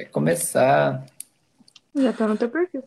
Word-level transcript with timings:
Vai 0.00 0.06
começar. 0.06 1.04
Já 1.94 2.10
tá 2.14 2.26
no 2.26 2.34
teu 2.34 2.48
perfil. 2.48 2.82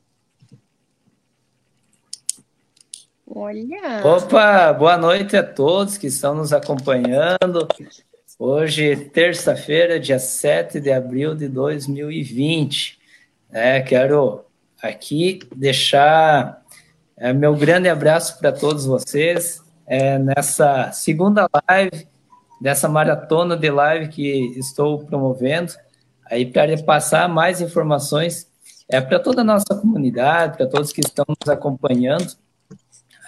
Olha! 3.27 4.01
Opa, 4.03 4.73
boa 4.73 4.97
noite 4.97 5.37
a 5.37 5.43
todos 5.43 5.95
que 5.95 6.07
estão 6.07 6.33
nos 6.33 6.51
acompanhando. 6.51 7.67
Hoje, 8.39 8.95
terça-feira, 8.95 9.99
dia 9.99 10.17
7 10.17 10.79
de 10.79 10.91
abril 10.91 11.35
de 11.35 11.47
2020. 11.47 12.97
É, 13.51 13.79
quero 13.81 14.45
aqui 14.81 15.39
deixar 15.55 16.63
é, 17.15 17.31
meu 17.31 17.55
grande 17.55 17.89
abraço 17.89 18.39
para 18.39 18.51
todos 18.51 18.87
vocês 18.87 19.63
é, 19.85 20.17
nessa 20.17 20.91
segunda 20.91 21.47
live, 21.69 22.07
dessa 22.59 22.89
maratona 22.89 23.55
de 23.55 23.69
live 23.69 24.07
que 24.07 24.57
estou 24.57 25.05
promovendo, 25.05 25.73
aí 26.25 26.45
para 26.45 26.81
passar 26.83 27.27
mais 27.27 27.61
informações 27.61 28.47
é, 28.89 28.99
para 29.01 29.19
toda 29.19 29.41
a 29.41 29.45
nossa 29.45 29.75
comunidade, 29.79 30.57
para 30.57 30.67
todos 30.67 30.91
que 30.91 31.01
estão 31.01 31.25
nos 31.27 31.49
acompanhando 31.49 32.35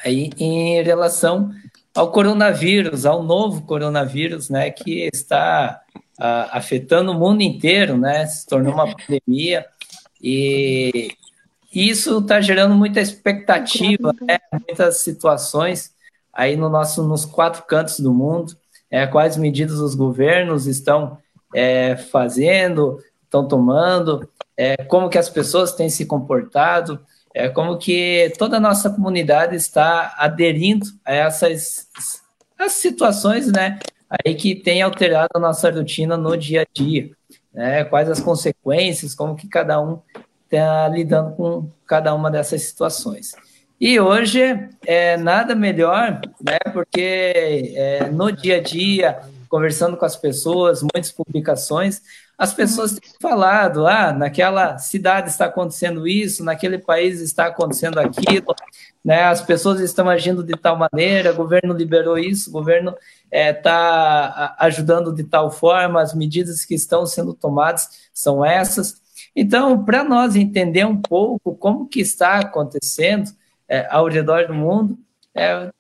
aí 0.04 0.30
em 0.38 0.84
relação 0.84 1.52
ao 1.94 2.12
coronavírus, 2.12 3.06
ao 3.06 3.24
novo 3.24 3.64
coronavírus, 3.64 4.50
né, 4.50 4.70
que 4.70 5.10
está 5.12 5.82
a, 6.20 6.58
afetando 6.58 7.12
o 7.12 7.20
mundo 7.20 7.42
inteiro, 7.42 7.98
né, 7.98 8.26
se 8.26 8.46
tornou 8.46 8.74
uma 8.74 8.94
pandemia. 8.96 9.66
E 10.22 11.12
isso 11.74 12.20
está 12.20 12.40
gerando 12.42 12.76
muita 12.76 13.00
expectativa, 13.02 14.14
né, 14.22 14.38
muitas 14.52 15.00
situações 15.00 15.96
aí 16.32 16.58
no 16.58 16.70
nosso, 16.70 17.02
nos 17.08 17.26
quatro 17.26 17.64
cantos 17.64 18.00
do 18.00 18.14
mundo, 18.14 18.56
é, 18.92 19.08
quais 19.08 19.38
medidas 19.38 19.80
os 19.80 19.96
governos 19.96 20.68
estão 20.68 21.18
é, 21.56 21.96
fazendo, 21.96 23.00
estão 23.24 23.48
tomando, 23.48 24.30
é, 24.58 24.76
como 24.76 25.10
que 25.10 25.18
as 25.18 25.30
pessoas 25.30 25.72
têm 25.72 25.90
se 25.90 26.06
comportado, 26.06 27.00
é 27.34 27.48
como 27.48 27.78
que 27.78 28.32
toda 28.38 28.58
a 28.58 28.60
nossa 28.60 28.90
comunidade 28.90 29.56
está 29.56 30.14
aderindo 30.18 30.86
a 31.06 31.14
essas 31.14 31.88
as 32.58 32.74
situações, 32.74 33.52
né, 33.52 33.80
aí 34.10 34.36
que 34.36 34.56
tem 34.56 34.82
alterado 34.82 35.30
a 35.34 35.40
nossa 35.40 35.70
rotina 35.72 36.16
no 36.18 36.38
dia 36.38 36.62
a 36.62 36.66
dia, 36.74 37.12
né, 37.54 37.84
quais 37.86 38.10
as 38.10 38.20
consequências, 38.20 39.16
como 39.16 39.36
que 39.36 39.48
cada 39.48 39.82
um 39.82 40.00
está 40.44 40.88
lidando 40.90 41.36
com 41.36 41.70
cada 41.86 42.14
uma 42.14 42.30
dessas 42.30 42.64
situações. 42.64 43.34
E 43.80 44.00
hoje 44.00 44.42
é 44.86 45.18
nada 45.18 45.54
melhor, 45.54 46.22
né, 46.42 46.58
porque 46.72 47.74
é, 47.76 48.10
no 48.10 48.32
dia 48.32 48.58
a 48.58 48.62
dia, 48.62 49.20
conversando 49.56 49.96
com 49.96 50.04
as 50.04 50.18
pessoas, 50.18 50.82
muitas 50.82 51.14
publicações, 51.14 52.02
as 52.38 52.54
pessoas 52.54 53.00
têm 53.00 53.10
falado, 53.22 53.88
ah, 53.88 54.12
naquela 54.12 54.78
cidade 54.78 55.30
está 55.30 55.46
acontecendo 55.46 56.06
isso, 56.06 56.44
naquele 56.44 56.78
país 56.78 57.22
está 57.22 57.46
acontecendo 57.46 57.98
aquilo, 57.98 58.54
né? 59.02 59.24
As 59.24 59.42
pessoas 59.42 59.80
estão 59.80 60.10
agindo 60.10 60.44
de 60.44 60.58
tal 60.58 60.76
maneira, 60.76 61.32
o 61.32 61.36
governo 61.38 61.74
liberou 61.74 62.18
isso, 62.18 62.50
o 62.50 62.52
governo 62.52 62.94
está 63.32 64.58
é, 64.60 64.66
ajudando 64.66 65.16
de 65.16 65.24
tal 65.24 65.50
forma, 65.50 66.02
as 66.02 66.14
medidas 66.14 66.66
que 66.66 66.76
estão 66.76 67.06
sendo 67.06 67.34
tomadas 67.34 68.10
são 68.14 68.44
essas. 68.44 69.02
Então, 69.34 69.86
para 69.86 70.04
nós 70.04 70.36
entender 70.36 70.86
um 70.86 71.02
pouco 71.02 71.56
como 71.56 71.88
que 71.88 72.02
está 72.02 72.40
acontecendo 72.40 73.32
é, 73.70 73.88
ao 73.90 74.10
redor 74.10 74.48
do 74.48 74.54
mundo, 74.54 75.00
é, 75.34 75.72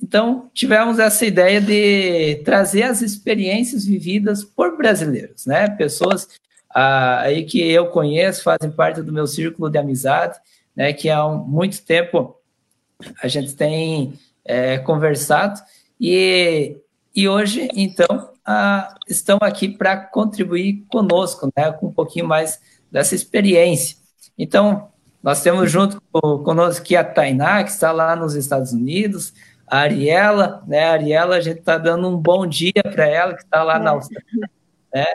então, 0.00 0.48
tivemos 0.54 0.98
essa 0.98 1.26
ideia 1.26 1.60
de 1.60 2.36
trazer 2.44 2.84
as 2.84 3.02
experiências 3.02 3.84
vividas 3.84 4.44
por 4.44 4.76
brasileiros, 4.76 5.44
né? 5.44 5.68
Pessoas 5.70 6.28
ah, 6.70 7.20
aí 7.20 7.44
que 7.44 7.60
eu 7.60 7.88
conheço, 7.88 8.44
fazem 8.44 8.70
parte 8.70 9.02
do 9.02 9.12
meu 9.12 9.26
círculo 9.26 9.68
de 9.68 9.76
amizade, 9.76 10.38
né? 10.74 10.92
Que 10.92 11.10
há 11.10 11.26
muito 11.28 11.82
tempo 11.82 12.36
a 13.22 13.28
gente 13.28 13.54
tem 13.54 14.14
é, 14.44 14.78
conversado 14.78 15.60
e, 16.00 16.76
e 17.14 17.28
hoje, 17.28 17.68
então, 17.74 18.30
ah, 18.46 18.94
estão 19.08 19.38
aqui 19.42 19.68
para 19.68 19.96
contribuir 19.96 20.84
conosco, 20.88 21.50
né? 21.56 21.72
Com 21.72 21.88
um 21.88 21.92
pouquinho 21.92 22.26
mais 22.26 22.60
dessa 22.90 23.16
experiência. 23.16 23.96
Então, 24.38 24.88
nós 25.20 25.42
temos 25.42 25.70
junto 25.70 26.00
conosco 26.12 26.82
aqui 26.82 26.94
a 26.94 27.02
Tainá, 27.02 27.64
que 27.64 27.70
está 27.70 27.90
lá 27.90 28.14
nos 28.14 28.34
Estados 28.34 28.72
Unidos, 28.72 29.34
a 29.70 29.78
Ariela, 29.78 30.62
né? 30.66 30.84
A 30.84 30.92
Ariela, 30.92 31.36
a 31.36 31.40
gente 31.40 31.60
está 31.60 31.78
dando 31.78 32.08
um 32.08 32.16
bom 32.16 32.46
dia 32.46 32.82
para 32.82 33.06
ela, 33.06 33.34
que 33.34 33.42
está 33.42 33.62
lá 33.62 33.76
é. 33.76 33.78
na 33.78 33.90
Austrália, 33.90 34.50
né? 34.94 35.06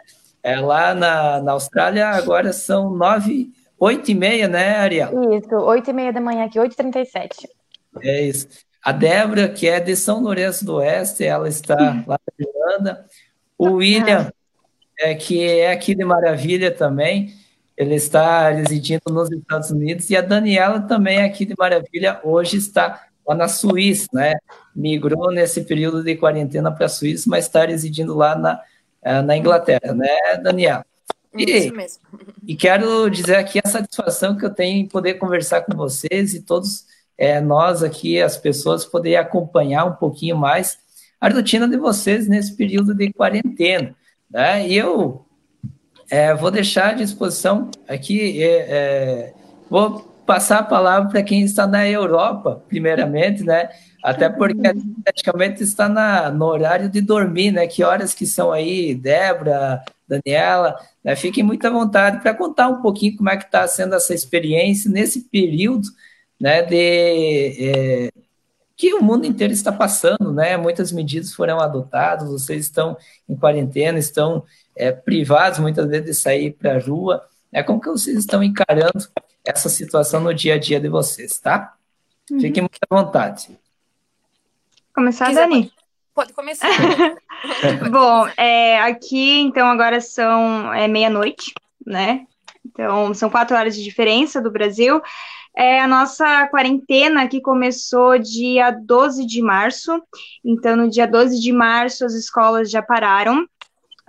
É, 0.42 0.60
lá 0.60 0.94
na, 0.94 1.42
na 1.42 1.52
Austrália 1.54 2.10
agora 2.10 2.52
são 2.52 2.90
nove, 2.90 3.50
oito 3.80 4.12
e 4.12 4.14
meia, 4.14 4.48
né, 4.48 4.76
Ariela? 4.76 5.36
Isso, 5.38 5.56
oito 5.56 5.90
e 5.90 5.94
meia 5.94 6.12
da 6.12 6.20
manhã 6.20 6.46
aqui, 6.46 6.60
oito 6.60 6.74
e 6.74 6.76
trinta 6.76 7.00
e 7.00 7.06
sete. 7.06 7.48
É 8.02 8.22
isso. 8.24 8.48
A 8.84 8.92
Débora, 8.92 9.48
que 9.48 9.68
é 9.68 9.80
de 9.80 9.96
São 9.96 10.22
Lourenço 10.22 10.66
do 10.66 10.76
Oeste, 10.76 11.24
ela 11.24 11.48
está 11.48 11.76
lá 12.06 12.20
na 12.20 12.46
Irlanda. 12.46 13.06
O 13.58 13.76
William, 13.76 14.30
é, 15.00 15.16
que 15.16 15.42
é 15.42 15.72
aqui 15.72 15.96
de 15.96 16.04
Maravilha 16.04 16.70
também, 16.70 17.34
ele 17.78 17.96
está 17.96 18.50
residindo 18.50 19.04
nos 19.10 19.32
Estados 19.32 19.72
Unidos. 19.72 20.10
E 20.10 20.18
a 20.18 20.22
Daniela 20.22 20.82
também 20.82 21.20
é 21.20 21.24
aqui 21.24 21.46
de 21.46 21.56
Maravilha, 21.58 22.20
hoje 22.24 22.58
está 22.58 23.08
lá 23.28 23.36
na 23.36 23.48
Suíça, 23.48 24.08
né? 24.14 24.36
Migrou 24.76 25.32
nesse 25.32 25.62
período 25.62 26.04
de 26.04 26.16
quarentena 26.16 26.72
para 26.72 26.86
a 26.86 26.90
Suíça, 26.90 27.30
mas 27.30 27.46
está 27.46 27.66
residindo 27.66 28.16
lá 28.16 28.36
na, 28.36 28.62
eh, 29.02 29.22
na 29.22 29.38
Inglaterra, 29.38 29.94
né, 29.94 30.38
Daniela? 30.42 30.86
E, 31.36 31.44
Isso 31.44 31.76
mesmo. 31.76 32.04
E 32.48 32.56
quero 32.56 33.10
dizer 33.10 33.36
aqui 33.36 33.60
a 33.64 33.68
satisfação 33.68 34.38
que 34.38 34.46
eu 34.46 34.54
tenho 34.54 34.80
em 34.80 34.88
poder 34.88 35.16
conversar 35.16 35.62
com 35.62 35.76
vocês 35.76 36.34
e 36.34 36.42
todos 36.42 36.86
é, 37.18 37.40
nós 37.40 37.84
aqui, 37.84 38.22
as 38.22 38.38
pessoas, 38.38 38.86
poder 38.86 39.16
acompanhar 39.16 39.86
um 39.86 39.94
pouquinho 39.94 40.38
mais 40.38 40.78
a 41.20 41.30
rotina 41.30 41.68
de 41.68 41.78
vocês 41.78 42.28
nesse 42.28 42.56
período 42.56 42.94
de 42.94 43.12
quarentena. 43.14 43.96
Né? 44.30 44.68
E 44.68 44.76
eu 44.76 45.26
é, 46.10 46.34
vou 46.34 46.52
deixar 46.52 46.90
à 46.90 46.94
disposição 46.94 47.72
aqui, 47.88 48.44
é, 48.44 49.34
vou 49.70 50.13
passar 50.26 50.60
a 50.60 50.64
palavra 50.64 51.10
para 51.10 51.24
quem 51.24 51.42
está 51.44 51.68
na 51.68 51.88
Europa, 51.88 52.64
primeiramente, 52.68 53.44
né? 53.44 53.70
Até 54.04 54.30
porque 54.30 54.62
praticamente 55.04 55.64
está 55.64 55.88
na, 55.88 56.30
no 56.30 56.46
horário 56.46 56.90
de 56.90 57.02
dormir, 57.02 57.52
né? 57.52 57.68
Que 57.68 57.84
horas 57.84 58.14
que 58.14 58.26
são 58.26 58.52
aí, 58.52 58.94
Débora, 58.94 59.82
Daniela, 60.08 60.76
né? 61.04 61.16
Fiquem 61.16 61.44
muito 61.44 61.66
à 61.66 61.70
vontade 61.70 62.22
para 62.22 62.34
contar 62.34 62.68
um 62.68 62.82
pouquinho 62.82 63.16
como 63.16 63.30
é 63.30 63.38
que 63.38 63.46
está 63.46 63.68
sendo 63.68 63.96
essa 63.96 64.14
experiência 64.14 64.90
nesse 64.90 65.22
período, 65.30 65.88
né? 66.40 66.62
De 66.62 66.76
é, 67.60 68.10
que 68.76 68.94
o 68.94 69.02
mundo 69.02 69.26
inteiro 69.26 69.54
está 69.54 69.72
passando, 69.72 70.34
né? 70.34 70.58
Muitas 70.58 70.92
medidas 70.92 71.34
foram 71.34 71.60
adotadas, 71.60 72.30
vocês 72.30 72.66
estão 72.66 72.98
em 73.28 73.36
quarentena, 73.36 74.00
estão 74.00 74.44
é, 74.76 74.92
privados 74.92 75.60
muitas 75.60 75.88
vezes 75.88 76.06
de 76.06 76.14
sair 76.14 76.52
para 76.52 76.76
a 76.76 76.80
rua. 76.80 77.24
Né? 77.54 77.62
Como 77.62 77.80
que 77.80 77.90
vocês 77.90 78.18
estão 78.18 78.42
encarando 78.44 79.08
essa 79.46 79.70
situação 79.70 80.20
no 80.20 80.34
dia 80.34 80.56
a 80.56 80.58
dia 80.58 80.80
de 80.80 80.90
vocês, 80.90 81.40
tá? 81.40 81.76
Uhum. 82.32 82.40
Fiquem 82.40 82.64
muito 82.64 82.80
à 82.90 82.96
vontade. 82.96 83.58
Começar, 84.94 85.28
Quiser, 85.28 85.48
Dani? 85.48 85.72
Pode 86.16 86.34
começar. 86.34 86.68
Bom, 87.92 88.28
é, 88.38 88.80
aqui, 88.82 89.40
então, 89.40 89.68
agora 89.68 90.02
são 90.02 90.74
é, 90.74 90.88
meia-noite, 90.88 91.54
né? 91.86 92.26
Então, 92.66 93.14
são 93.14 93.30
quatro 93.30 93.56
horas 93.56 93.76
de 93.76 93.84
diferença 93.84 94.42
do 94.42 94.52
Brasil. 94.52 95.02
É, 95.56 95.80
a 95.82 95.88
nossa 95.88 96.48
quarentena 96.48 97.28
que 97.28 97.42
começou 97.42 98.18
dia 98.18 98.72
12 98.72 99.26
de 99.26 99.42
março. 99.42 100.02
Então, 100.44 100.76
no 100.76 100.90
dia 100.90 101.06
12 101.06 101.40
de 101.40 101.52
março, 101.52 102.06
as 102.06 102.14
escolas 102.14 102.72
já 102.72 102.82
pararam. 102.82 103.46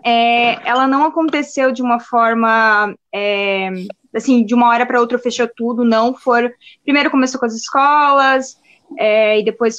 É, 0.05 0.69
ela 0.69 0.87
não 0.87 1.05
aconteceu 1.05 1.73
de 1.73 1.81
uma 1.81 1.99
forma 1.99 2.95
é, 3.13 3.71
assim, 4.15 4.45
de 4.45 4.55
uma 4.55 4.69
hora 4.69 4.87
para 4.87 5.01
outra 5.01 5.19
fechou 5.19 5.49
tudo, 5.49 5.85
não. 5.85 6.15
For, 6.15 6.53
primeiro 6.85 7.11
começou 7.11 7.41
com 7.41 7.47
as 7.47 7.55
escolas, 7.55 8.61
é, 8.99 9.41
e 9.41 9.45
depois 9.45 9.77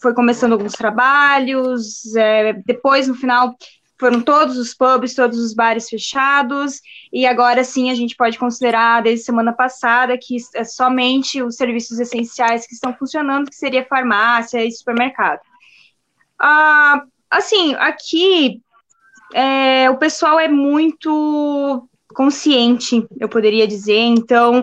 foi 0.00 0.12
começando 0.14 0.52
alguns 0.52 0.72
trabalhos, 0.72 2.14
é, 2.16 2.54
depois, 2.66 3.06
no 3.06 3.14
final, 3.14 3.56
foram 3.98 4.20
todos 4.20 4.58
os 4.58 4.74
pubs, 4.74 5.14
todos 5.14 5.38
os 5.38 5.54
bares 5.54 5.88
fechados, 5.88 6.80
e 7.12 7.24
agora 7.24 7.62
sim 7.62 7.88
a 7.88 7.94
gente 7.94 8.16
pode 8.16 8.36
considerar, 8.36 9.00
desde 9.00 9.24
semana 9.24 9.52
passada, 9.52 10.18
que 10.18 10.36
é 10.56 10.64
somente 10.64 11.40
os 11.40 11.54
serviços 11.54 12.00
essenciais 12.00 12.66
que 12.66 12.74
estão 12.74 12.92
funcionando, 12.92 13.48
que 13.48 13.54
seria 13.54 13.86
farmácia 13.86 14.64
e 14.64 14.72
supermercado. 14.72 15.40
Ah, 16.36 17.04
assim, 17.30 17.74
aqui 17.74 18.60
é, 19.32 19.90
o 19.90 19.96
pessoal 19.96 20.38
é 20.38 20.48
muito 20.48 21.88
consciente, 22.14 23.06
eu 23.18 23.28
poderia 23.28 23.66
dizer. 23.66 23.98
Então, 23.98 24.62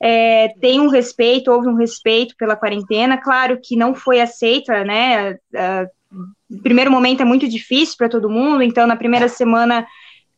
é, 0.00 0.48
tem 0.60 0.80
um 0.80 0.88
respeito, 0.88 1.50
houve 1.50 1.68
um 1.68 1.74
respeito 1.74 2.34
pela 2.36 2.56
quarentena. 2.56 3.18
Claro 3.18 3.58
que 3.62 3.76
não 3.76 3.94
foi 3.94 4.20
aceita, 4.20 4.84
né? 4.84 5.32
Uh, 5.32 6.58
primeiro 6.62 6.90
momento 6.90 7.20
é 7.20 7.24
muito 7.24 7.48
difícil 7.48 7.96
para 7.96 8.08
todo 8.08 8.30
mundo, 8.30 8.62
então 8.62 8.86
na 8.86 8.96
primeira 8.96 9.28
semana 9.28 9.86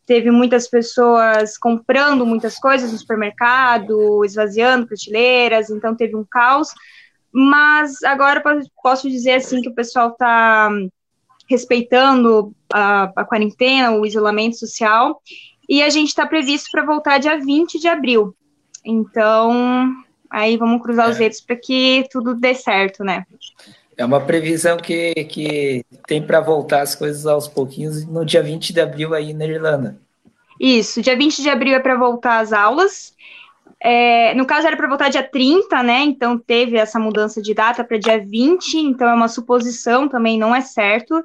teve 0.05 0.31
muitas 0.31 0.69
pessoas 0.69 1.57
comprando 1.57 2.27
muitas 2.27 2.59
coisas 2.59 2.93
no 2.93 2.99
supermercado, 2.99 4.25
esvaziando 4.25 4.87
prateleiras, 4.87 5.71
então 5.71 5.95
teve 5.95 6.17
um 6.17 6.25
caos. 6.29 6.69
Mas 7.33 8.03
agora 8.03 8.43
posso 8.83 9.09
dizer 9.09 9.35
assim 9.35 9.63
que 9.63 9.69
o 9.69 9.75
pessoal 9.75 10.11
está 10.11 10.71
respeitando 11.53 12.53
a, 12.73 13.13
a, 13.15 13.25
quarentena, 13.25 13.93
o 13.93 14.05
isolamento 14.05 14.59
social, 14.59 15.21
e 15.69 15.83
a 15.83 15.91
gente 15.91 16.09
está 16.09 16.27
previsto 16.27 16.69
para 16.73 16.85
voltar 16.85 17.19
dia 17.19 17.39
20 17.39 17.79
de 17.79 17.89
abril. 17.89 18.35
Então, 18.85 19.93
aí 20.29 20.57
vamos 20.57 20.83
cruzar 20.83 21.09
é. 21.09 21.11
os 21.11 21.19
dedos 21.19 21.41
para 21.41 21.57
que 21.57 22.05
tudo 22.11 22.35
dê 22.35 22.55
certo, 22.55 23.05
né? 23.05 23.25
É 23.97 24.05
uma 24.05 24.21
previsão 24.21 24.79
que, 24.79 25.13
que 25.27 25.85
tem 26.07 26.23
para 26.23 26.41
voltar 26.41 26.81
as 26.81 26.95
coisas 26.95 27.27
aos 27.27 27.47
pouquinhos 27.47 28.07
no 28.07 28.25
dia 28.25 28.43
20 28.43 28.73
de 28.73 28.81
abril 28.81 29.15
aí 29.15 29.35
na 29.35 29.45
Irlanda. 29.45 29.99
Isso, 30.59 31.03
dia 31.03 31.17
20 31.17 31.43
de 31.43 31.51
abril 31.51 31.75
é 31.75 31.81
para 31.81 31.97
voltar 31.97 32.41
as 32.41 32.53
aulas. 32.53 33.15
É, 33.85 34.33
no 34.35 34.47
caso, 34.47 34.69
era 34.69 34.77
para 34.77 34.89
voltar 34.89 35.09
dia 35.09 35.25
30, 35.25 35.83
né? 35.83 36.01
Então 36.03 36.39
teve 36.39 36.77
essa 36.77 37.01
mudança 37.01 37.43
de 37.43 37.53
data 37.53 37.83
para 37.83 37.99
dia 37.99 38.25
20, 38.25 38.75
então 38.79 39.09
é 39.09 39.15
uma 39.15 39.27
suposição 39.27 40.09
também, 40.09 40.39
não 40.39 40.55
é 40.55 40.61
certo. 40.61 41.23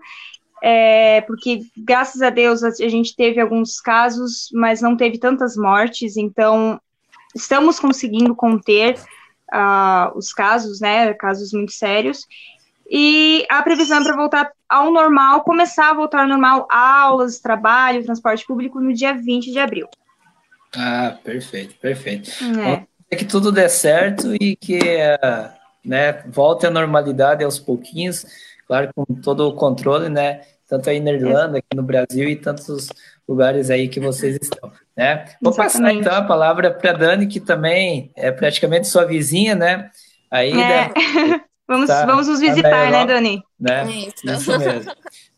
É, 0.63 1.21
porque 1.21 1.61
graças 1.77 2.19
a 2.23 2.31
Deus 2.31 2.63
a 2.63 2.71
gente 2.71 3.15
teve 3.15 3.39
alguns 3.39 3.79
casos, 3.79 4.49
mas 4.53 4.81
não 4.81 4.97
teve 4.97 5.19
tantas 5.19 5.55
mortes, 5.55 6.17
então 6.17 6.81
estamos 7.35 7.79
conseguindo 7.79 8.33
conter 8.33 8.95
uh, 9.53 10.17
os 10.17 10.33
casos, 10.33 10.79
né? 10.81 11.13
Casos 11.13 11.53
muito 11.53 11.73
sérios. 11.73 12.25
E 12.89 13.45
a 13.51 13.61
previsão 13.61 13.99
é 13.99 14.03
para 14.03 14.15
voltar 14.15 14.51
ao 14.67 14.91
normal, 14.91 15.43
começar 15.43 15.91
a 15.91 15.93
voltar 15.93 16.21
ao 16.21 16.27
normal, 16.27 16.67
aulas, 16.71 17.39
trabalho, 17.39 18.03
transporte 18.03 18.45
público 18.47 18.79
no 18.79 18.93
dia 18.93 19.13
20 19.13 19.51
de 19.51 19.59
abril. 19.59 19.87
Ah, 20.77 21.17
perfeito, 21.23 21.75
perfeito. 21.81 22.29
É. 22.61 22.85
é 23.09 23.15
que 23.15 23.25
tudo 23.25 23.51
dê 23.51 23.67
certo 23.67 24.35
e 24.35 24.55
que 24.55 24.79
né, 25.83 26.23
volte 26.27 26.67
à 26.67 26.69
normalidade 26.69 27.43
aos 27.43 27.57
pouquinhos, 27.57 28.25
claro, 28.67 28.91
com 28.95 29.05
todo 29.15 29.47
o 29.47 29.53
controle, 29.53 30.07
né? 30.07 30.41
Tanto 30.67 30.89
aí 30.89 30.99
na 30.99 31.11
Irlanda, 31.11 31.57
aqui 31.57 31.75
no 31.75 31.81
Brasil 31.81 32.29
e 32.29 32.35
tantos 32.35 32.89
lugares 33.27 33.69
aí 33.69 33.87
que 33.87 33.99
vocês 33.99 34.37
estão, 34.39 34.71
né? 34.95 35.25
Vou 35.41 35.51
Exatamente. 35.53 35.55
passar 35.55 35.93
então 35.93 36.13
a 36.13 36.21
palavra 36.21 36.71
para 36.71 36.93
Dani, 36.93 37.25
que 37.25 37.39
também 37.39 38.11
é 38.15 38.31
praticamente 38.31 38.87
sua 38.87 39.05
vizinha, 39.05 39.55
né? 39.55 39.89
Aí 40.29 40.53
é. 40.59 40.91
Vamos, 41.69 41.87
tá, 41.87 42.05
vamos 42.05 42.29
nos 42.29 42.39
visitar, 42.39 42.89
né, 42.89 43.05
Dani? 43.05 43.43
Né? 43.59 43.85
Isso. 43.89 44.25
Isso 44.25 44.57
mesmo. 44.57 44.89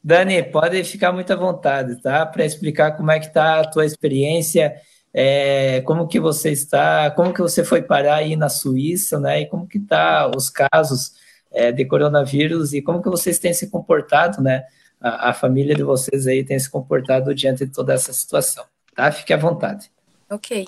Dani, 0.04 0.44
pode 0.44 0.84
ficar 0.84 1.12
muito 1.12 1.34
à 1.34 1.36
vontade, 1.36 2.00
tá? 2.04 2.24
Para 2.24 2.46
explicar 2.46 2.92
como 2.96 3.10
é 3.10 3.20
que 3.20 3.34
tá 3.34 3.62
a 3.62 3.68
tua 3.68 3.84
experiência, 3.84 4.76
é, 5.14 5.82
como 5.82 6.08
que 6.08 6.20
você 6.20 6.52
está, 6.52 7.12
como 7.12 7.34
que 7.34 7.42
você 7.42 7.64
foi 7.64 7.82
parar 7.82 8.16
aí 8.16 8.36
na 8.36 8.50
Suíça, 8.50 9.20
né? 9.20 9.42
E 9.42 9.46
como 9.48 9.68
que 9.68 9.80
tá 9.80 10.30
os 10.36 10.50
casos 10.50 11.14
é, 11.52 11.72
de 11.72 11.86
coronavírus 11.86 12.74
e 12.74 12.82
como 12.82 13.02
que 13.02 13.10
vocês 13.10 13.40
têm 13.40 13.54
se 13.54 13.70
comportado, 13.70 14.42
né? 14.42 14.66
A, 15.02 15.30
a, 15.30 15.34
família 15.34 15.74
de 15.74 15.84
vocês 15.84 16.28
aí 16.28 16.44
tem 16.44 16.60
se 16.60 16.70
comportado 16.70 17.34
diante 17.34 17.66
de 17.66 17.72
toda 17.72 17.94
essa 17.94 18.12
situação, 18.12 18.66
tá? 18.96 19.12
Fique 19.12 19.34
à 19.34 19.38
vontade. 19.38 19.90
Ok. 20.30 20.68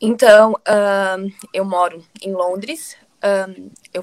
Então, 0.00 0.54
eu 1.52 1.64
moro 1.64 2.02
em 2.22 2.32
Londres. 2.32 2.96
Eu 3.92 4.02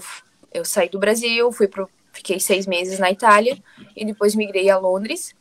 eu 0.58 0.66
saí 0.66 0.90
do 0.90 1.00
Brasil, 1.00 1.52
fui 1.52 1.68
pro, 1.68 1.90
fiquei 2.12 2.40
seis 2.40 2.66
meses 2.66 3.00
na 3.00 3.12
Itália 3.12 3.58
e 3.96 4.06
depois 4.06 4.36
migrei 4.36 4.70
a 4.70 4.78
Londres. 4.78 5.36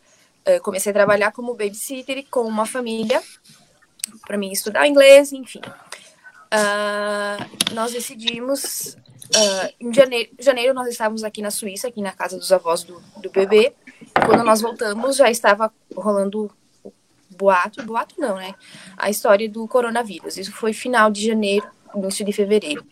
Uh, 0.46 0.60
comecei 0.62 0.90
a 0.90 0.94
trabalhar 0.94 1.32
como 1.32 1.54
babysitter 1.54 2.24
com 2.30 2.42
uma 2.42 2.66
família 2.66 3.20
para 4.26 4.36
mim 4.36 4.50
estudar 4.50 4.86
inglês, 4.86 5.32
enfim. 5.32 5.60
Uh, 6.46 7.74
nós 7.74 7.92
decidimos 7.92 8.96
uh, 9.34 9.74
em 9.80 9.92
janeiro, 9.94 10.30
janeiro 10.38 10.74
nós 10.74 10.88
estávamos 10.88 11.24
aqui 11.24 11.40
na 11.40 11.50
Suíça, 11.50 11.88
aqui 11.88 12.02
na 12.02 12.12
casa 12.12 12.36
dos 12.36 12.52
avós 12.52 12.82
do, 12.82 13.00
do 13.16 13.30
bebê. 13.30 13.72
Quando 14.26 14.44
nós 14.44 14.60
voltamos 14.60 15.16
já 15.16 15.30
estava 15.30 15.72
rolando 15.94 16.50
boato, 17.30 17.82
boato 17.84 18.14
não, 18.18 18.36
né? 18.36 18.54
A 18.96 19.08
história 19.08 19.48
do 19.48 19.66
coronavírus. 19.68 20.36
Isso 20.36 20.52
foi 20.52 20.72
final 20.72 21.10
de 21.10 21.26
janeiro, 21.26 21.66
início 21.94 22.24
de 22.24 22.32
fevereiro. 22.32 22.84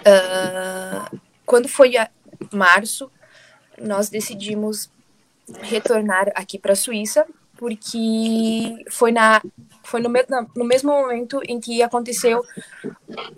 Uh, 0.00 1.20
quando 1.46 1.68
foi 1.68 1.94
março, 2.52 3.10
nós 3.78 4.08
decidimos 4.08 4.90
retornar 5.60 6.30
aqui 6.34 6.58
para 6.58 6.72
a 6.72 6.76
Suíça, 6.76 7.26
porque 7.62 8.84
foi, 8.90 9.12
na, 9.12 9.40
foi 9.84 10.00
no, 10.00 10.08
na, 10.08 10.44
no 10.56 10.64
mesmo 10.64 10.90
momento 10.90 11.40
em 11.46 11.60
que 11.60 11.80
aconteceu 11.80 12.42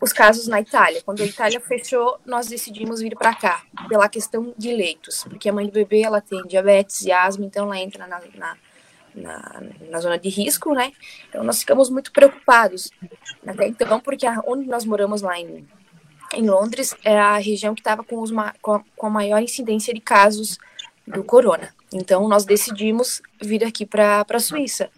os 0.00 0.15
casos 0.15 0.49
na 0.49 0.62
Itália. 0.62 1.03
Quando 1.05 1.23
a 1.23 1.26
Itália 1.26 1.61
fechou, 1.61 2.19
nós 2.25 2.47
decidimos 2.47 3.03
vir 3.03 3.15
para 3.17 3.35
cá, 3.35 3.62
pela 3.87 4.09
questão 4.09 4.55
de 4.56 4.75
leitos, 4.75 5.25
porque 5.25 5.47
a 5.47 5.53
mãe 5.53 5.67
do 5.67 5.73
bebê 5.73 6.00
ela 6.00 6.23
tem 6.23 6.43
diabetes 6.47 7.03
e 7.03 7.12
asma, 7.12 7.44
então 7.44 7.67
ela 7.67 7.79
entra 7.79 8.06
na, 8.06 8.19
na 8.35 8.56
na, 9.15 9.62
na, 9.91 10.00
zona 10.00 10.19
de 10.19 10.29
risco, 10.29 10.75
né? 10.75 10.91
Então 11.29 11.44
nós 11.44 11.61
ficamos 11.61 11.88
muito 11.88 12.11
preocupados 12.11 12.91
até 13.47 13.69
então, 13.69 14.00
porque 14.00 14.26
a, 14.26 14.43
onde 14.44 14.67
nós 14.67 14.85
moramos 14.85 15.23
lá 15.23 15.38
em 15.38 15.69
em 16.35 16.49
Londres 16.50 16.97
é 17.05 17.17
a 17.17 17.37
região 17.37 17.76
que 17.76 17.81
estava 17.81 18.03
com, 18.03 18.21
os, 18.21 18.32
com, 18.61 18.82
com 18.97 19.06
a 19.06 19.11
maior 19.11 19.41
incidência 19.41 19.94
de 19.94 20.00
casos 20.00 20.59
do 21.06 21.23
corona. 21.23 21.73
Então, 21.94 22.29
nós 22.29 22.44
decidimos 22.44 23.23
vir 23.41 23.64
aqui 23.64 23.87
para 23.87 24.26
a 24.29 24.41
Suíça. 24.41 24.91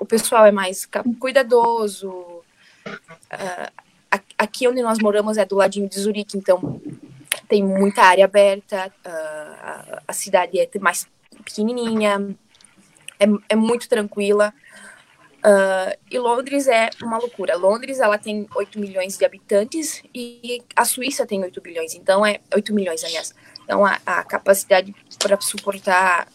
o 0.00 0.04
pessoal 0.04 0.44
é 0.46 0.52
mais 0.52 0.88
cuidadoso. 1.18 2.10
Uh, 2.10 3.72
aqui 4.38 4.68
onde 4.68 4.82
nós 4.82 4.98
moramos 4.98 5.38
é 5.38 5.44
do 5.44 5.56
ladinho 5.56 5.88
de 5.88 5.98
Zurique, 5.98 6.36
então 6.36 6.80
tem 7.48 7.62
muita 7.62 8.02
área 8.02 8.24
aberta, 8.24 8.92
uh, 9.04 9.08
a, 9.08 10.02
a, 10.08 10.12
cidade 10.12 10.58
é 10.58 10.68
mais 10.78 11.06
pequenininha, 11.44 12.36
é, 13.18 13.26
é 13.48 13.56
muito 13.56 13.88
tranquila. 13.88 14.52
Uh, 15.38 15.94
e 16.10 16.18
Londres 16.18 16.66
é 16.66 16.90
uma 17.02 17.18
loucura. 17.18 17.56
Londres 17.56 18.00
ela 18.00 18.18
tem 18.18 18.48
8 18.52 18.80
milhões 18.80 19.16
de 19.16 19.24
habitantes 19.24 20.02
e 20.12 20.60
a 20.74 20.84
Suíça 20.84 21.24
tem 21.24 21.42
8 21.42 21.60
bilhões, 21.60 21.94
então 21.94 22.26
é 22.26 22.40
8 22.52 22.74
milhões, 22.74 23.04
aliás. 23.04 23.32
Então 23.66 23.84
a, 23.84 23.98
a 24.06 24.22
capacidade 24.22 24.94
para 25.18 25.38
suportar, 25.40 26.28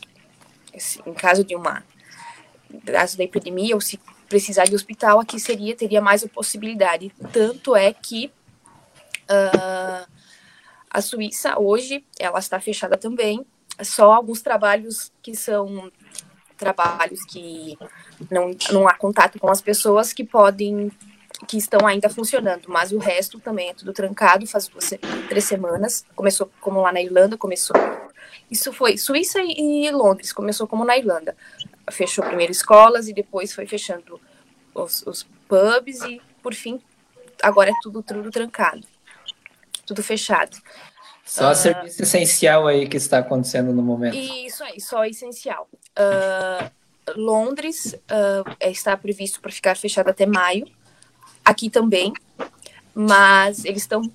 em 1.05 1.13
caso 1.13 1.45
de 1.45 1.55
uma 1.55 1.81
caso 2.85 3.17
da 3.17 3.23
epidemia 3.23 3.73
ou 3.73 3.81
se 3.81 3.97
precisar 4.27 4.65
de 4.65 4.75
hospital, 4.75 5.19
aqui 5.19 5.39
seria 5.39 5.75
teria 5.75 6.01
mais 6.01 6.23
a 6.23 6.27
possibilidade. 6.27 7.11
Tanto 7.31 7.73
é 7.73 7.93
que 7.93 8.31
uh, 9.29 10.07
a 10.89 11.01
Suíça 11.01 11.57
hoje 11.57 12.05
ela 12.19 12.39
está 12.39 12.59
fechada 12.59 12.97
também. 12.97 13.45
Só 13.81 14.11
alguns 14.11 14.41
trabalhos 14.41 15.11
que 15.21 15.33
são 15.35 15.89
trabalhos 16.57 17.23
que 17.23 17.77
não, 18.29 18.51
não 18.71 18.87
há 18.87 18.93
contato 18.93 19.39
com 19.39 19.49
as 19.49 19.61
pessoas 19.61 20.13
que 20.13 20.23
podem 20.23 20.91
que 21.47 21.57
estão 21.57 21.85
ainda 21.87 22.09
funcionando, 22.09 22.63
mas 22.67 22.91
o 22.91 22.97
resto 22.97 23.39
também 23.39 23.69
é 23.69 23.73
tudo 23.73 23.93
trancado, 23.93 24.45
faz 24.45 24.67
duas, 24.67 24.93
três 25.27 25.45
semanas, 25.45 26.05
começou 26.15 26.51
como 26.59 26.81
lá 26.81 26.91
na 26.91 27.01
Irlanda, 27.01 27.37
começou, 27.37 27.75
isso 28.49 28.71
foi 28.71 28.97
Suíça 28.97 29.39
e 29.41 29.89
Londres, 29.91 30.31
começou 30.31 30.67
como 30.67 30.85
na 30.85 30.97
Irlanda, 30.97 31.35
fechou 31.89 32.23
primeiro 32.23 32.51
escolas 32.51 33.07
e 33.07 33.13
depois 33.13 33.53
foi 33.53 33.65
fechando 33.65 34.19
os, 34.73 35.03
os 35.05 35.27
pubs 35.47 36.01
e, 36.01 36.21
por 36.41 36.53
fim, 36.53 36.81
agora 37.41 37.71
é 37.71 37.73
tudo, 37.81 38.03
tudo 38.03 38.29
trancado, 38.29 38.85
tudo 39.85 40.03
fechado. 40.03 40.57
Só 41.25 41.51
uh, 41.51 41.55
serviço 41.55 42.01
essencial 42.03 42.67
aí 42.67 42.87
que 42.87 42.97
está 42.97 43.19
acontecendo 43.19 43.71
no 43.71 43.81
momento. 43.81 44.15
Isso 44.15 44.63
aí, 44.63 44.81
só 44.81 45.05
essencial. 45.05 45.67
Uh, 45.97 46.69
Londres 47.15 47.95
uh, 47.95 48.49
está 48.59 48.95
previsto 48.97 49.39
para 49.39 49.51
ficar 49.51 49.77
fechado 49.77 50.09
até 50.09 50.25
maio. 50.25 50.67
Aqui 51.43 51.69
também, 51.69 52.13
mas 52.93 53.65
eles 53.65 53.83
estão 53.83 54.11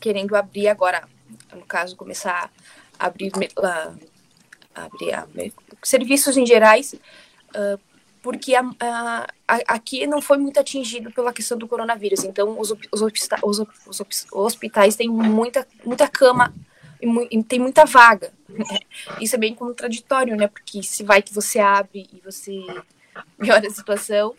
querendo 0.00 0.34
abrir 0.36 0.68
agora, 0.68 1.08
no 1.52 1.64
caso, 1.66 1.96
começar 1.96 2.50
a 2.98 3.06
abrir, 3.06 3.28
uh, 3.28 3.98
abrir 4.74 5.12
a, 5.12 5.26
serviços 5.82 6.36
em 6.36 6.46
gerais, 6.46 6.94
uh, 6.94 7.80
porque 8.22 8.54
aqui 9.68 10.06
não 10.06 10.22
foi 10.22 10.38
muito 10.38 10.58
atingido 10.58 11.12
pela 11.12 11.32
questão 11.32 11.58
do 11.58 11.68
coronavírus. 11.68 12.24
Então, 12.24 12.58
os, 12.58 12.70
os, 12.70 13.02
os, 13.42 13.60
os 13.86 14.26
hospitais 14.32 14.96
têm 14.96 15.10
muita, 15.10 15.66
muita 15.84 16.08
cama 16.08 16.50
e, 17.30 17.42
tem 17.42 17.58
muita 17.58 17.84
vaga. 17.84 18.32
Isso 19.20 19.34
é 19.36 19.38
bem 19.38 19.54
contraditório, 19.54 20.36
né? 20.36 20.48
Porque 20.48 20.82
se 20.82 21.02
vai 21.02 21.20
que 21.20 21.34
você 21.34 21.58
abre 21.58 22.08
e 22.12 22.20
você 22.24 22.64
melhora 23.38 23.66
a 23.66 23.70
situação. 23.70 24.34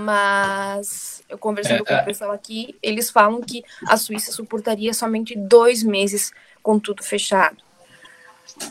Mas 0.00 1.24
eu 1.28 1.36
conversando 1.36 1.82
é, 1.82 1.84
com 1.84 1.92
o 1.92 1.96
é. 1.96 2.02
pessoal 2.02 2.30
aqui, 2.30 2.78
eles 2.80 3.10
falam 3.10 3.40
que 3.40 3.64
a 3.86 3.96
Suíça 3.96 4.30
suportaria 4.30 4.94
somente 4.94 5.36
dois 5.36 5.82
meses 5.82 6.30
com 6.62 6.78
tudo 6.78 7.02
fechado. 7.02 7.56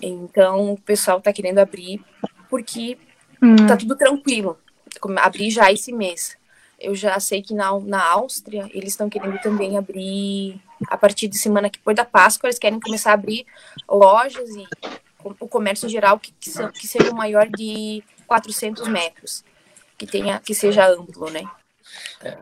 Então 0.02 0.72
o 0.72 0.80
pessoal 0.80 1.18
está 1.18 1.34
querendo 1.34 1.60
abrir 1.60 2.02
porque 2.50 2.98
hum. 3.44 3.56
tá 3.68 3.76
tudo 3.76 3.98
tranquilo. 3.98 4.58
Abrir 5.18 5.52
já 5.52 5.70
esse 5.70 5.92
mês. 5.92 6.38
Eu 6.80 6.96
já 6.96 7.20
sei 7.20 7.42
que 7.42 7.54
na, 7.54 7.78
na 7.82 8.04
Áustria 8.04 8.70
eles 8.74 8.94
estão 8.94 9.10
querendo 9.10 9.38
também 9.42 9.78
abrir 9.78 10.62
a 10.88 10.98
partir 10.98 11.28
de 11.28 11.38
semana 11.38 11.70
que 11.70 11.80
depois 11.80 11.98
da 11.98 12.06
Páscoa, 12.06 12.48
eles 12.48 12.60
querem 12.60 12.80
começar 12.80 13.12
a 13.12 13.16
abrir 13.16 13.46
lojas 13.90 14.50
e 14.50 14.66
o 15.24 15.48
comércio 15.48 15.90
geral 15.90 16.20
que, 16.20 16.32
que, 16.40 16.52
que 16.70 16.88
seja 16.88 17.12
maior 17.12 17.50
de 17.50 18.02
400 18.28 18.88
metros, 18.88 19.44
que 19.98 20.06
tenha 20.06 20.40
que 20.40 20.54
seja 20.54 20.88
amplo, 20.88 21.30
né? 21.30 21.44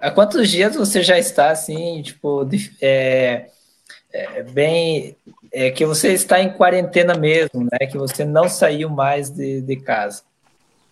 Há 0.01 0.11
quantos 0.11 0.49
dias 0.49 0.75
você 0.75 1.01
já 1.01 1.17
está 1.17 1.51
assim, 1.51 2.01
tipo, 2.01 2.47
é, 2.81 3.49
é, 4.11 4.43
bem, 4.43 5.15
é, 5.51 5.71
que 5.71 5.85
você 5.85 6.13
está 6.13 6.41
em 6.41 6.51
quarentena 6.53 7.15
mesmo, 7.15 7.63
né? 7.71 7.87
Que 7.89 7.97
você 7.97 8.25
não 8.25 8.49
saiu 8.49 8.89
mais 8.89 9.29
de, 9.29 9.61
de 9.61 9.75
casa? 9.77 10.23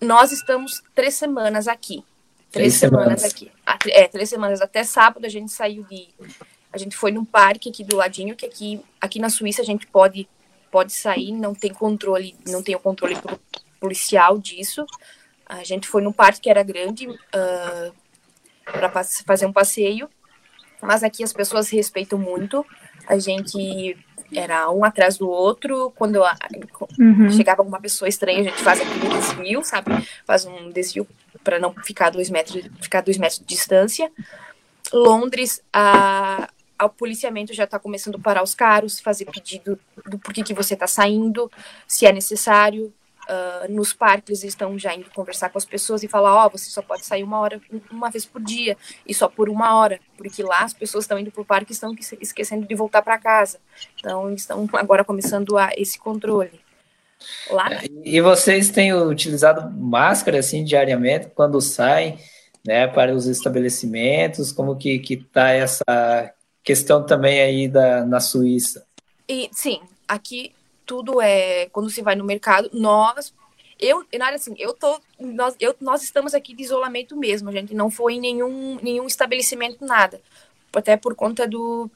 Nós 0.01 0.31
estamos 0.31 0.81
três 0.93 1.13
semanas 1.15 1.67
aqui. 1.67 2.03
Três, 2.51 2.79
três 2.79 2.91
semanas. 2.91 3.21
semanas 3.21 3.23
aqui. 3.23 3.51
É, 3.89 4.07
três 4.07 4.29
semanas. 4.29 4.61
Até 4.61 4.83
sábado 4.83 5.25
a 5.25 5.29
gente 5.29 5.51
saiu 5.51 5.83
de. 5.83 6.09
A 6.71 6.77
gente 6.77 6.95
foi 6.95 7.11
num 7.11 7.25
parque 7.25 7.69
aqui 7.69 7.83
do 7.83 7.95
ladinho, 7.95 8.35
que 8.35 8.45
aqui, 8.45 8.81
aqui 8.99 9.19
na 9.19 9.29
Suíça 9.29 9.61
a 9.61 9.65
gente 9.65 9.87
pode, 9.87 10.27
pode 10.71 10.91
sair, 10.91 11.31
não 11.31 11.53
tem 11.53 11.71
controle, 11.71 12.35
não 12.47 12.63
tem 12.63 12.75
o 12.75 12.79
controle 12.79 13.15
policial 13.79 14.37
disso. 14.37 14.85
A 15.59 15.63
gente 15.63 15.87
foi 15.87 16.01
num 16.01 16.11
parque 16.11 16.41
que 16.41 16.49
era 16.49 16.63
grande 16.63 17.07
uh, 17.07 17.17
ah, 17.33 17.91
para 18.71 19.03
fazer 19.25 19.45
um 19.45 19.53
passeio, 19.53 20.09
mas 20.81 21.03
aqui 21.03 21.23
as 21.23 21.33
pessoas 21.33 21.69
respeitam 21.69 22.17
muito. 22.17 22.65
A 23.07 23.17
gente 23.19 23.97
era 24.33 24.69
um 24.71 24.83
atrás 24.83 25.17
do 25.17 25.29
outro. 25.29 25.91
Quando 25.95 26.21
uhum. 26.99 27.31
chegava 27.31 27.61
alguma 27.61 27.79
pessoa 27.79 28.09
estranha, 28.09 28.39
a 28.39 28.43
gente 28.43 28.61
faz 28.61 28.81
aquele 28.81 29.07
desvio, 29.09 29.63
sabe? 29.63 29.91
Faz 30.25 30.45
um 30.45 30.69
desvio 30.69 31.07
para 31.43 31.59
não 31.59 31.73
ficar 31.83 32.09
dois 32.09 32.29
metros, 32.29 32.65
ficar 32.81 33.01
dois 33.01 33.17
metros 33.17 33.39
de 33.39 33.45
distância. 33.45 34.11
Londres, 34.91 35.61
a, 35.71 36.49
o 36.81 36.89
policiamento 36.89 37.53
já 37.53 37.63
está 37.65 37.77
começando 37.79 38.15
a 38.15 38.19
parar 38.19 38.43
os 38.43 38.55
carros, 38.55 38.99
fazer 38.99 39.25
pedido 39.25 39.79
do 40.05 40.17
porquê 40.17 40.43
que 40.43 40.53
você 40.53 40.73
está 40.73 40.87
saindo, 40.87 41.51
se 41.87 42.05
é 42.05 42.11
necessário. 42.11 42.93
Uh, 43.23 43.71
nos 43.71 43.93
parques 43.93 44.43
estão 44.43 44.77
já 44.77 44.93
indo 44.93 45.09
conversar 45.11 45.49
com 45.49 45.57
as 45.57 45.63
pessoas 45.63 46.03
e 46.03 46.09
falar, 46.09 46.35
ó, 46.35 46.45
oh, 46.45 46.49
você 46.49 46.69
só 46.69 46.81
pode 46.81 47.05
sair 47.05 47.23
uma 47.23 47.39
hora, 47.39 47.61
uma 47.89 48.09
vez 48.09 48.25
por 48.25 48.41
dia, 48.41 48.75
e 49.07 49.13
só 49.13 49.29
por 49.29 49.49
uma 49.49 49.75
hora, 49.77 49.99
porque 50.17 50.43
lá 50.43 50.59
as 50.63 50.73
pessoas 50.73 51.05
estão 51.05 51.17
indo 51.17 51.31
para 51.31 51.41
o 51.41 51.45
parque 51.45 51.71
e 51.71 51.73
estão 51.73 51.95
esquecendo 52.19 52.67
de 52.67 52.75
voltar 52.75 53.01
para 53.01 53.17
casa. 53.17 53.59
Então, 53.97 54.33
estão 54.33 54.67
agora 54.73 55.05
começando 55.05 55.57
a 55.57 55.71
esse 55.77 55.97
controle. 55.97 56.59
Lá, 57.49 57.69
né? 57.69 57.81
E 58.03 58.19
vocês 58.19 58.69
têm 58.69 58.93
utilizado 58.93 59.71
máscara, 59.71 60.39
assim, 60.39 60.63
diariamente, 60.65 61.27
quando 61.33 61.61
saem, 61.61 62.19
né, 62.65 62.87
para 62.87 63.13
os 63.13 63.25
estabelecimentos? 63.25 64.51
Como 64.51 64.75
que, 64.75 64.99
que 64.99 65.17
tá 65.17 65.49
essa 65.49 66.33
questão 66.61 67.05
também 67.05 67.39
aí 67.39 67.67
da, 67.69 68.05
na 68.05 68.19
Suíça? 68.19 68.85
E, 69.29 69.49
sim, 69.53 69.79
aqui 70.07 70.53
tudo 70.85 71.21
é 71.21 71.67
quando 71.67 71.89
você 71.89 72.01
vai 72.01 72.15
no 72.15 72.23
mercado, 72.23 72.69
nós 72.73 73.33
eu, 73.79 74.05
nada 74.17 74.35
assim, 74.35 74.55
eu 74.57 74.73
tô, 74.73 74.99
nós, 75.19 75.55
eu, 75.59 75.75
nós 75.81 76.03
estamos 76.03 76.33
aqui 76.33 76.55
de 76.55 76.63
isolamento 76.63 77.17
mesmo, 77.17 77.49
a 77.49 77.51
gente 77.51 77.73
não 77.73 77.91
foi 77.91 78.13
em 78.13 78.19
nenhum, 78.19 78.79
nenhum 78.81 79.05
estabelecimento, 79.05 79.85
nada, 79.85 80.21
até 80.73 80.95
por 80.95 81.15
conta 81.15 81.45
do, 81.45 81.91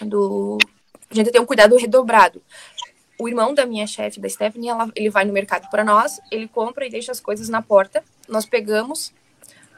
do, 0.00 0.56
a 1.10 1.14
gente 1.14 1.30
tem 1.30 1.40
um 1.40 1.46
cuidado 1.46 1.76
redobrado. 1.76 2.40
O 3.18 3.28
irmão 3.28 3.52
da 3.52 3.66
minha 3.66 3.86
chefe, 3.86 4.18
da 4.18 4.28
Stephanie, 4.30 4.70
ela, 4.70 4.90
ele 4.94 5.10
vai 5.10 5.26
no 5.26 5.32
mercado 5.32 5.68
para 5.68 5.84
nós, 5.84 6.18
ele 6.30 6.48
compra 6.48 6.86
e 6.86 6.90
deixa 6.90 7.12
as 7.12 7.20
coisas 7.20 7.50
na 7.50 7.60
porta, 7.60 8.02
nós 8.26 8.46
pegamos, 8.46 9.12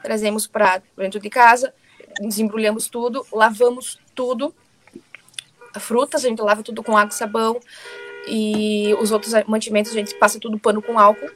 trazemos 0.01 0.47
para 0.47 0.81
dentro 0.97 1.19
de 1.19 1.29
casa, 1.29 1.73
desembrulhamos 2.21 2.87
tudo, 2.87 3.25
lavamos 3.33 3.99
tudo, 4.15 4.55
frutas 5.77 6.23
a 6.23 6.29
gente 6.29 6.41
lava 6.41 6.63
tudo 6.63 6.81
com 6.81 6.95
água 6.95 7.11
e 7.11 7.17
sabão, 7.17 7.59
e 8.27 8.95
os 8.99 9.11
outros 9.11 9.33
mantimentos 9.47 9.91
a 9.91 9.95
gente 9.95 10.15
passa 10.15 10.39
tudo 10.39 10.59
pano 10.59 10.81
com 10.81 10.99
álcool 10.99 11.29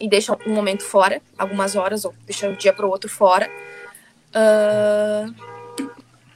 e 0.00 0.08
deixa 0.08 0.36
um 0.46 0.52
momento 0.52 0.82
fora, 0.82 1.20
algumas 1.38 1.76
horas, 1.76 2.04
ou 2.04 2.14
deixa 2.26 2.48
um 2.48 2.54
dia 2.54 2.72
para 2.72 2.86
o 2.86 2.90
outro 2.90 3.08
fora. 3.08 3.50
Uh, 4.34 5.34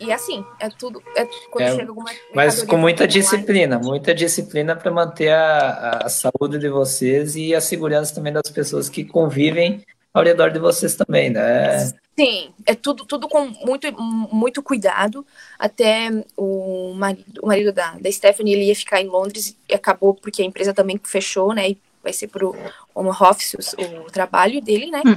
e 0.00 0.12
assim, 0.12 0.44
é 0.60 0.68
tudo. 0.68 1.02
É 1.16 1.26
quando 1.50 1.64
é, 1.64 1.76
chega 1.76 1.88
alguma. 1.88 2.10
Mas 2.34 2.62
com 2.62 2.76
muita 2.76 3.06
disciplina, 3.06 3.78
muita 3.78 4.14
disciplina 4.14 4.74
para 4.76 4.90
manter 4.90 5.30
a, 5.30 6.02
a 6.04 6.08
saúde 6.08 6.58
de 6.58 6.68
vocês 6.68 7.36
e 7.36 7.54
a 7.54 7.60
segurança 7.60 8.14
também 8.14 8.32
das 8.32 8.50
pessoas 8.50 8.88
que 8.88 9.04
convivem 9.04 9.84
ao 10.12 10.22
redor 10.22 10.50
de 10.50 10.58
vocês 10.58 10.94
também, 10.94 11.30
né? 11.30 11.92
Sim, 12.16 12.54
é 12.64 12.74
tudo, 12.76 13.04
tudo 13.04 13.28
com 13.28 13.46
muito, 13.64 13.92
muito 14.32 14.62
cuidado. 14.62 15.26
Até 15.58 16.10
o 16.36 16.94
marido, 16.94 17.40
o 17.42 17.46
marido 17.48 17.72
da, 17.72 17.92
da 17.98 18.12
Stephanie 18.12 18.54
ele 18.54 18.64
ia 18.66 18.76
ficar 18.76 19.00
em 19.00 19.08
Londres 19.08 19.56
e 19.68 19.74
acabou 19.74 20.14
porque 20.14 20.40
a 20.40 20.44
empresa 20.44 20.72
também 20.72 21.00
fechou, 21.02 21.52
né? 21.52 21.70
E 21.70 21.78
vai 22.02 22.12
ser 22.12 22.28
pro 22.28 22.54
home 22.94 23.08
office 23.08 23.54
o, 23.54 24.06
o 24.06 24.10
trabalho 24.10 24.62
dele, 24.62 24.90
né? 24.90 25.02
Hum. 25.04 25.16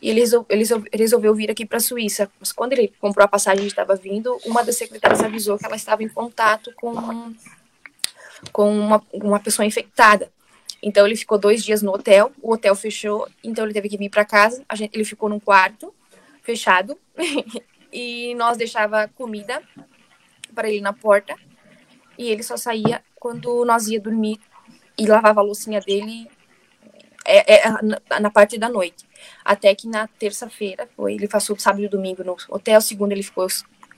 E 0.00 0.10
ele, 0.10 0.20
resolveu, 0.20 0.46
ele 0.92 1.02
resolveu 1.02 1.34
vir 1.34 1.50
aqui 1.50 1.66
para 1.66 1.78
a 1.78 1.80
Suíça. 1.80 2.30
Mas 2.38 2.52
quando 2.52 2.74
ele 2.74 2.92
comprou 3.00 3.24
a 3.24 3.28
passagem 3.28 3.64
e 3.64 3.66
estava 3.66 3.96
vindo, 3.96 4.38
uma 4.44 4.62
das 4.62 4.76
secretárias 4.76 5.20
avisou 5.20 5.58
que 5.58 5.66
ela 5.66 5.74
estava 5.74 6.04
em 6.04 6.08
contato 6.08 6.72
com, 6.76 7.34
com 8.52 8.78
uma, 8.78 9.02
uma 9.12 9.40
pessoa 9.40 9.66
infectada. 9.66 10.30
Então 10.80 11.04
ele 11.06 11.16
ficou 11.16 11.38
dois 11.38 11.64
dias 11.64 11.82
no 11.82 11.92
hotel, 11.92 12.30
o 12.40 12.52
hotel 12.52 12.76
fechou, 12.76 13.26
então 13.42 13.64
ele 13.64 13.74
teve 13.74 13.88
que 13.88 13.96
vir 13.96 14.10
para 14.10 14.24
casa. 14.24 14.64
Gente, 14.74 14.94
ele 14.94 15.04
ficou 15.04 15.28
num 15.28 15.40
quarto 15.40 15.92
fechado 16.46 16.96
e 17.92 18.34
nós 18.36 18.56
deixava 18.56 19.08
comida 19.08 19.60
para 20.54 20.70
ele 20.70 20.80
na 20.80 20.92
porta 20.92 21.36
e 22.16 22.30
ele 22.30 22.44
só 22.44 22.56
saía 22.56 23.02
quando 23.18 23.64
nós 23.64 23.88
ia 23.88 24.00
dormir 24.00 24.38
e 24.96 25.06
lavava 25.06 25.40
a 25.40 25.42
loucinha 25.42 25.80
dele 25.80 26.30
é, 27.24 27.56
é, 27.56 27.68
na, 27.82 28.20
na, 28.20 28.30
parte 28.30 28.56
da 28.56 28.68
noite. 28.68 29.04
Até 29.44 29.74
que 29.74 29.88
na 29.88 30.06
terça-feira, 30.06 30.88
foi, 30.96 31.14
ele 31.14 31.26
passou 31.26 31.58
sábado 31.58 31.82
e 31.82 31.88
domingo 31.88 32.22
no 32.22 32.36
hotel, 32.48 32.80
segundo 32.80 33.10
ele 33.10 33.24
ficou 33.24 33.48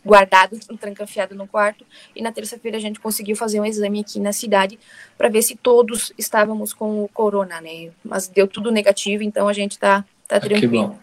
guardado, 0.05 0.59
trancafiado 0.81 1.35
no 1.35 1.47
quarto, 1.47 1.85
e 2.17 2.23
na 2.23 2.33
terça-feira 2.33 2.79
a 2.79 2.81
gente 2.81 2.99
conseguiu 2.99 3.37
fazer 3.37 3.61
um 3.61 3.67
exame 3.67 4.01
aqui 4.01 4.19
na 4.19 4.33
cidade 4.33 4.79
para 5.19 5.29
ver 5.29 5.43
se 5.43 5.55
todos 5.55 6.13
estávamos 6.17 6.73
com 6.73 7.05
o 7.05 7.09
corona, 7.09 7.61
né? 7.61 7.91
Mas 8.03 8.27
deu 8.27 8.49
tudo 8.49 8.71
negativo, 8.71 9.23
então 9.23 9.47
a 9.47 9.53
gente 9.53 9.79
tá, 9.79 10.05
tá 10.27 10.37
ah, 10.37 10.41
tranquilo. 10.41 10.99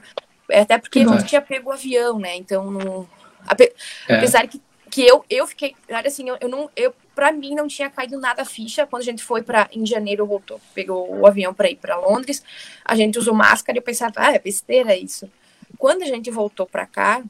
É, 0.49 0.61
até 0.61 0.77
porque 0.77 0.99
a 0.99 1.07
gente 1.07 1.25
tinha 1.25 1.41
pego 1.41 1.69
o 1.69 1.73
avião, 1.73 2.19
né? 2.19 2.35
Então, 2.35 2.69
não... 2.69 3.07
Ape... 3.47 3.73
É. 4.07 4.15
apesar 4.15 4.47
que, 4.47 4.61
que 4.89 5.01
eu, 5.01 5.23
eu 5.29 5.45
fiquei. 5.47 5.75
Assim, 6.05 6.29
eu, 6.29 6.37
eu 6.39 6.49
não. 6.49 6.69
Eu, 6.75 6.93
pra 7.13 7.31
mim, 7.31 7.55
não 7.55 7.67
tinha 7.67 7.89
caído 7.89 8.19
nada 8.19 8.41
a 8.41 8.45
ficha. 8.45 8.85
Quando 8.85 9.01
a 9.01 9.05
gente 9.05 9.23
foi 9.23 9.41
para 9.41 9.69
Em 9.71 9.85
janeiro, 9.85 10.25
voltou, 10.25 10.59
pegou 10.73 11.19
o 11.19 11.27
avião 11.27 11.53
para 11.53 11.69
ir 11.69 11.75
para 11.75 11.97
Londres. 11.97 12.43
A 12.83 12.95
gente 12.95 13.17
usou 13.17 13.33
máscara 13.33 13.77
e 13.77 13.79
eu 13.79 13.83
pensava, 13.83 14.13
ah, 14.17 14.33
é 14.33 14.39
besteira 14.39 14.95
isso. 14.95 15.29
Quando 15.77 16.03
a 16.03 16.05
gente 16.05 16.31
voltou 16.31 16.65
para 16.65 16.85
cá, 16.85 17.23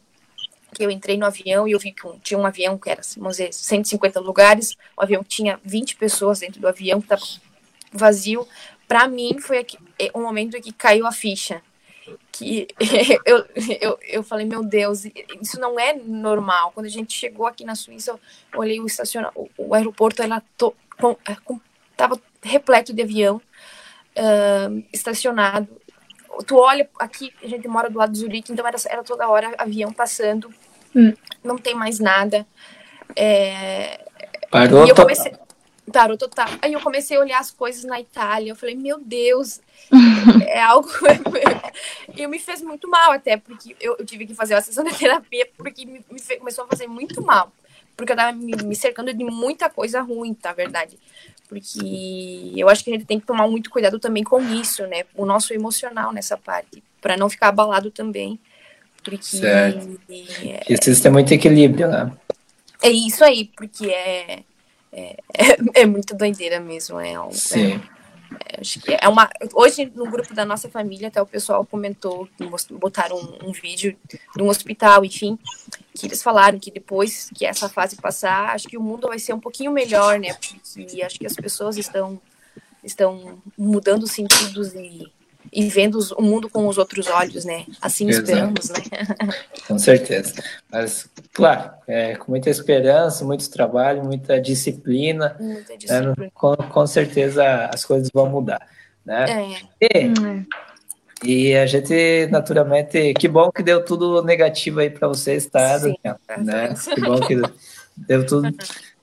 que 0.73 0.83
eu 0.83 0.91
entrei 0.91 1.17
no 1.17 1.25
avião 1.25 1.67
e 1.67 1.71
eu 1.71 1.79
vi 1.79 1.91
que 1.91 2.07
tinha 2.21 2.37
um 2.37 2.45
avião 2.45 2.77
que 2.77 2.89
era, 2.89 3.01
vamos 3.17 3.37
dizer, 3.37 3.53
150 3.53 4.19
lugares, 4.19 4.77
o 4.95 5.01
avião 5.01 5.23
tinha 5.23 5.59
20 5.63 5.95
pessoas 5.95 6.39
dentro 6.39 6.59
do 6.59 6.67
avião, 6.67 6.99
que 6.99 7.05
estava 7.05 7.23
vazio. 7.91 8.47
Para 8.87 9.07
mim, 9.07 9.39
foi 9.39 9.59
aqui, 9.59 9.77
é, 9.97 10.11
um 10.13 10.21
momento 10.21 10.57
em 10.57 10.61
que 10.61 10.71
caiu 10.71 11.07
a 11.07 11.11
ficha 11.11 11.61
que 12.31 12.67
eu, 13.25 13.45
eu, 13.79 13.99
eu 14.01 14.23
falei, 14.23 14.45
meu 14.45 14.63
Deus, 14.63 15.05
isso 15.41 15.59
não 15.59 15.79
é 15.79 15.93
normal. 15.93 16.71
Quando 16.73 16.85
a 16.85 16.89
gente 16.89 17.13
chegou 17.13 17.47
aqui 17.47 17.63
na 17.63 17.75
Suíça, 17.75 18.11
eu 18.11 18.19
olhei 18.59 18.79
o 18.79 18.85
estacionamento, 18.85 19.49
o 19.57 19.73
aeroporto, 19.73 20.21
ela 20.21 20.41
to, 20.57 20.75
com, 20.99 21.17
é, 21.27 21.35
com, 21.43 21.59
tava 21.95 22.19
repleto 22.41 22.93
de 22.93 23.01
avião 23.01 23.37
uh, 23.37 24.83
estacionado. 24.91 25.67
Tu 26.45 26.55
olha 26.55 26.89
aqui, 26.99 27.33
a 27.41 27.47
gente 27.47 27.67
mora 27.67 27.89
do 27.89 27.97
lado 27.97 28.11
de 28.11 28.19
Zurique, 28.19 28.51
então 28.51 28.67
era, 28.67 28.77
era 28.89 29.03
toda 29.03 29.27
hora 29.27 29.53
avião 29.57 29.91
passando, 29.93 30.53
hum. 30.93 31.13
não 31.43 31.57
tem 31.57 31.73
mais 31.73 31.99
nada. 31.99 32.45
É, 33.15 34.05
Parou, 34.51 34.85
e 34.85 34.89
eu 34.89 34.95
comecei, 34.95 35.31
parou 35.91 36.17
total. 36.17 36.47
Aí 36.61 36.73
eu 36.73 36.81
comecei 36.81 37.17
a 37.17 37.19
olhar 37.19 37.39
as 37.39 37.51
coisas 37.51 37.83
na 37.83 37.99
Itália. 37.99 38.51
Eu 38.51 38.55
falei, 38.55 38.75
meu 38.75 38.99
Deus, 38.99 39.61
é 40.47 40.61
algo. 40.61 40.89
e 42.15 42.27
me 42.27 42.39
fez 42.39 42.61
muito 42.61 42.89
mal, 42.89 43.11
até, 43.11 43.37
porque 43.37 43.75
eu, 43.79 43.95
eu, 43.97 44.05
tive 44.05 44.25
que 44.25 44.35
fazer 44.35 44.55
uma 44.55 44.61
sessão 44.61 44.83
de 44.83 44.97
terapia, 44.97 45.47
porque 45.57 45.85
me, 45.85 46.03
me 46.09 46.19
fez, 46.19 46.39
começou 46.39 46.65
a 46.65 46.67
fazer 46.67 46.87
muito 46.87 47.21
mal. 47.21 47.51
Porque 47.95 48.11
eu 48.11 48.15
tava 48.15 48.35
me, 48.35 48.53
me 48.63 48.75
cercando 48.75 49.13
de 49.13 49.23
muita 49.23 49.69
coisa 49.69 50.01
ruim, 50.01 50.33
tá? 50.33 50.51
Verdade. 50.51 50.97
Porque 51.47 52.51
eu 52.55 52.67
acho 52.67 52.83
que 52.83 52.89
a 52.89 52.93
gente 52.93 53.05
tem 53.05 53.19
que 53.19 53.25
tomar 53.25 53.47
muito 53.47 53.69
cuidado 53.69 53.99
também 53.99 54.23
com 54.23 54.41
isso, 54.41 54.85
né? 54.87 55.03
O 55.13 55.25
nosso 55.25 55.53
emocional 55.53 56.11
nessa 56.11 56.35
parte, 56.35 56.83
para 56.99 57.15
não 57.15 57.29
ficar 57.29 57.49
abalado 57.49 57.91
também. 57.91 58.39
Porque. 59.03 59.23
Certo. 59.23 60.01
É, 60.09 60.63
Precisa 60.65 61.03
ter 61.03 61.09
muito 61.11 61.31
equilíbrio, 61.31 61.87
né? 61.87 62.11
É 62.81 62.89
isso 62.89 63.23
aí, 63.23 63.45
porque 63.55 63.87
é 63.87 64.43
é, 64.95 65.17
é, 65.33 65.81
é, 65.83 65.85
muito 65.85 66.15
doideira 66.15 66.59
mesmo. 66.59 66.99
É, 66.99 67.13
Sim. 67.31 67.81
É, 68.45 68.61
acho 68.61 68.79
que 68.79 68.97
é 68.99 69.07
uma. 69.09 69.29
Hoje, 69.53 69.91
no 69.93 70.09
grupo 70.09 70.33
da 70.33 70.45
nossa 70.45 70.69
família, 70.69 71.09
até 71.09 71.21
o 71.21 71.25
pessoal 71.25 71.65
comentou, 71.65 72.27
botaram 72.71 73.17
um, 73.17 73.49
um 73.49 73.51
vídeo 73.51 73.97
de 74.35 74.41
um 74.41 74.47
hospital, 74.47 75.03
enfim, 75.03 75.37
que 75.93 76.07
eles 76.07 76.23
falaram 76.23 76.57
que 76.57 76.71
depois 76.71 77.29
que 77.35 77.45
essa 77.45 77.67
fase 77.67 77.97
passar, 77.97 78.55
acho 78.55 78.67
que 78.67 78.77
o 78.77 78.81
mundo 78.81 79.07
vai 79.07 79.19
ser 79.19 79.33
um 79.33 79.39
pouquinho 79.39 79.71
melhor, 79.71 80.17
né? 80.17 80.33
Porque 80.33 81.03
acho 81.03 81.19
que 81.19 81.25
as 81.25 81.35
pessoas 81.35 81.77
estão, 81.77 82.19
estão 82.83 83.41
mudando 83.57 84.07
sentidos 84.07 84.73
e 84.73 85.11
e 85.51 85.67
vendo 85.69 85.99
o 86.17 86.21
mundo 86.21 86.49
com 86.49 86.67
os 86.67 86.77
outros 86.77 87.07
olhos, 87.07 87.45
né? 87.45 87.65
Assim 87.81 88.09
Exato. 88.09 88.29
esperamos, 88.29 88.69
né? 88.69 88.77
com 89.67 89.77
certeza. 89.79 90.33
Mas, 90.71 91.09
claro, 91.33 91.71
é, 91.87 92.15
com 92.15 92.31
muita 92.31 92.49
esperança, 92.49 93.25
muito 93.25 93.49
trabalho, 93.49 94.03
muita 94.03 94.39
disciplina, 94.39 95.35
muita 95.39 95.73
né? 95.73 95.77
disciplina. 95.77 96.15
Né? 96.17 96.29
Com, 96.33 96.55
com, 96.55 96.87
certeza 96.87 97.69
as 97.73 97.85
coisas 97.85 98.09
vão 98.13 98.29
mudar, 98.29 98.61
né? 99.05 99.25
É. 99.79 99.87
E, 99.87 100.07
hum. 100.07 100.45
e, 101.23 101.55
a 101.55 101.65
gente, 101.65 102.27
naturalmente, 102.27 103.13
que 103.13 103.27
bom 103.27 103.51
que 103.51 103.63
deu 103.63 103.83
tudo 103.83 104.23
negativo 104.23 104.79
aí 104.79 104.89
para 104.89 105.07
vocês, 105.07 105.45
tá, 105.45 105.79
Sim, 105.79 105.95
né? 106.39 106.73
Que 106.93 107.01
bom 107.01 107.19
que 107.19 107.35
deu 107.95 108.25
tudo, 108.25 108.53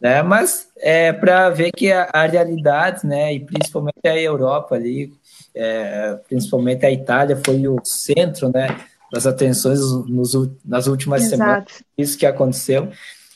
né? 0.01 0.23
Mas 0.23 0.69
é 0.77 1.13
para 1.13 1.49
ver 1.51 1.71
que 1.73 1.91
a, 1.91 2.11
a 2.13 2.27
realidade, 2.27 3.07
né, 3.07 3.33
e 3.33 3.41
principalmente 3.41 4.05
a 4.05 4.19
Europa 4.19 4.75
ali, 4.75 5.13
é, 5.55 6.19
principalmente 6.29 6.85
a 6.87 6.91
Itália 6.91 7.41
foi 7.45 7.67
o 7.67 7.79
centro 7.85 8.51
né, 8.53 8.81
das 9.13 9.27
atenções 9.27 9.81
nos, 10.07 10.33
nas 10.65 10.87
últimas 10.87 11.23
Exato. 11.23 11.37
semanas, 11.37 11.83
isso 11.97 12.19
que 12.19 12.27
aconteceu. 12.27 12.91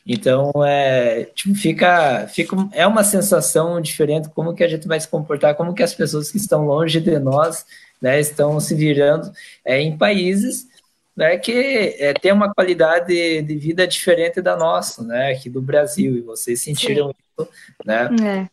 Então, 0.07 0.53
é, 0.65 1.25
tipo, 1.35 1.55
fica, 1.55 2.29
fica, 2.29 2.57
é 2.73 2.87
uma 2.87 3.03
sensação 3.03 3.81
diferente 3.81 4.29
como 4.31 4.55
que 4.55 4.63
a 4.63 4.69
gente 4.69 4.87
vai 4.87 5.01
se 5.01 5.09
comportar, 5.09 5.57
como 5.57 5.75
que 5.75 5.83
as 5.83 5.95
pessoas 5.95 6.31
que 6.31 6.37
estão 6.37 6.65
longe 6.65 7.01
de 7.01 7.19
nós 7.19 7.67
né, 8.01 8.21
estão 8.21 8.59
se 8.61 8.75
virando 8.75 9.33
é, 9.65 9.81
em 9.81 9.97
países 9.97 10.69
né, 11.17 11.39
que 11.39 11.97
é, 11.99 12.13
tem 12.13 12.31
uma 12.31 12.53
qualidade 12.53 13.43
de 13.43 13.57
vida 13.57 13.87
diferente 13.87 14.43
da 14.43 14.55
nossa, 14.55 15.03
né, 15.03 15.33
aqui 15.33 15.49
do 15.49 15.63
Brasil, 15.63 16.15
e 16.15 16.21
vocês 16.21 16.61
sentiram 16.61 17.09
Sim. 17.09 17.15
isso, 17.41 17.49
né? 17.85 18.49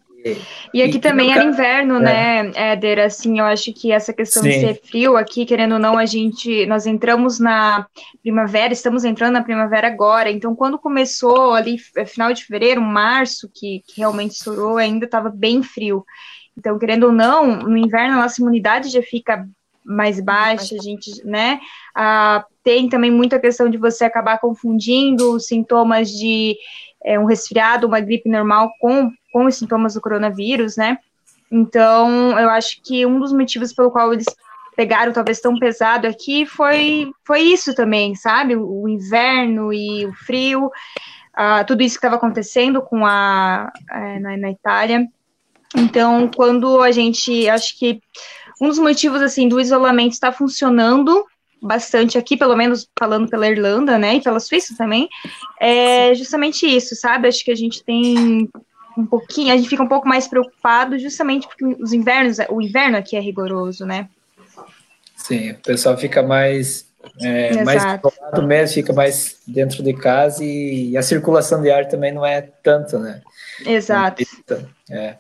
E 0.74 0.82
aqui 0.82 0.98
e, 0.98 1.00
também 1.00 1.32
era 1.32 1.44
inverno, 1.44 1.98
é. 1.98 2.00
né, 2.00 2.52
Éder? 2.56 3.00
Assim, 3.00 3.40
eu 3.40 3.46
acho 3.46 3.74
que 3.74 3.92
essa 3.92 4.14
questão 4.14 4.42
Sim. 4.42 4.50
de 4.50 4.60
ser 4.60 4.82
frio 4.82 5.18
aqui, 5.18 5.46
querendo 5.46 5.74
ou 5.74 5.80
não, 5.80 5.98
a 5.98 6.06
gente. 6.06 6.66
Nós 6.66 6.86
entramos 6.86 7.40
na 7.40 7.86
primavera, 8.22 8.72
estamos 8.72 9.04
entrando 9.04 9.34
na 9.34 9.44
primavera 9.44 9.88
agora. 9.88 10.32
Então, 10.32 10.56
quando 10.56 10.80
começou 10.80 11.54
ali, 11.54 11.78
é, 11.98 12.06
final 12.06 12.32
de 12.34 12.46
fevereiro, 12.46 12.82
março, 12.82 13.50
que, 13.54 13.84
que 13.86 14.00
realmente 14.00 14.32
estourou, 14.32 14.78
ainda 14.78 15.06
estava 15.06 15.30
bem 15.30 15.62
frio. 15.62 16.06
Então, 16.58 16.78
querendo 16.80 17.06
ou 17.06 17.12
não, 17.12 17.58
no 17.58 17.78
inverno 17.78 18.18
a 18.18 18.22
nossa 18.22 18.42
imunidade 18.42 18.90
já 18.90 19.02
fica 19.02 19.46
mais 19.84 20.20
baixa, 20.20 20.76
a 20.76 20.82
gente, 20.82 21.26
né? 21.26 21.60
Ah, 21.94 22.46
tem 22.64 22.88
também 22.88 23.12
muita 23.12 23.40
questão 23.40 23.70
de 23.70 23.78
você 23.78 24.06
acabar 24.06 24.40
confundindo 24.40 25.40
sintomas 25.40 26.10
de 26.10 26.56
é, 27.04 27.20
um 27.20 27.26
resfriado, 27.26 27.88
uma 27.88 28.00
gripe 28.00 28.30
normal 28.30 28.72
com 28.80 29.12
com 29.34 29.46
os 29.48 29.56
sintomas 29.56 29.96
do 29.96 30.02
coronavírus, 30.02 30.78
né? 30.78 31.00
Então, 31.52 32.38
eu 32.40 32.50
acho 32.52 32.80
que 32.84 33.04
um 33.04 33.20
dos 33.20 33.34
motivos 33.34 33.74
pelo 33.74 33.90
qual 33.90 34.14
eles 34.14 34.28
pegaram 34.76 35.12
talvez 35.12 35.40
tão 35.40 35.58
pesado 35.58 36.08
aqui 36.08 36.46
foi, 36.46 37.12
foi 37.26 37.42
isso 37.42 37.74
também, 37.74 38.16
sabe? 38.16 38.56
O, 38.56 38.88
inverno 38.88 39.74
e 39.74 40.06
o 40.06 40.14
frio, 40.14 40.68
uh, 40.68 41.66
tudo 41.66 41.82
isso 41.82 41.96
que 41.96 42.00
estava 42.00 42.16
acontecendo 42.16 42.82
com 42.82 43.06
a, 43.06 43.72
é, 43.92 44.20
na, 44.20 44.38
na 44.38 44.52
Itália. 44.52 45.08
Então, 45.76 46.30
quando 46.36 46.80
a 46.82 46.92
gente, 46.92 47.50
acho 47.50 47.78
que 47.78 48.00
um 48.62 48.68
dos 48.68 48.78
motivos 48.78 49.22
assim 49.22 49.48
do 49.48 49.60
isolamento 49.60 50.14
está 50.14 50.32
funcionando 50.32 51.26
bastante 51.64 52.18
aqui, 52.18 52.36
pelo 52.36 52.56
menos 52.56 52.88
falando 53.00 53.30
pela 53.30 53.48
Irlanda, 53.48 53.98
né, 53.98 54.16
e 54.16 54.22
pela 54.22 54.40
Suíça 54.40 54.76
também, 54.78 55.08
é 55.60 56.14
justamente 56.14 56.66
isso, 56.66 56.96
sabe? 56.96 57.28
Acho 57.28 57.44
que 57.44 57.52
a 57.52 57.56
gente 57.56 57.84
tem 57.84 58.50
um 58.98 59.06
pouquinho, 59.06 59.54
a 59.54 59.58
gente 59.58 59.70
fica 59.70 59.82
um 59.82 59.88
pouco 59.88 60.08
mais 60.08 60.28
preocupado 60.28 61.00
justamente 61.00 61.48
porque 61.48 61.66
os 61.66 61.94
invernos, 61.94 62.38
o 62.50 62.62
inverno 62.62 62.98
aqui 62.98 63.16
é 63.16 63.20
rigoroso, 63.20 63.86
né? 63.86 64.10
Sim, 65.16 65.52
o 65.52 65.60
pessoal 65.60 65.98
fica 65.98 66.22
mais 66.22 66.86
é, 67.22 67.64
mais 67.64 67.84
isolado 67.84 68.44
mesmo, 68.44 68.76
fica 68.76 68.94
mais 68.94 69.40
dentro 69.48 69.84
de 69.84 69.94
casa 69.94 70.44
e, 70.44 70.92
e, 70.92 70.98
a 70.98 71.02
circulação 71.02 71.62
de 71.62 71.70
ar 71.72 71.88
também 71.88 72.12
não 72.12 72.26
é 72.26 72.42
tanto, 72.42 72.98
né? 73.00 73.22
Exato. 73.66 74.24
É, 74.90 75.16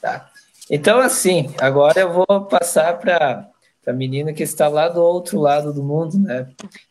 tá. 0.00 0.28
Então, 0.70 1.00
assim, 1.00 1.54
agora 1.60 2.00
eu 2.00 2.12
vou 2.12 2.46
passar 2.46 2.98
para 2.98 3.48
a 3.86 3.92
menina 3.92 4.32
que 4.32 4.42
está 4.42 4.68
lá 4.68 4.88
do 4.88 5.02
outro 5.02 5.40
lado 5.40 5.72
do 5.72 5.82
mundo, 5.82 6.18
né? 6.18 6.48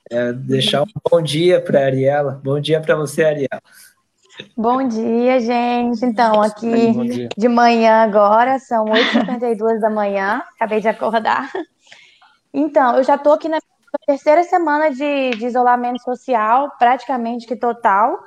É, 0.09 0.33
deixar 0.33 0.83
um 0.83 0.87
bom 1.09 1.21
dia 1.21 1.61
para 1.61 1.79
a 1.79 1.85
Ariela. 1.85 2.41
Bom 2.43 2.59
dia 2.59 2.81
para 2.81 2.95
você, 2.95 3.23
Ariela. 3.23 3.61
Bom 4.57 4.87
dia, 4.87 5.39
gente. 5.39 6.03
Então, 6.05 6.41
aqui 6.41 7.27
de 7.37 7.47
manhã 7.47 8.03
agora, 8.03 8.59
são 8.59 8.85
8h52 8.85 9.79
da 9.79 9.89
manhã, 9.89 10.41
acabei 10.55 10.81
de 10.81 10.87
acordar. 10.87 11.51
Então, 12.53 12.97
eu 12.97 13.03
já 13.03 13.15
estou 13.15 13.33
aqui 13.33 13.47
na 13.47 13.59
terceira 14.05 14.43
semana 14.43 14.89
de, 14.89 15.31
de, 15.31 15.45
isolamento 15.45 16.01
social, 16.03 16.71
praticamente 16.77 17.47
que 17.47 17.55
total. 17.55 18.19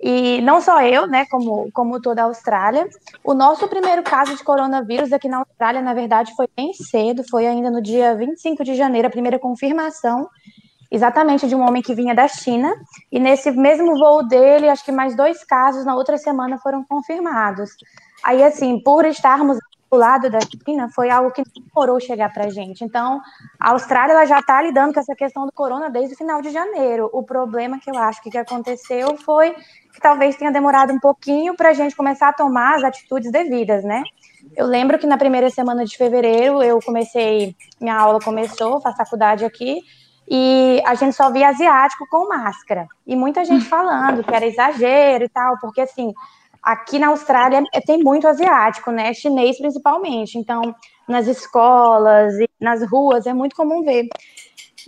E 0.00 0.40
não 0.42 0.60
só 0.60 0.82
eu, 0.82 1.06
né, 1.06 1.24
como, 1.30 1.70
como 1.72 2.00
toda 2.00 2.22
a 2.22 2.24
Austrália. 2.26 2.88
O 3.22 3.32
nosso 3.32 3.66
primeiro 3.68 4.02
caso 4.02 4.36
de 4.36 4.44
coronavírus 4.44 5.12
aqui 5.12 5.28
na 5.28 5.38
Austrália, 5.38 5.80
na 5.80 5.94
verdade, 5.94 6.34
foi 6.36 6.48
bem 6.56 6.72
cedo, 6.72 7.22
foi 7.30 7.46
ainda 7.46 7.70
no 7.70 7.80
dia 7.80 8.14
25 8.14 8.64
de 8.64 8.74
janeiro, 8.74 9.08
a 9.08 9.10
primeira 9.10 9.38
confirmação 9.38 10.28
exatamente 10.94 11.48
de 11.48 11.56
um 11.56 11.66
homem 11.66 11.82
que 11.82 11.92
vinha 11.92 12.14
da 12.14 12.28
China, 12.28 12.72
e 13.10 13.18
nesse 13.18 13.50
mesmo 13.50 13.98
voo 13.98 14.22
dele, 14.28 14.68
acho 14.68 14.84
que 14.84 14.92
mais 14.92 15.16
dois 15.16 15.42
casos 15.42 15.84
na 15.84 15.96
outra 15.96 16.16
semana 16.16 16.56
foram 16.58 16.84
confirmados. 16.84 17.70
Aí, 18.22 18.44
assim, 18.44 18.80
por 18.80 19.04
estarmos 19.04 19.58
do 19.90 19.98
lado 19.98 20.30
da 20.30 20.40
China, 20.40 20.88
foi 20.94 21.10
algo 21.10 21.30
que 21.30 21.42
demorou 21.42 22.00
chegar 22.00 22.32
para 22.32 22.46
a 22.46 22.50
gente. 22.50 22.84
Então, 22.84 23.20
a 23.58 23.70
Austrália 23.70 24.12
ela 24.12 24.26
já 24.26 24.40
está 24.40 24.60
lidando 24.60 24.92
com 24.92 25.00
essa 25.00 25.14
questão 25.14 25.46
do 25.46 25.52
corona 25.52 25.88
desde 25.88 26.14
o 26.14 26.16
final 26.16 26.42
de 26.42 26.50
janeiro. 26.50 27.08
O 27.12 27.22
problema 27.22 27.78
que 27.78 27.90
eu 27.90 27.96
acho 27.96 28.22
que, 28.22 28.30
que 28.30 28.38
aconteceu 28.38 29.16
foi 29.18 29.52
que 29.92 30.00
talvez 30.00 30.36
tenha 30.36 30.50
demorado 30.50 30.92
um 30.92 30.98
pouquinho 30.98 31.54
para 31.56 31.70
a 31.70 31.72
gente 31.72 31.94
começar 31.94 32.28
a 32.28 32.32
tomar 32.32 32.76
as 32.76 32.84
atitudes 32.84 33.30
devidas, 33.30 33.84
né? 33.84 34.02
Eu 34.56 34.66
lembro 34.66 34.98
que 34.98 35.06
na 35.06 35.16
primeira 35.16 35.48
semana 35.50 35.84
de 35.84 35.96
fevereiro 35.96 36.62
eu 36.62 36.80
comecei, 36.80 37.56
minha 37.80 37.96
aula 37.96 38.18
começou, 38.20 38.80
faço 38.80 38.96
faculdade 38.96 39.44
aqui, 39.44 39.80
e 40.28 40.82
a 40.86 40.94
gente 40.94 41.14
só 41.14 41.30
via 41.30 41.48
asiático 41.48 42.06
com 42.08 42.28
máscara. 42.28 42.86
E 43.06 43.14
muita 43.14 43.44
gente 43.44 43.64
falando 43.66 44.24
que 44.24 44.34
era 44.34 44.46
exagero 44.46 45.24
e 45.24 45.28
tal, 45.28 45.58
porque 45.60 45.82
assim, 45.82 46.12
aqui 46.64 46.98
na 46.98 47.08
Austrália 47.08 47.62
é, 47.72 47.80
tem 47.80 48.02
muito 48.02 48.26
asiático, 48.26 48.90
né? 48.90 49.12
Chinês 49.12 49.58
principalmente. 49.58 50.38
Então, 50.38 50.74
nas 51.06 51.26
escolas 51.26 52.34
e 52.34 52.48
nas 52.58 52.82
ruas 52.90 53.26
é 53.26 53.34
muito 53.34 53.54
comum 53.54 53.82
ver. 53.84 54.08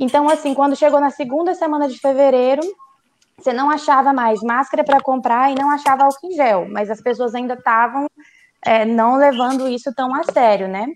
Então, 0.01 0.29
assim, 0.29 0.55
quando 0.55 0.75
chegou 0.75 1.01
na 1.01 1.11
segunda 1.11 1.55
semana 1.55 1.89
de 1.89 1.99
fevereiro, 1.99 2.63
você 3.39 3.53
não 3.53 3.71
achava 3.71 4.13
mais 4.13 4.41
máscara 4.43 4.83
para 4.83 5.01
comprar 5.01 5.53
e 5.53 5.55
não 5.55 5.71
achava 5.71 6.05
álcool 6.05 6.27
em 6.27 6.33
gel, 6.33 6.67
mas 6.71 6.91
as 6.91 7.03
pessoas 7.03 7.35
ainda 7.35 7.55
estavam 7.55 8.09
é, 8.65 8.85
não 8.85 9.17
levando 9.17 9.69
isso 9.69 9.95
tão 9.95 10.15
a 10.15 10.25
sério, 10.25 10.69
né? 10.69 10.87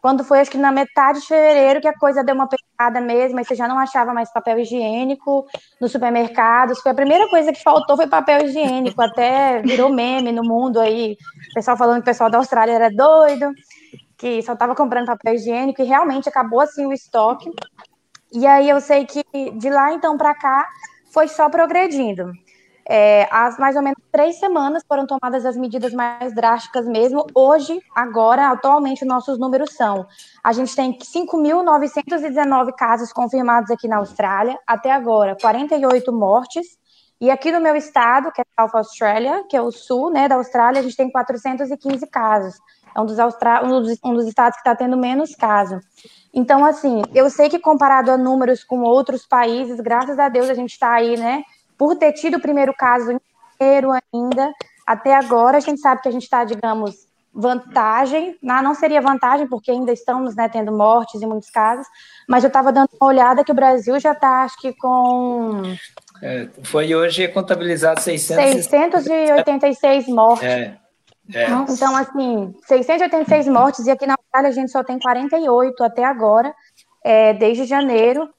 Quando 0.00 0.22
foi, 0.22 0.40
acho 0.40 0.50
que 0.50 0.58
na 0.58 0.70
metade 0.70 1.20
de 1.20 1.26
fevereiro, 1.26 1.80
que 1.80 1.88
a 1.88 1.98
coisa 1.98 2.22
deu 2.22 2.34
uma 2.34 2.48
pegada 2.48 3.00
mesmo, 3.00 3.38
aí 3.38 3.44
você 3.44 3.54
já 3.54 3.66
não 3.66 3.78
achava 3.78 4.12
mais 4.12 4.32
papel 4.32 4.58
higiênico 4.58 5.46
nos 5.80 5.90
supermercados. 5.90 6.80
Foi 6.80 6.92
a 6.92 6.94
primeira 6.94 7.28
coisa 7.28 7.52
que 7.52 7.62
faltou 7.62 7.96
foi 7.96 8.06
papel 8.06 8.44
higiênico, 8.46 9.00
até 9.02 9.60
virou 9.62 9.92
meme 9.92 10.32
no 10.32 10.42
mundo 10.42 10.80
aí. 10.80 11.16
O 11.50 11.54
pessoal 11.54 11.76
falando 11.76 11.96
que 11.96 12.02
o 12.02 12.12
pessoal 12.12 12.30
da 12.30 12.38
Austrália 12.38 12.72
era 12.72 12.90
doido, 12.90 13.50
que 14.16 14.42
só 14.42 14.52
estava 14.52 14.74
comprando 14.74 15.06
papel 15.06 15.34
higiênico, 15.34 15.82
e 15.82 15.84
realmente 15.84 16.28
acabou 16.28 16.60
assim 16.60 16.86
o 16.86 16.92
estoque. 16.92 17.50
E 18.32 18.46
aí 18.46 18.68
eu 18.68 18.80
sei 18.80 19.06
que 19.06 19.24
de 19.52 19.70
lá 19.70 19.92
então 19.92 20.16
para 20.16 20.34
cá 20.34 20.66
foi 21.12 21.28
só 21.28 21.48
progredindo. 21.48 22.30
É, 22.88 23.26
há 23.32 23.50
mais 23.58 23.74
ou 23.74 23.82
menos 23.82 23.98
três 24.12 24.38
semanas 24.38 24.84
foram 24.86 25.06
tomadas 25.06 25.44
as 25.44 25.56
medidas 25.56 25.92
mais 25.92 26.32
drásticas 26.32 26.86
mesmo. 26.86 27.26
Hoje, 27.34 27.82
agora, 27.94 28.50
atualmente, 28.50 29.04
nossos 29.04 29.38
números 29.38 29.74
são: 29.74 30.06
a 30.42 30.52
gente 30.52 30.74
tem 30.76 30.96
5.919 30.96 32.72
casos 32.76 33.12
confirmados 33.12 33.70
aqui 33.72 33.88
na 33.88 33.96
Austrália, 33.96 34.56
até 34.66 34.92
agora, 34.92 35.36
48 35.40 36.12
mortes. 36.12 36.78
E 37.18 37.30
aqui 37.30 37.50
no 37.50 37.60
meu 37.60 37.74
estado, 37.74 38.30
que 38.30 38.42
é 38.42 38.44
South 38.60 38.76
Australia, 38.76 39.42
que 39.48 39.56
é 39.56 39.62
o 39.62 39.72
sul 39.72 40.10
né, 40.10 40.28
da 40.28 40.34
Austrália, 40.34 40.80
a 40.80 40.82
gente 40.82 40.96
tem 40.96 41.10
415 41.10 42.06
casos. 42.08 42.54
É 42.94 43.00
um 43.00 43.06
dos, 43.06 43.18
Austra... 43.18 43.64
um 43.64 43.80
dos, 43.80 43.98
um 44.04 44.14
dos 44.14 44.26
estados 44.26 44.56
que 44.56 44.60
está 44.60 44.76
tendo 44.76 44.96
menos 44.96 45.34
casos. 45.34 45.82
Então, 46.32 46.64
assim, 46.64 47.02
eu 47.14 47.30
sei 47.30 47.48
que 47.48 47.58
comparado 47.58 48.10
a 48.10 48.18
números 48.18 48.62
com 48.62 48.80
outros 48.80 49.26
países, 49.26 49.80
graças 49.80 50.18
a 50.18 50.28
Deus 50.28 50.50
a 50.50 50.54
gente 50.54 50.72
está 50.72 50.92
aí, 50.92 51.16
né? 51.16 51.42
Por 51.78 51.96
ter 51.96 52.12
tido 52.12 52.36
o 52.36 52.40
primeiro 52.40 52.74
caso 52.74 53.12
inteiro 53.12 53.90
ainda, 53.92 54.52
até 54.86 55.14
agora 55.14 55.58
a 55.58 55.60
gente 55.60 55.80
sabe 55.80 56.02
que 56.02 56.08
a 56.08 56.12
gente 56.12 56.24
está, 56.24 56.44
digamos, 56.44 57.06
vantagem, 57.36 58.34
não 58.42 58.74
seria 58.74 59.00
vantagem, 59.00 59.46
porque 59.46 59.70
ainda 59.70 59.92
estamos 59.92 60.34
né, 60.34 60.48
tendo 60.48 60.72
mortes 60.72 61.20
em 61.20 61.26
muitos 61.26 61.50
casos, 61.50 61.86
mas 62.26 62.42
eu 62.42 62.48
estava 62.48 62.72
dando 62.72 62.88
uma 62.98 63.08
olhada 63.08 63.44
que 63.44 63.52
o 63.52 63.54
Brasil 63.54 64.00
já 64.00 64.12
está, 64.12 64.44
acho 64.44 64.58
que 64.58 64.72
com. 64.72 65.62
É, 66.22 66.48
foi 66.62 66.94
hoje 66.94 67.28
contabilizado 67.28 68.00
600... 68.00 68.64
686 68.64 70.08
mortes. 70.08 70.44
É, 70.44 70.78
é. 71.34 71.46
Então, 71.68 71.94
assim, 71.94 72.54
686 72.66 73.48
mortes, 73.48 73.86
e 73.86 73.90
aqui 73.90 74.06
na 74.06 74.14
Austrália 74.14 74.48
a 74.48 74.52
gente 74.52 74.70
só 74.70 74.82
tem 74.82 74.98
48 74.98 75.84
até 75.84 76.04
agora, 76.04 76.54
é, 77.04 77.34
desde 77.34 77.66
janeiro. 77.66 78.30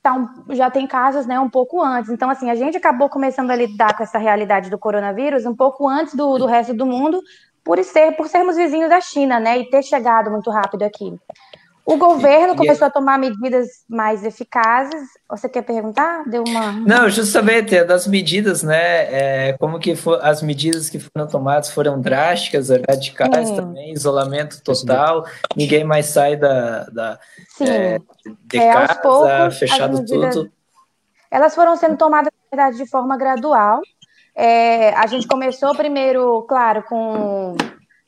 Então, 0.00 0.30
já 0.50 0.70
tem 0.70 0.86
casos 0.86 1.26
né, 1.26 1.38
um 1.38 1.48
pouco 1.48 1.82
antes. 1.82 2.10
Então, 2.10 2.30
assim, 2.30 2.50
a 2.50 2.54
gente 2.54 2.76
acabou 2.76 3.08
começando 3.10 3.50
a 3.50 3.56
lidar 3.56 3.94
com 3.96 4.02
essa 4.02 4.18
realidade 4.18 4.70
do 4.70 4.78
coronavírus 4.78 5.44
um 5.44 5.54
pouco 5.54 5.86
antes 5.86 6.14
do, 6.14 6.38
do 6.38 6.46
resto 6.46 6.72
do 6.72 6.86
mundo, 6.86 7.20
por, 7.62 7.82
ser, 7.84 8.16
por 8.16 8.26
sermos 8.26 8.56
vizinhos 8.56 8.88
da 8.88 9.00
China, 9.00 9.38
né? 9.38 9.58
E 9.58 9.68
ter 9.68 9.82
chegado 9.82 10.30
muito 10.30 10.50
rápido 10.50 10.84
aqui. 10.84 11.14
O 11.90 11.96
governo 11.96 12.54
começou 12.54 12.86
a 12.86 12.90
tomar 12.90 13.18
medidas 13.18 13.84
mais 13.88 14.24
eficazes. 14.24 15.08
Você 15.28 15.48
quer 15.48 15.62
perguntar? 15.62 16.22
Deu 16.24 16.44
uma. 16.46 16.70
Não, 16.70 17.10
justamente 17.10 17.74
é 17.74 17.84
das 17.84 18.06
medidas, 18.06 18.62
né? 18.62 19.48
É, 19.48 19.56
como 19.58 19.80
que 19.80 19.96
for, 19.96 20.20
as 20.22 20.40
medidas 20.40 20.88
que 20.88 21.00
foram 21.00 21.26
tomadas 21.26 21.68
foram 21.70 22.00
drásticas, 22.00 22.68
radicais 22.88 23.48
Sim. 23.48 23.56
também, 23.56 23.92
isolamento 23.92 24.62
total, 24.62 25.24
ninguém 25.56 25.82
mais 25.82 26.06
sai 26.06 26.36
da, 26.36 26.84
da 26.84 27.18
é, 27.60 27.98
de 28.44 28.58
é, 28.58 28.72
casa, 28.72 28.94
poucos, 28.94 29.58
fechado 29.58 29.98
medidas, 29.98 30.36
tudo. 30.36 30.52
Elas 31.28 31.56
foram 31.56 31.74
sendo 31.74 31.96
tomadas, 31.96 32.30
na 32.32 32.56
verdade, 32.56 32.84
de 32.84 32.88
forma 32.88 33.16
gradual. 33.16 33.80
É, 34.36 34.90
a 34.94 35.08
gente 35.08 35.26
começou 35.26 35.74
primeiro, 35.74 36.42
claro, 36.42 36.84
com 36.84 37.56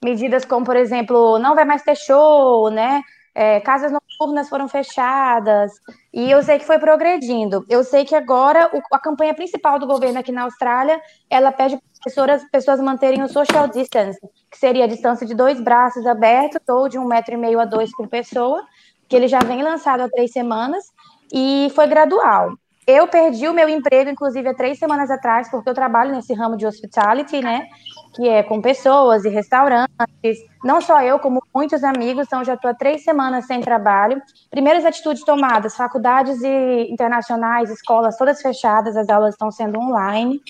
medidas 0.05 0.45
como, 0.45 0.65
por 0.65 0.77
exemplo, 0.77 1.37
não 1.41 1.57
vai 1.57 1.65
mais 1.65 1.83
ter 1.83 1.97
show, 1.97 2.71
né? 2.71 3.03
É, 3.35 3.61
casas 3.61 3.91
noturnas 3.91 4.49
foram 4.49 4.69
fechadas, 4.69 5.73
e 6.13 6.31
eu 6.31 6.43
sei 6.43 6.59
que 6.59 6.67
foi 6.67 6.79
progredindo. 6.79 7.65
Eu 7.69 7.83
sei 7.83 8.05
que 8.05 8.15
agora 8.15 8.71
o, 8.75 8.83
a 8.95 8.99
campanha 8.99 9.35
principal 9.35 9.79
do 9.79 9.87
governo 9.87 10.19
aqui 10.19 10.31
na 10.31 10.43
Austrália, 10.43 11.01
ela 11.31 11.51
pede 11.51 11.79
para 12.15 12.35
as 12.35 12.45
pessoas 12.51 12.81
manterem 12.81 13.23
o 13.23 13.29
social 13.29 13.69
distance, 13.69 14.21
que 14.51 14.59
seria 14.59 14.85
a 14.85 14.89
distância 14.89 15.27
de 15.27 15.35
dois 15.35 15.61
braços 15.61 16.07
abertos 16.07 16.61
ou 16.69 16.89
de 16.89 16.99
um 16.99 17.07
metro 17.07 17.35
e 17.35 17.37
meio 17.39 17.59
a 17.59 17.65
dois 17.65 17.91
por 17.93 18.07
pessoa, 18.09 18.63
que 19.09 19.17
ele 19.17 19.29
já 19.29 19.39
vem 19.41 19.63
lançado 19.63 20.01
há 20.01 20.09
três 20.09 20.31
semanas, 20.33 20.85
e 21.33 21.73
foi 21.75 21.87
gradual. 21.87 22.51
Eu 22.87 23.07
perdi 23.07 23.47
o 23.47 23.55
meu 23.55 23.69
emprego, 23.69 24.11
inclusive, 24.11 24.49
há 24.49 24.55
três 24.55 24.79
semanas 24.79 25.11
atrás, 25.11 25.49
porque 25.51 25.71
eu 25.71 25.75
trabalho 25.75 26.11
nesse 26.13 26.35
ramo 26.35 26.57
de 26.57 26.67
hospitality, 26.67 27.41
né? 27.41 27.69
Que 28.15 28.29
é 28.29 28.43
com 28.43 28.61
pessoas 28.61 29.25
e 29.25 29.29
restaurantes. 29.29 30.39
Não 30.63 30.81
só 30.81 31.01
eu, 31.03 31.19
como 31.19 31.43
muitos 31.55 31.83
amigos, 31.83 32.27
então 32.27 32.45
já 32.45 32.55
estou 32.55 32.71
há 32.71 32.75
três 32.75 33.03
semanas 33.05 33.47
sem 33.47 33.61
trabalho. 33.61 34.21
Primeiras 34.51 34.85
atitudes 34.85 35.25
tomadas: 35.25 35.77
faculdades 35.77 36.43
e 36.43 36.89
internacionais, 36.91 37.71
escolas 37.71 38.17
todas 38.17 38.43
fechadas, 38.43 38.97
as 38.97 39.09
aulas 39.09 39.35
estão 39.35 39.51
sendo 39.51 39.79
online. 39.79 40.41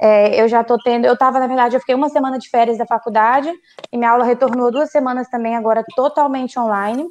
É, 0.00 0.42
eu 0.42 0.48
já 0.48 0.62
estou 0.62 0.76
tendo, 0.82 1.06
eu 1.06 1.12
estava, 1.12 1.38
na 1.38 1.46
verdade, 1.46 1.76
eu 1.76 1.80
fiquei 1.80 1.94
uma 1.94 2.08
semana 2.08 2.36
de 2.36 2.50
férias 2.50 2.76
da 2.76 2.84
faculdade 2.84 3.48
e 3.92 3.96
minha 3.96 4.10
aula 4.10 4.24
retornou 4.24 4.68
duas 4.68 4.90
semanas 4.90 5.28
também, 5.28 5.54
agora 5.54 5.84
totalmente 5.94 6.58
online. 6.58 7.06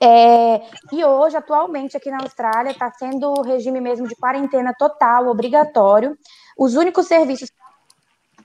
É, 0.00 0.62
e 0.92 1.04
hoje, 1.04 1.36
atualmente, 1.36 1.96
aqui 1.96 2.10
na 2.10 2.22
Austrália, 2.22 2.70
está 2.70 2.90
sendo 2.92 3.30
o 3.30 3.42
regime 3.42 3.78
mesmo 3.80 4.08
de 4.08 4.14
quarentena 4.14 4.72
total, 4.78 5.26
obrigatório. 5.26 6.16
Os 6.56 6.76
únicos 6.76 7.06
serviços 7.06 7.50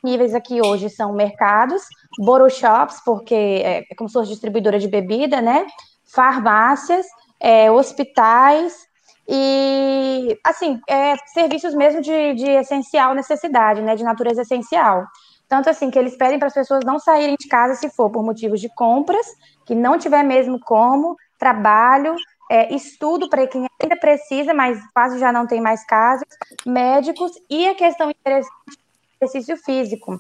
disponíveis 0.03 0.35
aqui 0.35 0.59
hoje 0.61 0.89
são 0.89 1.13
mercados, 1.13 1.83
bottle 2.19 2.49
shops, 2.49 3.01
porque 3.05 3.33
é, 3.33 3.85
é 3.89 3.95
como 3.95 4.09
se 4.09 4.13
fosse 4.13 4.31
distribuidora 4.31 4.77
de 4.77 4.89
bebida, 4.89 5.41
né? 5.41 5.65
Farmácias, 6.13 7.05
é, 7.39 7.71
hospitais 7.71 8.85
e, 9.27 10.37
assim, 10.45 10.79
é, 10.89 11.15
serviços 11.33 11.73
mesmo 11.73 12.01
de, 12.01 12.33
de 12.33 12.49
essencial 12.49 13.15
necessidade, 13.15 13.81
né? 13.81 13.95
De 13.95 14.03
natureza 14.03 14.41
essencial. 14.41 15.05
Tanto 15.47 15.69
assim 15.69 15.89
que 15.89 15.97
eles 15.97 16.17
pedem 16.17 16.37
para 16.37 16.49
as 16.49 16.53
pessoas 16.53 16.83
não 16.83 16.99
saírem 16.99 17.37
de 17.39 17.47
casa 17.47 17.75
se 17.75 17.89
for 17.89 18.09
por 18.09 18.23
motivos 18.23 18.59
de 18.59 18.67
compras, 18.75 19.25
que 19.65 19.73
não 19.73 19.97
tiver 19.97 20.23
mesmo 20.23 20.59
como, 20.59 21.15
trabalho, 21.39 22.15
é, 22.51 22.75
estudo 22.75 23.29
para 23.29 23.47
quem 23.47 23.65
ainda 23.81 23.95
precisa, 23.97 24.53
mas 24.53 24.79
quase 24.93 25.17
já 25.17 25.31
não 25.31 25.47
tem 25.47 25.61
mais 25.61 25.85
casos, 25.85 26.27
médicos 26.65 27.31
e 27.49 27.67
a 27.67 27.75
questão 27.75 28.09
interessante 28.09 28.82
exercício 29.23 29.57
físico. 29.57 30.19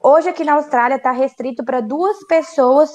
Hoje 0.00 0.28
aqui 0.28 0.44
na 0.44 0.54
Austrália 0.54 0.96
está 0.96 1.10
restrito 1.10 1.64
para 1.64 1.80
duas 1.80 2.24
pessoas, 2.26 2.90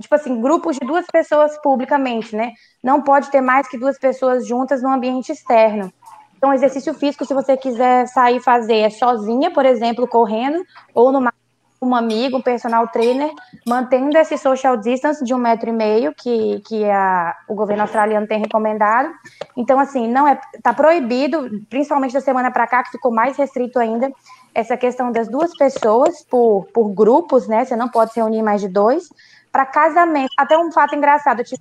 tipo 0.00 0.14
assim, 0.14 0.40
grupos 0.40 0.76
de 0.76 0.86
duas 0.86 1.06
pessoas 1.06 1.56
publicamente, 1.62 2.36
né? 2.36 2.52
Não 2.82 3.02
pode 3.02 3.30
ter 3.30 3.40
mais 3.40 3.68
que 3.68 3.78
duas 3.78 3.98
pessoas 3.98 4.46
juntas 4.46 4.82
no 4.82 4.90
ambiente 4.90 5.32
externo. 5.32 5.92
Então, 6.36 6.52
exercício 6.52 6.92
físico, 6.92 7.24
se 7.24 7.32
você 7.32 7.56
quiser 7.56 8.06
sair 8.08 8.40
fazer 8.40 8.76
é 8.76 8.90
sozinha, 8.90 9.50
por 9.50 9.64
exemplo, 9.64 10.06
correndo, 10.06 10.62
ou 10.94 11.10
numa 11.10 11.32
um 11.80 11.94
amigo, 11.94 12.38
um 12.38 12.42
personal 12.42 12.88
trainer, 12.88 13.30
mantendo 13.66 14.16
esse 14.16 14.38
social 14.38 14.76
distance 14.76 15.24
de 15.24 15.34
um 15.34 15.38
metro 15.38 15.68
e 15.68 15.72
meio 15.72 16.14
que, 16.14 16.60
que 16.66 16.84
a, 16.84 17.34
o 17.48 17.54
governo 17.54 17.82
australiano 17.82 18.26
tem 18.26 18.40
recomendado. 18.40 19.10
Então, 19.56 19.78
assim, 19.78 20.08
não 20.08 20.26
é 20.26 20.40
está 20.54 20.72
proibido, 20.72 21.48
principalmente 21.68 22.14
da 22.14 22.20
semana 22.20 22.50
para 22.50 22.66
cá, 22.66 22.82
que 22.82 22.92
ficou 22.92 23.12
mais 23.12 23.36
restrito 23.36 23.78
ainda, 23.78 24.10
essa 24.56 24.74
questão 24.74 25.12
das 25.12 25.28
duas 25.28 25.54
pessoas 25.54 26.24
por, 26.24 26.66
por 26.72 26.88
grupos, 26.88 27.46
né? 27.46 27.62
Você 27.62 27.76
não 27.76 27.90
pode 27.90 28.14
se 28.14 28.20
reunir 28.20 28.42
mais 28.42 28.62
de 28.62 28.68
dois. 28.68 29.06
Para 29.52 29.66
casamento, 29.66 30.32
até 30.38 30.56
um 30.56 30.72
fato 30.72 30.94
engraçado, 30.94 31.40
eu 31.40 31.44
tive 31.44 31.60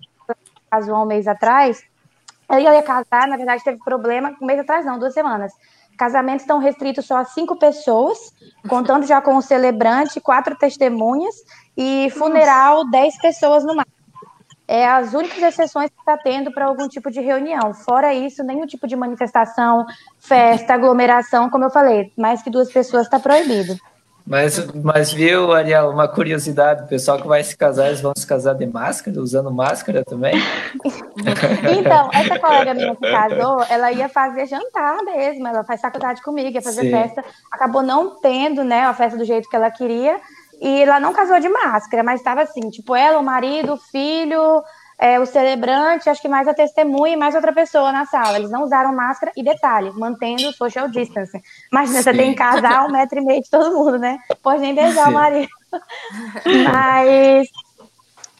caso 0.72 0.94
um 0.94 1.06
mês 1.06 1.28
atrás, 1.28 1.84
eu 2.50 2.60
ia 2.60 2.82
casar, 2.82 3.28
na 3.28 3.36
verdade, 3.36 3.64
teve 3.64 3.80
problema, 3.84 4.34
um 4.42 4.46
mês 4.46 4.60
atrás 4.60 4.86
não, 4.86 4.98
duas 4.98 5.14
semanas 5.14 5.52
Casamentos 5.98 6.44
estão 6.44 6.60
restritos 6.60 7.06
só 7.06 7.18
a 7.18 7.26
cinco 7.26 7.56
pessoas, 7.56 8.34
contando 8.68 9.06
já 9.06 9.22
com 9.22 9.38
o 9.38 9.42
celebrante, 9.42 10.20
quatro 10.20 10.56
testemunhas, 10.58 11.36
e 11.78 12.10
funeral, 12.12 12.80
Nossa. 12.80 12.92
dez 12.92 13.18
pessoas 13.18 13.64
no 13.64 13.76
máximo. 13.76 13.95
É 14.67 14.88
as 14.88 15.13
únicas 15.13 15.41
exceções 15.41 15.89
que 15.89 15.99
está 15.99 16.17
tendo 16.17 16.51
para 16.51 16.65
algum 16.65 16.88
tipo 16.88 17.12
de 17.12 17.21
reunião. 17.21 17.73
Fora 17.73 18.13
isso, 18.13 18.43
nenhum 18.43 18.65
tipo 18.65 18.88
de 18.88 18.95
manifestação, 18.95 19.86
festa, 20.19 20.73
aglomeração, 20.73 21.49
como 21.49 21.65
eu 21.65 21.69
falei, 21.69 22.12
mais 22.17 22.41
que 22.41 22.49
duas 22.49 22.71
pessoas 22.71 23.04
está 23.04 23.19
proibido. 23.19 23.78
Mas, 24.28 24.58
mas 24.73 25.13
viu, 25.13 25.54
Ariel, 25.54 25.91
uma 25.91 26.08
curiosidade, 26.08 26.84
o 26.84 26.88
pessoal 26.88 27.21
que 27.21 27.28
vai 27.28 27.43
se 27.43 27.56
casar, 27.56 27.88
eles 27.88 28.01
vão 28.01 28.12
se 28.17 28.25
casar 28.25 28.56
de 28.56 28.65
máscara, 28.65 29.21
usando 29.21 29.51
máscara 29.51 30.04
também? 30.04 30.34
então, 31.80 32.10
essa 32.12 32.39
colega 32.39 32.73
minha 32.73 32.95
que 32.95 33.12
casou, 33.12 33.63
ela 33.69 33.91
ia 33.91 34.10
fazer 34.10 34.47
jantar 34.47 34.97
mesmo, 35.04 35.47
ela 35.47 35.63
faz 35.63 35.80
faculdade 35.80 36.23
comigo, 36.23 36.49
ia 36.49 36.62
fazer 36.62 36.82
Sim. 36.82 36.89
festa, 36.89 37.23
acabou 37.51 37.84
não 37.84 38.19
tendo, 38.19 38.63
né, 38.63 38.82
a 38.82 38.95
festa 38.95 39.15
do 39.15 39.25
jeito 39.25 39.47
que 39.47 39.56
ela 39.56 39.69
queria, 39.69 40.19
e 40.62 40.82
ela 40.82 41.00
não 41.00 41.13
casou 41.13 41.39
de 41.39 41.50
máscara, 41.50 42.04
mas 42.04 42.20
estava 42.20 42.41
assim, 42.41 42.70
tipo, 42.70 42.96
ela, 42.96 43.20
o 43.20 43.24
marido, 43.24 43.74
o 43.74 43.78
filho, 43.78 44.63
é, 44.98 45.20
o 45.20 45.26
celebrante, 45.26 46.10
acho 46.10 46.22
que 46.22 46.28
mais 46.28 46.48
a 46.48 46.54
testemunha 46.54 47.13
e 47.13 47.18
mais 47.18 47.36
outra 47.36 47.54
pessoa 47.54 47.91
na 47.91 48.06
sala. 48.06 48.38
Eles 48.38 48.52
não 48.52 48.63
usaram 48.63 48.96
máscara 48.96 49.32
e 49.36 49.44
detalhe, 49.44 49.91
mantendo 49.91 50.48
o 50.48 50.54
social 50.54 50.88
distance. 50.88 51.41
Imagina, 51.72 51.98
Sim. 51.98 52.04
você 52.04 52.13
tem 52.13 52.32
que 52.32 52.38
casar 52.38 52.88
um 52.88 52.91
metro 52.91 53.20
e 53.20 53.26
meio 53.26 53.41
de 53.41 53.50
todo 53.50 53.76
mundo, 53.76 53.98
né? 54.00 54.20
Pode 54.41 54.62
nem 54.62 54.74
beijar 54.74 55.06
Sim. 55.06 55.10
o 55.10 55.13
marido. 55.13 55.50
Mas 56.72 57.50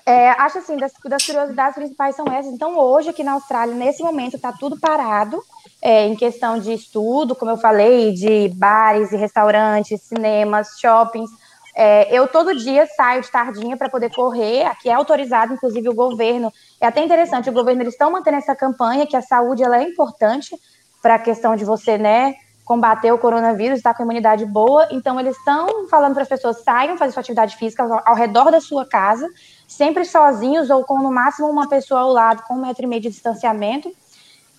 é, 0.06 0.30
acho 0.32 0.60
assim, 0.60 0.78
das, 0.78 0.94
das, 1.04 1.26
curiosidades 1.26 1.76
principais 1.76 2.16
são 2.16 2.26
essas. 2.28 2.54
Então, 2.54 2.78
hoje, 2.78 3.10
aqui 3.10 3.24
na 3.24 3.34
Austrália, 3.34 3.76
nesse 3.76 4.02
momento, 4.02 4.36
está 4.36 4.54
tudo 4.54 4.80
parado. 4.80 5.42
É, 5.82 6.08
em 6.08 6.16
questão 6.16 6.58
de 6.58 6.74
estudo, 6.74 7.36
como 7.36 7.52
eu 7.52 7.58
falei, 7.58 8.14
de 8.14 8.50
bares 8.56 9.12
e 9.12 9.18
restaurantes, 9.18 10.02
cinemas, 10.02 10.80
shoppings 10.80 11.30
é, 11.76 12.18
eu 12.18 12.26
todo 12.28 12.56
dia 12.56 12.88
saio 12.96 13.22
de 13.22 13.30
tardinha 13.30 13.76
para 13.76 13.90
poder 13.90 14.10
correr, 14.10 14.64
aqui 14.64 14.90
é 14.90 14.94
autorizado, 14.94 15.54
inclusive 15.54 15.90
o 15.90 15.94
governo. 15.94 16.52
É 16.80 16.88
até 16.88 17.04
interessante, 17.04 17.50
o 17.50 17.54
governo 17.54 17.82
eles 17.82 17.94
estão 17.94 18.10
mantendo 18.10 18.38
essa 18.38 18.56
campanha 18.56 19.06
que 19.06 19.18
a 19.18 19.22
saúde 19.22 19.62
ela 19.62 19.78
é 19.78 19.84
importante 19.84 20.56
para 21.02 21.16
a 21.16 21.20
questão 21.20 21.54
de 21.56 21.66
você, 21.66 21.98
né, 21.98 22.34
combater 22.64 23.12
o 23.12 23.18
coronavírus, 23.18 23.78
estar 23.78 23.92
tá 23.92 23.98
com 23.98 24.04
a 24.04 24.06
imunidade 24.06 24.46
boa. 24.46 24.88
Então 24.90 25.20
eles 25.20 25.38
estão 25.38 25.88
falando 25.90 26.14
para 26.14 26.24
as 26.24 26.30
pessoas 26.30 26.64
saiam 26.64 26.98
fazer 26.98 27.12
sua 27.12 27.20
atividade 27.20 27.58
física 27.58 27.84
ao, 27.84 28.02
ao, 28.06 28.16
redor 28.16 28.50
da 28.52 28.62
sua 28.62 28.88
casa, 28.88 29.28
sempre 29.68 30.06
sozinhos 30.06 30.70
ou 30.70 30.84
com 30.86 31.02
no 31.02 31.12
máximo 31.12 31.50
uma 31.50 31.68
pessoa 31.68 32.00
ao 32.00 32.12
lado 32.12 32.42
com 32.44 32.56
um 32.56 32.62
metro 32.62 32.86
e 32.86 32.88
meio 32.88 33.02
de 33.02 33.10
distanciamento. 33.10 33.92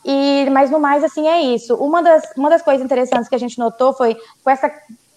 E, 0.04 0.48
mas 0.52 0.70
no 0.70 0.78
mais, 0.78 1.02
assim, 1.02 1.26
é 1.26 1.40
isso. 1.40 1.74
Uma 1.74 2.00
das, 2.00 2.30
uma 2.36 2.48
das 2.48 2.62
coisas 2.62 2.84
interessantes 2.84 3.28
que 3.28 3.34
a 3.34 3.38
gente 3.38 3.58
notou 3.58 3.92
foi 3.92 4.16
com 4.44 4.50
essa 4.50 4.70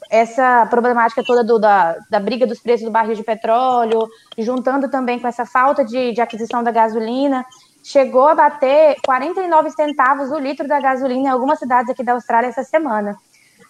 essa 0.10 0.65
problemática 0.65 1.24
toda 1.24 1.43
do, 1.43 1.60
da, 1.60 1.95
da 2.10 2.19
briga 2.19 2.48
dos 2.48 2.60
preços 2.60 2.86
do 2.86 2.91
barril 2.91 3.15
de 3.15 3.24
petróleo, 3.24 4.08
juntando 4.38 4.89
também 4.89 5.19
com 5.19 5.28
essa 5.28 5.45
falta 5.45 5.86
de, 5.86 6.13
de 6.13 6.19
aquisição 6.19 6.63
da 6.63 6.72
gasolina, 6.72 7.45
chegou 7.84 8.28
a 8.28 8.36
bater 8.36 8.95
49 9.06 9.69
centavos 9.72 10.32
o 10.32 10.39
litro 10.39 10.67
da 10.67 10.80
gasolina 10.80 11.30
em 11.30 11.32
algumas 11.32 11.60
cidades 11.60 11.91
aqui 11.91 12.04
da 12.04 12.13
Austrália 12.13 12.48
essa 12.48 12.63
semana. 12.63 13.15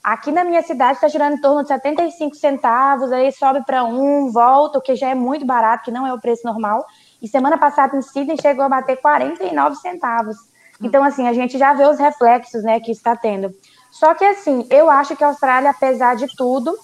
Aqui 0.02 0.32
na 0.32 0.45
minha 0.45 0.62
cidade 0.62 0.93
está 0.93 1.10
girando 1.10 1.36
em 1.36 1.41
torno 1.41 1.62
de 1.62 1.67
75 1.67 2.36
centavos, 2.38 3.12
aí 3.12 3.32
sobe 3.34 3.65
para 3.65 3.84
um, 3.84 4.32
volta, 4.32 4.80
o 4.80 4.82
que 4.82 4.95
já 4.95 5.10
é 5.10 5.15
muito 5.15 5.45
barato, 5.45 5.84
que 5.84 5.91
não 5.91 6.08
é 6.08 6.13
o 6.13 6.21
preço 6.21 6.45
normal. 6.45 6.86
E 7.21 7.28
semana 7.28 7.58
passada 7.58 7.97
em 7.97 8.02
Sydney 8.02 8.38
chegou 8.41 8.63
a 8.63 8.69
bater 8.69 8.95
49 9.02 9.75
centavos. 9.75 10.38
Então, 10.82 11.04
assim, 11.04 11.28
a 11.28 11.34
gente 11.34 11.58
já 11.58 11.73
vê 11.73 11.84
os 11.86 11.99
reflexos 11.99 12.63
né, 12.63 12.80
que 12.80 12.91
está 12.91 13.13
tendo. 13.13 13.54
Só 13.91 14.13
que, 14.13 14.23
assim, 14.23 14.65
eu 14.69 14.89
acho 14.89 15.15
que 15.15 15.23
a 15.23 15.28
Austrália, 15.28 15.71
apesar 15.71 16.15
de 16.15 16.28
tudo, 16.36 16.78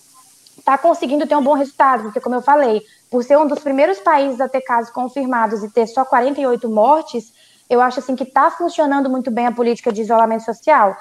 está 0.57 0.77
conseguindo 0.77 1.27
ter 1.27 1.35
um 1.35 1.43
bom 1.43 1.53
resultado, 1.53 2.03
porque, 2.03 2.19
como 2.19 2.35
eu 2.35 2.41
falei, 2.41 2.81
por 3.09 3.23
ser 3.23 3.37
um 3.37 3.47
dos 3.47 3.59
primeiros 3.59 3.99
países 3.99 4.41
a 4.41 4.49
ter 4.49 4.61
casos 4.61 4.91
confirmados 4.91 5.63
e 5.63 5.69
ter 5.69 5.87
só 5.87 6.03
48 6.03 6.67
mortes, 6.69 7.31
eu 7.69 7.81
acho 7.81 7.99
assim 7.99 8.15
que 8.15 8.23
está 8.23 8.49
funcionando 8.51 9.09
muito 9.09 9.31
bem 9.31 9.47
a 9.47 9.51
política 9.51 9.91
de 9.91 10.01
isolamento 10.01 10.43
social. 10.43 10.95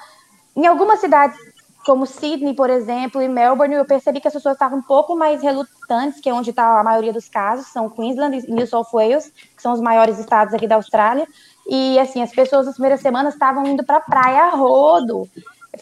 Em 0.55 0.65
algumas 0.65 0.99
cidades, 0.99 1.37
como 1.85 2.05
Sydney, 2.05 2.55
por 2.55 2.69
exemplo, 2.69 3.21
e 3.21 3.27
Melbourne, 3.27 3.75
eu 3.75 3.85
percebi 3.85 4.19
que 4.19 4.27
as 4.27 4.33
pessoas 4.33 4.55
estavam 4.55 4.79
um 4.79 4.81
pouco 4.81 5.15
mais 5.15 5.41
relutantes, 5.41 6.19
que 6.19 6.29
é 6.29 6.33
onde 6.33 6.49
está 6.49 6.79
a 6.79 6.83
maioria 6.83 7.13
dos 7.13 7.29
casos, 7.29 7.67
são 7.67 7.89
Queensland 7.89 8.37
e 8.37 8.51
New 8.51 8.65
South 8.65 8.87
Wales, 8.91 9.31
que 9.55 9.61
são 9.61 9.73
os 9.73 9.79
maiores 9.79 10.17
estados 10.17 10.53
aqui 10.53 10.67
da 10.67 10.75
Austrália. 10.75 11.27
E 11.67 11.99
assim, 11.99 12.23
as 12.23 12.31
pessoas 12.31 12.65
nas 12.65 12.75
primeiras 12.75 13.01
semanas 13.01 13.33
estavam 13.33 13.65
indo 13.67 13.83
para 13.83 13.97
a 13.97 14.01
praia 14.01 14.49
rodo 14.49 15.29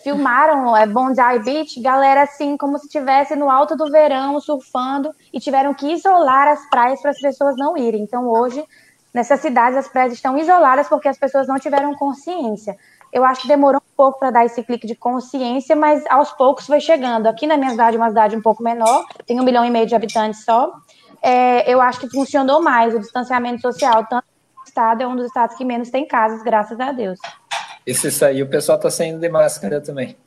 filmaram 0.02 0.76
é, 0.76 0.86
Bondi 0.86 1.22
Beach, 1.44 1.80
galera 1.82 2.24
assim, 2.24 2.58
como 2.58 2.78
se 2.78 2.86
estivesse 2.86 3.36
no 3.36 3.50
alto 3.50 3.76
do 3.76 3.92
verão, 3.92 4.40
surfando, 4.40 5.14
e 5.32 5.40
tiveram 5.40 5.74
que 5.74 5.92
isolar 5.92 6.48
as 6.48 6.70
praias 6.70 7.02
para 7.02 7.12
as 7.12 7.20
pessoas 7.20 7.56
não 7.58 7.78
irem. 7.78 8.04
Então, 8.04 8.28
hoje, 8.28 8.64
nessas 9.14 9.40
cidades, 9.40 9.78
as 9.78 9.88
praias 9.88 10.14
estão 10.14 10.38
isoladas 10.38 10.88
porque 10.88 11.08
as 11.08 11.18
pessoas 11.18 11.48
não 11.48 11.60
tiveram 11.60 11.94
consciência. 11.96 12.76
Eu 13.12 13.24
acho 13.24 13.44
que 13.44 13.48
demorou 13.48 13.80
um 13.80 13.96
pouco 13.96 14.20
para 14.20 14.32
dar 14.32 14.46
esse 14.46 14.64
clique 14.64 14.88
de 14.88 14.96
consciência, 14.96 15.76
mas 15.76 16.04
aos 16.10 16.32
poucos 16.32 16.66
foi 16.66 16.80
chegando. 16.80 17.28
Aqui 17.28 17.46
na 17.46 17.58
minha 17.58 17.72
cidade, 17.72 17.96
uma 17.96 18.10
cidade 18.10 18.36
um 18.36 18.42
pouco 18.42 18.64
menor, 18.64 19.06
tem 19.28 19.40
um 19.40 19.44
milhão 19.44 19.64
e 19.64 19.70
meio 19.70 19.86
de 19.86 19.94
habitantes 19.94 20.44
só, 20.44 20.72
é, 21.24 21.72
eu 21.72 21.80
acho 21.80 22.02
que 22.02 22.10
funcionou 22.10 22.62
mais 22.62 22.94
o 22.94 23.00
distanciamento 23.00 23.62
social, 23.62 24.06
tanto 24.08 24.26
o 24.60 24.64
estado 24.68 25.04
é 25.04 25.08
um 25.08 25.16
dos 25.16 25.28
estados 25.28 25.56
que 25.56 25.64
menos 25.64 25.90
tem 25.90 26.06
casos, 26.06 26.44
graças 26.44 26.78
a 26.80 26.92
Deus. 26.92 27.18
E 27.86 27.94
se 27.94 28.12
sair, 28.12 28.44
o 28.44 28.50
pessoal 28.50 28.80
tá 28.80 28.90
saindo 28.90 29.20
de 29.20 29.30
máscara 29.30 29.82
também. 29.82 30.18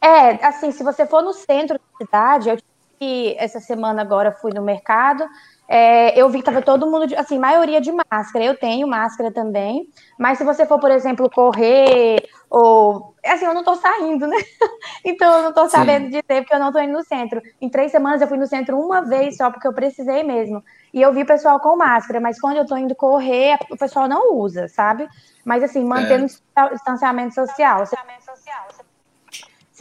É, 0.00 0.46
assim, 0.46 0.70
se 0.72 0.82
você 0.82 1.06
for 1.06 1.22
no 1.22 1.32
centro 1.32 1.78
da 1.78 2.04
cidade, 2.04 2.48
eu 2.48 2.58
que 3.02 3.34
essa 3.36 3.58
semana 3.58 4.00
agora 4.00 4.30
fui 4.30 4.52
no 4.52 4.62
mercado, 4.62 5.28
é, 5.74 6.20
eu 6.20 6.28
vi 6.28 6.40
que 6.40 6.44
tava 6.44 6.60
todo 6.60 6.86
mundo, 6.86 7.06
de, 7.06 7.16
assim, 7.16 7.38
maioria 7.38 7.80
de 7.80 7.90
máscara. 7.90 8.44
Eu 8.44 8.54
tenho 8.54 8.86
máscara 8.86 9.32
também, 9.32 9.88
mas 10.18 10.36
se 10.36 10.44
você 10.44 10.66
for, 10.66 10.78
por 10.78 10.90
exemplo, 10.90 11.30
correr 11.30 12.28
ou 12.50 13.14
assim, 13.24 13.46
eu 13.46 13.54
não 13.54 13.64
tô 13.64 13.74
saindo, 13.76 14.26
né? 14.26 14.36
Então 15.02 15.38
eu 15.38 15.44
não 15.44 15.52
tô 15.54 15.70
sabendo 15.70 16.04
Sim. 16.04 16.10
dizer 16.10 16.42
porque 16.42 16.54
eu 16.54 16.58
não 16.58 16.70
tô 16.70 16.78
indo 16.78 16.92
no 16.92 17.02
centro. 17.02 17.40
Em 17.58 17.70
três 17.70 17.90
semanas 17.90 18.20
eu 18.20 18.28
fui 18.28 18.36
no 18.36 18.46
centro 18.46 18.78
uma 18.78 19.00
vez 19.00 19.38
só 19.38 19.50
porque 19.50 19.66
eu 19.66 19.72
precisei 19.72 20.22
mesmo. 20.22 20.62
E 20.92 21.00
eu 21.00 21.10
vi 21.10 21.24
pessoal 21.24 21.58
com 21.58 21.74
máscara, 21.74 22.20
mas 22.20 22.38
quando 22.38 22.58
eu 22.58 22.66
tô 22.66 22.76
indo 22.76 22.94
correr, 22.94 23.56
o 23.70 23.76
pessoal 23.76 24.06
não 24.06 24.34
usa, 24.34 24.68
sabe? 24.68 25.08
Mas 25.42 25.62
assim, 25.62 25.82
mantendo 25.82 26.26
é. 26.54 26.68
distanciamento 26.68 27.34
social. 27.34 27.86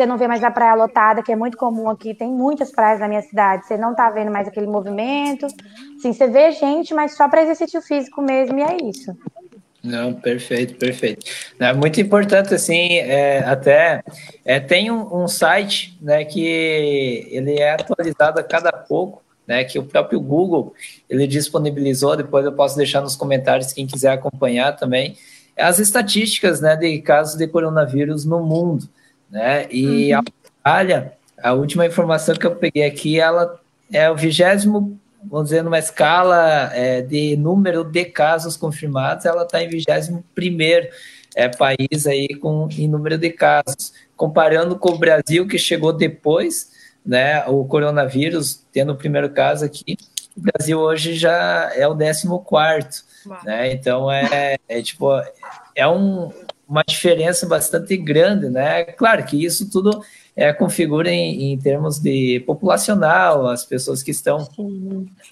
Você 0.01 0.05
não 0.07 0.17
vê 0.17 0.27
mais 0.27 0.43
a 0.43 0.49
praia 0.49 0.73
lotada, 0.73 1.21
que 1.21 1.31
é 1.31 1.35
muito 1.35 1.55
comum 1.55 1.87
aqui. 1.87 2.15
Tem 2.15 2.27
muitas 2.27 2.71
praias 2.71 2.99
na 2.99 3.07
minha 3.07 3.21
cidade. 3.21 3.67
Você 3.67 3.77
não 3.77 3.93
tá 3.93 4.09
vendo 4.09 4.31
mais 4.31 4.47
aquele 4.47 4.65
movimento. 4.65 5.45
Sim, 6.01 6.11
você 6.11 6.27
vê 6.27 6.51
gente, 6.53 6.91
mas 6.91 7.15
só 7.15 7.29
para 7.29 7.43
exercício 7.43 7.79
físico 7.83 8.19
mesmo, 8.19 8.57
e 8.57 8.63
é 8.63 8.77
isso. 8.89 9.15
Não, 9.83 10.11
perfeito, 10.11 10.73
perfeito. 10.73 11.23
É 11.59 11.71
muito 11.71 12.01
importante, 12.01 12.51
assim, 12.51 12.97
é, 12.97 13.43
até 13.45 14.03
é, 14.43 14.59
tem 14.59 14.89
um, 14.89 15.23
um, 15.23 15.27
site 15.27 15.95
né, 16.01 16.25
que 16.25 17.27
ele 17.29 17.59
é 17.59 17.73
atualizado 17.73 18.39
a 18.39 18.43
cada 18.43 18.71
pouco, 18.71 19.21
né, 19.45 19.63
que 19.63 19.77
o 19.77 19.83
próprio 19.83 20.19
Google 20.19 20.73
ele 21.07 21.27
disponibilizou, 21.27 22.17
depois 22.17 22.43
eu 22.43 22.53
posso 22.53 22.75
deixar 22.75 23.01
nos 23.01 23.15
comentários 23.15 23.71
quem 23.71 23.85
quiser 23.85 24.13
acompanhar 24.13 24.75
também, 24.75 25.15
as 25.55 25.77
estatísticas 25.77 26.59
né, 26.59 26.75
de 26.75 26.99
casos 27.03 27.37
de 27.37 27.45
coronavírus 27.45 28.25
no 28.25 28.43
mundo. 28.43 28.89
Né? 29.31 29.67
E 29.71 30.13
uhum. 30.13 30.19
a 30.19 30.23
Austrália, 30.65 31.13
a 31.41 31.53
última 31.53 31.85
informação 31.85 32.35
que 32.35 32.45
eu 32.45 32.55
peguei 32.55 32.83
aqui, 32.83 33.19
ela 33.19 33.59
é 33.91 34.09
o 34.09 34.15
vigésimo, 34.15 34.99
vamos 35.23 35.49
dizer, 35.49 35.63
numa 35.63 35.79
escala 35.79 36.69
é, 36.73 37.01
de 37.01 37.35
número 37.37 37.83
de 37.83 38.05
casos 38.05 38.57
confirmados, 38.57 39.25
ela 39.25 39.43
está 39.43 39.63
em 39.63 39.69
vigésimo 39.69 40.23
primeiro 40.35 40.87
é, 41.35 41.47
país 41.47 42.05
aí 42.05 42.27
com, 42.35 42.67
em 42.71 42.87
número 42.87 43.17
de 43.17 43.29
casos. 43.29 43.93
Comparando 44.15 44.77
com 44.77 44.91
o 44.91 44.97
Brasil, 44.97 45.47
que 45.47 45.57
chegou 45.57 45.93
depois, 45.93 46.69
né, 47.05 47.43
o 47.47 47.65
coronavírus, 47.65 48.63
tendo 48.71 48.91
o 48.91 48.97
primeiro 48.97 49.29
caso 49.31 49.65
aqui, 49.65 49.97
o 50.37 50.41
Brasil 50.41 50.79
hoje 50.79 51.15
já 51.15 51.71
é 51.75 51.87
o 51.87 51.95
14 51.95 52.27
né? 53.43 53.73
Então 53.73 54.11
é, 54.11 54.57
é 54.67 54.81
tipo 54.81 55.09
é 55.75 55.87
um, 55.87 56.31
uma 56.71 56.85
diferença 56.87 57.45
bastante 57.45 57.97
grande, 57.97 58.49
né? 58.49 58.85
Claro 58.85 59.25
que 59.25 59.43
isso 59.43 59.69
tudo 59.69 60.01
é, 60.33 60.53
configura 60.53 61.11
em, 61.11 61.51
em 61.51 61.57
termos 61.57 61.99
de 61.99 62.41
populacional, 62.47 63.45
as 63.47 63.65
pessoas 63.65 64.01
que 64.01 64.11
estão, 64.11 64.47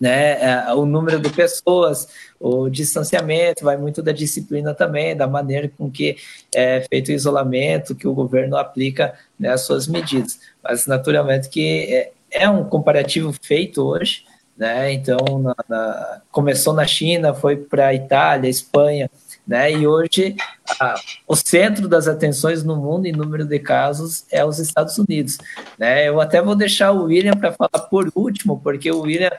né? 0.01 0.33
É, 0.33 0.73
o 0.73 0.85
número 0.85 1.17
de 1.17 1.29
pessoas, 1.29 2.09
o 2.37 2.67
distanciamento, 2.67 3.63
vai 3.63 3.77
muito 3.77 4.03
da 4.03 4.11
disciplina 4.11 4.73
também, 4.73 5.15
da 5.15 5.27
maneira 5.27 5.71
com 5.77 5.89
que 5.89 6.17
é 6.53 6.85
feito 6.89 7.07
o 7.07 7.13
isolamento, 7.13 7.95
que 7.95 8.05
o 8.05 8.13
governo 8.13 8.57
aplica 8.57 9.13
né, 9.39 9.53
as 9.53 9.61
suas 9.61 9.87
medidas. 9.87 10.37
Mas 10.61 10.87
naturalmente 10.87 11.47
que 11.47 11.85
é, 11.89 12.11
é 12.31 12.49
um 12.49 12.65
comparativo 12.65 13.33
feito 13.41 13.81
hoje, 13.81 14.25
né? 14.57 14.91
Então, 14.91 15.39
na, 15.39 15.55
na, 15.69 16.21
começou 16.33 16.73
na 16.73 16.85
China, 16.85 17.33
foi 17.33 17.55
para 17.55 17.87
a 17.87 17.93
Itália, 17.93 18.49
Espanha, 18.49 19.09
né? 19.49 19.71
E 19.71 19.87
hoje 19.87 20.35
a, 20.79 20.93
o 21.27 21.35
centro 21.35 21.87
das 21.87 22.07
atenções 22.07 22.63
no 22.63 22.75
mundo 22.75 23.07
em 23.07 23.11
número 23.11 23.43
de 23.43 23.57
casos 23.57 24.23
é 24.31 24.45
os 24.45 24.59
Estados 24.59 24.95
Unidos, 24.99 25.39
né? 25.75 26.07
Eu 26.07 26.21
até 26.21 26.39
vou 26.39 26.55
deixar 26.55 26.91
o 26.91 27.05
William 27.05 27.33
para 27.33 27.51
falar 27.51 27.87
por 27.89 28.11
último, 28.13 28.61
porque 28.61 28.91
o 28.91 29.01
William 29.01 29.31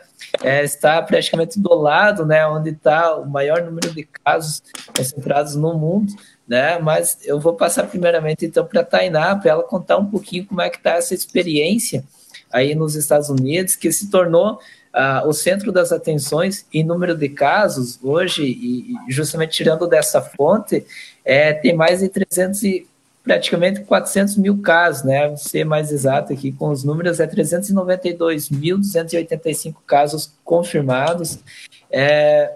é, 0.42 0.64
está 0.64 1.00
praticamente 1.00 1.60
do 1.60 1.72
lado, 1.74 2.26
né? 2.26 2.44
Onde 2.44 2.70
está 2.70 3.14
o 3.14 3.30
maior 3.30 3.62
número 3.62 3.94
de 3.94 4.02
casos 4.02 4.64
concentrados 4.96 5.54
no 5.54 5.74
mundo. 5.74 6.12
Né? 6.48 6.80
Mas 6.80 7.18
eu 7.24 7.38
vou 7.38 7.54
passar 7.54 7.84
primeiramente 7.84 8.44
então 8.44 8.66
para 8.66 8.80
a 8.80 8.84
Tainá, 8.84 9.36
para 9.36 9.52
ela 9.52 9.62
contar 9.62 9.98
um 9.98 10.06
pouquinho 10.06 10.44
como 10.44 10.60
é 10.60 10.68
que 10.68 10.78
está 10.78 10.94
essa 10.94 11.14
experiência 11.14 12.02
aí 12.52 12.74
nos 12.74 12.96
Estados 12.96 13.28
Unidos, 13.28 13.76
que 13.76 13.92
se 13.92 14.10
tornou 14.10 14.58
ah, 14.92 15.22
o 15.26 15.32
centro 15.32 15.70
das 15.70 15.92
atenções 15.92 16.66
em 16.72 16.82
número 16.82 17.16
de 17.16 17.28
casos, 17.28 18.00
hoje, 18.02 18.42
e 18.44 18.96
justamente 19.08 19.52
tirando 19.52 19.86
dessa 19.86 20.20
fonte, 20.20 20.84
é, 21.24 21.52
tem 21.52 21.72
mais 21.74 22.00
de 22.00 22.08
300 22.08 22.64
e 22.64 22.84
praticamente 23.22 23.82
400 23.82 24.36
mil 24.36 24.60
casos, 24.60 25.04
né? 25.04 25.28
Vou 25.28 25.36
ser 25.36 25.64
mais 25.64 25.92
exato 25.92 26.32
aqui 26.32 26.50
com 26.50 26.70
os 26.70 26.82
números, 26.82 27.20
é 27.20 27.26
392.285 27.26 29.76
casos 29.86 30.32
confirmados, 30.44 31.38
é, 31.90 32.52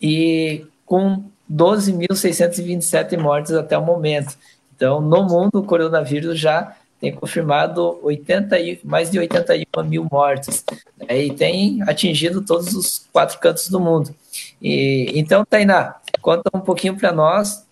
e 0.00 0.64
com 0.86 1.24
12.627 1.50 3.18
mortes 3.18 3.52
até 3.52 3.76
o 3.76 3.84
momento. 3.84 4.38
Então, 4.76 5.00
no 5.00 5.24
mundo, 5.24 5.58
o 5.58 5.64
coronavírus 5.64 6.38
já 6.38 6.76
tem 7.00 7.12
confirmado 7.14 7.98
80 8.02 8.56
mais 8.84 9.10
de 9.10 9.18
81 9.18 9.84
mil 9.84 10.06
mortes 10.10 10.64
né, 11.10 11.26
e 11.26 11.34
tem 11.34 11.82
atingido 11.82 12.40
todos 12.40 12.74
os 12.74 13.06
quatro 13.12 13.38
cantos 13.40 13.68
do 13.68 13.80
mundo. 13.80 14.14
E, 14.62 15.10
então, 15.14 15.44
Tainá, 15.44 15.96
conta 16.22 16.48
um 16.54 16.60
pouquinho 16.60 16.96
para 16.96 17.12
nós 17.12 17.68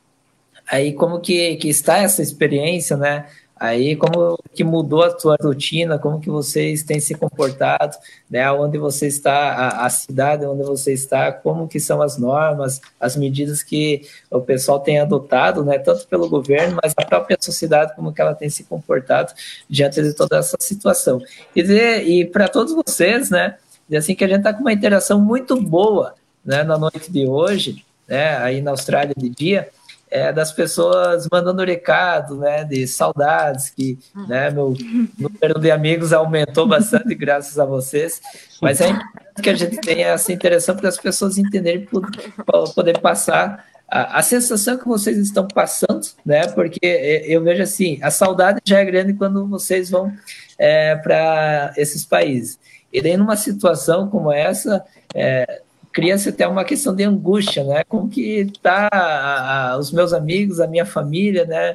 aí 0.70 0.92
como 0.92 1.20
que, 1.20 1.56
que 1.56 1.68
está 1.68 1.98
essa 1.98 2.20
experiência, 2.20 2.96
né? 2.96 3.26
Aí, 3.60 3.96
como 3.96 4.38
que 4.54 4.62
mudou 4.62 5.02
a 5.02 5.18
sua 5.18 5.36
rotina, 5.40 5.98
como 5.98 6.20
que 6.20 6.30
vocês 6.30 6.82
têm 6.82 7.00
se 7.00 7.14
comportado, 7.14 7.96
né? 8.30 8.50
Onde 8.52 8.78
você 8.78 9.06
está, 9.06 9.52
a, 9.52 9.86
a, 9.86 9.90
cidade 9.90 10.46
onde 10.46 10.62
você 10.62 10.92
está, 10.92 11.32
como 11.32 11.66
que 11.66 11.80
são 11.80 12.00
as 12.00 12.16
normas, 12.18 12.80
as 13.00 13.16
medidas 13.16 13.62
que 13.62 14.02
o 14.30 14.40
pessoal 14.40 14.78
tem 14.78 15.00
adotado, 15.00 15.64
né? 15.64 15.78
Tanto 15.78 16.06
pelo 16.06 16.28
governo, 16.28 16.78
mas 16.82 16.94
a 16.96 17.04
própria 17.04 17.36
sociedade, 17.40 17.96
como 17.96 18.12
que 18.12 18.20
ela 18.20 18.34
tem 18.34 18.48
se 18.48 18.62
comportado 18.62 19.32
diante 19.68 20.00
de 20.02 20.12
toda 20.14 20.38
essa 20.38 20.56
situação. 20.60 21.20
E, 21.54 21.60
e 21.60 22.24
para 22.26 22.48
todos 22.48 22.72
vocês, 22.72 23.30
né? 23.30 23.56
Assim 23.92 24.14
que 24.14 24.24
a 24.24 24.28
gente 24.28 24.38
está 24.38 24.52
com 24.52 24.60
uma 24.60 24.72
interação 24.72 25.20
muito 25.20 25.60
boa, 25.60 26.14
né? 26.44 26.62
Na 26.62 26.78
noite 26.78 27.10
de 27.10 27.26
hoje, 27.26 27.84
né? 28.06 28.36
Aí 28.38 28.60
na 28.60 28.70
Austrália 28.70 29.14
de 29.16 29.28
dia, 29.28 29.68
é, 30.10 30.32
das 30.32 30.52
pessoas 30.52 31.28
mandando 31.30 31.64
recado, 31.64 32.36
né, 32.36 32.64
de 32.64 32.86
saudades, 32.86 33.70
que 33.70 33.98
né, 34.26 34.50
meu 34.50 34.74
número 35.18 35.60
de 35.60 35.70
amigos 35.70 36.12
aumentou 36.12 36.66
bastante 36.66 37.14
graças 37.16 37.58
a 37.58 37.64
vocês, 37.64 38.20
mas 38.60 38.80
é 38.80 38.88
importante 38.88 39.42
que 39.42 39.50
a 39.50 39.54
gente 39.54 39.80
tenha 39.80 40.08
essa 40.08 40.32
interação 40.32 40.76
para 40.76 40.88
as 40.88 40.98
pessoas 40.98 41.38
entenderem, 41.38 41.86
para 41.86 42.62
poder 42.74 42.98
passar 43.00 43.64
a, 43.88 44.18
a, 44.18 44.22
sensação 44.22 44.76
que 44.76 44.86
vocês 44.86 45.16
estão 45.16 45.48
passando, 45.48 46.06
né? 46.24 46.46
Porque 46.48 47.24
eu 47.26 47.42
vejo 47.42 47.62
assim, 47.62 47.98
a 48.02 48.10
saudade 48.10 48.60
já 48.64 48.80
é 48.80 48.84
grande 48.84 49.14
quando 49.14 49.46
vocês 49.46 49.88
vão 49.88 50.12
é, 50.58 50.94
para 50.96 51.72
esses 51.76 52.04
países. 52.04 52.58
E 52.92 53.00
daí, 53.00 53.16
numa 53.16 53.36
situação 53.36 54.08
como 54.08 54.32
essa, 54.32 54.84
é, 55.14 55.62
cria-se 55.98 56.28
até 56.28 56.46
uma 56.46 56.64
questão 56.64 56.94
de 56.94 57.02
angústia, 57.02 57.64
né? 57.64 57.82
Como 57.82 58.08
que 58.08 58.46
tá 58.62 59.76
os 59.80 59.90
meus 59.90 60.12
amigos, 60.12 60.60
a 60.60 60.66
minha 60.68 60.86
família, 60.86 61.44
né? 61.44 61.74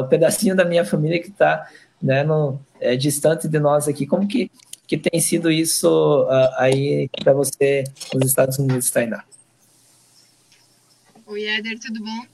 o 0.00 0.04
pedacinho 0.04 0.54
da 0.54 0.64
minha 0.64 0.84
família 0.84 1.20
que 1.20 1.28
está 1.28 1.68
né, 2.00 2.22
no, 2.22 2.60
é, 2.80 2.94
distante 2.94 3.48
de 3.48 3.58
nós 3.58 3.88
aqui, 3.88 4.06
como 4.06 4.28
que, 4.28 4.48
que 4.86 4.96
tem 4.96 5.20
sido 5.20 5.50
isso 5.50 6.24
aí 6.56 7.10
para 7.20 7.32
você 7.32 7.82
nos 8.14 8.28
Estados 8.28 8.58
Unidos, 8.58 8.90
Tainá? 8.92 9.24
Oi, 11.26 11.44
Éder, 11.44 11.80
tudo 11.80 12.00
bom? 12.00 12.26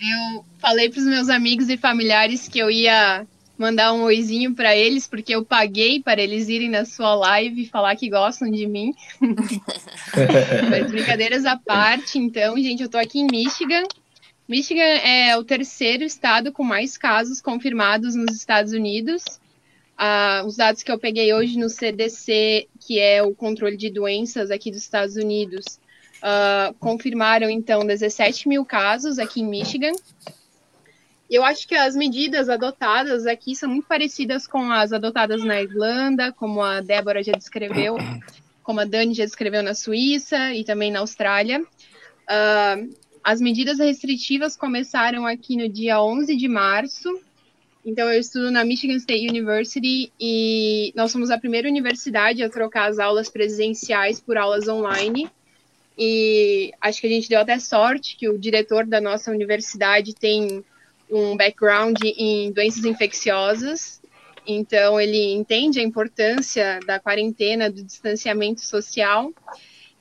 Eu 0.00 0.44
falei 0.58 0.88
para 0.88 0.98
os 0.98 1.06
meus 1.06 1.28
amigos 1.28 1.68
e 1.68 1.76
familiares 1.76 2.48
que 2.48 2.58
eu 2.58 2.70
ia 2.70 3.26
mandar 3.56 3.92
um 3.92 4.02
oizinho 4.02 4.54
para 4.54 4.76
eles, 4.76 5.06
porque 5.06 5.34
eu 5.34 5.44
paguei 5.44 6.00
para 6.00 6.20
eles 6.20 6.48
irem 6.48 6.68
na 6.68 6.84
sua 6.84 7.14
live 7.14 7.62
e 7.62 7.68
falar 7.68 7.96
que 7.96 8.10
gostam 8.10 8.50
de 8.50 8.66
mim. 8.66 8.94
Mas 10.70 10.90
brincadeiras 10.90 11.44
à 11.44 11.56
parte, 11.56 12.18
então, 12.18 12.56
gente, 12.56 12.80
eu 12.80 12.86
estou 12.86 13.00
aqui 13.00 13.20
em 13.20 13.26
Michigan. 13.26 13.84
Michigan 14.48 14.82
é 14.82 15.36
o 15.36 15.44
terceiro 15.44 16.04
estado 16.04 16.52
com 16.52 16.62
mais 16.62 16.98
casos 16.98 17.40
confirmados 17.40 18.14
nos 18.14 18.34
Estados 18.36 18.72
Unidos. 18.72 19.22
Ah, 19.96 20.42
os 20.44 20.56
dados 20.56 20.82
que 20.82 20.90
eu 20.90 20.98
peguei 20.98 21.32
hoje 21.32 21.56
no 21.56 21.70
CDC, 21.70 22.68
que 22.80 22.98
é 22.98 23.22
o 23.22 23.34
controle 23.34 23.76
de 23.76 23.90
doenças 23.90 24.50
aqui 24.50 24.70
dos 24.70 24.80
Estados 24.80 25.16
Unidos, 25.16 25.78
uh, 26.18 26.74
confirmaram, 26.80 27.48
então, 27.48 27.86
17 27.86 28.48
mil 28.48 28.64
casos 28.64 29.18
aqui 29.18 29.40
em 29.40 29.46
Michigan. 29.46 29.92
Eu 31.30 31.42
acho 31.44 31.66
que 31.66 31.74
as 31.74 31.96
medidas 31.96 32.48
adotadas 32.48 33.26
aqui 33.26 33.56
são 33.56 33.70
muito 33.70 33.86
parecidas 33.86 34.46
com 34.46 34.70
as 34.70 34.92
adotadas 34.92 35.42
na 35.42 35.60
Irlanda, 35.60 36.32
como 36.32 36.62
a 36.62 36.80
Débora 36.80 37.22
já 37.22 37.32
descreveu, 37.32 37.96
como 38.62 38.80
a 38.80 38.84
Dani 38.84 39.14
já 39.14 39.24
descreveu 39.24 39.62
na 39.62 39.74
Suíça 39.74 40.52
e 40.52 40.64
também 40.64 40.92
na 40.92 41.00
Austrália. 41.00 41.60
Uh, 41.60 42.94
as 43.22 43.40
medidas 43.40 43.78
restritivas 43.78 44.54
começaram 44.54 45.26
aqui 45.26 45.56
no 45.56 45.68
dia 45.68 46.02
11 46.02 46.36
de 46.36 46.46
março. 46.46 47.08
Então, 47.84 48.10
eu 48.10 48.20
estudo 48.20 48.50
na 48.50 48.64
Michigan 48.64 48.96
State 48.96 49.28
University 49.28 50.12
e 50.20 50.92
nós 50.94 51.10
somos 51.10 51.30
a 51.30 51.38
primeira 51.38 51.68
universidade 51.68 52.42
a 52.42 52.50
trocar 52.50 52.90
as 52.90 52.98
aulas 52.98 53.30
presenciais 53.30 54.20
por 54.20 54.36
aulas 54.36 54.68
online. 54.68 55.30
E 55.96 56.72
acho 56.80 57.00
que 57.00 57.06
a 57.06 57.10
gente 57.10 57.28
deu 57.28 57.40
até 57.40 57.58
sorte 57.58 58.16
que 58.16 58.28
o 58.28 58.38
diretor 58.38 58.86
da 58.86 59.00
nossa 59.00 59.30
universidade 59.30 60.14
tem 60.14 60.64
um 61.10 61.36
background 61.36 61.98
em 62.02 62.52
doenças 62.52 62.84
infecciosas, 62.84 64.00
então 64.46 65.00
ele 65.00 65.32
entende 65.32 65.80
a 65.80 65.82
importância 65.82 66.80
da 66.86 67.00
quarentena, 67.00 67.70
do 67.70 67.82
distanciamento 67.82 68.60
social. 68.60 69.32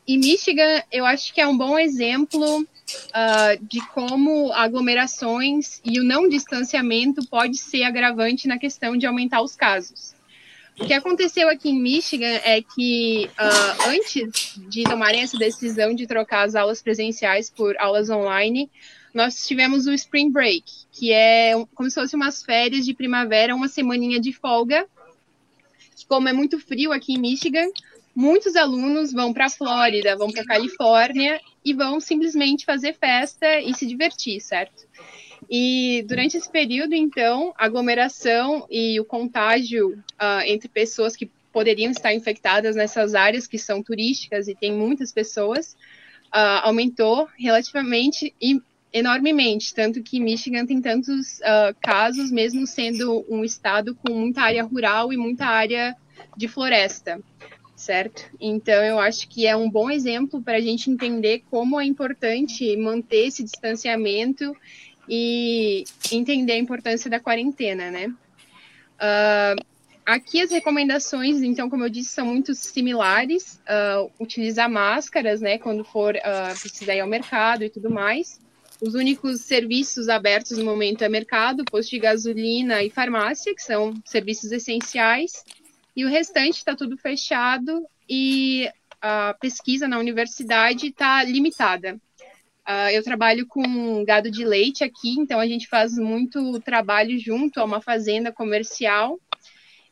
E 0.05 0.17
Michigan, 0.17 0.81
eu 0.91 1.05
acho 1.05 1.33
que 1.33 1.39
é 1.39 1.47
um 1.47 1.57
bom 1.57 1.79
exemplo 1.79 2.61
uh, 2.61 3.65
de 3.65 3.79
como 3.93 4.51
aglomerações 4.51 5.79
e 5.85 5.99
o 5.99 6.03
não 6.03 6.27
distanciamento 6.27 7.25
pode 7.29 7.57
ser 7.57 7.83
agravante 7.83 8.47
na 8.47 8.57
questão 8.57 8.97
de 8.97 9.05
aumentar 9.05 9.41
os 9.41 9.55
casos. 9.55 10.13
O 10.79 10.85
que 10.85 10.93
aconteceu 10.93 11.47
aqui 11.49 11.69
em 11.69 11.79
Michigan 11.79 12.39
é 12.43 12.61
que 12.61 13.29
uh, 13.39 13.89
antes 13.89 14.55
de 14.69 14.83
tomarem 14.83 15.21
essa 15.21 15.37
decisão 15.37 15.93
de 15.93 16.07
trocar 16.07 16.45
as 16.45 16.55
aulas 16.55 16.81
presenciais 16.81 17.49
por 17.49 17.77
aulas 17.77 18.09
online, 18.09 18.69
nós 19.13 19.45
tivemos 19.45 19.85
o 19.85 19.93
Spring 19.93 20.31
Break, 20.31 20.63
que 20.91 21.11
é 21.11 21.53
como 21.75 21.89
se 21.89 21.99
fosse 21.99 22.15
umas 22.15 22.43
férias 22.43 22.85
de 22.85 22.93
primavera, 22.93 23.55
uma 23.55 23.67
semaninha 23.67 24.19
de 24.19 24.33
folga. 24.33 24.87
Como 26.07 26.27
é 26.27 26.33
muito 26.33 26.59
frio 26.59 26.91
aqui 26.91 27.13
em 27.13 27.19
Michigan, 27.19 27.67
muitos 28.15 28.55
alunos 28.55 29.13
vão 29.13 29.33
para 29.33 29.45
a 29.45 29.49
Flórida, 29.49 30.17
vão 30.17 30.31
para 30.31 30.41
a 30.41 30.45
Califórnia 30.45 31.39
e 31.63 31.73
vão 31.73 31.99
simplesmente 31.99 32.65
fazer 32.65 32.93
festa 32.93 33.59
e 33.61 33.73
se 33.73 33.85
divertir, 33.85 34.41
certo? 34.41 34.85
E 35.49 36.03
durante 36.07 36.37
esse 36.37 36.49
período, 36.49 36.93
então, 36.93 37.53
a 37.57 37.65
aglomeração 37.65 38.65
e 38.69 38.99
o 38.99 39.05
contágio 39.05 39.91
uh, 39.91 40.41
entre 40.45 40.67
pessoas 40.67 41.15
que 41.15 41.29
poderiam 41.51 41.91
estar 41.91 42.13
infectadas 42.13 42.75
nessas 42.75 43.13
áreas 43.13 43.45
que 43.45 43.59
são 43.59 43.83
turísticas 43.83 44.47
e 44.47 44.55
tem 44.55 44.73
muitas 44.73 45.11
pessoas, 45.11 45.73
uh, 46.33 46.63
aumentou 46.63 47.27
relativamente 47.37 48.33
enormemente, 48.93 49.73
tanto 49.73 50.03
que 50.03 50.19
Michigan 50.19 50.65
tem 50.67 50.79
tantos 50.79 51.39
uh, 51.39 51.75
casos, 51.81 52.31
mesmo 52.31 52.67
sendo 52.67 53.25
um 53.27 53.43
estado 53.43 53.95
com 53.95 54.13
muita 54.13 54.41
área 54.41 54.63
rural 54.63 55.11
e 55.11 55.17
muita 55.17 55.47
área 55.47 55.95
de 56.37 56.47
floresta, 56.47 57.19
certo? 57.75 58.23
Então, 58.39 58.83
eu 58.83 58.99
acho 58.99 59.27
que 59.27 59.47
é 59.47 59.55
um 59.55 59.69
bom 59.69 59.89
exemplo 59.89 60.41
para 60.43 60.57
a 60.57 60.61
gente 60.61 60.91
entender 60.91 61.43
como 61.49 61.81
é 61.81 61.85
importante 61.85 62.77
manter 62.77 63.27
esse 63.27 63.43
distanciamento 63.43 64.55
e 65.09 65.83
entender 66.11 66.53
a 66.53 66.57
importância 66.57 67.09
da 67.09 67.19
quarentena, 67.19 67.89
né? 67.89 68.13
Uh, 68.99 69.65
aqui 70.05 70.39
as 70.39 70.51
recomendações, 70.51 71.41
então, 71.41 71.67
como 71.67 71.83
eu 71.83 71.89
disse, 71.89 72.11
são 72.11 72.27
muito 72.27 72.53
similares. 72.53 73.59
Uh, 73.63 74.11
utilizar 74.19 74.69
máscaras, 74.69 75.41
né, 75.41 75.57
quando 75.57 75.83
for 75.83 76.15
uh, 76.15 76.59
precisar 76.61 76.93
ir 76.95 76.99
ao 76.99 77.07
mercado 77.07 77.63
e 77.63 77.69
tudo 77.69 77.89
mais. 77.89 78.39
Os 78.81 78.95
únicos 78.95 79.41
serviços 79.41 80.09
abertos 80.09 80.57
no 80.57 80.65
momento 80.65 81.03
é 81.03 81.09
mercado, 81.09 81.63
posto 81.65 81.91
de 81.91 81.99
gasolina 81.99 82.83
e 82.83 82.89
farmácia, 82.89 83.55
que 83.55 83.61
são 83.61 83.93
serviços 84.05 84.51
essenciais. 84.51 85.43
E 85.95 86.03
o 86.05 86.09
restante 86.09 86.57
está 86.57 86.75
tudo 86.75 86.97
fechado 86.97 87.85
e 88.09 88.69
a 89.01 89.35
pesquisa 89.39 89.87
na 89.87 89.99
universidade 89.99 90.87
está 90.87 91.23
limitada. 91.23 91.99
Uh, 92.67 92.89
eu 92.93 93.03
trabalho 93.03 93.45
com 93.45 94.05
gado 94.05 94.31
de 94.31 94.45
leite 94.45 94.83
aqui, 94.83 95.11
então 95.19 95.39
a 95.39 95.45
gente 95.45 95.67
faz 95.67 95.97
muito 95.97 96.59
trabalho 96.61 97.19
junto 97.19 97.59
a 97.59 97.65
uma 97.65 97.81
fazenda 97.81 98.31
comercial. 98.31 99.19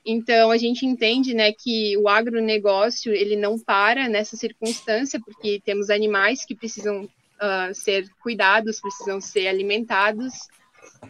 Então 0.05 0.49
a 0.49 0.57
gente 0.57 0.85
entende, 0.85 1.33
né, 1.33 1.51
que 1.51 1.95
o 1.97 2.07
agronegócio 2.07 3.13
ele 3.13 3.35
não 3.35 3.59
para 3.59 4.07
nessa 4.07 4.35
circunstância, 4.35 5.19
porque 5.19 5.61
temos 5.63 5.89
animais 5.89 6.45
que 6.45 6.55
precisam 6.55 7.07
uh, 7.41 7.73
ser 7.73 8.09
cuidados, 8.21 8.79
precisam 8.79 9.19
ser 9.19 9.47
alimentados 9.47 10.33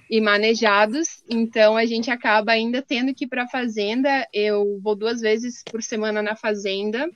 e 0.09 0.21
manejados. 0.21 1.23
Então 1.29 1.75
a 1.75 1.85
gente 1.85 2.09
acaba 2.09 2.51
ainda 2.51 2.81
tendo 2.81 3.13
que 3.13 3.25
ir 3.25 3.27
para 3.27 3.43
a 3.43 3.49
fazenda. 3.49 4.27
Eu 4.33 4.79
vou 4.81 4.95
duas 4.95 5.21
vezes 5.21 5.63
por 5.63 5.83
semana 5.83 6.21
na 6.21 6.35
fazenda 6.35 7.09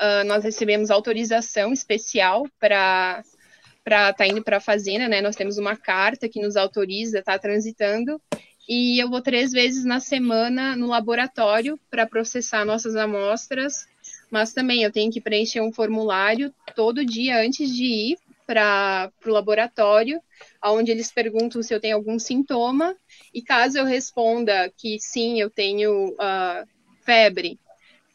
uh, 0.00 0.24
nós 0.26 0.44
recebemos 0.44 0.90
autorização 0.90 1.72
especial 1.72 2.46
para 2.58 3.22
para 3.82 4.10
estar 4.10 4.24
tá 4.24 4.26
indo 4.26 4.42
para 4.42 4.56
a 4.56 4.60
fazenda, 4.60 5.06
né? 5.06 5.20
Nós 5.20 5.36
temos 5.36 5.58
uma 5.58 5.76
carta 5.76 6.28
que 6.28 6.42
nos 6.42 6.56
autoriza 6.56 7.20
estar 7.20 7.34
tá 7.34 7.38
transitando 7.38 8.20
e 8.68 9.00
eu 9.00 9.08
vou 9.08 9.22
três 9.22 9.52
vezes 9.52 9.84
na 9.84 10.00
semana 10.00 10.74
no 10.74 10.88
laboratório 10.88 11.78
para 11.88 12.04
processar 12.04 12.64
nossas 12.64 12.96
amostras, 12.96 13.86
mas 14.30 14.52
também 14.52 14.82
eu 14.82 14.92
tenho 14.92 15.10
que 15.10 15.20
preencher 15.20 15.60
um 15.60 15.72
formulário 15.72 16.52
todo 16.74 17.04
dia 17.04 17.40
antes 17.40 17.70
de 17.70 17.84
ir 17.84 18.18
para 18.46 19.10
o 19.24 19.30
laboratório, 19.30 20.20
onde 20.64 20.90
eles 20.90 21.10
perguntam 21.10 21.62
se 21.62 21.74
eu 21.74 21.80
tenho 21.80 21.96
algum 21.96 22.18
sintoma 22.18 22.96
e 23.34 23.42
caso 23.42 23.78
eu 23.78 23.84
responda 23.84 24.72
que 24.76 24.98
sim, 25.00 25.40
eu 25.40 25.50
tenho 25.50 26.10
uh, 26.10 26.66
febre, 27.04 27.58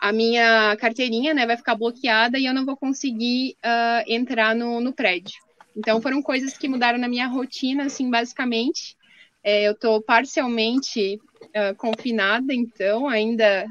a 0.01 0.11
minha 0.11 0.75
carteirinha 0.77 1.31
né, 1.31 1.45
vai 1.45 1.55
ficar 1.55 1.75
bloqueada 1.75 2.39
e 2.39 2.45
eu 2.47 2.53
não 2.55 2.65
vou 2.65 2.75
conseguir 2.75 3.55
uh, 3.63 4.03
entrar 4.07 4.55
no, 4.55 4.81
no 4.81 4.91
prédio. 4.91 5.35
Então 5.77 6.01
foram 6.01 6.23
coisas 6.23 6.57
que 6.57 6.67
mudaram 6.67 6.97
na 6.97 7.07
minha 7.07 7.27
rotina, 7.27 7.83
assim, 7.85 8.09
basicamente. 8.09 8.97
É, 9.43 9.67
eu 9.67 9.73
estou 9.73 10.01
parcialmente 10.01 11.19
uh, 11.43 11.75
confinada, 11.77 12.51
então 12.51 13.07
ainda 13.07 13.65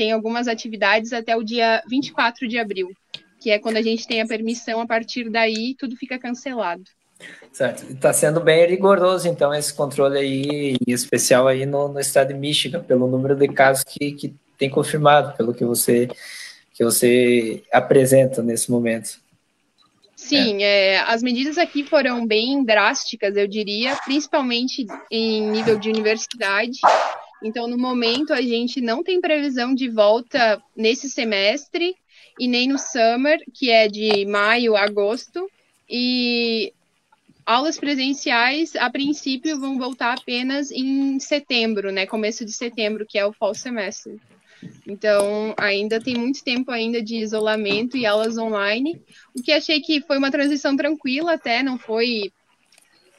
tem 0.00 0.12
algumas 0.12 0.48
atividades 0.48 1.12
até 1.12 1.36
o 1.36 1.42
dia 1.42 1.82
24 1.86 2.48
de 2.48 2.58
abril, 2.58 2.90
que 3.38 3.50
é 3.50 3.58
quando 3.58 3.76
a 3.76 3.82
gente 3.82 4.08
tem 4.08 4.22
a 4.22 4.26
permissão, 4.26 4.80
a 4.80 4.86
partir 4.86 5.28
daí 5.28 5.74
tudo 5.78 5.94
fica 5.94 6.18
cancelado. 6.18 6.84
Certo. 7.52 7.84
Está 7.92 8.10
sendo 8.10 8.40
bem 8.40 8.66
rigoroso, 8.66 9.28
então, 9.28 9.52
esse 9.52 9.74
controle 9.74 10.18
aí, 10.18 10.76
especial 10.86 11.46
aí 11.46 11.66
no, 11.66 11.88
no 11.88 12.00
estado 12.00 12.28
de 12.28 12.34
Michigan, 12.34 12.82
pelo 12.82 13.06
número 13.06 13.36
de 13.36 13.46
casos 13.48 13.84
que, 13.84 14.12
que 14.12 14.34
tem 14.56 14.70
confirmado 14.70 15.36
pelo 15.36 15.52
que 15.52 15.66
você 15.66 16.08
que 16.72 16.82
você 16.82 17.62
apresenta 17.70 18.42
nesse 18.42 18.70
momento. 18.70 19.20
Sim, 20.16 20.62
é. 20.62 20.94
É, 20.94 21.00
as 21.00 21.22
medidas 21.22 21.58
aqui 21.58 21.84
foram 21.84 22.26
bem 22.26 22.64
drásticas, 22.64 23.36
eu 23.36 23.46
diria, 23.46 23.94
principalmente 23.96 24.86
em 25.10 25.50
nível 25.50 25.78
de 25.78 25.90
universidade. 25.90 26.78
Então, 27.42 27.66
no 27.66 27.78
momento, 27.78 28.32
a 28.32 28.42
gente 28.42 28.80
não 28.80 29.02
tem 29.02 29.20
previsão 29.20 29.74
de 29.74 29.88
volta 29.88 30.62
nesse 30.76 31.08
semestre 31.08 31.94
e 32.38 32.46
nem 32.46 32.68
no 32.68 32.78
summer, 32.78 33.38
que 33.52 33.70
é 33.70 33.88
de 33.88 34.24
maio 34.26 34.76
a 34.76 34.82
agosto. 34.84 35.50
E 35.88 36.72
aulas 37.44 37.78
presenciais, 37.78 38.76
a 38.76 38.90
princípio, 38.90 39.58
vão 39.58 39.78
voltar 39.78 40.18
apenas 40.18 40.70
em 40.70 41.18
setembro, 41.18 41.90
né? 41.90 42.06
Começo 42.06 42.44
de 42.44 42.52
setembro, 42.52 43.06
que 43.06 43.18
é 43.18 43.26
o 43.26 43.32
fall 43.32 43.54
semestre. 43.54 44.20
Então, 44.86 45.54
ainda 45.56 46.00
tem 46.00 46.16
muito 46.16 46.44
tempo 46.44 46.70
ainda 46.70 47.02
de 47.02 47.16
isolamento 47.16 47.96
e 47.96 48.04
aulas 48.04 48.36
online, 48.36 49.00
o 49.34 49.42
que 49.42 49.52
achei 49.52 49.80
que 49.80 50.00
foi 50.02 50.18
uma 50.18 50.30
transição 50.30 50.76
tranquila 50.76 51.32
até, 51.32 51.62
não 51.62 51.78
foi 51.78 52.30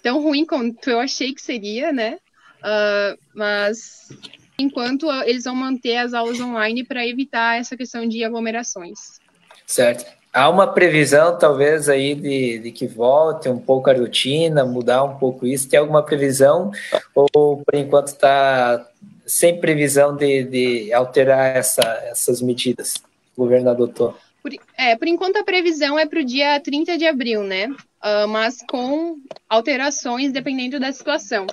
tão 0.03 0.21
ruim 0.21 0.45
quanto 0.45 0.89
eu 0.89 0.99
achei 0.99 1.33
que 1.33 1.41
seria, 1.41 1.91
né? 1.91 2.19
Uh, 2.61 3.17
mas, 3.33 4.09
enquanto 4.57 5.11
eles 5.23 5.43
vão 5.43 5.55
manter 5.55 5.97
as 5.97 6.13
aulas 6.13 6.39
online 6.39 6.83
para 6.83 7.05
evitar 7.05 7.59
essa 7.59 7.75
questão 7.75 8.07
de 8.07 8.23
aglomerações. 8.23 9.19
Certo. 9.65 10.05
Há 10.33 10.49
uma 10.49 10.67
previsão, 10.67 11.37
talvez, 11.37 11.89
aí 11.89 12.15
de, 12.15 12.59
de 12.59 12.71
que 12.71 12.87
volte 12.87 13.49
um 13.49 13.59
pouco 13.59 13.89
a 13.89 13.93
rotina, 13.93 14.63
mudar 14.63 15.03
um 15.03 15.17
pouco 15.17 15.45
isso? 15.45 15.67
Tem 15.67 15.77
alguma 15.77 16.03
previsão? 16.03 16.71
Ou, 17.13 17.57
por 17.57 17.75
enquanto, 17.75 18.07
está 18.07 18.87
sem 19.25 19.59
previsão 19.59 20.15
de, 20.15 20.43
de 20.43 20.93
alterar 20.93 21.57
essa, 21.57 21.81
essas 22.05 22.41
medidas, 22.41 22.95
governador 23.37 23.89
Tô? 23.89 24.13
Por, 24.41 24.51
é, 24.77 24.95
por 24.95 25.07
enquanto, 25.07 25.37
a 25.37 25.43
previsão 25.43 25.99
é 25.99 26.05
para 26.05 26.19
o 26.19 26.25
dia 26.25 26.59
30 26.59 26.97
de 26.97 27.05
abril, 27.05 27.43
né? 27.43 27.67
Uh, 27.67 28.27
mas 28.27 28.57
com 28.67 29.17
alterações 29.49 30.31
dependendo 30.31 30.79
da 30.79 30.91
situação. 30.93 31.45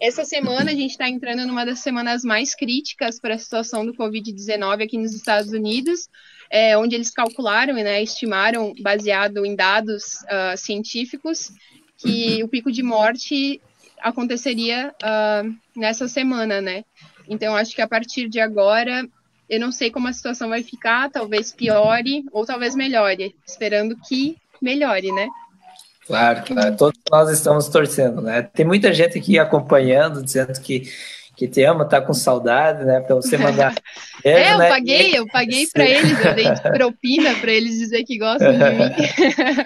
Essa 0.00 0.24
semana 0.24 0.70
a 0.70 0.74
gente 0.74 0.92
está 0.92 1.08
entrando 1.08 1.46
numa 1.46 1.66
das 1.66 1.80
semanas 1.80 2.24
mais 2.24 2.54
críticas 2.54 3.20
para 3.20 3.34
a 3.34 3.38
situação 3.38 3.84
do 3.84 3.94
Covid-19 3.94 4.82
aqui 4.82 4.96
nos 4.96 5.14
Estados 5.14 5.52
Unidos 5.52 6.08
é, 6.50 6.76
onde 6.76 6.96
eles 6.96 7.12
calcularam 7.12 7.78
e 7.78 7.84
né, 7.84 8.02
estimaram, 8.02 8.74
baseado 8.82 9.46
em 9.46 9.54
dados 9.54 10.16
uh, 10.24 10.56
científicos, 10.56 11.52
que 11.96 12.42
o 12.42 12.48
pico 12.48 12.72
de 12.72 12.82
morte 12.82 13.60
aconteceria 14.00 14.92
uh, 15.02 15.54
nessa 15.76 16.08
semana, 16.08 16.60
né? 16.60 16.84
Então, 17.28 17.54
acho 17.54 17.74
que 17.74 17.82
a 17.82 17.86
partir 17.86 18.28
de 18.28 18.40
agora, 18.40 19.06
eu 19.48 19.60
não 19.60 19.70
sei 19.70 19.90
como 19.90 20.08
a 20.08 20.12
situação 20.12 20.48
vai 20.48 20.64
ficar, 20.64 21.08
talvez 21.10 21.52
piore 21.52 22.24
ou 22.32 22.44
talvez 22.44 22.74
melhore, 22.74 23.36
esperando 23.46 23.96
que 24.08 24.36
melhore, 24.60 25.12
né? 25.12 25.28
Claro, 26.10 26.42
claro. 26.44 26.76
Todos 26.76 27.00
nós 27.08 27.30
estamos 27.30 27.68
torcendo, 27.68 28.20
né? 28.20 28.42
Tem 28.42 28.66
muita 28.66 28.92
gente 28.92 29.16
aqui 29.16 29.38
acompanhando, 29.38 30.24
dizendo 30.24 30.60
que 30.60 30.90
que 31.36 31.48
te 31.48 31.62
ama, 31.62 31.86
tá 31.86 32.02
com 32.02 32.12
saudade, 32.12 32.84
né? 32.84 33.00
Para 33.00 33.14
você 33.14 33.38
mandar. 33.38 33.74
é, 34.22 34.52
eu 34.52 34.58
né? 34.58 34.68
paguei, 34.68 35.16
eu 35.16 35.26
paguei 35.26 35.66
para 35.72 35.86
eles, 35.86 36.22
eu 36.22 36.34
dei 36.34 36.44
propina 36.76 37.34
para 37.36 37.50
eles 37.50 37.78
dizer 37.78 38.04
que 38.04 38.18
gostam 38.18 38.52
de 38.52 38.58
mim. 38.58 38.92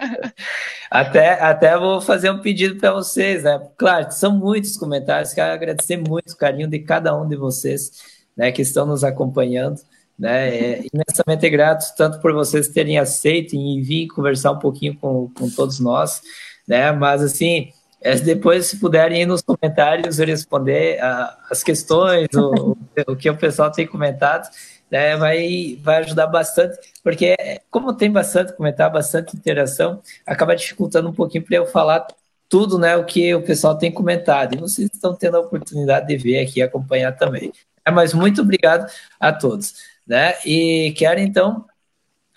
até, 0.88 1.32
até 1.32 1.76
vou 1.76 2.00
fazer 2.00 2.30
um 2.30 2.38
pedido 2.40 2.76
para 2.76 2.92
vocês, 2.92 3.42
né? 3.42 3.60
Claro, 3.76 4.12
são 4.12 4.30
muitos 4.30 4.76
comentários, 4.76 5.32
quero 5.32 5.52
agradecer 5.52 5.96
muito 5.96 6.30
o 6.30 6.36
carinho 6.36 6.68
de 6.68 6.78
cada 6.78 7.12
um 7.20 7.26
de 7.26 7.34
vocês, 7.34 7.90
né, 8.36 8.52
que 8.52 8.62
estão 8.62 8.86
nos 8.86 9.02
acompanhando. 9.02 9.80
Né, 10.16 10.56
é 10.56 10.86
imensamente 10.92 11.50
grato 11.50 11.92
tanto 11.96 12.20
por 12.20 12.32
vocês 12.32 12.68
terem 12.68 12.98
aceito 12.98 13.56
e 13.56 13.82
vir 13.82 14.06
conversar 14.06 14.52
um 14.52 14.60
pouquinho 14.60 14.96
com, 14.96 15.28
com 15.36 15.50
todos 15.50 15.80
nós, 15.80 16.22
né? 16.68 16.92
Mas 16.92 17.20
assim, 17.20 17.72
é, 18.04 18.16
depois, 18.16 18.66
se 18.66 18.78
puderem 18.78 19.22
ir 19.22 19.26
nos 19.26 19.40
comentários 19.40 20.18
responder 20.18 21.00
uh, 21.02 21.34
as 21.50 21.62
questões, 21.62 22.28
o, 22.34 22.76
o 23.08 23.16
que 23.16 23.30
o 23.30 23.36
pessoal 23.36 23.72
tem 23.72 23.86
comentado, 23.86 24.48
né, 24.90 25.16
vai, 25.16 25.78
vai 25.82 25.96
ajudar 25.96 26.26
bastante, 26.26 26.78
porque 27.02 27.34
como 27.70 27.94
tem 27.94 28.12
bastante 28.12 28.52
comentário, 28.52 28.92
bastante 28.92 29.34
interação, 29.34 30.02
acaba 30.26 30.54
dificultando 30.54 31.08
um 31.08 31.14
pouquinho 31.14 31.44
para 31.44 31.56
eu 31.56 31.66
falar 31.66 32.06
tudo 32.46 32.78
né, 32.78 32.94
o 32.94 33.04
que 33.04 33.34
o 33.34 33.42
pessoal 33.42 33.76
tem 33.76 33.90
comentado. 33.90 34.54
E 34.54 34.58
vocês 34.58 34.90
estão 34.92 35.14
tendo 35.14 35.38
a 35.38 35.40
oportunidade 35.40 36.06
de 36.06 36.16
ver 36.16 36.40
aqui 36.40 36.60
acompanhar 36.60 37.12
também. 37.12 37.52
É, 37.84 37.90
mas 37.90 38.12
muito 38.12 38.42
obrigado 38.42 38.86
a 39.18 39.32
todos. 39.32 39.74
Né? 40.06 40.34
E 40.44 40.92
quero, 40.96 41.20
então, 41.20 41.64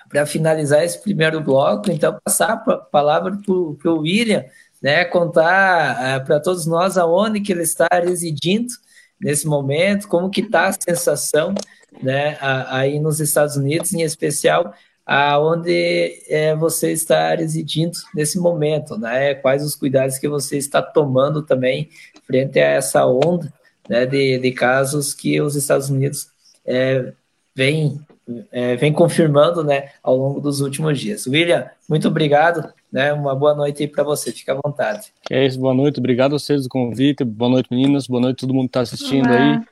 para 0.09 0.25
finalizar 0.25 0.83
esse 0.83 1.01
primeiro 1.01 1.41
bloco, 1.41 1.91
então, 1.91 2.17
passar 2.23 2.53
a 2.53 2.77
palavra 2.77 3.37
para 3.43 3.91
o 3.91 3.99
William, 3.99 4.45
né, 4.81 5.03
contar 5.05 5.95
uh, 5.95 6.05
eh, 6.05 6.19
para 6.19 6.39
todos 6.39 6.65
nós 6.65 6.97
aonde 6.97 7.41
que 7.41 7.51
ele 7.51 7.63
está 7.63 7.87
residindo 7.91 8.73
nesse 9.19 9.47
momento, 9.47 10.07
como 10.07 10.29
que 10.29 10.41
está 10.41 10.67
a 10.67 10.73
sensação, 10.73 11.55
né, 12.01 12.37
aí 12.39 12.99
nos 12.99 13.19
Estados 13.19 13.55
Unidos, 13.55 13.91
em 13.93 14.03
especial 14.03 14.73
aonde 15.05 16.21
é, 16.27 16.53
você 16.55 16.91
está 16.91 17.33
residindo 17.33 17.97
nesse 18.13 18.37
momento, 18.37 18.97
né, 18.97 19.35
quais 19.35 19.63
os 19.63 19.73
cuidados 19.73 20.17
que 20.17 20.27
você 20.27 20.57
está 20.57 20.81
tomando 20.81 21.41
também 21.41 21.89
frente 22.25 22.59
a 22.59 22.67
essa 22.67 23.05
onda, 23.05 23.51
né, 23.89 24.05
de, 24.05 24.37
de 24.37 24.51
casos 24.51 25.13
que 25.13 25.41
os 25.41 25.55
Estados 25.55 25.89
Unidos 25.89 26.27
é, 26.65 27.13
vem, 27.57 27.99
é, 28.53 28.77
vem 28.77 28.93
confirmando, 28.93 29.63
né, 29.63 29.89
ao 30.01 30.15
longo 30.15 30.39
dos 30.39 30.61
últimos 30.61 30.97
dias. 30.97 31.27
William, 31.27 31.67
muito 31.89 32.07
obrigado 32.07 32.71
né? 32.91 33.13
Uma 33.13 33.35
boa 33.35 33.53
noite 33.53 33.83
aí 33.83 33.87
para 33.87 34.03
você, 34.03 34.31
fica 34.31 34.53
à 34.53 34.59
vontade. 34.63 35.11
É 35.29 35.45
isso, 35.45 35.59
boa 35.59 35.73
noite, 35.73 35.99
obrigado 35.99 36.35
a 36.35 36.39
vocês 36.39 36.63
do 36.63 36.69
convite, 36.69 37.23
boa 37.23 37.51
noite 37.51 37.67
meninas, 37.69 38.07
boa 38.07 38.21
noite 38.21 38.39
todo 38.39 38.53
mundo 38.53 38.63
que 38.63 38.69
está 38.69 38.81
assistindo 38.81 39.29
Olá. 39.29 39.37
aí. 39.37 39.65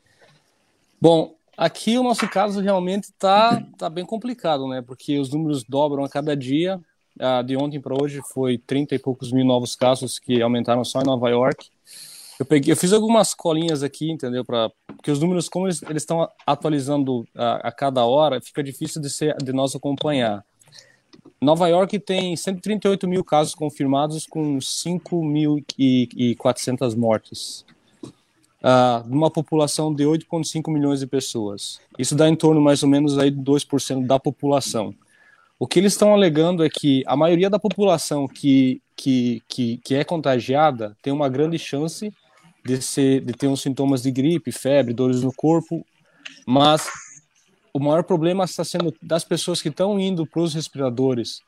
Bom, 0.99 1.33
aqui 1.57 1.97
o 1.97 2.03
nosso 2.03 2.27
caso 2.29 2.59
realmente 2.61 3.05
está 3.05 3.61
tá 3.77 3.89
bem 3.89 4.05
complicado, 4.05 4.67
né? 4.67 4.81
Porque 4.81 5.17
os 5.17 5.31
números 5.31 5.63
dobram 5.63 6.03
a 6.03 6.09
cada 6.09 6.35
dia. 6.35 6.79
Ah, 7.17 7.41
de 7.41 7.55
ontem 7.55 7.79
para 7.79 7.95
hoje 7.95 8.21
foi 8.33 8.57
30 8.57 8.95
e 8.95 8.99
poucos 8.99 9.31
mil 9.31 9.45
novos 9.45 9.75
casos 9.75 10.19
que 10.19 10.41
aumentaram 10.41 10.83
só 10.83 10.99
em 10.99 11.05
Nova 11.05 11.29
York. 11.29 11.69
Eu, 12.39 12.45
peguei, 12.45 12.71
eu 12.73 12.77
fiz 12.77 12.91
algumas 12.91 13.33
colinhas 13.33 13.81
aqui, 13.81 14.11
entendeu? 14.11 14.43
Pra, 14.43 14.69
porque 14.87 15.09
os 15.09 15.19
números, 15.19 15.47
como 15.47 15.67
eles 15.67 15.81
estão 15.95 16.27
atualizando 16.45 17.25
a, 17.35 17.69
a, 17.69 17.71
cada 17.71 18.03
hora, 18.05 18.41
fica 18.41 18.61
difícil 18.63 19.01
de, 19.01 19.09
ser, 19.09 19.37
de 19.37 19.53
nós 19.53 19.73
acompanhar. 19.75 20.43
Nova 21.41 21.67
York 21.67 21.97
tem 21.99 22.35
138 22.35 23.07
mil 23.07 23.23
casos 23.23 23.55
confirmados 23.55 24.25
com 24.25 24.57
5.400 24.57 26.97
mortes. 26.97 27.63
Uh, 28.03 29.07
uma 29.07 29.29
população 29.29 29.93
de 29.93 30.03
8,5 30.03 30.73
milhões 30.73 30.99
de 30.99 31.07
pessoas. 31.07 31.79
Isso 31.99 32.15
dá 32.15 32.27
em 32.27 32.35
torno 32.35 32.59
mais 32.59 32.81
ou 32.83 32.89
menos 32.89 33.15
aí 33.17 33.29
de 33.29 33.39
2% 33.39 34.07
da 34.07 34.19
população. 34.19 34.93
O 35.57 35.65
que 35.67 35.79
eles 35.79 35.93
estão 35.93 36.13
alegando 36.13 36.65
é 36.65 36.69
que 36.69 37.01
a 37.05 37.15
maioria 37.15 37.49
da 37.49 37.59
população 37.59 38.27
que, 38.27 38.81
que, 38.95 39.41
que, 39.47 39.77
que 39.77 39.95
é 39.95 40.03
contagiada 40.03 40.97
tem 41.01 41.13
uma 41.13 41.29
grande 41.29 41.57
chance 41.57 42.11
de, 42.65 42.81
ser, 42.81 43.21
de 43.21 43.33
ter 43.33 43.47
uns 43.47 43.61
sintomas 43.61 44.01
de 44.01 44.11
gripe, 44.11 44.51
febre, 44.51 44.93
dores 44.93 45.21
no 45.21 45.31
corpo, 45.31 45.85
mas 46.45 46.87
o 47.73 47.79
maior 47.79 48.03
problema 48.03 48.43
está 48.43 48.63
sendo 48.63 48.93
das 49.01 49.23
pessoas 49.23 49.61
que 49.61 49.69
estão 49.69 49.99
indo 49.99 50.25
para 50.25 50.41
os 50.41 50.53
respiradores 50.53 51.41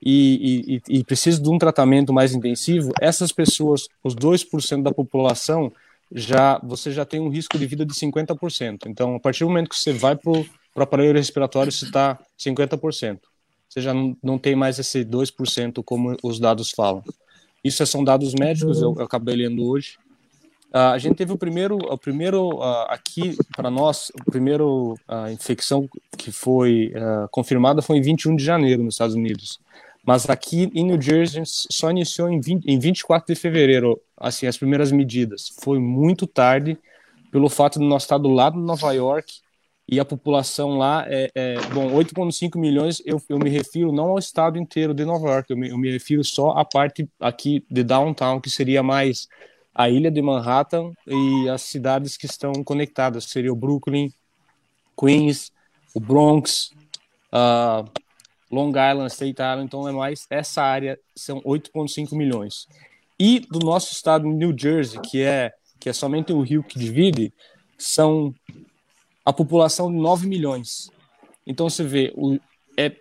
e, 0.00 0.80
e, 0.88 0.98
e 0.98 1.04
precisam 1.04 1.42
de 1.42 1.50
um 1.50 1.58
tratamento 1.58 2.12
mais 2.12 2.34
intensivo, 2.34 2.92
essas 3.00 3.30
pessoas, 3.30 3.86
os 4.02 4.14
2% 4.16 4.82
da 4.82 4.92
população, 4.92 5.70
já 6.10 6.58
você 6.62 6.90
já 6.90 7.04
tem 7.04 7.20
um 7.20 7.28
risco 7.28 7.58
de 7.58 7.66
vida 7.66 7.84
de 7.84 7.94
50%. 7.94 8.86
Então, 8.86 9.14
a 9.14 9.20
partir 9.20 9.44
do 9.44 9.48
momento 9.48 9.68
que 9.68 9.76
você 9.76 9.92
vai 9.92 10.16
para 10.16 10.30
o 10.30 10.46
aparelho 10.76 11.16
respiratório, 11.16 11.70
você 11.70 11.84
está 11.84 12.18
50%. 12.38 13.18
Você 13.68 13.80
já 13.80 13.94
não, 13.94 14.16
não 14.22 14.38
tem 14.38 14.54
mais 14.54 14.78
esse 14.78 15.04
2% 15.04 15.82
como 15.84 16.16
os 16.22 16.38
dados 16.38 16.70
falam. 16.70 17.02
Isso 17.64 17.86
são 17.86 18.04
dados 18.04 18.34
médicos, 18.34 18.82
eu, 18.82 18.94
eu 18.98 19.04
acabei 19.04 19.36
lendo 19.36 19.64
hoje. 19.64 19.96
Uh, 20.74 20.94
a 20.94 20.98
gente 20.98 21.16
teve 21.16 21.30
o 21.32 21.36
primeiro, 21.36 21.76
o 21.76 21.98
primeiro 21.98 22.56
uh, 22.56 22.86
aqui 22.88 23.36
para 23.54 23.70
nós, 23.70 24.10
o 24.26 24.30
primeiro 24.30 24.94
uh, 25.06 25.30
infecção 25.30 25.86
que 26.16 26.32
foi 26.32 26.92
confirmada 27.30 27.82
foi 27.82 27.98
em 27.98 28.00
21 28.00 28.36
de 28.36 28.44
janeiro 28.44 28.82
nos 28.82 28.94
Estados 28.94 29.14
Unidos. 29.14 29.60
Mas 30.04 30.28
aqui 30.28 30.70
em 30.74 30.84
New 30.84 31.00
Jersey 31.00 31.42
só 31.46 31.90
iniciou 31.90 32.28
em, 32.28 32.40
20, 32.40 32.64
em 32.64 32.78
24 32.78 33.34
de 33.34 33.40
fevereiro, 33.40 34.00
assim, 34.16 34.46
as 34.46 34.56
primeiras 34.56 34.90
medidas. 34.90 35.52
Foi 35.60 35.78
muito 35.78 36.26
tarde, 36.26 36.78
pelo 37.30 37.48
fato 37.48 37.78
de 37.78 37.84
nós 37.84 38.02
estar 38.02 38.18
do 38.18 38.28
lado 38.28 38.58
de 38.58 38.64
Nova 38.64 38.92
York 38.92 39.32
e 39.88 40.00
a 40.00 40.04
população 40.04 40.78
lá 40.78 41.04
é, 41.06 41.30
é 41.34 41.54
bom, 41.72 41.92
8,5 41.92 42.58
milhões. 42.58 43.02
Eu, 43.04 43.20
eu 43.28 43.38
me 43.38 43.50
refiro 43.50 43.92
não 43.92 44.10
ao 44.10 44.18
estado 44.18 44.58
inteiro 44.58 44.94
de 44.94 45.04
Nova 45.04 45.28
York, 45.28 45.50
eu 45.50 45.56
me, 45.56 45.68
eu 45.68 45.78
me 45.78 45.90
refiro 45.90 46.24
só 46.24 46.50
à 46.50 46.64
parte 46.64 47.08
aqui 47.20 47.64
de 47.70 47.82
downtown, 47.82 48.40
que 48.40 48.50
seria 48.50 48.82
mais 48.82 49.28
a 49.74 49.88
ilha 49.88 50.10
de 50.10 50.20
Manhattan 50.20 50.92
e 51.06 51.48
as 51.48 51.62
cidades 51.62 52.16
que 52.16 52.26
estão 52.26 52.52
conectadas, 52.64 53.24
seria 53.24 53.52
o 53.52 53.56
Brooklyn, 53.56 54.12
Queens, 54.98 55.50
o 55.94 56.00
Bronx, 56.00 56.70
uh, 57.32 57.88
Long 58.50 58.68
Island, 58.68 59.10
State 59.10 59.40
Island, 59.40 59.64
então 59.64 59.88
é 59.88 59.92
mais 59.92 60.26
essa 60.28 60.62
área 60.62 60.98
são 61.16 61.40
8.5 61.40 62.14
milhões. 62.14 62.66
E 63.18 63.40
do 63.40 63.60
nosso 63.60 63.92
estado 63.92 64.26
New 64.26 64.54
Jersey, 64.56 65.00
que 65.00 65.22
é 65.22 65.52
que 65.80 65.88
é 65.88 65.92
somente 65.92 66.32
o 66.32 66.40
rio 66.40 66.62
que 66.62 66.78
divide, 66.78 67.32
são 67.76 68.32
a 69.24 69.32
população 69.32 69.90
de 69.90 69.98
9 69.98 70.28
milhões. 70.28 70.92
Então 71.44 71.68
você 71.68 71.82
vê, 71.82 72.12
o, 72.14 72.38
é, 72.76 72.92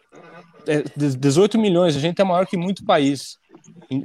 é 0.65 0.84
18 0.97 1.59
milhões, 1.59 1.95
a 1.95 1.99
gente 1.99 2.19
é 2.19 2.24
maior 2.24 2.47
que 2.47 2.57
muito 2.57 2.84
país. 2.84 3.38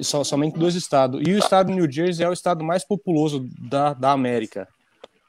Somente 0.02 0.58
dois 0.58 0.74
estados. 0.74 1.20
E 1.26 1.32
o 1.32 1.38
estado 1.38 1.68
de 1.68 1.74
New 1.74 1.90
Jersey 1.90 2.24
é 2.24 2.28
o 2.28 2.32
estado 2.32 2.64
mais 2.64 2.84
populoso 2.84 3.48
da, 3.58 3.94
da 3.94 4.12
América. 4.12 4.68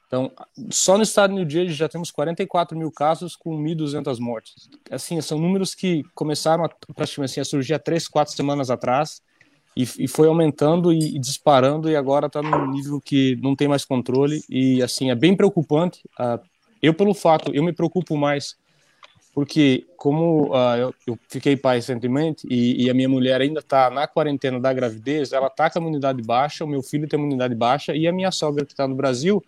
Então, 0.08 0.32
só 0.70 0.96
no 0.96 1.02
estado 1.02 1.30
de 1.30 1.36
New 1.36 1.48
Jersey 1.48 1.74
já 1.74 1.88
temos 1.88 2.10
44 2.10 2.76
mil 2.76 2.90
casos 2.90 3.36
com 3.36 3.62
1.200 3.62 4.18
mortes. 4.18 4.68
Assim, 4.90 5.20
são 5.20 5.38
números 5.38 5.74
que 5.74 6.02
começaram 6.14 6.64
a, 6.64 6.68
praticamente 6.94 7.32
assim, 7.32 7.40
a 7.40 7.44
surgir 7.44 7.74
há 7.74 7.78
três, 7.78 8.08
quatro 8.08 8.34
semanas 8.34 8.70
atrás 8.70 9.20
e, 9.76 9.82
e 9.98 10.08
foi 10.08 10.26
aumentando 10.26 10.92
e, 10.92 11.16
e, 11.16 11.18
disparando 11.18 11.90
e 11.90 11.94
agora 11.94 12.26
está 12.26 12.42
num 12.42 12.70
nível 12.70 13.00
que 13.00 13.36
não 13.42 13.54
tem 13.54 13.68
mais 13.68 13.84
controle 13.84 14.42
e 14.48 14.82
assim 14.82 15.10
é 15.10 15.14
bem 15.14 15.36
preocupante. 15.36 16.00
Uh, 16.18 16.40
eu 16.82 16.94
pelo 16.94 17.12
fato, 17.12 17.54
eu 17.54 17.62
me 17.62 17.72
preocupo 17.72 18.16
mais 18.16 18.56
porque 19.38 19.86
como 19.96 20.52
uh, 20.52 20.76
eu, 20.76 20.94
eu, 21.06 21.18
fiquei 21.28 21.56
pai 21.56 21.76
recentemente 21.76 22.44
e, 22.50 22.86
e, 22.86 22.90
a 22.90 22.94
minha 22.94 23.08
mulher 23.08 23.40
ainda 23.40 23.60
está 23.60 23.88
na 23.88 24.04
quarentena 24.04 24.58
da 24.58 24.72
gravidez, 24.72 25.32
ela 25.32 25.46
está 25.46 25.70
com 25.70 25.78
a 25.78 25.82
imunidade 25.82 26.20
baixa, 26.20 26.64
o 26.64 26.66
meu 26.66 26.82
filho 26.82 27.06
tem 27.06 27.20
imunidade 27.20 27.54
baixa 27.54 27.94
e 27.94 28.08
a 28.08 28.12
minha 28.12 28.32
sogra 28.32 28.66
que 28.66 28.72
está 28.72 28.88
no 28.88 28.96
Brasil, 28.96 29.40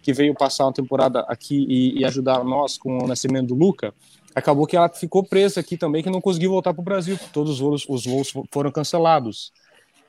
que 0.00 0.14
veio 0.14 0.34
passar 0.34 0.64
uma 0.64 0.72
temporada 0.72 1.26
aqui 1.28 1.66
e, 1.68 2.00
e, 2.00 2.06
ajudar 2.06 2.42
nós 2.42 2.78
com 2.78 3.04
o 3.04 3.06
nascimento 3.06 3.48
do 3.48 3.54
Luca, 3.54 3.92
acabou 4.34 4.66
que 4.66 4.78
ela 4.78 4.88
ficou 4.88 5.22
presa 5.22 5.60
aqui 5.60 5.76
também, 5.76 6.02
que 6.02 6.08
não 6.08 6.22
conseguiu 6.22 6.50
voltar 6.50 6.72
para 6.72 6.80
o 6.80 6.84
Brasil, 6.84 7.18
todos 7.30 7.52
os 7.52 7.58
voos, 7.60 7.84
os 7.86 8.06
voos 8.06 8.32
foram 8.50 8.72
cancelados. 8.72 9.52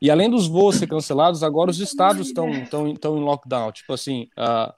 E 0.02 0.10
além 0.10 0.30
dos 0.30 0.48
voos 0.48 0.78
ser 0.78 0.88
cancelados, 0.88 1.44
agora 1.44 1.70
os 1.70 1.82
estados 1.82 2.28
estão 2.28 2.48
estão 2.52 3.18
em 3.18 3.22
lockdown. 3.22 3.74
Tipo 3.74 3.92
assim, 3.92 4.30
uh, 4.40 4.74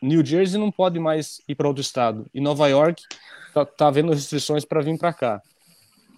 New 0.00 0.24
Jersey 0.24 0.60
não 0.60 0.70
pode 0.70 1.00
mais 1.00 1.40
ir 1.48 1.56
para 1.56 1.66
outro 1.66 1.80
estado. 1.80 2.24
E 2.32 2.40
Nova 2.40 2.68
York 2.68 3.02
tá, 3.56 3.64
tá 3.64 3.88
havendo 3.88 4.12
restrições 4.12 4.64
para 4.64 4.82
vir 4.82 4.98
para 4.98 5.12
cá. 5.12 5.42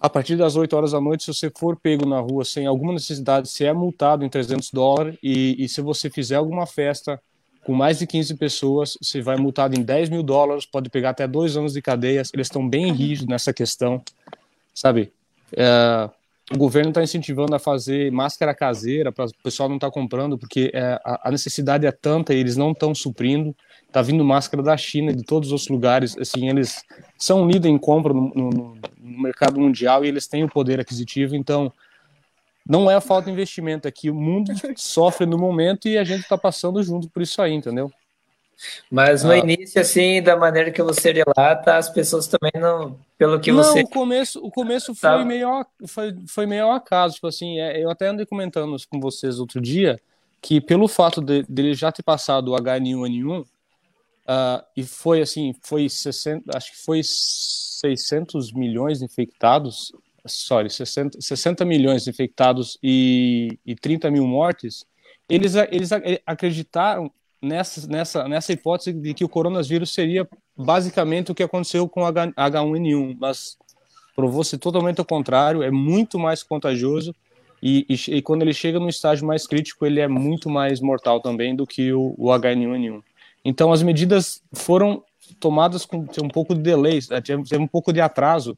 A 0.01 0.09
partir 0.09 0.35
das 0.35 0.55
8 0.55 0.75
horas 0.75 0.91
da 0.91 0.99
noite, 0.99 1.23
se 1.23 1.33
você 1.33 1.49
for 1.49 1.77
pego 1.77 2.05
na 2.05 2.19
rua 2.19 2.43
sem 2.43 2.65
alguma 2.65 2.93
necessidade, 2.93 3.49
você 3.49 3.65
é 3.65 3.73
multado 3.73 4.25
em 4.25 4.29
300 4.29 4.71
dólares. 4.71 5.17
E, 5.21 5.55
e 5.63 5.69
se 5.69 5.81
você 5.81 6.09
fizer 6.09 6.35
alguma 6.35 6.65
festa 6.65 7.21
com 7.63 7.73
mais 7.73 7.99
de 7.99 8.07
15 8.07 8.35
pessoas, 8.35 8.97
você 9.01 9.21
vai 9.21 9.35
multado 9.35 9.77
em 9.77 9.83
10 9.83 10.09
mil 10.09 10.23
dólares, 10.23 10.65
pode 10.65 10.89
pegar 10.89 11.11
até 11.11 11.27
dois 11.27 11.55
anos 11.57 11.73
de 11.73 11.81
cadeia. 11.81 12.23
Eles 12.33 12.47
estão 12.47 12.67
bem 12.67 12.91
rígidos 12.93 13.27
nessa 13.27 13.53
questão, 13.53 14.01
sabe? 14.73 15.11
É, 15.55 16.09
o 16.51 16.57
governo 16.57 16.89
está 16.89 17.03
incentivando 17.03 17.53
a 17.53 17.59
fazer 17.59 18.11
máscara 18.11 18.55
caseira 18.55 19.11
para 19.11 19.25
o 19.25 19.43
pessoal 19.43 19.67
não 19.67 19.75
estar 19.75 19.87
tá 19.87 19.93
comprando, 19.93 20.37
porque 20.37 20.71
é, 20.73 20.99
a, 21.03 21.27
a, 21.27 21.31
necessidade 21.31 21.85
é 21.85 21.91
tanta 21.91 22.33
e 22.33 22.37
eles 22.37 22.55
não 22.55 22.71
estão 22.71 22.95
suprindo. 22.95 23.55
Está 23.89 24.03
vindo 24.03 24.23
máscara 24.23 24.61
da 24.61 24.77
China, 24.77 25.11
de 25.11 25.23
todos 25.23 25.51
os 25.51 25.67
lugares. 25.67 26.15
Assim, 26.15 26.47
eles 26.47 26.85
são 27.17 27.47
líder 27.47 27.69
em 27.69 27.77
compra 27.77 28.13
no, 28.13 28.31
no, 28.35 28.49
no, 28.51 28.77
mercado 28.99 29.59
mundial 29.59 30.05
e 30.05 30.07
eles 30.07 30.27
têm 30.27 30.43
o 30.43 30.47
poder 30.47 30.79
aquisitivo. 30.79 31.35
Então, 31.35 31.73
não 32.67 32.89
é 32.89 32.93
a 32.93 33.01
falta 33.01 33.25
de 33.25 33.31
investimento 33.31 33.87
aqui. 33.87 34.11
O 34.11 34.15
mundo 34.15 34.53
sofre 34.77 35.25
no 35.25 35.39
momento 35.39 35.87
e 35.87 35.97
a 35.97 36.03
gente 36.03 36.21
está 36.21 36.37
passando 36.37 36.83
junto 36.83 37.09
por 37.09 37.23
isso 37.23 37.41
aí, 37.41 37.51
entendeu? 37.51 37.91
Mas 38.91 39.23
no 39.23 39.31
ah. 39.31 39.37
início, 39.37 39.81
assim, 39.81 40.21
da 40.21 40.37
maneira 40.37 40.69
que 40.69 40.83
você 40.83 41.11
relata, 41.11 41.75
as 41.75 41.89
pessoas 41.89 42.27
também 42.27 42.51
não, 42.61 42.95
pelo 43.17 43.39
que 43.39 43.51
não, 43.51 43.63
você. 43.63 43.81
o 43.81 43.87
começo, 43.87 44.45
o 44.45 44.51
começo 44.51 44.93
foi 44.93 45.09
tá. 45.09 45.25
meio, 45.25 45.65
foi, 45.87 46.15
foi 46.27 46.45
meio 46.45 46.65
ao 46.65 46.73
acaso, 46.73 47.15
tipo 47.15 47.27
assim, 47.27 47.59
é, 47.59 47.81
eu 47.81 47.89
até 47.89 48.07
andei 48.07 48.25
comentando 48.25 48.75
com 48.87 48.99
vocês 48.99 49.39
outro 49.39 49.59
dia 49.59 49.99
que 50.41 50.61
pelo 50.61 50.87
fato 50.87 51.21
de, 51.21 51.43
dele 51.43 51.73
já 51.73 51.91
ter 51.91 52.03
passado 52.03 52.51
o 52.51 52.55
H1N1 52.55 53.45
uh, 54.29 54.63
e 54.77 54.83
foi 54.83 55.21
assim, 55.21 55.53
foi 55.63 55.89
60, 55.89 56.55
acho 56.55 56.71
que 56.71 56.77
foi 56.85 57.01
600 57.03 58.53
milhões 58.53 59.01
infectados, 59.01 59.91
sorry, 60.27 60.69
60, 60.69 61.19
60 61.19 61.65
milhões 61.65 62.07
infectados 62.07 62.77
e, 62.83 63.57
e 63.65 63.75
30 63.75 64.11
mil 64.11 64.27
mortes, 64.27 64.85
eles, 65.27 65.55
eles 65.55 65.89
acreditaram 66.25 67.11
nessa, 67.41 67.87
nessa, 67.87 68.27
nessa 68.27 68.53
hipótese 68.53 68.93
de 68.93 69.13
que 69.13 69.23
o 69.23 69.29
coronavírus 69.29 69.91
seria 69.91 70.27
basicamente 70.55 71.31
o 71.31 71.35
que 71.35 71.43
aconteceu 71.43 71.87
com 71.87 72.03
o 72.03 72.07
H1N1, 72.07 73.17
mas 73.19 73.57
provou-se 74.15 74.57
totalmente 74.57 75.01
o 75.01 75.05
contrário, 75.05 75.63
é 75.63 75.71
muito 75.71 76.19
mais 76.19 76.43
contagioso 76.43 77.15
e, 77.61 77.85
e, 77.89 78.17
e, 78.17 78.21
quando 78.21 78.41
ele 78.41 78.53
chega 78.53 78.79
no 78.79 78.89
estágio 78.89 79.27
mais 79.27 79.45
crítico, 79.45 79.85
ele 79.85 79.99
é 79.99 80.07
muito 80.07 80.49
mais 80.49 80.79
mortal 80.79 81.19
também 81.19 81.55
do 81.55 81.67
que 81.67 81.91
o, 81.91 82.15
o 82.17 82.27
H1N1. 82.27 83.03
Então, 83.49 83.71
as 83.71 83.81
medidas 83.81 84.43
foram 84.53 85.03
tomadas 85.39 85.85
com 85.85 86.05
um 86.21 86.27
pouco 86.27 86.53
de 86.53 86.61
delay, 86.61 86.99
né, 87.09 87.19
teve 87.21 87.57
um 87.57 87.67
pouco 87.67 87.91
de 87.91 87.99
atraso 87.99 88.57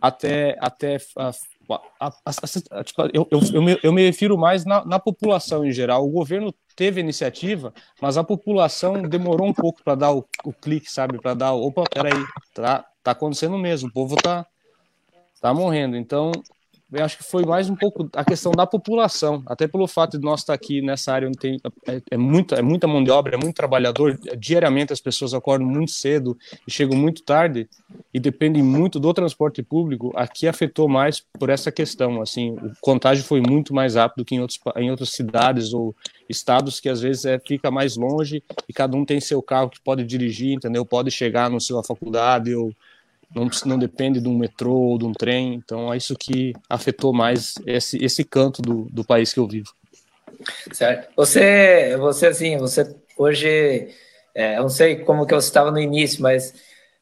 até, 0.00 0.56
até 0.58 0.98
a, 1.16 1.30
a, 2.00 2.12
a, 2.26 2.84
tipo, 2.84 3.02
eu, 3.12 3.28
eu, 3.30 3.40
eu, 3.54 3.62
me, 3.62 3.78
eu 3.82 3.92
me 3.92 4.04
refiro 4.04 4.36
mais 4.36 4.64
na, 4.64 4.84
na 4.84 4.98
população 4.98 5.64
em 5.64 5.70
geral. 5.70 6.06
O 6.06 6.10
governo 6.10 6.52
teve 6.74 7.00
iniciativa, 7.00 7.72
mas 8.00 8.16
a 8.16 8.24
população 8.24 9.02
demorou 9.02 9.46
um 9.46 9.52
pouco 9.52 9.82
para 9.84 9.94
dar 9.94 10.12
o, 10.12 10.26
o, 10.44 10.52
clique, 10.52 10.90
sabe? 10.90 11.20
Para 11.20 11.34
dar, 11.34 11.52
opa, 11.52 11.84
peraí, 11.84 12.24
tá, 12.54 12.84
tá 13.02 13.10
acontecendo 13.12 13.56
mesmo, 13.58 13.88
o 13.88 13.92
povo 13.92 14.16
tá, 14.16 14.46
tá 15.40 15.54
morrendo. 15.54 15.96
Então, 15.96 16.32
eu 16.92 17.04
acho 17.04 17.16
que 17.16 17.24
foi 17.24 17.44
mais 17.44 17.70
um 17.70 17.76
pouco 17.76 18.08
a 18.14 18.24
questão 18.24 18.52
da 18.52 18.66
população, 18.66 19.42
até 19.46 19.66
pelo 19.66 19.86
fato 19.86 20.18
de 20.18 20.24
nós 20.24 20.40
estar 20.40 20.52
aqui 20.52 20.82
nessa 20.82 21.12
área 21.12 21.26
onde 21.26 21.38
tem 21.38 21.60
é, 21.86 22.02
é, 22.10 22.16
muita, 22.16 22.56
é 22.56 22.62
muita 22.62 22.86
mão 22.86 23.02
de 23.02 23.10
obra, 23.10 23.34
é 23.34 23.38
muito 23.38 23.56
trabalhador, 23.56 24.18
diariamente 24.38 24.92
as 24.92 25.00
pessoas 25.00 25.32
acordam 25.32 25.66
muito 25.66 25.90
cedo 25.90 26.36
e 26.66 26.70
chegam 26.70 26.96
muito 26.96 27.22
tarde 27.22 27.68
e 28.12 28.20
dependem 28.20 28.62
muito 28.62 29.00
do 29.00 29.12
transporte 29.14 29.62
público, 29.62 30.12
aqui 30.14 30.46
afetou 30.46 30.88
mais 30.88 31.20
por 31.20 31.48
essa 31.48 31.72
questão, 31.72 32.20
assim, 32.20 32.52
o 32.52 32.72
contágio 32.80 33.24
foi 33.24 33.40
muito 33.40 33.72
mais 33.72 33.94
rápido 33.94 34.24
que 34.24 34.34
em, 34.34 34.40
outros, 34.40 34.60
em 34.76 34.90
outras 34.90 35.10
cidades 35.10 35.72
ou 35.72 35.94
estados 36.28 36.78
que 36.78 36.88
às 36.88 37.00
vezes 37.00 37.24
é, 37.24 37.38
fica 37.38 37.70
mais 37.70 37.96
longe 37.96 38.42
e 38.68 38.72
cada 38.72 38.96
um 38.96 39.04
tem 39.04 39.20
seu 39.20 39.42
carro 39.42 39.70
que 39.70 39.80
pode 39.80 40.04
dirigir, 40.04 40.54
entendeu? 40.54 40.84
Pode 40.84 41.10
chegar 41.10 41.50
na 41.50 41.60
sua 41.60 41.82
faculdade 41.82 42.54
ou 42.54 42.72
não, 43.34 43.48
não 43.66 43.78
depende 43.78 44.20
de 44.20 44.28
um 44.28 44.36
metrô 44.36 44.74
ou 44.74 44.98
de 44.98 45.04
um 45.04 45.12
trem. 45.12 45.54
Então 45.54 45.92
é 45.92 45.96
isso 45.96 46.14
que 46.16 46.52
afetou 46.68 47.12
mais 47.12 47.54
esse, 47.66 48.02
esse 48.02 48.24
canto 48.24 48.62
do, 48.62 48.86
do 48.90 49.04
país 49.04 49.32
que 49.32 49.40
eu 49.40 49.46
vivo. 49.46 49.72
Certo. 50.72 51.12
Você, 51.16 51.96
você 51.98 52.26
assim, 52.26 52.56
você 52.56 52.94
hoje, 53.16 53.88
é, 54.34 54.56
eu 54.58 54.62
não 54.62 54.68
sei 54.68 54.96
como 54.96 55.26
que 55.26 55.34
você 55.34 55.48
estava 55.48 55.70
no 55.70 55.78
início, 55.78 56.22
mas 56.22 56.54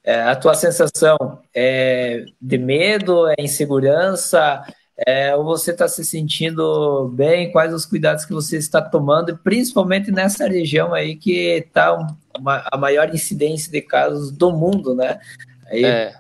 é, 0.05 0.23
a 0.23 0.37
tua 0.37 0.55
sensação 0.55 1.17
é 1.55 2.25
de 2.41 2.59
medo, 2.59 3.29
é 3.29 3.35
insegurança, 3.39 4.63
é, 5.07 5.35
ou 5.35 5.45
você 5.45 5.71
está 5.71 5.89
se 5.89 6.05
sentindo 6.05 7.09
bem? 7.15 7.51
Quais 7.51 7.73
os 7.73 7.87
cuidados 7.87 8.25
que 8.25 8.35
você 8.35 8.59
está 8.59 8.83
tomando, 8.83 9.37
principalmente 9.39 10.11
nessa 10.11 10.47
região 10.47 10.93
aí 10.93 11.17
que 11.17 11.65
está 11.65 11.97
a 12.35 12.77
maior 12.77 13.15
incidência 13.15 13.73
de 13.73 13.81
casos 13.81 14.31
do 14.31 14.53
mundo, 14.53 14.95
né? 14.95 15.19
Aí, 15.71 15.85
é, 15.85 16.15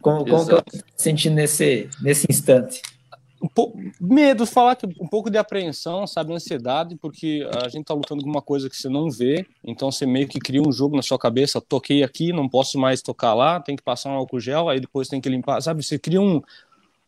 como, 0.00 0.24
como 0.24 0.46
que 0.46 0.52
eu 0.52 0.58
estou 0.58 0.80
sentindo 0.96 1.34
nesse, 1.34 1.88
nesse 2.00 2.26
instante? 2.28 2.80
Um 3.42 3.48
pouco, 3.48 3.76
medo, 4.00 4.46
falar 4.46 4.76
que 4.76 4.86
um 4.86 5.06
pouco 5.08 5.28
de 5.28 5.36
apreensão, 5.36 6.06
sabe, 6.06 6.32
ansiedade, 6.32 6.96
porque 6.96 7.44
a 7.64 7.68
gente 7.68 7.82
está 7.82 7.92
lutando 7.92 8.22
com 8.22 8.30
uma 8.30 8.40
coisa 8.40 8.70
que 8.70 8.76
você 8.76 8.88
não 8.88 9.10
vê, 9.10 9.44
então 9.64 9.90
você 9.90 10.06
meio 10.06 10.28
que 10.28 10.38
cria 10.38 10.62
um 10.62 10.70
jogo 10.70 10.94
na 10.94 11.02
sua 11.02 11.18
cabeça, 11.18 11.60
toquei 11.60 12.04
aqui, 12.04 12.32
não 12.32 12.48
posso 12.48 12.78
mais 12.78 13.02
tocar 13.02 13.34
lá, 13.34 13.58
tem 13.58 13.74
que 13.74 13.82
passar 13.82 14.10
um 14.10 14.14
álcool 14.14 14.38
gel, 14.38 14.68
aí 14.68 14.78
depois 14.78 15.08
tem 15.08 15.20
que 15.20 15.28
limpar, 15.28 15.60
sabe, 15.60 15.82
você 15.82 15.98
cria 15.98 16.20
um, 16.20 16.40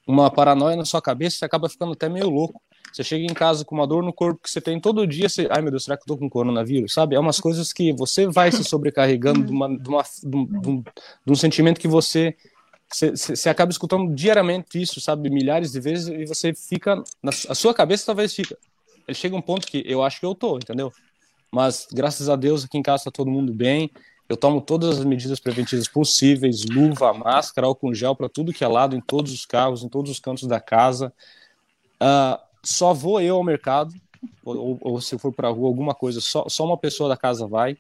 uma 0.08 0.28
paranoia 0.28 0.76
na 0.76 0.84
sua 0.84 1.00
cabeça, 1.00 1.38
você 1.38 1.44
acaba 1.44 1.68
ficando 1.68 1.92
até 1.92 2.08
meio 2.08 2.28
louco. 2.28 2.60
Você 2.94 3.02
chega 3.02 3.24
em 3.24 3.34
casa 3.34 3.64
com 3.64 3.74
uma 3.74 3.88
dor 3.88 4.04
no 4.04 4.12
corpo 4.12 4.40
que 4.40 4.48
você 4.48 4.60
tem 4.60 4.78
todo 4.78 5.04
dia, 5.04 5.28
você, 5.28 5.48
ai 5.50 5.60
meu 5.60 5.72
Deus, 5.72 5.82
será 5.82 5.96
que 5.96 6.04
eu 6.04 6.06
tô 6.06 6.16
com 6.16 6.30
coronavírus? 6.30 6.92
Sabe? 6.92 7.16
É 7.16 7.18
umas 7.18 7.40
coisas 7.40 7.72
que 7.72 7.92
você 7.92 8.28
vai 8.28 8.52
se 8.52 8.62
sobrecarregando 8.62 9.42
de, 9.42 9.50
uma, 9.50 9.68
de, 9.76 9.88
uma, 9.88 10.02
de, 10.02 10.36
um, 10.36 10.46
de, 10.46 10.68
um, 10.68 10.82
de 10.82 11.32
um 11.32 11.34
sentimento 11.34 11.80
que 11.80 11.88
você, 11.88 12.36
você, 12.88 13.48
acaba 13.48 13.72
escutando 13.72 14.14
diariamente 14.14 14.80
isso, 14.80 15.00
sabe? 15.00 15.28
Milhares 15.28 15.72
de 15.72 15.80
vezes 15.80 16.06
e 16.06 16.24
você 16.24 16.54
fica, 16.54 17.02
na 17.20 17.30
a 17.30 17.54
sua 17.56 17.74
cabeça 17.74 18.06
talvez 18.06 18.32
fica. 18.32 18.56
Ele 19.08 19.16
chega 19.16 19.34
um 19.34 19.42
ponto 19.42 19.66
que 19.66 19.82
eu 19.84 20.00
acho 20.00 20.20
que 20.20 20.26
eu 20.26 20.34
tô, 20.34 20.56
entendeu? 20.56 20.92
Mas 21.50 21.88
graças 21.92 22.28
a 22.28 22.36
Deus 22.36 22.64
aqui 22.64 22.78
em 22.78 22.82
casa 22.82 23.06
tá 23.06 23.10
todo 23.10 23.28
mundo 23.28 23.52
bem. 23.52 23.90
Eu 24.28 24.36
tomo 24.36 24.60
todas 24.60 25.00
as 25.00 25.04
medidas 25.04 25.40
preventivas 25.40 25.88
possíveis, 25.88 26.64
luva, 26.64 27.12
máscara, 27.12 27.66
álcool 27.66 27.92
gel 27.92 28.14
para 28.14 28.28
tudo 28.28 28.52
que 28.52 28.62
é 28.62 28.68
lado, 28.68 28.94
em 28.94 29.00
todos 29.00 29.32
os 29.32 29.44
carros, 29.44 29.82
em 29.82 29.88
todos 29.88 30.12
os 30.12 30.20
cantos 30.20 30.46
da 30.46 30.60
casa. 30.60 31.12
Uh, 32.00 32.53
só 32.64 32.92
vou 32.92 33.20
eu 33.20 33.36
ao 33.36 33.44
mercado, 33.44 33.94
ou, 34.44 34.78
ou 34.80 35.00
se 35.00 35.18
for 35.18 35.32
para 35.32 35.48
rua, 35.48 35.68
alguma 35.68 35.94
coisa, 35.94 36.20
só, 36.20 36.46
só 36.48 36.64
uma 36.64 36.76
pessoa 36.76 37.08
da 37.08 37.16
casa 37.16 37.46
vai. 37.46 37.76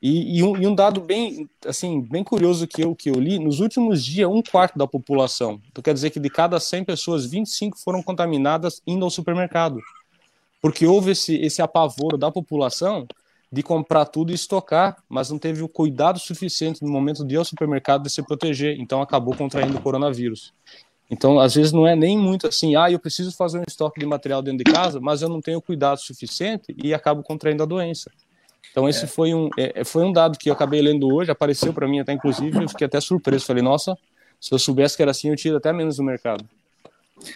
E, 0.00 0.38
e, 0.38 0.42
um, 0.42 0.56
e, 0.56 0.66
um, 0.66 0.74
dado 0.74 1.00
bem, 1.00 1.48
assim, 1.64 2.00
bem 2.00 2.22
curioso 2.22 2.66
que 2.66 2.84
eu, 2.84 2.94
que 2.94 3.08
eu 3.08 3.14
li, 3.14 3.38
nos 3.38 3.60
últimos 3.60 4.04
dias, 4.04 4.28
um 4.28 4.42
quarto 4.42 4.78
da 4.78 4.86
população, 4.86 5.60
então 5.70 5.82
quer 5.82 5.94
dizer 5.94 6.10
que 6.10 6.20
de 6.20 6.28
cada 6.28 6.60
100 6.60 6.84
pessoas, 6.84 7.24
25 7.24 7.78
foram 7.78 8.02
contaminadas 8.02 8.82
indo 8.86 9.04
ao 9.04 9.10
supermercado. 9.10 9.80
Porque 10.60 10.86
houve 10.86 11.12
esse, 11.12 11.36
esse 11.36 11.62
apavoro 11.62 12.18
da 12.18 12.30
população 12.30 13.06
de 13.50 13.62
comprar 13.62 14.04
tudo 14.06 14.32
e 14.32 14.34
estocar, 14.34 14.96
mas 15.08 15.30
não 15.30 15.38
teve 15.38 15.62
o 15.62 15.68
cuidado 15.68 16.18
suficiente 16.18 16.82
no 16.82 16.90
momento 16.90 17.24
de 17.24 17.34
ir 17.34 17.38
ao 17.38 17.44
supermercado 17.44 18.02
de 18.02 18.10
se 18.10 18.22
proteger, 18.22 18.78
então 18.78 19.00
acabou 19.00 19.34
contraindo 19.34 19.78
o 19.78 19.80
coronavírus. 19.80 20.52
Então, 21.10 21.38
às 21.38 21.54
vezes, 21.54 21.72
não 21.72 21.86
é 21.86 21.94
nem 21.94 22.18
muito 22.18 22.48
assim, 22.48 22.74
ah, 22.74 22.90
eu 22.90 22.98
preciso 22.98 23.30
fazer 23.32 23.58
um 23.58 23.64
estoque 23.66 24.00
de 24.00 24.06
material 24.06 24.42
dentro 24.42 24.64
de 24.64 24.72
casa, 24.72 25.00
mas 25.00 25.22
eu 25.22 25.28
não 25.28 25.40
tenho 25.40 25.62
cuidado 25.62 25.98
suficiente 25.98 26.74
e 26.82 26.92
acabo 26.92 27.22
contraindo 27.22 27.62
a 27.62 27.66
doença. 27.66 28.10
Então, 28.72 28.88
esse 28.88 29.04
é. 29.04 29.06
foi, 29.06 29.32
um, 29.32 29.48
é, 29.56 29.84
foi 29.84 30.04
um 30.04 30.12
dado 30.12 30.36
que 30.36 30.50
eu 30.50 30.52
acabei 30.52 30.82
lendo 30.82 31.08
hoje, 31.08 31.30
apareceu 31.30 31.72
para 31.72 31.86
mim 31.86 32.00
até, 32.00 32.12
inclusive, 32.12 32.62
eu 32.62 32.68
fiquei 32.68 32.86
até 32.86 33.00
surpreso. 33.00 33.46
Falei, 33.46 33.62
nossa, 33.62 33.96
se 34.40 34.52
eu 34.52 34.58
soubesse 34.58 34.96
que 34.96 35.02
era 35.02 35.12
assim, 35.12 35.30
eu 35.30 35.36
tinha 35.36 35.56
até 35.56 35.72
menos 35.72 35.98
no 35.98 36.04
mercado. 36.04 36.44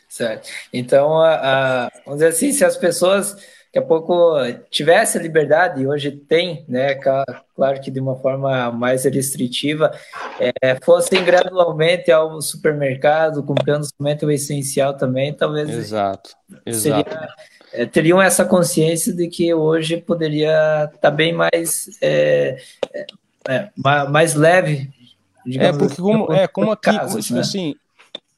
Certo. 0.08 0.48
Então, 0.72 1.18
a, 1.18 1.34
a, 1.34 1.90
vamos 2.04 2.20
dizer 2.20 2.28
assim, 2.28 2.52
se 2.52 2.64
as 2.64 2.76
pessoas 2.76 3.36
daqui 3.72 3.78
a 3.78 3.82
pouco 3.82 4.34
tivesse 4.68 5.16
a 5.16 5.22
liberdade, 5.22 5.82
e 5.82 5.86
hoje 5.86 6.10
tem, 6.10 6.64
né, 6.68 6.94
claro 6.94 7.80
que 7.80 7.90
de 7.90 8.00
uma 8.00 8.16
forma 8.16 8.70
mais 8.72 9.04
restritiva, 9.04 9.92
é, 10.40 10.76
fossem 10.82 11.24
gradualmente 11.24 12.10
ao 12.10 12.42
supermercado, 12.42 13.44
comprando 13.44 13.84
somente 13.84 14.24
o 14.26 14.30
essencial 14.30 14.96
também, 14.96 15.32
talvez 15.32 15.70
exato, 15.70 16.30
exato. 16.66 17.10
Seria, 17.10 17.28
é, 17.72 17.86
teriam 17.86 18.20
essa 18.20 18.44
consciência 18.44 19.12
de 19.12 19.28
que 19.28 19.54
hoje 19.54 19.96
poderia 19.96 20.86
estar 20.86 20.98
tá 21.00 21.10
bem 21.10 21.32
mais, 21.32 21.88
é, 22.02 22.58
é, 22.92 23.06
é 23.48 23.70
mais 24.08 24.34
leve. 24.34 24.90
É, 25.56 25.70
porque 25.70 25.94
assim, 25.94 26.02
como, 26.02 26.32
é, 26.34 26.48
como 26.48 26.72
aqui, 26.72 26.90
casos, 26.90 27.24
tipo 27.24 27.36
né? 27.36 27.40
assim, 27.40 27.76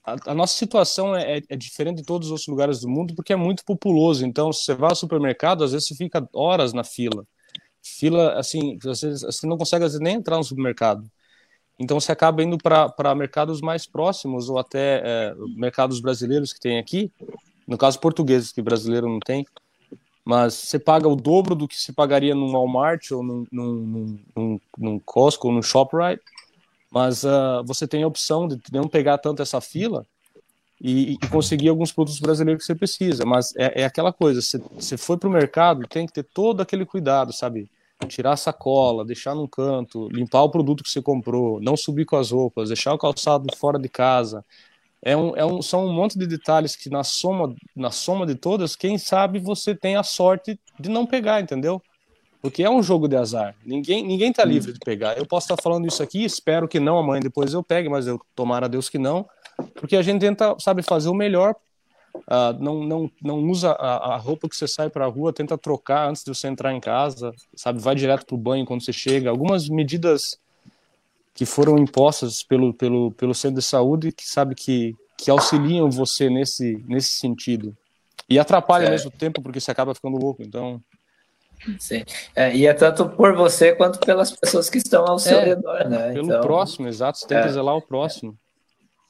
a, 0.04 0.34
nossa 0.34 0.56
situação 0.56 1.14
é, 1.14 1.38
é, 1.38 1.42
é, 1.48 1.56
diferente 1.56 1.98
de 1.98 2.02
todos 2.02 2.26
os 2.28 2.32
outros 2.32 2.48
lugares 2.48 2.80
do 2.80 2.88
mundo 2.88 3.14
porque 3.14 3.32
é 3.32 3.36
muito 3.36 3.64
populoso. 3.64 4.26
Então, 4.26 4.52
se 4.52 4.64
você 4.64 4.74
vai 4.74 4.90
ao 4.90 4.96
supermercado, 4.96 5.62
às 5.62 5.72
vezes 5.72 5.86
você 5.86 5.94
fica 5.94 6.28
horas 6.32 6.72
na 6.72 6.82
fila. 6.82 7.24
Fila, 7.80 8.34
assim, 8.34 8.78
você, 8.82 9.10
você 9.12 9.46
não 9.46 9.56
consegue 9.56 9.84
vezes, 9.84 10.00
nem 10.00 10.16
entrar 10.16 10.36
no 10.36 10.44
supermercado. 10.44 11.08
Então, 11.78 11.98
você 12.00 12.12
acaba 12.12 12.42
indo 12.42 12.58
para 12.58 13.14
mercados 13.14 13.60
mais 13.60 13.86
próximos 13.86 14.48
ou 14.48 14.58
até 14.58 15.02
é, 15.04 15.34
mercados 15.56 16.00
brasileiros 16.00 16.52
que 16.52 16.60
tem 16.60 16.78
aqui. 16.78 17.10
No 17.66 17.78
caso, 17.78 18.00
portugueses, 18.00 18.52
que 18.52 18.60
brasileiro 18.60 19.08
não 19.08 19.20
tem. 19.20 19.46
Mas 20.24 20.54
você 20.54 20.78
paga 20.78 21.08
o 21.08 21.16
dobro 21.16 21.54
do 21.54 21.66
que 21.66 21.76
se 21.76 21.92
pagaria 21.92 22.34
num 22.34 22.52
Walmart 22.52 23.10
ou 23.12 23.22
num, 23.22 23.46
num, 23.50 24.18
num, 24.36 24.60
num 24.78 24.98
Costco 25.00 25.48
ou 25.48 25.54
num 25.54 25.62
ShopRite 25.62 26.22
mas 26.92 27.24
uh, 27.24 27.64
você 27.64 27.88
tem 27.88 28.02
a 28.02 28.06
opção 28.06 28.46
de 28.46 28.60
não 28.70 28.86
pegar 28.86 29.16
tanto 29.16 29.40
essa 29.40 29.62
fila 29.62 30.06
e, 30.78 31.12
e, 31.12 31.28
conseguir 31.28 31.70
alguns 31.70 31.90
produtos 31.90 32.20
brasileiros 32.20 32.62
que 32.62 32.66
você 32.66 32.74
precisa. 32.74 33.24
Mas 33.24 33.56
é, 33.56 33.82
é 33.82 33.84
aquela 33.84 34.12
coisa, 34.12 34.42
você, 34.42 34.58
você 34.74 34.96
foi 34.98 35.16
para 35.16 35.28
o 35.28 35.32
mercado, 35.32 35.86
tem 35.88 36.06
que 36.06 36.12
ter 36.12 36.24
todo 36.24 36.60
aquele 36.60 36.84
cuidado, 36.84 37.32
sabe? 37.32 37.70
Tirar 38.08 38.32
a 38.32 38.36
sacola, 38.36 39.04
deixar 39.04 39.34
num 39.34 39.46
canto, 39.46 40.08
limpar 40.10 40.42
o 40.42 40.50
produto 40.50 40.82
que 40.82 40.90
você 40.90 41.00
comprou, 41.00 41.60
não 41.60 41.76
subir 41.76 42.04
com 42.04 42.16
as 42.16 42.30
roupas, 42.30 42.68
deixar 42.68 42.92
o 42.92 42.98
calçado 42.98 43.46
fora 43.56 43.78
de 43.78 43.88
casa. 43.88 44.44
É 45.00 45.16
um, 45.16 45.34
é 45.36 45.46
um, 45.46 45.62
são 45.62 45.86
um 45.86 45.92
monte 45.92 46.18
de 46.18 46.26
detalhes 46.26 46.76
que 46.76 46.90
na 46.90 47.04
soma, 47.04 47.54
na 47.74 47.90
soma 47.90 48.26
de 48.26 48.34
todas, 48.34 48.76
quem 48.76 48.98
sabe 48.98 49.38
você 49.38 49.74
tem 49.74 49.96
a 49.96 50.02
sorte 50.02 50.60
de 50.78 50.90
não 50.90 51.06
pegar, 51.06 51.40
entendeu? 51.40 51.80
Porque 52.42 52.64
é 52.64 52.68
um 52.68 52.82
jogo 52.82 53.06
de 53.06 53.16
azar. 53.16 53.54
Ninguém 53.64 54.04
ninguém 54.04 54.32
tá 54.32 54.44
livre 54.44 54.72
de 54.72 54.80
pegar. 54.80 55.16
Eu 55.16 55.24
posso 55.24 55.44
estar 55.44 55.62
falando 55.62 55.86
isso 55.86 56.02
aqui, 56.02 56.24
espero 56.24 56.66
que 56.66 56.80
não 56.80 56.98
amanhã 56.98 57.20
depois 57.20 57.54
eu 57.54 57.62
pegue, 57.62 57.88
mas 57.88 58.08
eu 58.08 58.20
tomara 58.34 58.66
a 58.66 58.68
Deus 58.68 58.90
que 58.90 58.98
não, 58.98 59.24
porque 59.76 59.94
a 59.96 60.02
gente 60.02 60.20
tenta, 60.20 60.56
sabe, 60.58 60.82
fazer 60.82 61.08
o 61.08 61.14
melhor. 61.14 61.54
Uh, 62.14 62.52
não, 62.60 62.84
não, 62.84 63.10
não 63.22 63.38
usa 63.44 63.70
a, 63.70 64.14
a 64.14 64.16
roupa 64.16 64.48
que 64.48 64.56
você 64.56 64.66
sai 64.66 64.90
para 64.90 65.06
a 65.06 65.08
rua, 65.08 65.32
tenta 65.32 65.56
trocar 65.56 66.10
antes 66.10 66.24
de 66.24 66.34
você 66.34 66.48
entrar 66.48 66.74
em 66.74 66.80
casa, 66.80 67.32
sabe, 67.54 67.80
vai 67.80 67.94
direto 67.94 68.26
pro 68.26 68.36
banho 68.36 68.66
quando 68.66 68.84
você 68.84 68.92
chega. 68.92 69.30
Algumas 69.30 69.68
medidas 69.68 70.38
que 71.34 71.46
foram 71.46 71.78
impostas 71.78 72.42
pelo, 72.42 72.74
pelo, 72.74 73.12
pelo 73.12 73.34
centro 73.34 73.60
de 73.60 73.64
saúde 73.64 74.12
que 74.12 74.28
sabe 74.28 74.54
que, 74.54 74.94
que 75.16 75.30
auxiliam 75.30 75.88
você 75.88 76.28
nesse, 76.28 76.84
nesse 76.86 77.10
sentido. 77.10 77.74
E 78.28 78.38
atrapalha 78.38 78.86
ao 78.86 78.90
mesmo 78.90 79.10
tempo, 79.10 79.40
porque 79.40 79.60
você 79.60 79.70
acaba 79.70 79.94
ficando 79.94 80.18
louco. 80.18 80.42
Então, 80.42 80.82
Sim. 81.78 82.04
É, 82.34 82.54
e 82.54 82.66
é 82.66 82.74
tanto 82.74 83.08
por 83.08 83.34
você 83.34 83.72
quanto 83.72 83.98
pelas 84.00 84.30
pessoas 84.30 84.68
que 84.68 84.78
estão 84.78 85.04
ao 85.06 85.18
seu 85.18 85.38
é, 85.38 85.44
redor, 85.44 85.88
né? 85.88 86.12
Pelo 86.12 86.26
então, 86.26 86.40
próximo, 86.40 86.88
exato. 86.88 87.18
Você 87.18 87.26
tem 87.26 87.38
é, 87.38 87.42
que 87.42 87.52
zelar 87.52 87.76
o 87.76 87.82
próximo. 87.82 88.36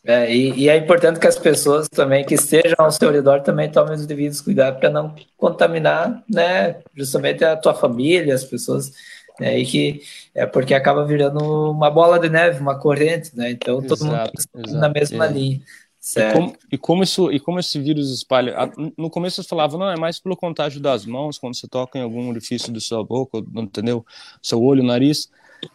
É, 0.04 0.34
e, 0.34 0.52
e, 0.58 0.68
é 0.68 0.76
importante 0.76 1.20
que 1.20 1.28
as 1.28 1.38
pessoas 1.38 1.88
também 1.88 2.24
que 2.24 2.34
estejam 2.34 2.74
ao 2.78 2.90
seu 2.90 3.10
redor 3.10 3.40
também 3.42 3.70
tomem 3.70 3.94
os 3.94 4.04
devidos 4.04 4.40
cuidados 4.40 4.80
para 4.80 4.90
não 4.90 5.14
contaminar, 5.36 6.24
né? 6.28 6.80
Justamente 6.94 7.44
a 7.44 7.56
tua 7.56 7.72
família, 7.72 8.34
as 8.34 8.42
pessoas, 8.42 8.90
né? 9.38 9.58
E 9.58 9.64
que 9.64 10.00
é 10.34 10.44
porque 10.44 10.74
acaba 10.74 11.06
virando 11.06 11.70
uma 11.70 11.88
bola 11.88 12.18
de 12.18 12.28
neve, 12.28 12.60
uma 12.60 12.78
corrente, 12.78 13.36
né? 13.36 13.52
Então 13.52 13.80
todo 13.80 14.04
exato, 14.04 14.32
mundo 14.54 14.66
exato, 14.66 14.80
na 14.80 14.88
mesma 14.88 15.26
é. 15.26 15.32
linha. 15.32 15.60
E 16.04 16.32
como, 16.32 16.56
e 16.72 16.78
como, 16.78 17.02
isso, 17.04 17.30
e 17.30 17.38
como 17.38 17.60
esse 17.60 17.78
vírus 17.80 18.10
espalha? 18.10 18.56
No 18.98 19.08
começo 19.08 19.40
você 19.40 19.48
falava, 19.48 19.78
não, 19.78 19.88
é 19.88 19.96
mais 19.96 20.18
pelo 20.18 20.36
contágio 20.36 20.80
das 20.80 21.06
mãos, 21.06 21.38
quando 21.38 21.54
você 21.54 21.68
toca 21.68 21.96
em 21.96 22.02
algum 22.02 22.28
orifício 22.28 22.72
da 22.72 22.80
sua 22.80 23.04
boca, 23.04 23.38
entendeu? 23.54 24.04
Seu 24.42 24.60
olho, 24.60 24.82
nariz. 24.82 25.30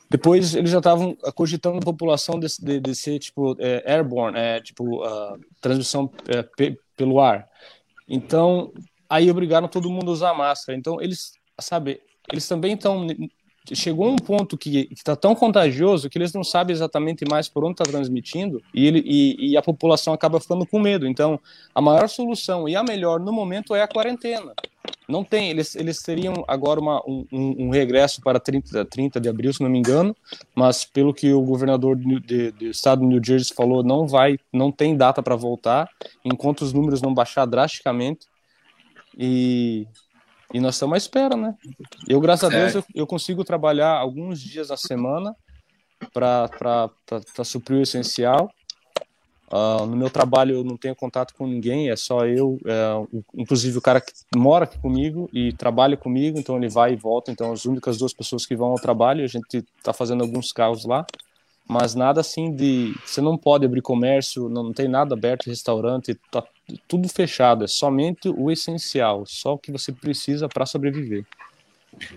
Depois 0.09 0.53
eles 0.53 0.69
já 0.69 0.79
estavam 0.79 1.15
cogitando 1.33 1.77
a 1.77 1.81
população 1.81 2.37
de, 2.37 2.47
de, 2.59 2.79
de 2.81 2.93
ser 2.95 3.19
tipo 3.19 3.55
é, 3.57 3.89
airborne, 3.93 4.37
é, 4.37 4.59
tipo 4.59 5.01
uh, 5.01 5.39
transmissão 5.61 6.11
é, 6.27 6.43
pelo 6.97 7.21
ar. 7.21 7.47
Então 8.05 8.73
aí 9.09 9.31
obrigaram 9.31 9.69
todo 9.69 9.89
mundo 9.89 10.09
a 10.09 10.13
usar 10.13 10.33
máscara. 10.33 10.77
Então 10.77 11.01
eles, 11.01 11.33
sabe, 11.57 12.01
eles 12.29 12.45
também 12.45 12.73
estão 12.73 13.07
chegou 13.73 14.09
um 14.09 14.15
ponto 14.15 14.57
que 14.57 14.87
está 14.91 15.15
tão 15.15 15.35
contagioso 15.35 16.09
que 16.09 16.17
eles 16.17 16.33
não 16.33 16.43
sabem 16.43 16.73
exatamente 16.73 17.25
mais 17.29 17.47
por 17.47 17.63
onde 17.63 17.73
está 17.73 17.83
transmitindo 17.83 18.61
e, 18.73 18.87
ele, 18.87 19.03
e, 19.05 19.51
e, 19.51 19.57
a 19.57 19.61
população 19.61 20.13
acaba 20.13 20.39
ficando 20.39 20.65
com 20.65 20.79
medo. 20.79 21.07
Então, 21.07 21.39
a 21.73 21.81
maior 21.81 22.07
solução 22.07 22.67
e 22.67 22.75
a 22.75 22.83
melhor 22.83 23.19
no 23.19 23.31
momento 23.31 23.75
é 23.75 23.81
a 23.81 23.87
quarentena. 23.87 24.53
Não 25.07 25.23
tem, 25.23 25.49
eles, 25.49 25.75
eles 25.75 26.01
teriam 26.01 26.43
agora 26.47 26.81
uma, 26.81 27.01
um, 27.07 27.25
um, 27.31 27.69
regresso 27.69 28.21
para 28.21 28.39
30, 28.39 28.83
30 28.85 29.21
de 29.21 29.29
abril, 29.29 29.53
se 29.53 29.63
não 29.63 29.69
me 29.69 29.79
engano, 29.79 30.15
mas 30.53 30.83
pelo 30.83 31.13
que 31.13 31.31
o 31.31 31.41
governador 31.41 31.95
do 31.95 32.65
estado 32.65 33.01
de 33.01 33.07
New 33.07 33.21
Jersey 33.23 33.55
falou, 33.55 33.83
não 33.83 34.05
vai, 34.05 34.37
não 34.51 34.69
tem 34.69 34.97
data 34.97 35.23
para 35.23 35.35
voltar, 35.35 35.89
enquanto 36.25 36.61
os 36.61 36.73
números 36.73 37.01
não 37.01 37.13
baixar 37.13 37.45
drasticamente. 37.45 38.27
E 39.17 39.87
e 40.53 40.59
nós 40.59 40.75
estamos 40.75 40.93
à 40.93 40.97
espera, 40.97 41.35
né? 41.35 41.55
Eu, 42.07 42.19
graças 42.19 42.49
a 42.49 42.49
Deus, 42.49 42.75
eu, 42.75 42.83
eu 42.95 43.07
consigo 43.07 43.43
trabalhar 43.43 43.91
alguns 43.91 44.39
dias 44.39 44.69
na 44.69 44.77
semana 44.77 45.35
para 46.13 46.89
suprir 47.43 47.79
o 47.79 47.81
essencial. 47.81 48.49
Uh, 49.49 49.85
no 49.85 49.95
meu 49.95 50.09
trabalho 50.09 50.55
eu 50.55 50.63
não 50.63 50.75
tenho 50.75 50.95
contato 50.95 51.33
com 51.33 51.47
ninguém, 51.47 51.89
é 51.89 51.95
só 51.95 52.25
eu, 52.25 52.59
é, 52.65 53.23
inclusive 53.33 53.77
o 53.77 53.81
cara 53.81 54.01
que 54.01 54.11
mora 54.35 54.65
aqui 54.65 54.77
comigo 54.77 55.29
e 55.31 55.53
trabalha 55.53 55.95
comigo, 55.95 56.37
então 56.37 56.57
ele 56.57 56.67
vai 56.67 56.91
e 56.91 56.97
volta. 56.97 57.31
Então 57.31 57.53
as 57.53 57.63
únicas 57.63 57.97
duas 57.97 58.13
pessoas 58.13 58.45
que 58.45 58.57
vão 58.57 58.69
ao 58.69 58.79
trabalho, 58.79 59.23
a 59.23 59.27
gente 59.27 59.63
está 59.77 59.93
fazendo 59.93 60.21
alguns 60.21 60.51
carros 60.51 60.83
lá 60.83 61.05
mas 61.67 61.95
nada 61.95 62.21
assim 62.21 62.55
de. 62.55 62.95
Você 63.05 63.21
não 63.21 63.37
pode 63.37 63.65
abrir 63.65 63.81
comércio, 63.81 64.47
não, 64.47 64.63
não 64.63 64.73
tem 64.73 64.87
nada 64.87 65.13
aberto, 65.13 65.47
restaurante, 65.47 66.17
tá 66.31 66.43
tudo 66.87 67.07
fechado, 67.09 67.65
é 67.65 67.67
somente 67.67 68.29
o 68.29 68.51
essencial, 68.51 69.25
só 69.25 69.53
o 69.53 69.57
que 69.57 69.71
você 69.71 69.91
precisa 69.91 70.47
para 70.47 70.65
sobreviver. 70.65 71.25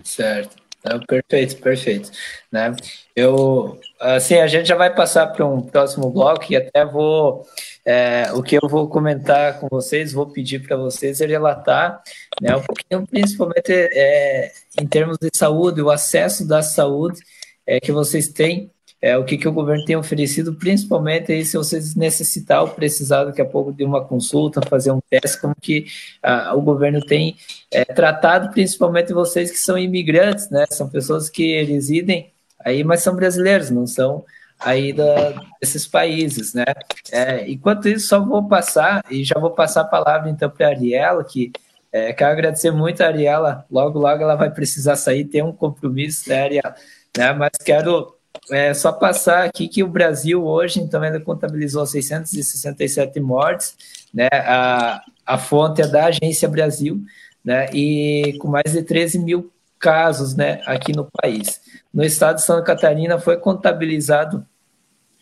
Certo. 0.03 0.61
É, 0.83 0.97
perfeito, 0.97 1.61
perfeito. 1.61 2.11
Né? 2.51 2.75
Eu, 3.15 3.79
assim, 3.99 4.35
a 4.35 4.47
gente 4.47 4.67
já 4.67 4.75
vai 4.75 4.93
passar 4.93 5.27
para 5.27 5.45
um 5.45 5.61
próximo 5.61 6.09
bloco 6.09 6.45
e 6.49 6.55
até 6.55 6.83
vou, 6.83 7.45
é, 7.85 8.31
o 8.33 8.41
que 8.41 8.55
eu 8.55 8.67
vou 8.67 8.87
comentar 8.87 9.59
com 9.59 9.67
vocês, 9.69 10.11
vou 10.11 10.25
pedir 10.25 10.65
para 10.65 10.75
vocês 10.75 11.19
relatar, 11.19 12.01
né, 12.41 12.55
um 12.55 12.63
pouquinho, 12.63 13.05
principalmente 13.05 13.71
é, 13.71 14.51
em 14.79 14.87
termos 14.87 15.17
de 15.21 15.29
saúde, 15.35 15.83
o 15.83 15.91
acesso 15.91 16.47
da 16.47 16.63
saúde 16.63 17.21
é, 17.65 17.79
que 17.79 17.91
vocês 17.91 18.27
têm 18.29 18.71
é, 19.01 19.17
o 19.17 19.25
que, 19.25 19.37
que 19.37 19.47
o 19.47 19.51
governo 19.51 19.83
tem 19.83 19.95
oferecido, 19.95 20.53
principalmente 20.53 21.31
aí, 21.31 21.43
se 21.43 21.57
vocês 21.57 21.95
necessitar 21.95 22.61
ou 22.61 22.69
precisar 22.69 23.23
daqui 23.23 23.41
a 23.41 23.45
pouco 23.45 23.73
de 23.73 23.83
uma 23.83 24.05
consulta, 24.05 24.61
fazer 24.61 24.91
um 24.91 25.01
teste, 25.09 25.41
como 25.41 25.55
que 25.59 25.87
ah, 26.21 26.53
o 26.55 26.61
governo 26.61 27.01
tem 27.01 27.35
é, 27.71 27.83
tratado, 27.83 28.51
principalmente 28.51 29.11
vocês 29.11 29.49
que 29.49 29.57
são 29.57 29.77
imigrantes, 29.77 30.49
né? 30.51 30.65
São 30.69 30.87
pessoas 30.87 31.29
que 31.29 31.63
residem 31.63 32.31
aí, 32.63 32.83
mas 32.83 33.01
são 33.01 33.15
brasileiros, 33.15 33.71
não 33.71 33.87
são 33.87 34.23
aí 34.59 34.93
da, 34.93 35.33
desses 35.59 35.87
países, 35.87 36.53
né? 36.53 36.65
É, 37.11 37.49
enquanto 37.49 37.89
isso, 37.89 38.07
só 38.07 38.23
vou 38.23 38.47
passar, 38.47 39.03
e 39.09 39.23
já 39.23 39.39
vou 39.39 39.51
passar 39.51 39.81
a 39.81 39.85
palavra 39.85 40.29
então 40.29 40.49
para 40.49 40.67
a 40.67 40.69
Ariela, 40.69 41.23
que 41.23 41.51
é, 41.91 42.13
quero 42.13 42.31
agradecer 42.31 42.71
muito 42.71 43.01
a 43.01 43.07
Ariela, 43.07 43.65
logo, 43.69 43.97
logo 43.97 44.21
ela 44.21 44.35
vai 44.35 44.51
precisar 44.51 44.95
sair, 44.95 45.25
tem 45.25 45.41
um 45.41 45.51
compromisso, 45.51 46.29
né, 46.29 46.43
Ariela? 46.43 46.75
Né? 47.17 47.33
Mas 47.33 47.51
quero 47.65 48.20
é 48.49 48.73
só 48.73 48.91
passar 48.91 49.43
aqui 49.43 49.67
que 49.67 49.83
o 49.83 49.87
Brasil 49.87 50.43
hoje, 50.45 50.79
então, 50.79 51.01
ainda 51.01 51.19
contabilizou 51.19 51.85
667 51.85 53.19
mortes, 53.19 53.75
né? 54.13 54.27
A, 54.31 55.01
a 55.25 55.37
fonte 55.37 55.81
é 55.81 55.87
da 55.87 56.05
Agência 56.05 56.49
Brasil, 56.49 57.01
né? 57.43 57.67
E 57.73 58.37
com 58.39 58.47
mais 58.47 58.71
de 58.71 58.81
13 58.81 59.19
mil 59.19 59.51
casos, 59.79 60.35
né? 60.35 60.61
Aqui 60.65 60.91
no 60.95 61.07
país. 61.21 61.61
No 61.93 62.03
estado 62.03 62.37
de 62.37 62.43
Santa 62.43 62.63
Catarina 62.63 63.19
foi 63.19 63.37
contabilizado 63.37 64.45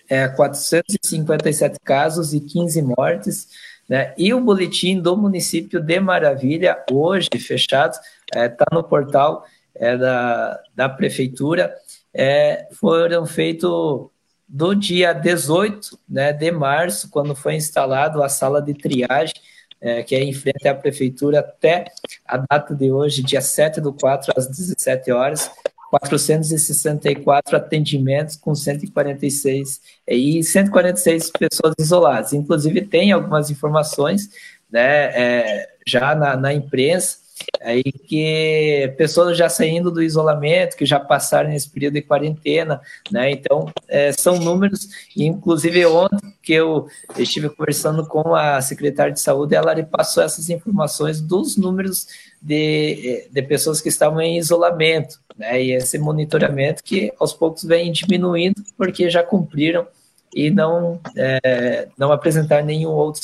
é, 0.09 0.27
457 0.27 1.79
casos 1.83 2.33
e 2.33 2.39
15 2.39 2.81
mortes. 2.81 3.47
Né? 3.87 4.13
E 4.17 4.33
o 4.33 4.41
boletim 4.41 4.99
do 4.99 5.15
município 5.15 5.79
de 5.79 5.99
Maravilha, 5.99 6.77
hoje 6.91 7.29
fechado, 7.39 7.93
está 7.93 8.39
é, 8.39 8.49
tá 8.49 8.65
no 8.71 8.83
portal 8.83 9.45
é, 9.75 9.97
da, 9.97 10.61
da 10.75 10.89
prefeitura, 10.89 11.73
é, 12.13 12.67
foram 12.73 13.25
feitos 13.25 14.09
do 14.47 14.73
dia 14.73 15.13
18 15.13 15.99
né, 16.09 16.33
de 16.33 16.51
março, 16.51 17.09
quando 17.09 17.35
foi 17.35 17.55
instalado 17.55 18.23
a 18.23 18.29
sala 18.29 18.61
de 18.61 18.73
triagem, 18.73 19.35
é, 19.79 20.01
que 20.03 20.15
é 20.15 20.23
em 20.23 20.33
frente 20.33 20.67
à 20.67 20.73
prefeitura, 20.73 21.39
até 21.39 21.85
a 22.25 22.37
data 22.37 22.75
de 22.75 22.91
hoje, 22.91 23.21
dia 23.21 23.41
7 23.41 23.79
do 23.79 23.93
4, 23.93 24.33
às 24.35 24.47
17 24.47 25.11
horas, 25.11 25.51
464 25.89 27.55
atendimentos 27.55 28.35
com 28.35 28.53
146 28.53 29.81
e 30.07 30.43
146 30.43 31.31
pessoas 31.31 31.73
isoladas. 31.79 32.33
Inclusive, 32.33 32.81
tem 32.81 33.11
algumas 33.11 33.49
informações 33.49 34.29
né, 34.69 35.05
é, 35.13 35.69
já 35.85 36.13
na, 36.13 36.35
na 36.35 36.53
imprensa 36.53 37.18
aí 37.61 37.83
que 37.83 38.93
pessoas 38.97 39.37
já 39.37 39.49
saindo 39.49 39.91
do 39.91 40.01
isolamento, 40.01 40.75
que 40.75 40.85
já 40.85 40.99
passaram 40.99 41.51
esse 41.51 41.69
período 41.69 41.95
de 41.95 42.01
quarentena, 42.01 42.81
né? 43.11 43.31
Então, 43.31 43.71
é, 43.87 44.11
são 44.11 44.39
números, 44.39 44.89
inclusive 45.15 45.85
ontem 45.85 46.33
que 46.41 46.53
eu 46.53 46.87
estive 47.17 47.49
conversando 47.49 48.05
com 48.05 48.35
a 48.35 48.61
secretária 48.61 49.13
de 49.13 49.19
saúde, 49.19 49.55
ela 49.55 49.75
me 49.75 49.85
passou 49.85 50.23
essas 50.23 50.49
informações 50.49 51.21
dos 51.21 51.57
números 51.57 52.07
de, 52.41 53.27
de 53.31 53.41
pessoas 53.43 53.81
que 53.81 53.89
estavam 53.89 54.21
em 54.21 54.37
isolamento, 54.37 55.19
né? 55.37 55.61
E 55.61 55.73
esse 55.73 55.97
monitoramento 55.97 56.83
que 56.83 57.11
aos 57.19 57.33
poucos 57.33 57.63
vem 57.63 57.91
diminuindo, 57.91 58.63
porque 58.77 59.09
já 59.09 59.23
cumpriram 59.23 59.87
e 60.33 60.49
não, 60.49 60.99
é, 61.15 61.87
não 61.97 62.11
apresentaram 62.11 62.65
nenhum 62.65 62.91
outro 62.91 63.21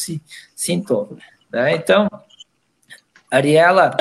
sintoma. 0.55 1.18
Né? 1.51 1.76
Então, 1.76 2.09
Ariela, 3.36 3.98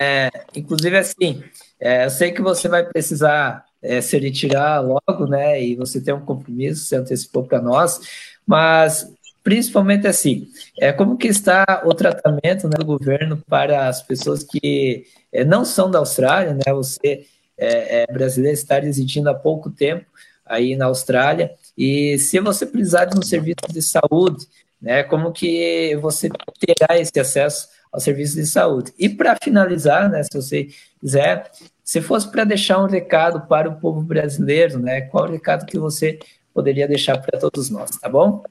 é, 0.00 0.28
inclusive 0.54 0.98
assim, 0.98 1.42
é, 1.78 2.04
eu 2.04 2.10
sei 2.10 2.32
que 2.32 2.42
você 2.42 2.68
vai 2.68 2.84
precisar 2.84 3.64
é, 3.80 4.00
se 4.00 4.18
retirar 4.18 4.80
logo, 4.80 5.26
né? 5.28 5.62
E 5.62 5.76
você 5.76 6.00
tem 6.00 6.12
um 6.12 6.24
compromisso, 6.24 6.84
você 6.84 6.96
antecipou 6.96 7.44
para 7.44 7.62
nós, 7.62 8.00
mas 8.44 9.08
principalmente 9.44 10.08
assim, 10.08 10.48
é, 10.80 10.92
como 10.92 11.16
que 11.16 11.28
está 11.28 11.82
o 11.84 11.94
tratamento 11.94 12.64
né, 12.64 12.76
do 12.76 12.84
governo 12.84 13.40
para 13.48 13.86
as 13.86 14.02
pessoas 14.02 14.42
que 14.42 15.06
é, 15.32 15.44
não 15.44 15.64
são 15.64 15.88
da 15.88 16.00
Austrália, 16.00 16.54
né? 16.54 16.72
Você 16.72 17.24
é, 17.56 18.02
é 18.02 18.06
brasileiro, 18.12 18.58
está 18.58 18.80
residindo 18.80 19.30
há 19.30 19.34
pouco 19.34 19.70
tempo 19.70 20.06
aí 20.44 20.74
na 20.74 20.86
Austrália, 20.86 21.52
e 21.78 22.18
se 22.18 22.40
você 22.40 22.66
precisar 22.66 23.04
de 23.04 23.18
um 23.18 23.22
serviço 23.22 23.70
de 23.70 23.82
saúde, 23.82 24.46
né? 24.82 25.04
Como 25.04 25.30
que 25.30 25.96
você 25.96 26.28
terá 26.58 26.98
esse 26.98 27.18
acesso 27.20 27.75
ao 27.96 28.00
serviço 28.00 28.36
de 28.36 28.44
saúde. 28.44 28.92
E 28.98 29.08
para 29.08 29.34
finalizar, 29.42 30.10
né, 30.10 30.22
se 30.22 30.30
você 30.34 30.68
quiser, 31.00 31.50
se 31.82 32.02
fosse 32.02 32.30
para 32.30 32.44
deixar 32.44 32.78
um 32.78 32.86
recado 32.86 33.46
para 33.48 33.70
o 33.70 33.80
povo 33.80 34.02
brasileiro, 34.02 34.78
né, 34.78 35.00
qual 35.00 35.24
o 35.24 35.32
recado 35.32 35.64
que 35.64 35.78
você 35.78 36.18
poderia 36.52 36.86
deixar 36.86 37.18
para 37.18 37.40
todos 37.40 37.70
nós, 37.70 37.90
tá 37.92 38.06
bom? 38.06 38.44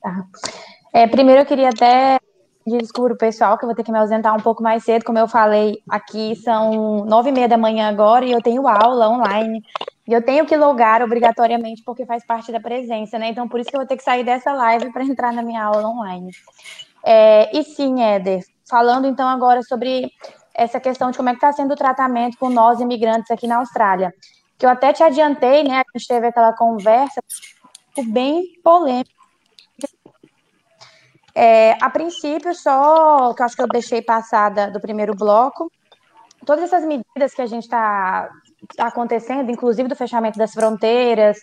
Tá. 0.00 0.24
É, 0.92 1.08
primeiro 1.08 1.40
eu 1.40 1.46
queria 1.46 1.70
até 1.70 2.20
pedir 2.64 2.86
o 2.96 3.16
pessoal, 3.16 3.58
que 3.58 3.64
eu 3.64 3.66
vou 3.66 3.74
ter 3.74 3.82
que 3.82 3.90
me 3.90 3.98
ausentar 3.98 4.32
um 4.32 4.40
pouco 4.40 4.62
mais 4.62 4.84
cedo, 4.84 5.04
como 5.04 5.18
eu 5.18 5.26
falei, 5.26 5.82
aqui 5.90 6.36
são 6.36 7.04
nove 7.04 7.30
e 7.30 7.32
meia 7.32 7.48
da 7.48 7.58
manhã 7.58 7.88
agora 7.88 8.24
e 8.24 8.30
eu 8.30 8.40
tenho 8.40 8.68
aula 8.68 9.08
online. 9.08 9.60
E 10.06 10.12
eu 10.12 10.22
tenho 10.22 10.46
que 10.46 10.56
logar 10.56 11.02
obrigatoriamente 11.02 11.82
porque 11.82 12.06
faz 12.06 12.24
parte 12.24 12.52
da 12.52 12.60
presença, 12.60 13.18
né? 13.18 13.28
Então, 13.28 13.48
por 13.48 13.58
isso 13.58 13.70
que 13.70 13.76
eu 13.76 13.80
vou 13.80 13.88
ter 13.88 13.96
que 13.96 14.04
sair 14.04 14.22
dessa 14.22 14.52
live 14.52 14.92
para 14.92 15.02
entrar 15.02 15.32
na 15.32 15.42
minha 15.42 15.64
aula 15.64 15.88
online. 15.88 16.30
É, 17.02 17.56
e 17.56 17.64
sim, 17.64 18.02
Éder, 18.02 18.44
falando 18.68 19.06
então 19.06 19.28
agora 19.28 19.62
sobre 19.62 20.10
essa 20.54 20.78
questão 20.78 21.10
de 21.10 21.16
como 21.16 21.28
é 21.28 21.32
que 21.32 21.38
está 21.38 21.52
sendo 21.52 21.72
o 21.72 21.76
tratamento 21.76 22.38
com 22.38 22.48
nós 22.48 22.80
imigrantes 22.80 23.30
aqui 23.30 23.46
na 23.46 23.58
Austrália. 23.58 24.14
Que 24.56 24.64
eu 24.64 24.70
até 24.70 24.92
te 24.92 25.02
adiantei, 25.02 25.64
né? 25.64 25.80
A 25.80 25.98
gente 25.98 26.06
teve 26.06 26.28
aquela 26.28 26.52
conversa 26.52 27.20
bem 28.06 28.44
polêmica. 28.62 29.10
É, 31.34 31.76
a 31.82 31.90
princípio, 31.90 32.54
só 32.54 33.34
que 33.34 33.42
eu 33.42 33.46
acho 33.46 33.56
que 33.56 33.62
eu 33.62 33.66
deixei 33.66 34.00
passada 34.00 34.70
do 34.70 34.80
primeiro 34.80 35.16
bloco, 35.16 35.68
todas 36.46 36.64
essas 36.64 36.84
medidas 36.84 37.34
que 37.34 37.42
a 37.42 37.46
gente 37.46 37.64
está 37.64 38.30
tá 38.76 38.86
acontecendo, 38.86 39.50
inclusive 39.50 39.88
do 39.88 39.96
fechamento 39.96 40.38
das 40.38 40.52
fronteiras, 40.52 41.38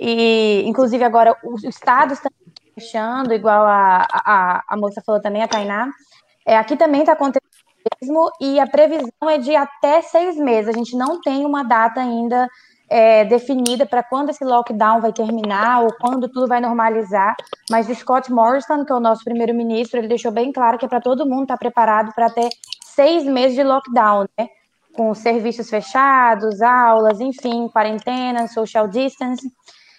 e 0.00 0.64
inclusive 0.66 1.04
agora 1.04 1.36
os 1.44 1.62
estados 1.62 2.18
estão 2.18 2.32
fechando, 2.74 3.32
igual 3.32 3.64
a, 3.64 4.06
a, 4.12 4.64
a 4.68 4.76
moça 4.76 5.00
falou 5.04 5.22
também, 5.22 5.42
a 5.42 5.48
Tainá, 5.48 5.90
é, 6.46 6.56
aqui 6.56 6.76
também 6.76 7.00
está 7.00 7.12
acontecendo 7.12 7.50
mesmo, 8.00 8.30
e 8.40 8.60
a 8.60 8.66
previsão 8.66 9.28
é 9.28 9.38
de 9.38 9.54
até 9.56 10.00
seis 10.02 10.36
meses. 10.36 10.68
A 10.68 10.78
gente 10.78 10.96
não 10.96 11.20
tem 11.20 11.44
uma 11.44 11.64
data 11.64 12.00
ainda 12.00 12.48
é, 12.88 13.24
definida 13.24 13.84
para 13.84 14.02
quando 14.02 14.30
esse 14.30 14.44
lockdown 14.44 15.00
vai 15.00 15.12
terminar 15.12 15.82
ou 15.82 15.92
quando 16.00 16.28
tudo 16.28 16.46
vai 16.46 16.60
normalizar. 16.60 17.34
Mas 17.70 17.88
o 17.88 17.94
Scott 17.94 18.32
Morrison, 18.32 18.84
que 18.84 18.92
é 18.92 18.94
o 18.94 19.00
nosso 19.00 19.24
primeiro-ministro, 19.24 19.98
ele 19.98 20.08
deixou 20.08 20.30
bem 20.30 20.52
claro 20.52 20.78
que 20.78 20.84
é 20.84 20.88
para 20.88 21.00
todo 21.00 21.26
mundo 21.26 21.42
estar 21.42 21.54
tá 21.54 21.58
preparado 21.58 22.12
para 22.14 22.30
ter 22.30 22.48
seis 22.84 23.24
meses 23.24 23.56
de 23.56 23.64
lockdown, 23.64 24.26
né? 24.38 24.48
Com 24.94 25.12
serviços 25.14 25.68
fechados, 25.68 26.62
aulas, 26.62 27.20
enfim, 27.20 27.68
quarentena, 27.68 28.48
social 28.48 28.88
distance. 28.88 29.46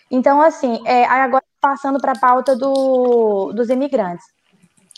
Então, 0.10 0.42
assim, 0.42 0.82
é, 0.86 1.06
agora 1.06 1.44
passando 1.60 2.00
para 2.00 2.14
a 2.14 2.20
pauta 2.20 2.56
do, 2.56 3.52
dos 3.54 3.70
imigrantes 3.70 4.37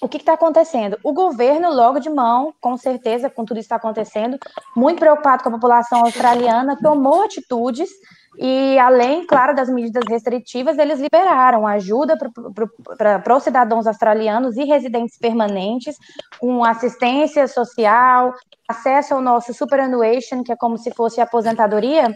o 0.01 0.07
que 0.07 0.17
está 0.17 0.33
acontecendo? 0.33 0.97
O 1.03 1.13
governo, 1.13 1.73
logo 1.73 1.99
de 1.99 2.09
mão, 2.09 2.53
com 2.61 2.77
certeza, 2.77 3.29
com 3.29 3.43
tudo 3.43 3.57
isso 3.57 3.65
está 3.65 3.75
acontecendo, 3.75 4.37
muito 4.75 4.99
preocupado 4.99 5.43
com 5.43 5.49
a 5.49 5.53
população 5.53 6.01
australiana, 6.05 6.77
tomou 6.81 7.23
atitudes 7.23 7.89
e, 8.37 8.79
além, 8.79 9.25
claro, 9.25 9.53
das 9.53 9.69
medidas 9.69 10.03
restritivas, 10.07 10.77
eles 10.77 10.99
liberaram 10.99 11.67
ajuda 11.67 12.17
para 12.97 13.37
os 13.37 13.43
cidadãos 13.43 13.85
australianos 13.85 14.55
e 14.55 14.63
residentes 14.63 15.17
permanentes, 15.17 15.97
com 16.39 16.63
assistência 16.63 17.47
social, 17.47 18.33
acesso 18.67 19.15
ao 19.15 19.21
nosso 19.21 19.53
superannuation, 19.53 20.43
que 20.43 20.53
é 20.53 20.55
como 20.55 20.77
se 20.77 20.91
fosse 20.91 21.19
aposentadoria, 21.19 22.13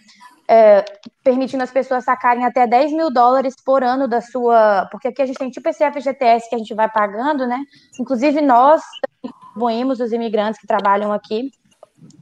é, 0.47 0.83
permitindo 1.23 1.63
as 1.63 1.71
pessoas 1.71 2.03
sacarem 2.03 2.45
até 2.45 2.67
10 2.67 2.91
mil 2.91 3.11
dólares 3.11 3.55
por 3.63 3.83
ano 3.83 4.07
da 4.07 4.21
sua. 4.21 4.87
Porque 4.91 5.07
aqui 5.07 5.21
a 5.21 5.25
gente 5.25 5.37
tem 5.37 5.49
tipo 5.49 5.67
esse 5.69 5.89
FGTS 5.89 6.49
que 6.49 6.55
a 6.55 6.57
gente 6.57 6.73
vai 6.73 6.89
pagando, 6.89 7.47
né? 7.47 7.63
Inclusive 7.99 8.41
nós 8.41 8.81
contribuímos 9.21 9.99
os 9.99 10.11
imigrantes 10.11 10.59
que 10.59 10.67
trabalham 10.67 11.11
aqui. 11.11 11.49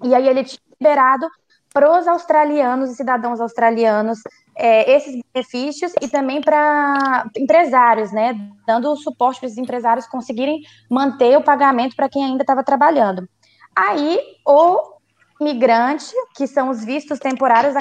E 0.03 0.13
aí 0.13 0.27
ele 0.27 0.43
tinha 0.43 0.61
liberado 0.79 1.27
para 1.73 1.99
os 1.99 2.07
australianos 2.07 2.91
e 2.91 2.95
cidadãos 2.95 3.39
australianos 3.39 4.19
é, 4.55 4.91
esses 4.91 5.19
benefícios 5.33 5.93
e 6.01 6.07
também 6.07 6.41
para 6.41 7.25
empresários, 7.37 8.11
né? 8.11 8.35
Dando 8.67 8.95
suporte 8.97 9.39
para 9.39 9.47
esses 9.47 9.57
empresários 9.57 10.05
conseguirem 10.05 10.61
manter 10.89 11.37
o 11.37 11.43
pagamento 11.43 11.95
para 11.95 12.09
quem 12.09 12.23
ainda 12.25 12.43
estava 12.43 12.63
trabalhando. 12.63 13.27
Aí 13.75 14.19
o 14.45 14.79
imigrante, 15.39 16.13
que 16.35 16.45
são 16.45 16.69
os 16.69 16.83
vistos 16.83 17.17
temporários, 17.17 17.73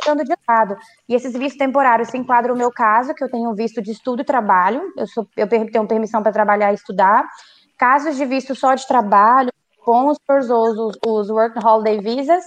ficando 0.00 0.24
de 0.24 0.34
lado. 0.48 0.76
E 1.08 1.14
esses 1.14 1.32
vistos 1.32 1.58
temporários 1.58 2.08
se 2.08 2.16
enquadram 2.16 2.54
no 2.54 2.58
meu 2.58 2.70
caso, 2.70 3.14
que 3.14 3.22
eu 3.22 3.30
tenho 3.30 3.54
visto 3.54 3.82
de 3.82 3.90
estudo 3.90 4.22
e 4.22 4.24
trabalho, 4.24 4.82
eu, 4.96 5.06
sou, 5.06 5.26
eu 5.36 5.48
tenho 5.48 5.86
permissão 5.86 6.22
para 6.22 6.32
trabalhar 6.32 6.70
e 6.70 6.74
estudar. 6.74 7.28
Casos 7.76 8.16
de 8.16 8.24
visto 8.24 8.54
só 8.54 8.74
de 8.74 8.86
trabalho, 8.86 9.52
sponsors, 9.78 10.50
os, 10.50 10.98
os 11.06 11.30
Work 11.30 11.58
Holiday 11.64 12.00
Visas, 12.00 12.44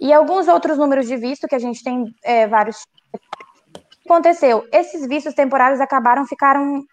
e 0.00 0.12
alguns 0.12 0.48
outros 0.48 0.76
números 0.76 1.06
de 1.06 1.16
visto 1.16 1.48
que 1.48 1.54
a 1.54 1.58
gente 1.58 1.82
tem 1.82 2.04
é, 2.22 2.46
vários. 2.46 2.86
O 3.12 3.78
que 3.78 4.12
aconteceu? 4.12 4.66
Esses 4.72 5.06
vistos 5.06 5.34
temporários 5.34 5.80
acabaram, 5.80 6.26
ficaram 6.26 6.84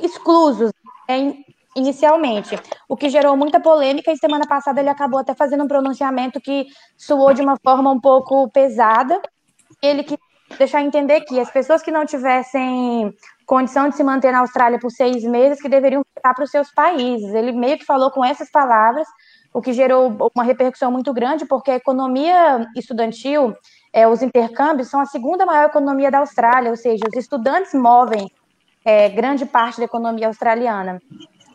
exclusos 0.00 0.72
né, 1.08 1.34
inicialmente, 1.76 2.58
o 2.88 2.96
que 2.96 3.08
gerou 3.08 3.36
muita 3.36 3.60
polêmica, 3.60 4.10
e 4.10 4.16
semana 4.16 4.46
passada 4.46 4.80
ele 4.80 4.88
acabou 4.88 5.20
até 5.20 5.34
fazendo 5.34 5.64
um 5.64 5.68
pronunciamento 5.68 6.40
que 6.40 6.66
soou 6.96 7.32
de 7.32 7.42
uma 7.42 7.56
forma 7.62 7.90
um 7.90 8.00
pouco 8.00 8.50
pesada, 8.50 9.20
ele 9.82 10.02
que 10.02 10.18
deixar 10.56 10.82
entender 10.82 11.20
que 11.22 11.38
as 11.38 11.50
pessoas 11.50 11.82
que 11.82 11.90
não 11.90 12.06
tivessem 12.06 13.12
condição 13.46 13.88
de 13.88 13.96
se 13.96 14.04
manter 14.04 14.32
na 14.32 14.40
Austrália 14.40 14.78
por 14.78 14.90
seis 14.90 15.22
meses, 15.24 15.60
que 15.60 15.68
deveriam 15.68 16.02
ficar 16.14 16.34
para 16.34 16.44
os 16.44 16.50
seus 16.50 16.70
países. 16.72 17.34
Ele 17.34 17.52
meio 17.52 17.78
que 17.78 17.84
falou 17.84 18.10
com 18.10 18.24
essas 18.24 18.50
palavras, 18.50 19.06
o 19.52 19.62
que 19.62 19.72
gerou 19.72 20.16
uma 20.34 20.44
repercussão 20.44 20.90
muito 20.90 21.12
grande, 21.12 21.46
porque 21.46 21.70
a 21.70 21.76
economia 21.76 22.66
estudantil, 22.76 23.54
é, 23.92 24.06
os 24.06 24.22
intercâmbios, 24.22 24.88
são 24.88 25.00
a 25.00 25.06
segunda 25.06 25.46
maior 25.46 25.66
economia 25.66 26.10
da 26.10 26.18
Austrália, 26.18 26.70
ou 26.70 26.76
seja, 26.76 27.04
os 27.06 27.16
estudantes 27.16 27.72
movem 27.72 28.30
é, 28.84 29.08
grande 29.08 29.46
parte 29.46 29.78
da 29.78 29.84
economia 29.84 30.26
australiana. 30.26 31.00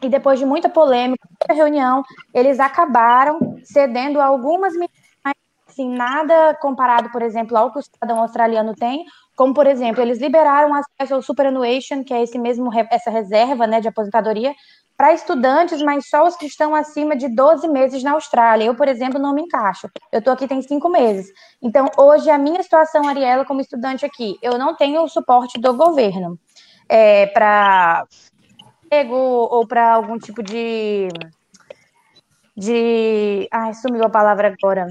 E 0.01 0.09
depois 0.09 0.37
de 0.37 0.45
muita 0.45 0.67
polêmica, 0.67 1.27
muita 1.29 1.53
reunião, 1.53 2.03
eles 2.33 2.59
acabaram 2.59 3.57
cedendo 3.63 4.19
algumas 4.19 4.73
medidas 4.73 5.02
assim, 5.73 5.89
nada 5.89 6.55
comparado, 6.61 7.09
por 7.11 7.21
exemplo, 7.21 7.57
ao 7.57 7.71
que 7.71 7.79
o 7.79 7.81
cidadão 7.81 8.21
australiano 8.21 8.73
tem, 8.73 9.03
como, 9.35 9.53
por 9.53 9.67
exemplo, 9.67 10.01
eles 10.01 10.19
liberaram 10.19 10.73
acesso 10.73 11.15
ao 11.15 11.21
superannuation, 11.21 12.03
que 12.03 12.13
é 12.13 12.21
esse 12.21 12.37
mesmo, 12.37 12.69
essa 12.89 13.09
reserva 13.09 13.67
né, 13.67 13.81
de 13.81 13.87
aposentadoria, 13.87 14.53
para 14.95 15.11
estudantes, 15.11 15.81
mas 15.81 16.07
só 16.07 16.25
os 16.27 16.35
que 16.35 16.45
estão 16.45 16.75
acima 16.75 17.15
de 17.15 17.27
12 17.27 17.67
meses 17.67 18.03
na 18.03 18.11
Austrália. 18.11 18.65
Eu, 18.65 18.75
por 18.75 18.87
exemplo, 18.87 19.19
não 19.19 19.33
me 19.33 19.41
encaixo. 19.41 19.89
Eu 20.11 20.19
estou 20.19 20.31
aqui 20.31 20.47
tem 20.47 20.61
cinco 20.61 20.87
meses. 20.87 21.33
Então, 21.59 21.89
hoje, 21.97 22.29
a 22.29 22.37
minha 22.37 22.61
situação, 22.61 23.07
Ariela, 23.07 23.43
como 23.43 23.59
estudante 23.59 24.05
aqui, 24.05 24.37
eu 24.41 24.57
não 24.57 24.75
tenho 24.75 25.01
o 25.01 25.09
suporte 25.09 25.59
do 25.59 25.73
governo 25.73 26.39
é, 26.87 27.25
para 27.27 28.05
ou 29.09 29.65
para 29.65 29.93
algum 29.93 30.19
tipo 30.19 30.43
de 30.43 31.09
de. 32.55 33.47
Ai, 33.51 33.73
sumiu 33.73 34.03
a 34.03 34.09
palavra 34.09 34.53
agora. 34.53 34.87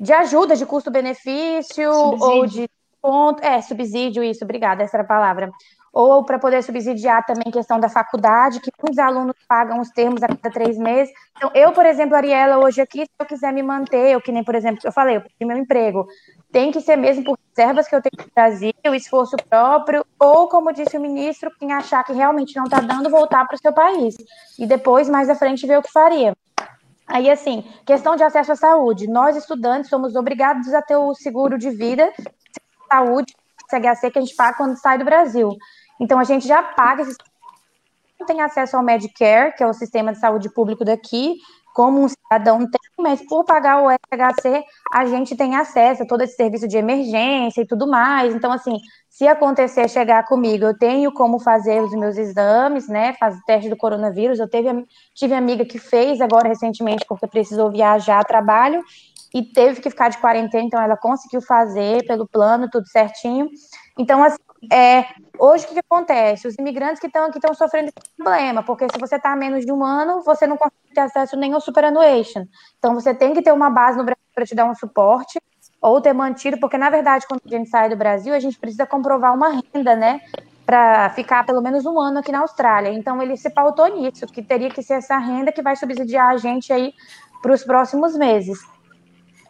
De 0.00 0.14
ajuda, 0.14 0.56
de 0.56 0.64
custo-benefício, 0.64 1.92
ou 1.92 2.46
de 2.46 2.66
ponto. 3.02 3.44
É, 3.44 3.60
subsídio, 3.60 4.24
isso, 4.24 4.44
obrigada, 4.44 4.82
essa 4.82 4.96
era 4.96 5.04
a 5.04 5.06
palavra. 5.06 5.50
Ou 5.92 6.24
para 6.24 6.38
poder 6.38 6.62
subsidiar 6.62 7.26
também 7.26 7.50
questão 7.52 7.80
da 7.80 7.88
faculdade, 7.88 8.60
que 8.60 8.70
muitos 8.80 8.98
alunos 8.98 9.34
pagam 9.48 9.80
os 9.80 9.90
termos 9.90 10.22
a 10.22 10.28
cada 10.28 10.48
três 10.50 10.78
meses. 10.78 11.12
Então, 11.36 11.50
eu, 11.52 11.72
por 11.72 11.84
exemplo, 11.84 12.14
Ariela, 12.16 12.64
hoje 12.64 12.80
aqui, 12.80 13.00
se 13.00 13.10
eu 13.18 13.26
quiser 13.26 13.52
me 13.52 13.62
manter, 13.62 14.12
eu 14.12 14.20
que 14.20 14.30
nem, 14.30 14.44
por 14.44 14.54
exemplo, 14.54 14.78
eu 14.84 14.92
falei, 14.92 15.16
eu 15.16 15.20
perdi 15.20 15.44
meu 15.44 15.56
emprego, 15.56 16.06
tem 16.52 16.70
que 16.70 16.80
ser 16.80 16.96
mesmo 16.96 17.24
por 17.24 17.36
reservas 17.48 17.88
que 17.88 17.94
eu 17.94 18.00
tenho 18.00 18.24
no 18.24 18.32
Brasil, 18.32 18.72
esforço 18.94 19.36
próprio, 19.48 20.06
ou, 20.18 20.48
como 20.48 20.72
disse 20.72 20.96
o 20.96 21.00
ministro, 21.00 21.50
quem 21.58 21.72
achar 21.72 22.04
que 22.04 22.12
realmente 22.12 22.54
não 22.56 22.64
está 22.64 22.80
dando, 22.80 23.10
voltar 23.10 23.44
para 23.46 23.56
o 23.56 23.60
seu 23.60 23.72
país. 23.72 24.14
E 24.58 24.66
depois, 24.66 25.08
mais 25.08 25.28
à 25.28 25.34
frente, 25.34 25.66
ver 25.66 25.78
o 25.78 25.82
que 25.82 25.90
faria. 25.90 26.36
Aí, 27.10 27.28
assim, 27.28 27.64
questão 27.84 28.14
de 28.14 28.22
acesso 28.22 28.52
à 28.52 28.56
saúde. 28.56 29.08
Nós, 29.08 29.36
estudantes, 29.36 29.90
somos 29.90 30.14
obrigados 30.14 30.72
a 30.72 30.80
ter 30.80 30.96
o 30.96 31.14
seguro 31.14 31.58
de 31.58 31.70
vida, 31.70 32.12
saúde, 32.88 33.34
CHC, 33.68 34.10
que 34.10 34.18
a 34.18 34.22
gente 34.22 34.36
paga 34.36 34.56
quando 34.56 34.76
sai 34.76 34.96
do 34.96 35.04
Brasil. 35.04 35.56
Então, 36.00 36.18
a 36.18 36.24
gente 36.24 36.46
já 36.46 36.62
paga 36.62 37.02
esse 37.02 37.16
não 38.20 38.26
tem 38.26 38.42
acesso 38.42 38.76
ao 38.76 38.82
Medicare, 38.82 39.54
que 39.56 39.62
é 39.62 39.66
o 39.66 39.72
sistema 39.72 40.12
de 40.12 40.18
saúde 40.18 40.52
público 40.52 40.84
daqui, 40.84 41.36
como 41.74 42.02
um 42.02 42.08
cidadão 42.08 42.58
tem, 42.58 42.80
mas 42.98 43.20
por 43.26 43.44
pagar 43.44 43.82
o 43.82 43.90
FHC, 43.90 44.62
a 44.92 45.06
gente 45.06 45.36
tem 45.36 45.56
acesso 45.56 46.02
a 46.02 46.06
todo 46.06 46.22
esse 46.22 46.36
serviço 46.36 46.68
de 46.68 46.76
emergência 46.76 47.62
e 47.62 47.66
tudo 47.66 47.86
mais. 47.86 48.34
Então, 48.34 48.52
assim, 48.52 48.76
se 49.08 49.26
acontecer 49.26 49.88
chegar 49.88 50.24
comigo, 50.26 50.64
eu 50.64 50.78
tenho 50.78 51.12
como 51.12 51.38
fazer 51.38 51.82
os 51.82 51.92
meus 51.92 52.16
exames, 52.16 52.88
né? 52.88 53.14
Fazer 53.14 53.40
teste 53.46 53.68
do 53.68 53.76
coronavírus. 53.76 54.38
Eu 54.38 54.48
teve, 54.48 54.86
tive 55.14 55.34
amiga 55.34 55.64
que 55.64 55.78
fez 55.78 56.20
agora 56.20 56.48
recentemente, 56.48 57.04
porque 57.08 57.26
precisou 57.26 57.70
viajar 57.70 58.20
a 58.20 58.24
trabalho 58.24 58.82
e 59.32 59.42
teve 59.42 59.80
que 59.80 59.90
ficar 59.90 60.08
de 60.08 60.18
quarentena, 60.18 60.64
então 60.64 60.82
ela 60.82 60.96
conseguiu 60.96 61.40
fazer 61.40 62.04
pelo 62.06 62.26
plano, 62.26 62.68
tudo 62.68 62.86
certinho. 62.88 63.48
Então, 63.98 64.22
assim, 64.24 64.38
é, 64.72 65.04
hoje 65.40 65.64
o 65.64 65.68
que, 65.68 65.74
que, 65.74 65.80
acontece? 65.80 66.46
Os 66.46 66.54
imigrantes 66.56 67.00
que 67.00 67.06
estão 67.06 67.24
aqui 67.24 67.38
estão 67.38 67.54
sofrendo 67.54 67.88
esse 67.88 68.16
problema, 68.16 68.62
porque 68.62 68.86
se 68.92 68.98
você 68.98 69.16
está 69.16 69.34
menos 69.34 69.64
de 69.64 69.72
um 69.72 69.84
ano, 69.84 70.22
você 70.22 70.46
não 70.46 70.56
consegue 70.56 70.94
ter 70.94 71.00
acesso 71.00 71.36
nem 71.36 71.52
ao 71.52 71.60
superannuation. 71.60 72.46
Então 72.78 72.94
você 72.94 73.14
tem 73.14 73.32
que 73.32 73.42
ter 73.42 73.52
uma 73.52 73.70
base 73.70 73.96
no 73.98 74.04
Brasil 74.04 74.22
para 74.34 74.46
te 74.46 74.54
dar 74.54 74.66
um 74.66 74.74
suporte, 74.74 75.40
ou 75.80 76.00
ter 76.00 76.12
mantido, 76.12 76.58
porque 76.60 76.76
na 76.76 76.90
verdade, 76.90 77.26
quando 77.26 77.40
a 77.44 77.48
gente 77.48 77.70
sai 77.70 77.88
do 77.88 77.96
Brasil, 77.96 78.34
a 78.34 78.38
gente 78.38 78.58
precisa 78.58 78.86
comprovar 78.86 79.34
uma 79.34 79.48
renda, 79.48 79.96
né? 79.96 80.20
Para 80.66 81.08
ficar 81.10 81.44
pelo 81.44 81.62
menos 81.62 81.86
um 81.86 81.98
ano 81.98 82.18
aqui 82.18 82.30
na 82.30 82.40
Austrália. 82.40 82.90
Então 82.90 83.20
ele 83.22 83.36
se 83.36 83.50
pautou 83.50 83.88
nisso, 83.88 84.26
que 84.26 84.42
teria 84.42 84.68
que 84.68 84.82
ser 84.82 84.94
essa 84.94 85.16
renda 85.16 85.50
que 85.50 85.62
vai 85.62 85.74
subsidiar 85.74 86.28
a 86.28 86.36
gente 86.36 86.72
aí 86.72 86.92
para 87.40 87.52
os 87.52 87.64
próximos 87.64 88.14
meses. 88.16 88.58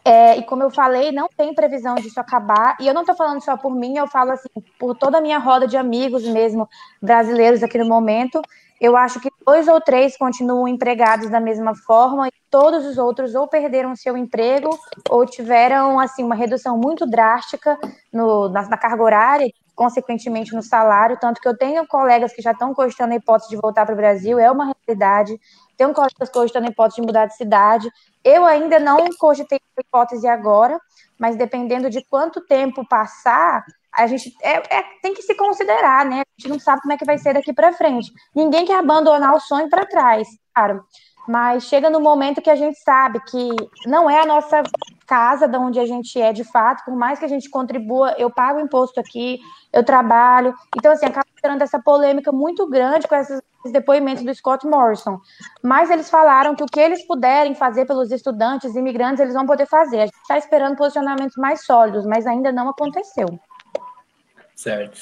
É, 0.03 0.37
e 0.37 0.43
como 0.43 0.63
eu 0.63 0.71
falei, 0.71 1.11
não 1.11 1.27
tem 1.27 1.53
previsão 1.53 1.95
disso 1.95 2.19
acabar. 2.19 2.75
E 2.79 2.87
eu 2.87 2.93
não 2.93 3.01
estou 3.01 3.15
falando 3.15 3.43
só 3.43 3.55
por 3.55 3.73
mim, 3.73 3.97
eu 3.97 4.07
falo 4.07 4.31
assim, 4.31 4.49
por 4.79 4.95
toda 4.95 5.19
a 5.19 5.21
minha 5.21 5.37
roda 5.37 5.67
de 5.67 5.77
amigos 5.77 6.23
mesmo, 6.23 6.67
brasileiros 7.01 7.61
aqui 7.61 7.77
no 7.77 7.85
momento. 7.85 8.41
Eu 8.79 8.97
acho 8.97 9.19
que 9.19 9.29
dois 9.45 9.67
ou 9.67 9.79
três 9.79 10.17
continuam 10.17 10.67
empregados 10.67 11.29
da 11.29 11.39
mesma 11.39 11.75
forma 11.75 12.27
e 12.27 12.31
todos 12.49 12.83
os 12.83 12.97
outros 12.97 13.35
ou 13.35 13.47
perderam 13.47 13.95
seu 13.95 14.17
emprego 14.17 14.75
ou 15.07 15.23
tiveram 15.23 15.99
assim 15.99 16.23
uma 16.23 16.33
redução 16.33 16.75
muito 16.79 17.05
drástica 17.05 17.77
no, 18.11 18.49
na, 18.49 18.67
na 18.67 18.77
carga 18.77 19.03
horária, 19.03 19.47
consequentemente 19.75 20.55
no 20.55 20.63
salário. 20.63 21.15
Tanto 21.21 21.39
que 21.39 21.47
eu 21.47 21.55
tenho 21.55 21.85
colegas 21.85 22.33
que 22.33 22.41
já 22.41 22.53
estão 22.53 22.73
cogitando 22.73 23.13
a 23.13 23.17
hipótese 23.17 23.51
de 23.51 23.57
voltar 23.57 23.85
para 23.85 23.93
o 23.93 23.97
Brasil, 23.97 24.39
é 24.39 24.49
uma 24.49 24.73
realidade. 24.87 25.39
Tenho 25.77 25.93
cogitando 26.31 26.67
a 26.67 26.69
hipótese 26.69 27.01
de 27.01 27.07
mudar 27.07 27.25
de 27.25 27.35
cidade. 27.35 27.89
Eu 28.23 28.45
ainda 28.45 28.79
não 28.79 29.07
cogitei 29.17 29.59
a 29.77 29.81
hipótese 29.81 30.27
agora, 30.27 30.79
mas 31.19 31.35
dependendo 31.35 31.89
de 31.89 32.03
quanto 32.05 32.41
tempo 32.41 32.87
passar, 32.87 33.63
a 33.93 34.07
gente 34.07 34.33
é, 34.41 34.77
é, 34.77 34.83
tem 35.01 35.13
que 35.13 35.21
se 35.21 35.35
considerar, 35.35 36.05
né? 36.05 36.21
A 36.21 36.41
gente 36.41 36.49
não 36.49 36.59
sabe 36.59 36.81
como 36.81 36.93
é 36.93 36.97
que 36.97 37.05
vai 37.05 37.17
ser 37.17 37.33
daqui 37.33 37.51
para 37.51 37.73
frente. 37.73 38.11
Ninguém 38.33 38.65
quer 38.65 38.79
abandonar 38.79 39.33
o 39.35 39.39
sonho 39.39 39.69
para 39.69 39.85
trás, 39.85 40.27
claro. 40.53 40.83
Mas 41.27 41.63
chega 41.63 41.89
no 41.89 41.99
momento 41.99 42.41
que 42.41 42.49
a 42.49 42.55
gente 42.55 42.79
sabe 42.79 43.19
que 43.25 43.49
não 43.85 44.09
é 44.09 44.21
a 44.21 44.25
nossa 44.25 44.63
casa 45.05 45.47
de 45.47 45.57
onde 45.57 45.79
a 45.79 45.85
gente 45.85 46.19
é 46.19 46.33
de 46.33 46.43
fato, 46.43 46.83
por 46.85 46.95
mais 46.95 47.19
que 47.19 47.25
a 47.25 47.27
gente 47.27 47.49
contribua, 47.49 48.15
eu 48.17 48.31
pago 48.31 48.59
imposto 48.59 48.99
aqui, 48.99 49.39
eu 49.71 49.83
trabalho. 49.83 50.53
Então, 50.75 50.91
assim, 50.91 51.05
acaba 51.05 51.27
gerando 51.43 51.61
essa 51.61 51.79
polêmica 51.79 52.31
muito 52.31 52.67
grande 52.67 53.07
com 53.07 53.15
esses 53.15 53.41
depoimentos 53.71 54.23
do 54.23 54.33
Scott 54.33 54.65
Morrison. 54.65 55.19
Mas 55.61 55.89
eles 55.89 56.09
falaram 56.09 56.55
que 56.55 56.63
o 56.63 56.67
que 56.67 56.79
eles 56.79 57.05
puderem 57.05 57.55
fazer 57.55 57.85
pelos 57.85 58.11
estudantes, 58.11 58.75
imigrantes, 58.75 59.19
eles 59.19 59.33
vão 59.33 59.45
poder 59.45 59.65
fazer. 59.65 59.97
A 60.01 60.05
gente 60.05 60.15
está 60.21 60.37
esperando 60.37 60.75
posicionamentos 60.75 61.35
mais 61.37 61.65
sólidos, 61.65 62.05
mas 62.05 62.25
ainda 62.25 62.51
não 62.51 62.69
aconteceu. 62.69 63.27
Certo. 64.55 64.99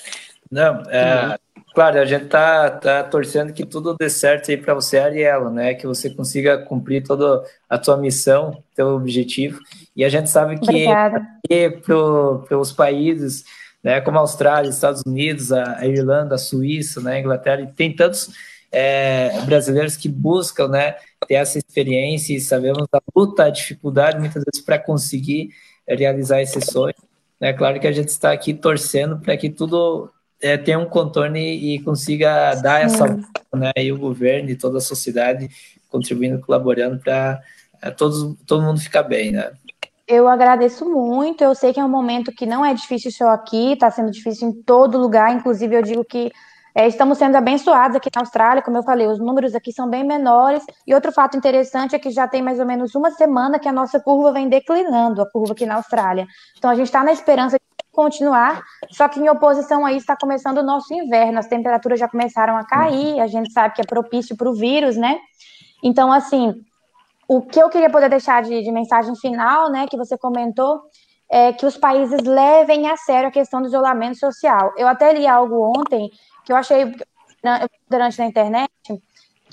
Não, 0.50 0.82
é, 0.90 1.38
claro, 1.76 2.00
a 2.00 2.06
gente 2.06 2.26
tá, 2.26 2.72
tá 2.72 3.04
torcendo 3.04 3.54
que 3.54 3.66
tudo 3.66 3.96
dê 3.96 4.10
certo 4.10 4.50
aí 4.50 4.58
para 4.58 4.74
você, 4.74 4.98
Ariela, 4.98 5.52
né? 5.52 5.76
Que 5.76 5.86
você 5.86 6.10
consiga 6.10 6.58
cumprir 6.58 7.04
toda 7.04 7.44
a 7.70 7.78
tua 7.78 7.98
missão, 7.98 8.64
teu 8.76 8.88
objetivo. 8.96 9.60
E 9.96 10.04
a 10.04 10.10
gente 10.10 10.30
sabe 10.30 10.60
que 10.60 11.70
para 11.86 12.58
os 12.58 12.72
países, 12.72 13.44
né, 13.84 14.02
como 14.02 14.18
a 14.18 14.22
Austrália, 14.22 14.70
Estados 14.70 15.02
Unidos, 15.06 15.52
a, 15.52 15.86
Irlanda, 15.86 16.36
a 16.36 16.38
Suíça, 16.38 17.02
né, 17.02 17.16
a 17.16 17.20
Inglaterra, 17.20 17.72
tem 17.76 17.96
tantos 17.96 18.30
é, 18.72 19.42
brasileiros 19.46 19.96
que 19.96 20.10
buscam, 20.10 20.68
né, 20.68 20.96
ter 21.28 21.36
essa 21.36 21.58
experiência 21.58 22.36
e 22.36 22.40
sabemos 22.40 22.88
da 22.92 23.02
luta, 23.16 23.46
a 23.46 23.50
dificuldade 23.50 24.20
muitas 24.20 24.44
vezes 24.44 24.64
para 24.64 24.78
conseguir 24.78 25.50
realizar 25.88 26.42
esse 26.42 26.62
sonho. 26.62 26.94
É 27.40 27.54
claro 27.54 27.80
que 27.80 27.88
a 27.88 27.92
gente 27.92 28.10
está 28.10 28.32
aqui 28.32 28.54
torcendo 28.54 29.18
para 29.20 29.36
que 29.38 29.50
tudo 29.50 30.12
é, 30.42 30.58
tenha 30.58 30.78
um 30.78 30.86
contorno 30.86 31.38
e, 31.38 31.76
e 31.76 31.80
consiga 31.82 32.54
dar 32.56 32.82
essa 32.82 33.06
né, 33.54 33.72
e 33.78 33.92
o 33.92 33.98
governo 33.98 34.50
e 34.50 34.56
toda 34.56 34.78
a 34.78 34.82
sociedade 34.82 35.50
contribuindo, 35.90 36.40
colaborando 36.40 37.00
para 37.00 37.42
é, 37.82 37.90
todos, 37.92 38.38
todo 38.46 38.64
mundo 38.64 38.80
ficar 38.80 39.04
bem, 39.04 39.32
né? 39.32 39.52
Eu 40.10 40.28
agradeço 40.28 40.90
muito. 40.90 41.44
Eu 41.44 41.54
sei 41.54 41.72
que 41.72 41.80
é 41.80 41.86
um 41.86 41.90
momento 41.90 42.32
que 42.32 42.48
não 42.48 42.66
é 42.66 42.74
difícil 42.74 43.12
só 43.12 43.28
aqui, 43.30 43.74
está 43.74 43.92
sendo 43.92 44.10
difícil 44.10 44.50
em 44.50 44.64
todo 44.64 44.98
lugar. 44.98 45.32
Inclusive, 45.32 45.76
eu 45.76 45.84
digo 45.84 46.04
que 46.04 46.32
é, 46.74 46.88
estamos 46.88 47.20
sendo 47.20 47.36
abençoados 47.36 47.96
aqui 47.96 48.10
na 48.16 48.22
Austrália, 48.22 48.64
como 48.64 48.76
eu 48.76 48.82
falei, 48.82 49.06
os 49.06 49.20
números 49.20 49.54
aqui 49.54 49.72
são 49.72 49.88
bem 49.88 50.04
menores. 50.04 50.64
E 50.88 50.96
outro 50.96 51.12
fato 51.12 51.38
interessante 51.38 51.96
é 51.96 52.00
que 52.00 52.10
já 52.10 52.28
tem 52.28 52.42
mais 52.42 52.60
ou 52.60 52.66
menos 52.66 52.96
uma 52.96 53.12
semana 53.12 53.60
que 53.60 53.70
a 53.70 53.72
nossa 53.72 54.00
curva 54.00 54.32
vem 54.32 54.50
declinando, 54.50 55.22
a 55.22 55.30
curva 55.30 55.54
aqui 55.54 55.68
na 55.68 55.76
Austrália. 55.76 56.26
Então 56.58 56.72
a 56.72 56.76
gente 56.76 56.88
está 56.88 57.04
na 57.04 57.12
esperança 57.12 57.60
de 57.60 57.86
continuar, 57.92 58.64
só 58.90 59.08
que 59.08 59.20
em 59.20 59.30
oposição 59.30 59.86
a 59.86 59.92
isso 59.92 60.00
está 60.00 60.18
começando 60.18 60.58
o 60.58 60.64
nosso 60.64 60.92
inverno, 60.92 61.38
as 61.38 61.48
temperaturas 61.48 62.00
já 62.00 62.08
começaram 62.08 62.58
a 62.58 62.64
cair, 62.64 63.20
a 63.20 63.28
gente 63.28 63.52
sabe 63.52 63.76
que 63.76 63.82
é 63.82 63.86
propício 63.86 64.36
para 64.36 64.50
o 64.50 64.56
vírus, 64.56 64.98
né? 64.98 65.20
Então, 65.84 66.12
assim, 66.12 66.56
o 67.30 67.44
que 67.44 67.62
eu 67.62 67.70
queria 67.70 67.92
poder 67.92 68.10
deixar 68.10 68.42
de, 68.42 68.64
de 68.64 68.72
mensagem 68.72 69.16
final, 69.16 69.70
né, 69.72 69.86
que 69.88 69.96
você 69.96 70.18
comentou, 70.18 70.82
é 71.32 71.54
que 71.54 71.64
os 71.64 71.78
países 71.78 72.24
levem 72.24 72.90
a 72.90 72.98
sério 72.98 73.30
a 73.30 73.32
questão 73.32 73.62
do 73.62 73.68
isolamento 73.68 74.18
social. 74.18 74.74
Eu 74.76 74.88
até 74.88 75.14
li 75.14 75.28
algo 75.28 75.62
ontem 75.78 76.10
que 76.44 76.52
eu 76.52 76.58
achei 76.58 76.92
durante 77.88 78.18
na 78.18 78.26
internet, 78.26 78.72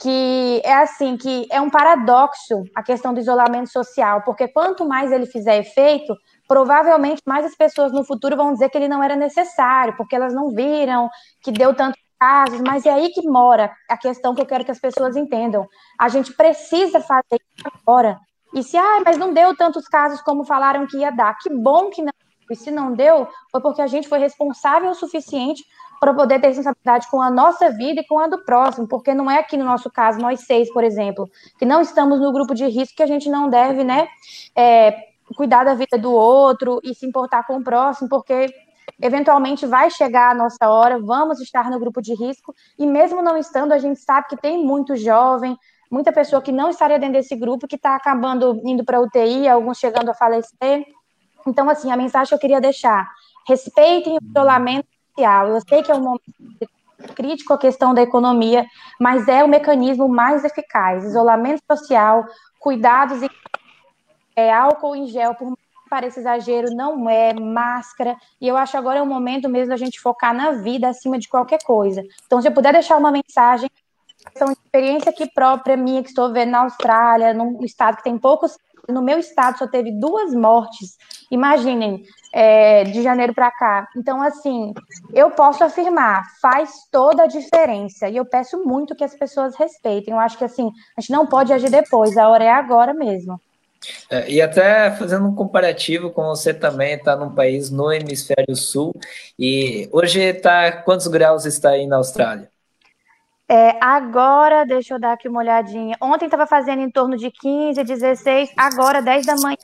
que 0.01 0.63
é 0.65 0.73
assim, 0.73 1.19
que 1.19 1.47
é 1.51 1.61
um 1.61 1.69
paradoxo 1.69 2.65
a 2.75 2.83
questão 2.83 3.13
do 3.13 3.21
isolamento 3.21 3.71
social, 3.71 4.23
porque 4.23 4.49
quanto 4.49 4.89
mais 4.89 5.13
ele 5.13 5.27
fizer 5.27 5.59
efeito, 5.59 6.17
provavelmente 6.49 7.21
mais 7.27 7.45
as 7.45 7.55
pessoas 7.55 7.93
no 7.93 8.05
futuro 8.05 8.39
vão 8.39 8.55
dizer 8.55 8.71
que 8.71 8.79
ele 8.79 8.89
não 8.89 9.03
era 9.03 9.17
necessário, 9.17 9.95
porque 9.99 10.17
elas 10.17 10.33
não 10.33 10.49
viram 10.49 11.11
que 11.43 11.53
deu 11.53 11.75
tantos 11.75 12.01
casos, 12.19 12.61
mas 12.61 12.87
é 12.87 12.91
aí 12.91 13.11
que 13.11 13.27
mora 13.29 13.71
a 13.89 13.97
questão 13.97 14.35
que 14.35 14.41
eu 14.41 14.47
quero 14.47 14.65
que 14.65 14.71
as 14.71 14.81
pessoas 14.81 15.17
entendam. 15.17 15.69
A 15.99 16.09
gente 16.09 16.33
precisa 16.33 17.01
fazer 17.01 17.41
isso 17.57 17.69
agora. 17.83 18.19
E 18.55 18.63
se, 18.63 18.77
ah, 18.77 19.03
mas 19.05 19.19
não 19.19 19.33
deu 19.33 19.57
tantos 19.57 19.87
casos 19.87 20.21
como 20.21 20.45
falaram 20.45 20.87
que 20.87 20.99
ia 20.99 21.11
dar, 21.11 21.37
que 21.39 21.51
bom 21.51 21.91
que 21.91 22.03
não. 22.03 22.13
E 22.49 22.55
se 22.55 22.71
não 22.71 22.93
deu, 22.93 23.27
foi 23.51 23.61
porque 23.61 23.83
a 23.83 23.87
gente 23.89 24.09
foi 24.09 24.19
responsável 24.19 24.91
o 24.91 24.95
suficiente 24.95 25.65
para 25.99 26.15
poder 26.15 26.41
ter 26.41 26.49
responsabilidade 26.49 27.09
com 27.11 27.21
a 27.21 27.31
nossa 27.31 27.71
vida 27.71 28.01
e 28.01 28.07
com 28.07 28.19
a 28.19 28.29
do 28.29 28.45
próximo, 28.45 28.87
porque 28.87 29.15
não 29.15 29.31
é 29.31 29.39
aqui 29.39 29.57
no 29.57 29.65
nosso 29.65 29.91
caso, 29.91 30.19
nós 30.19 30.41
seis, 30.41 30.73
por 30.73 30.85
exemplo, 30.85 31.29
que 31.59 31.65
não 31.65 31.81
estamos 31.81 32.21
no 32.21 32.33
grupo 32.33 32.55
de 32.55 32.67
risco 32.67 32.97
que 32.97 33.03
a 33.03 33.07
gente 33.07 33.29
não 33.29 33.49
deve, 33.49 33.83
né, 33.83 34.07
é, 34.55 34.95
cuidar 35.35 35.65
da 35.65 35.75
vida 35.75 35.99
do 35.99 36.13
outro 36.13 36.81
e 36.85 36.95
se 36.95 37.07
importar 37.07 37.47
com 37.47 37.57
o 37.57 37.65
próximo, 37.65 38.09
porque 38.09 38.47
eventualmente 39.01 39.67
vai 39.67 39.91
chegar 39.91 40.31
a 40.31 40.35
nossa 40.35 40.69
hora, 40.69 40.99
vamos 40.99 41.41
estar 41.41 41.71
no 41.71 41.79
grupo 41.79 42.01
de 42.01 42.15
risco, 42.15 42.55
e 42.79 42.87
mesmo 42.87 43.23
não 43.23 43.37
estando, 43.37 43.73
a 43.73 43.79
gente 43.79 44.01
sabe 44.01 44.29
que 44.29 44.37
tem 44.37 44.65
muito 44.65 44.97
jovem, 44.97 45.57
muita 45.91 46.13
pessoa 46.13 46.43
que 46.43 46.53
não 46.53 46.71
estaria 46.71 46.99
dentro 46.99 47.15
desse 47.15 47.37
grupo, 47.37 47.69
que 47.69 47.77
está 47.77 47.95
acabando 47.95 48.61
indo 48.65 48.85
para 48.85 49.01
UTI, 49.01 49.49
alguns 49.49 49.79
chegando 49.79 50.11
a 50.11 50.15
falecer. 50.15 50.85
Então, 51.47 51.69
assim, 51.69 51.91
a 51.93 51.97
mensagem 51.97 52.29
que 52.29 52.35
eu 52.35 52.39
queria 52.39 52.61
deixar: 52.61 53.09
respeitem 53.47 54.19
o 54.19 54.25
isolamento 54.25 54.89
social. 55.11 55.49
Eu 55.49 55.61
sei 55.61 55.83
que 55.83 55.93
é 55.93 55.95
um 55.95 56.03
momento 56.03 56.75
crítico 57.15 57.53
a 57.53 57.59
questão 57.59 57.95
da 57.95 58.03
economia, 58.03 58.67
mas 58.99 59.29
é 59.29 59.45
o 59.45 59.49
mecanismo 59.49 60.09
mais 60.09 60.45
eficaz. 60.45 61.05
Isolamento 61.05 61.63
social, 61.71 62.27
cuidados 62.59 63.23
e 63.23 63.31
é, 64.35 64.53
álcool 64.53 64.97
em 64.97 65.07
gel, 65.07 65.35
por 65.35 65.57
pareça 65.97 66.21
exagero, 66.21 66.75
não 66.75 67.09
é 67.09 67.33
máscara. 67.33 68.19
E 68.39 68.47
eu 68.47 68.55
acho 68.55 68.77
agora 68.77 68.99
é 68.99 69.03
o 69.03 69.07
momento 69.07 69.49
mesmo 69.49 69.71
da 69.71 69.79
gente 69.79 69.99
focar 69.99 70.35
na 70.35 70.53
vida 70.53 70.89
acima 70.89 71.19
de 71.19 71.27
qualquer 71.27 71.63
coisa. 71.65 72.03
Então, 72.27 72.43
se 72.43 72.49
eu 72.49 72.53
puder 72.53 72.75
deixar 72.75 72.99
uma 72.99 73.11
mensagem, 73.11 73.71
são 74.37 74.53
experiência 74.53 75.11
aqui 75.11 75.27
própria 75.33 75.75
minha 75.75 76.03
que 76.03 76.11
estou 76.11 76.31
vendo 76.31 76.51
na 76.51 76.65
Austrália, 76.65 77.33
num 77.33 77.65
estado 77.65 77.97
que 77.97 78.05
tem 78.05 78.19
poucos 78.19 78.59
no 78.89 79.03
meu 79.03 79.19
estado 79.19 79.59
só 79.59 79.67
teve 79.67 79.91
duas 79.91 80.33
mortes. 80.33 80.97
Imaginem, 81.31 82.05
é, 82.33 82.85
de 82.85 83.03
janeiro 83.03 83.35
para 83.35 83.51
cá. 83.51 83.89
Então, 83.97 84.23
assim, 84.23 84.73
eu 85.13 85.31
posso 85.31 85.65
afirmar, 85.65 86.25
faz 86.41 86.71
toda 86.91 87.25
a 87.25 87.27
diferença. 87.27 88.09
E 88.09 88.17
eu 88.17 88.25
peço 88.25 88.63
muito 88.65 88.95
que 88.95 89.03
as 89.03 89.15
pessoas 89.15 89.57
respeitem. 89.57 90.15
Eu 90.15 90.21
acho 90.21 90.39
que, 90.39 90.45
assim, 90.45 90.71
a 90.97 91.01
gente 91.01 91.11
não 91.11 91.27
pode 91.27 91.53
agir 91.53 91.71
depois, 91.71 92.17
a 92.17 92.29
hora 92.29 92.45
é 92.45 92.51
agora 92.51 92.95
mesmo. 92.95 93.41
É, 94.11 94.31
e 94.31 94.41
até 94.41 94.91
fazendo 94.93 95.27
um 95.27 95.35
comparativo 95.35 96.11
com 96.11 96.25
você 96.25 96.55
também 96.55 96.95
está 96.95 97.17
num 97.17 97.35
país 97.35 97.71
no 97.71 97.93
hemisfério 97.93 98.55
sul 98.55 98.95
e 99.39 99.89
hoje 99.93 100.21
está 100.21 100.73
quantos 100.73 101.07
graus 101.07 101.45
está 101.45 101.71
aí 101.71 101.87
na 101.87 101.97
Austrália? 101.97 102.51
É, 103.49 103.77
agora, 103.81 104.65
deixa 104.65 104.95
eu 104.95 105.01
dar 105.01 105.13
aqui 105.13 105.29
uma 105.29 105.39
olhadinha. 105.39 105.97
Ontem 106.01 106.25
estava 106.25 106.47
fazendo 106.47 106.83
em 106.83 106.91
torno 106.91 107.17
de 107.17 107.31
15, 107.31 107.85
16, 107.85 108.51
agora 108.57 109.01
10 109.01 109.25
da 109.25 109.37
manhã, 109.37 109.57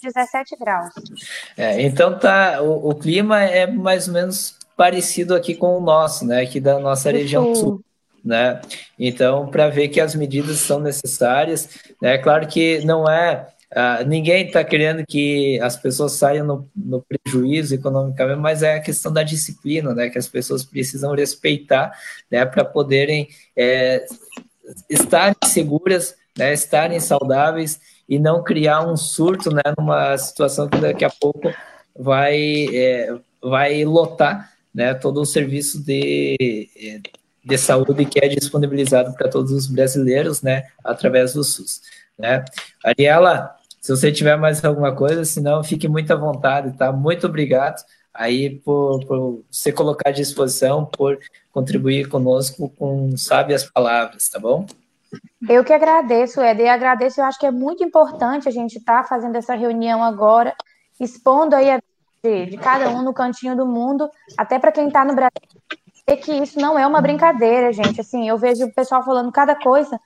17 0.00 0.56
graus. 0.56 0.90
É, 1.56 1.82
então 1.82 2.16
tá, 2.16 2.62
o, 2.62 2.90
o, 2.90 2.94
clima 2.94 3.42
é 3.42 3.66
mais 3.66 4.06
ou 4.06 4.14
menos 4.14 4.56
parecido 4.76 5.34
aqui 5.34 5.56
com 5.56 5.76
o 5.76 5.80
nosso, 5.80 6.24
né? 6.24 6.42
Aqui 6.42 6.60
da 6.60 6.78
nossa 6.78 7.10
região 7.10 7.46
sul. 7.46 7.54
sul. 7.54 7.84
Né? 8.24 8.60
Então, 8.98 9.46
para 9.46 9.68
ver 9.68 9.88
que 9.88 10.00
as 10.00 10.14
medidas 10.14 10.58
são 10.58 10.80
necessárias, 10.80 11.68
é 12.02 12.16
né? 12.16 12.18
claro 12.18 12.46
que 12.48 12.84
não 12.84 13.08
é 13.08 13.46
Uh, 13.72 14.06
ninguém 14.06 14.46
está 14.46 14.62
querendo 14.62 15.04
que 15.04 15.60
as 15.60 15.76
pessoas 15.76 16.12
saiam 16.12 16.46
no, 16.46 16.70
no, 16.74 17.02
prejuízo 17.02 17.74
economicamente, 17.74 18.38
mas 18.38 18.62
é 18.62 18.76
a 18.76 18.80
questão 18.80 19.12
da 19.12 19.24
disciplina, 19.24 19.92
né, 19.92 20.08
que 20.08 20.18
as 20.18 20.28
pessoas 20.28 20.64
precisam 20.64 21.12
respeitar, 21.14 21.92
né, 22.30 22.46
para 22.46 22.64
poderem 22.64 23.28
é, 23.56 24.06
seguras, 25.44 26.14
né, 26.38 26.52
estarem 26.52 27.00
saudáveis 27.00 27.80
e 28.08 28.20
não 28.20 28.44
criar 28.44 28.86
um 28.86 28.96
surto, 28.96 29.52
né, 29.52 29.62
numa 29.76 30.16
situação 30.16 30.68
que 30.68 30.78
daqui 30.78 31.04
a 31.04 31.10
pouco 31.10 31.52
vai, 31.98 32.66
é, 32.72 33.14
vai 33.42 33.84
lotar, 33.84 34.52
né, 34.72 34.94
todo 34.94 35.20
o 35.20 35.26
serviço 35.26 35.82
de, 35.82 36.68
de 37.44 37.58
saúde 37.58 38.04
que 38.04 38.24
é 38.24 38.28
disponibilizado 38.28 39.12
para 39.14 39.28
todos 39.28 39.50
os 39.50 39.66
brasileiros, 39.66 40.40
né, 40.40 40.68
através 40.84 41.34
do 41.34 41.42
SUS. 41.42 41.80
Né? 42.18 42.44
Ariela, 42.84 43.56
se 43.80 43.94
você 43.94 44.10
tiver 44.10 44.36
mais 44.36 44.64
alguma 44.64 44.94
coisa, 44.94 45.24
senão 45.24 45.62
fique 45.62 45.88
muito 45.88 46.12
à 46.12 46.16
vontade, 46.16 46.76
tá? 46.76 46.90
Muito 46.92 47.26
obrigado 47.26 47.84
aí 48.12 48.58
por, 48.60 49.04
por 49.06 49.44
você 49.50 49.70
colocar 49.70 50.08
à 50.08 50.12
disposição, 50.12 50.86
por 50.86 51.18
contribuir 51.52 52.08
conosco 52.08 52.70
com 52.78 53.16
sábias 53.16 53.64
palavras, 53.64 54.28
tá 54.28 54.38
bom? 54.38 54.66
Eu 55.48 55.62
que 55.62 55.72
agradeço, 55.72 56.40
Ed, 56.40 56.62
e 56.62 56.68
agradeço, 56.68 57.20
eu 57.20 57.24
acho 57.24 57.38
que 57.38 57.46
é 57.46 57.50
muito 57.50 57.84
importante 57.84 58.48
a 58.48 58.52
gente 58.52 58.78
estar 58.78 59.02
tá 59.02 59.08
fazendo 59.08 59.36
essa 59.36 59.54
reunião 59.54 60.02
agora, 60.02 60.54
expondo 60.98 61.54
aí 61.54 61.70
a 61.70 61.80
de, 62.26 62.46
de 62.46 62.56
cada 62.58 62.90
um 62.90 63.02
no 63.02 63.14
cantinho 63.14 63.56
do 63.56 63.66
mundo, 63.66 64.10
até 64.36 64.58
para 64.58 64.72
quem 64.72 64.88
está 64.88 65.04
no 65.04 65.14
Brasil, 65.14 66.20
que 66.22 66.32
isso 66.32 66.58
não 66.58 66.78
é 66.78 66.86
uma 66.86 67.00
brincadeira, 67.00 67.72
gente. 67.72 68.00
Assim, 68.00 68.28
eu 68.28 68.36
vejo 68.36 68.64
o 68.64 68.72
pessoal 68.72 69.04
falando 69.04 69.30
cada 69.30 69.54
coisa, 69.54 70.00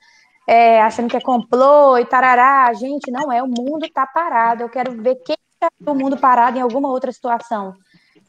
é, 0.47 0.81
achando 0.81 1.09
que 1.09 1.17
é 1.17 1.21
complô 1.21 1.97
e 1.97 2.05
tarará. 2.05 2.71
Gente, 2.73 3.11
não 3.11 3.31
é. 3.31 3.41
O 3.41 3.47
mundo 3.47 3.85
está 3.85 4.05
parado. 4.05 4.63
Eu 4.63 4.69
quero 4.69 5.01
ver 5.01 5.15
quem 5.25 5.37
está 5.53 5.69
o 5.85 5.95
mundo 5.95 6.17
parado 6.17 6.57
em 6.57 6.61
alguma 6.61 6.89
outra 6.89 7.11
situação. 7.11 7.73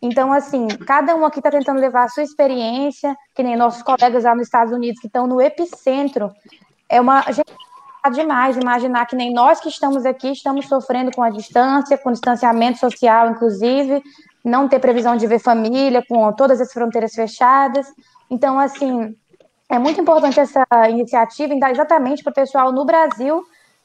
Então, 0.00 0.32
assim, 0.32 0.66
cada 0.86 1.14
um 1.14 1.24
aqui 1.24 1.38
está 1.38 1.50
tentando 1.50 1.80
levar 1.80 2.04
a 2.04 2.08
sua 2.08 2.24
experiência, 2.24 3.16
que 3.34 3.42
nem 3.42 3.56
nossos 3.56 3.82
colegas 3.82 4.24
lá 4.24 4.34
nos 4.34 4.48
Estados 4.48 4.72
Unidos 4.72 5.00
que 5.00 5.06
estão 5.06 5.26
no 5.26 5.40
epicentro. 5.40 6.30
É 6.88 7.00
uma. 7.00 7.22
Gente 7.30 7.54
tá 8.02 8.10
demais 8.10 8.56
imaginar 8.56 9.06
que 9.06 9.14
nem 9.14 9.32
nós 9.32 9.60
que 9.60 9.68
estamos 9.68 10.04
aqui 10.04 10.32
estamos 10.32 10.66
sofrendo 10.66 11.12
com 11.12 11.22
a 11.22 11.30
distância, 11.30 11.96
com 11.96 12.10
distanciamento 12.10 12.78
social, 12.78 13.30
inclusive, 13.30 14.02
não 14.44 14.68
ter 14.68 14.80
previsão 14.80 15.16
de 15.16 15.24
ver 15.28 15.38
família, 15.38 16.04
com 16.08 16.32
todas 16.32 16.60
as 16.60 16.72
fronteiras 16.72 17.14
fechadas. 17.14 17.86
Então, 18.28 18.58
assim, 18.58 19.14
é 19.72 19.78
muito 19.78 19.98
importante 19.98 20.38
essa 20.38 20.66
iniciativa, 20.90 21.54
exatamente 21.70 22.22
para 22.22 22.30
o 22.30 22.34
pessoal 22.34 22.70
no 22.70 22.84
Brasil 22.84 23.42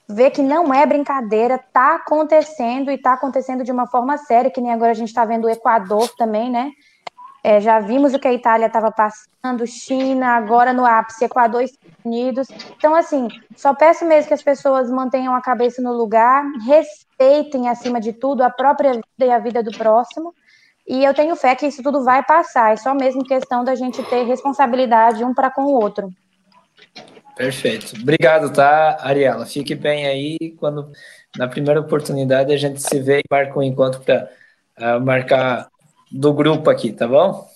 ver 0.08 0.32
que 0.32 0.42
não 0.42 0.74
é 0.74 0.86
brincadeira, 0.86 1.56
está 1.56 1.96
acontecendo 1.96 2.92
e 2.92 2.96
está 2.96 3.14
acontecendo 3.14 3.64
de 3.64 3.72
uma 3.72 3.88
forma 3.88 4.18
séria, 4.18 4.52
que 4.52 4.60
nem 4.60 4.74
agora 4.74 4.92
a 4.92 4.94
gente 4.94 5.08
está 5.08 5.24
vendo 5.24 5.46
o 5.46 5.50
Equador 5.50 6.10
também, 6.18 6.50
né? 6.50 6.72
É, 7.44 7.62
já 7.62 7.80
vimos 7.80 8.14
o 8.14 8.20
que 8.20 8.28
a 8.28 8.34
Itália 8.34 8.68
estava 8.68 8.92
passando, 8.92 9.66
China, 9.66 10.36
agora 10.36 10.74
no 10.74 10.86
ápice, 10.86 11.24
Equador 11.24 11.62
e 11.62 11.66
Estados 11.66 11.96
Unidos. 12.04 12.48
Então, 12.76 12.94
assim, 12.94 13.30
só 13.56 13.74
peço 13.74 14.06
mesmo 14.06 14.28
que 14.28 14.34
as 14.34 14.44
pessoas 14.44 14.90
mantenham 14.90 15.34
a 15.34 15.42
cabeça 15.42 15.82
no 15.82 15.94
lugar, 15.94 16.44
respeitem, 16.66 17.70
acima 17.70 18.02
de 18.02 18.12
tudo, 18.12 18.44
a 18.44 18.50
própria 18.50 18.92
vida 18.94 19.04
e 19.22 19.32
a 19.32 19.40
vida 19.40 19.64
do 19.64 19.72
próximo, 19.72 20.34
e 20.88 21.04
eu 21.04 21.14
tenho 21.14 21.36
fé 21.36 21.54
que 21.56 21.68
isso 21.68 21.84
tudo 21.84 22.04
vai 22.04 22.24
passar, 22.24 22.72
é 22.72 22.78
só 22.78 22.94
mesmo 22.94 23.24
questão 23.24 23.64
da 23.64 23.76
gente 23.76 24.02
ter 24.04 24.24
responsabilidade 24.24 25.24
um 25.24 25.34
para 25.34 25.52
com 25.52 25.64
o 25.64 25.74
outro. 25.74 26.10
Perfeito. 27.38 27.94
Obrigado, 28.02 28.52
tá, 28.52 28.98
Ariela? 29.00 29.46
Fique 29.46 29.76
bem 29.76 30.08
aí. 30.08 30.56
Quando 30.58 30.92
na 31.38 31.48
primeira 31.48 31.80
oportunidade 31.80 32.52
a 32.52 32.58
gente 32.58 32.82
se 32.82 33.00
vê 33.00 33.20
e 33.20 33.24
marca 33.30 33.60
um 33.60 33.62
encontro 33.62 34.02
para 34.02 34.24
uh, 34.80 34.84
ah, 34.84 35.00
marcar 35.00 35.68
do 36.12 36.34
grupo 36.34 36.68
aqui, 36.70 36.92
tá 36.92 37.08
bom? 37.08 37.48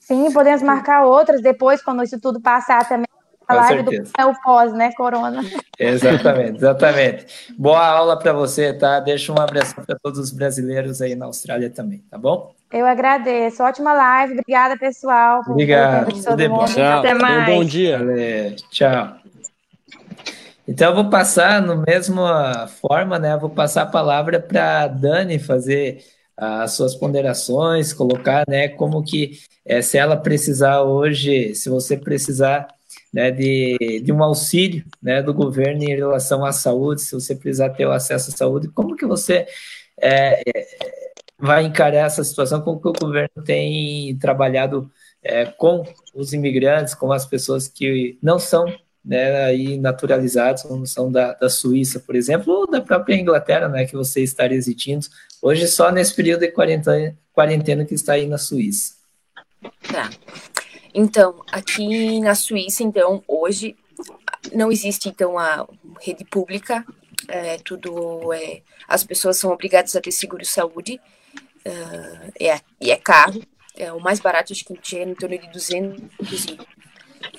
Sim, 0.00 0.32
podemos 0.32 0.62
marcar 0.62 1.04
outras 1.04 1.42
depois, 1.42 1.82
quando 1.82 2.02
isso 2.02 2.18
tudo 2.18 2.40
passar 2.40 2.88
também. 2.88 3.06
A 3.46 3.54
Com 3.54 3.60
live 3.60 3.84
certeza. 3.84 4.12
do 4.12 4.22
é 4.22 4.26
o 4.26 4.42
pós, 4.42 4.72
né, 4.72 4.90
Corona? 4.96 5.40
Exatamente, 5.78 6.56
exatamente. 6.56 7.26
Boa 7.56 7.86
aula 7.86 8.18
para 8.18 8.32
você, 8.32 8.72
tá? 8.72 8.98
Deixa 9.00 9.32
um 9.32 9.38
abraço 9.38 9.74
para 9.74 9.96
todos 10.02 10.18
os 10.18 10.32
brasileiros 10.32 11.02
aí 11.02 11.14
na 11.14 11.26
Austrália 11.26 11.70
também, 11.70 11.98
tá 12.10 12.18
bom? 12.18 12.55
Eu 12.72 12.86
agradeço. 12.86 13.62
Ótima 13.62 13.92
live. 13.92 14.32
Obrigada, 14.34 14.76
pessoal. 14.76 15.42
Obrigado. 15.46 16.12
Tchau. 16.12 16.98
Até 16.98 17.14
mais. 17.14 17.48
Um 17.48 17.56
bom 17.56 17.64
dia. 17.64 17.98
Valeu. 17.98 18.56
Tchau. 18.70 19.16
Então, 20.68 20.88
eu 20.90 20.94
vou 20.96 21.08
passar, 21.08 21.62
no 21.62 21.84
mesma 21.86 22.66
forma, 22.66 23.18
né? 23.18 23.34
Eu 23.34 23.40
vou 23.40 23.50
passar 23.50 23.82
a 23.82 23.86
palavra 23.86 24.40
para 24.40 24.88
Dani 24.88 25.38
fazer 25.38 26.04
as 26.36 26.72
suas 26.72 26.94
ponderações, 26.94 27.92
colocar, 27.92 28.44
né, 28.46 28.68
como 28.68 29.02
que, 29.02 29.38
é, 29.64 29.80
se 29.80 29.96
ela 29.96 30.16
precisar 30.16 30.82
hoje, 30.82 31.54
se 31.54 31.70
você 31.70 31.96
precisar 31.96 32.68
né, 33.12 33.30
de, 33.30 34.02
de 34.04 34.12
um 34.12 34.22
auxílio 34.22 34.84
né, 35.02 35.22
do 35.22 35.32
governo 35.32 35.82
em 35.82 35.96
relação 35.96 36.44
à 36.44 36.52
saúde, 36.52 37.00
se 37.00 37.14
você 37.14 37.34
precisar 37.34 37.70
ter 37.70 37.86
o 37.86 37.92
acesso 37.92 38.30
à 38.30 38.36
saúde, 38.36 38.68
como 38.68 38.96
que 38.96 39.06
você 39.06 39.46
é, 39.98 40.42
é 40.46 41.05
vai 41.38 41.64
encarar 41.64 42.06
essa 42.06 42.24
situação, 42.24 42.60
como 42.60 42.80
que 42.80 42.88
o 42.88 42.92
governo 42.92 43.44
tem 43.44 44.16
trabalhado 44.18 44.90
é, 45.22 45.44
com 45.44 45.84
os 46.14 46.32
imigrantes, 46.32 46.94
com 46.94 47.12
as 47.12 47.26
pessoas 47.26 47.68
que 47.68 48.18
não 48.22 48.38
são 48.38 48.66
né, 49.04 49.44
aí 49.44 49.78
naturalizados, 49.78 50.62
como 50.62 50.86
são 50.86 51.12
da, 51.12 51.32
da 51.34 51.48
Suíça, 51.48 52.00
por 52.00 52.16
exemplo, 52.16 52.52
ou 52.52 52.70
da 52.70 52.80
própria 52.80 53.14
Inglaterra, 53.14 53.68
né, 53.68 53.84
que 53.84 53.94
você 53.94 54.22
está 54.22 54.46
residindo, 54.46 55.06
hoje 55.40 55.68
só 55.68 55.92
nesse 55.92 56.14
período 56.14 56.40
de 56.40 56.48
quarentena, 56.48 57.16
quarentena 57.32 57.84
que 57.84 57.94
está 57.94 58.14
aí 58.14 58.26
na 58.26 58.38
Suíça. 58.38 58.94
Tá. 59.92 60.10
Então, 60.92 61.42
aqui 61.52 62.18
na 62.20 62.34
Suíça, 62.34 62.82
então, 62.82 63.22
hoje 63.28 63.76
não 64.52 64.72
existe, 64.72 65.08
então, 65.08 65.38
a 65.38 65.68
rede 66.00 66.24
pública, 66.24 66.84
é, 67.28 67.58
tudo 67.58 68.32
é, 68.32 68.62
as 68.88 69.04
pessoas 69.04 69.36
são 69.36 69.52
obrigadas 69.52 69.94
a 69.94 70.00
ter 70.00 70.10
seguro-saúde, 70.10 71.00
uh, 71.66 72.32
é, 72.40 72.60
e 72.80 72.90
é 72.90 72.96
caro. 72.96 73.42
É, 73.76 73.92
o 73.92 74.00
mais 74.00 74.20
barato 74.20 74.52
acho 74.52 74.64
que 74.64 74.78
chega 74.82 75.10
em 75.10 75.14
torno 75.14 75.38
de 75.38 75.50
200 75.50 76.00
e 76.32 76.58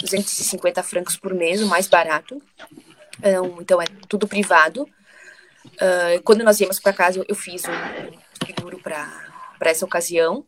250 0.01 0.83
francos 0.83 1.17
por 1.17 1.33
mês, 1.33 1.61
o 1.61 1.67
mais 1.67 1.87
barato. 1.87 2.41
Então, 3.19 3.57
então 3.61 3.81
é 3.81 3.85
tudo 4.07 4.27
privado. 4.27 4.83
Uh, 5.65 6.21
quando 6.23 6.43
nós 6.43 6.59
íamos 6.59 6.79
para 6.79 6.93
casa, 6.93 7.23
eu 7.27 7.35
fiz 7.35 7.63
um 7.65 8.45
seguro 8.45 8.79
para 8.79 9.29
essa 9.61 9.85
ocasião. 9.85 10.45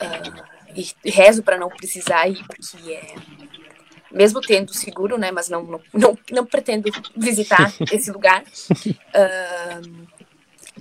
Uh, 0.00 0.60
e 0.74 1.10
rezo 1.10 1.42
para 1.42 1.58
não 1.58 1.68
precisar 1.68 2.28
ir, 2.28 2.44
porque 2.46 2.92
é. 2.92 3.14
Mesmo 4.10 4.40
tendo 4.40 4.74
seguro, 4.74 5.16
né? 5.16 5.30
Mas 5.30 5.48
não, 5.48 5.62
não, 5.62 5.80
não, 5.92 6.18
não 6.32 6.46
pretendo 6.46 6.90
visitar 7.16 7.72
esse 7.92 8.10
lugar. 8.10 8.42
Uh, 8.42 10.06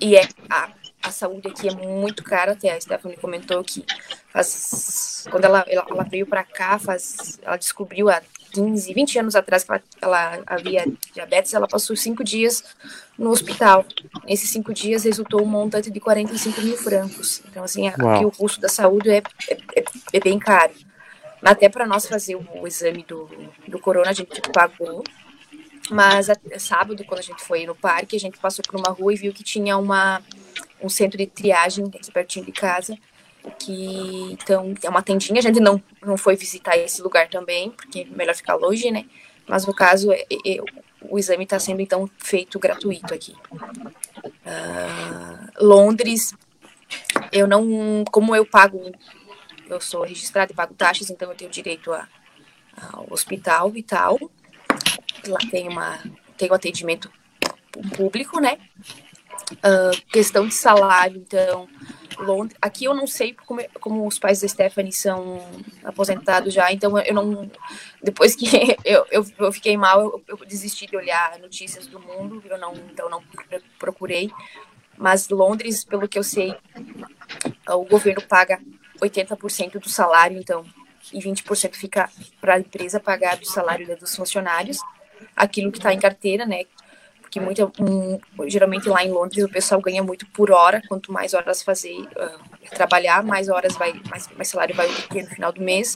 e 0.01 0.15
é 0.15 0.27
a, 0.49 0.71
a 1.01 1.11
saúde 1.11 1.47
aqui 1.47 1.67
é 1.67 1.73
muito 1.73 2.23
cara, 2.23 2.51
até 2.51 2.71
a 2.71 2.79
Stephanie 2.79 3.17
comentou 3.17 3.63
que 3.63 3.85
faz, 4.29 5.25
quando 5.31 5.45
ela, 5.45 5.65
ela, 5.67 5.85
ela 5.89 6.03
veio 6.03 6.27
para 6.27 6.43
cá, 6.43 6.77
faz, 6.77 7.39
ela 7.41 7.57
descobriu 7.57 8.09
há 8.09 8.21
15, 8.51 8.93
20 8.93 9.19
anos 9.19 9.35
atrás 9.35 9.63
que 9.63 9.71
ela, 9.71 9.81
ela 10.01 10.43
havia 10.45 10.85
diabetes, 11.13 11.53
ela 11.53 11.67
passou 11.67 11.95
cinco 11.95 12.23
dias 12.23 12.63
no 13.17 13.29
hospital. 13.29 13.85
Nesses 14.25 14.49
cinco 14.49 14.73
dias 14.73 15.03
resultou 15.03 15.41
um 15.41 15.45
montante 15.45 15.91
de 15.91 15.99
45 15.99 16.61
mil 16.61 16.77
francos. 16.77 17.41
Então, 17.49 17.63
assim, 17.63 17.87
aqui 17.87 18.25
o 18.25 18.31
custo 18.31 18.59
da 18.59 18.69
saúde 18.69 19.09
é, 19.09 19.21
é, 19.49 19.83
é 20.13 20.19
bem 20.19 20.39
caro. 20.39 20.73
Até 21.41 21.69
para 21.69 21.87
nós 21.87 22.05
fazer 22.05 22.35
o, 22.35 22.45
o, 22.61 22.67
exame 22.67 23.03
do, 23.03 23.29
do 23.67 23.79
corona, 23.79 24.09
a 24.09 24.13
gente 24.13 24.41
pagou. 24.51 25.03
Mas 25.89 26.29
a, 26.29 26.35
sábado, 26.57 27.03
quando 27.05 27.19
a 27.19 27.23
gente 27.23 27.43
foi 27.43 27.65
no 27.65 27.75
parque, 27.75 28.15
a 28.15 28.19
gente 28.19 28.37
passou 28.37 28.63
por 28.63 28.79
uma 28.79 28.89
rua 28.89 29.13
e 29.13 29.17
viu 29.17 29.33
que 29.33 29.43
tinha 29.43 29.77
uma, 29.77 30.21
um 30.81 30.89
centro 30.89 31.17
de 31.17 31.25
triagem 31.25 31.85
aqui 31.87 32.11
pertinho 32.11 32.45
de 32.45 32.51
casa 32.51 32.97
que 33.57 34.31
então 34.31 34.73
é 34.83 34.89
uma 34.89 35.01
tendinha. 35.01 35.39
A 35.39 35.41
gente 35.43 35.59
não, 35.59 35.81
não 36.01 36.17
foi 36.17 36.35
visitar 36.35 36.77
esse 36.77 37.01
lugar 37.01 37.29
também, 37.29 37.71
porque 37.71 38.01
é 38.01 38.15
melhor 38.15 38.35
ficar 38.35 38.55
longe, 38.55 38.91
né? 38.91 39.05
Mas 39.47 39.65
no 39.65 39.73
caso, 39.73 40.11
é, 40.11 40.25
é, 40.45 40.57
o 41.01 41.17
exame 41.17 41.43
está 41.43 41.57
sendo 41.59 41.81
então 41.81 42.09
feito 42.17 42.59
gratuito 42.59 43.13
aqui. 43.13 43.33
Uh, 44.23 45.49
Londres, 45.59 46.33
eu 47.31 47.47
não, 47.47 48.03
como 48.11 48.35
eu 48.35 48.45
pago, 48.45 48.91
eu 49.67 49.81
sou 49.81 50.03
registrada 50.03 50.51
e 50.51 50.55
pago 50.55 50.73
taxas, 50.73 51.09
então 51.09 51.29
eu 51.29 51.35
tenho 51.35 51.49
direito 51.49 51.91
ao 51.93 53.07
hospital 53.09 53.71
e 53.75 53.83
tal. 53.83 54.19
Lá 55.27 55.39
tem 55.49 55.67
uma, 55.67 55.99
tem 56.37 56.49
um 56.49 56.53
atendimento 56.53 57.11
público, 57.95 58.39
né? 58.39 58.57
Uh, 59.53 60.01
questão 60.11 60.47
de 60.47 60.53
salário, 60.53 61.17
então 61.17 61.67
Londres. 62.19 62.57
Aqui 62.61 62.85
eu 62.85 62.93
não 62.93 63.07
sei 63.07 63.33
como, 63.45 63.61
como 63.79 64.07
os 64.07 64.19
pais 64.19 64.41
da 64.41 64.47
Stephanie 64.47 64.91
são 64.91 65.45
aposentados 65.83 66.53
já, 66.53 66.71
então 66.71 66.97
eu 66.99 67.13
não. 67.13 67.49
Depois 68.03 68.35
que 68.35 68.45
eu, 68.85 69.05
eu, 69.09 69.25
eu 69.37 69.51
fiquei 69.51 69.77
mal, 69.77 70.01
eu, 70.01 70.23
eu, 70.27 70.37
desisti 70.45 70.85
de 70.85 70.95
olhar 70.95 71.39
notícias 71.39 71.87
do 71.87 71.99
mundo, 71.99 72.43
eu 72.45 72.57
não, 72.57 72.73
então 72.73 73.09
não 73.09 73.23
procurei. 73.77 74.29
Mas 74.97 75.29
Londres, 75.29 75.85
pelo 75.85 76.07
que 76.07 76.19
eu 76.19 76.23
sei, 76.23 76.53
o 77.69 77.85
governo 77.85 78.21
paga 78.21 78.59
80% 79.01 79.79
do 79.79 79.89
salário, 79.89 80.37
então, 80.37 80.65
e 81.13 81.19
20% 81.19 81.75
fica 81.75 82.09
para 82.41 82.55
a 82.55 82.59
empresa 82.59 82.99
pagar 82.99 83.37
do 83.37 83.45
salário 83.45 83.97
dos 83.97 84.15
funcionários, 84.15 84.79
aquilo 85.35 85.71
que 85.71 85.77
está 85.77 85.93
em 85.93 85.99
carteira, 85.99 86.45
né? 86.45 86.65
porque 87.29 87.39
muito, 87.39 87.71
um, 87.79 88.19
geralmente 88.49 88.89
lá 88.89 89.05
em 89.05 89.11
Londres 89.11 89.43
o 89.43 89.49
pessoal 89.49 89.79
ganha 89.79 90.01
muito 90.01 90.25
por 90.27 90.49
hora, 90.49 90.81
quanto 90.87 91.13
mais 91.13 91.35
horas 91.35 91.61
fazer, 91.61 91.95
uh, 91.95 92.69
trabalhar, 92.71 93.23
mais 93.23 93.49
horas 93.49 93.75
vai, 93.75 93.93
mais, 94.09 94.27
mais 94.35 94.47
salário 94.47 94.75
vai 94.75 94.87
obter 94.87 95.23
no 95.23 95.29
final 95.29 95.51
do 95.51 95.61
mês. 95.61 95.95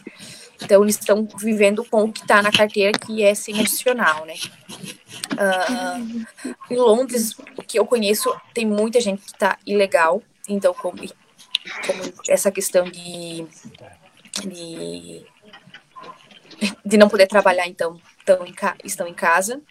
Então 0.61 0.83
eles 0.83 0.95
estão 0.95 1.27
vivendo 1.39 1.83
com 1.83 2.03
o 2.03 2.13
que 2.13 2.21
está 2.21 2.39
na 2.43 2.51
carteira, 2.51 2.91
que 2.91 3.23
é 3.23 3.33
sem 3.33 3.59
adicional, 3.59 4.25
né? 4.27 4.35
Uh, 5.33 6.25
em 6.69 6.77
Londres, 6.77 7.35
o 7.57 7.63
que 7.63 7.79
eu 7.79 7.85
conheço, 7.85 8.31
tem 8.53 8.67
muita 8.67 9.01
gente 9.01 9.23
que 9.23 9.31
está 9.31 9.57
ilegal, 9.65 10.21
então 10.47 10.71
como, 10.71 10.97
como 10.97 12.13
essa 12.29 12.51
questão 12.51 12.85
de, 12.85 13.43
de 14.45 15.25
de 16.85 16.97
não 16.97 17.09
poder 17.09 17.27
trabalhar, 17.27 17.67
então, 17.67 17.99
estão 18.23 18.45
em, 18.45 18.55
estão 18.83 19.07
em 19.07 19.13
casa 19.13 19.61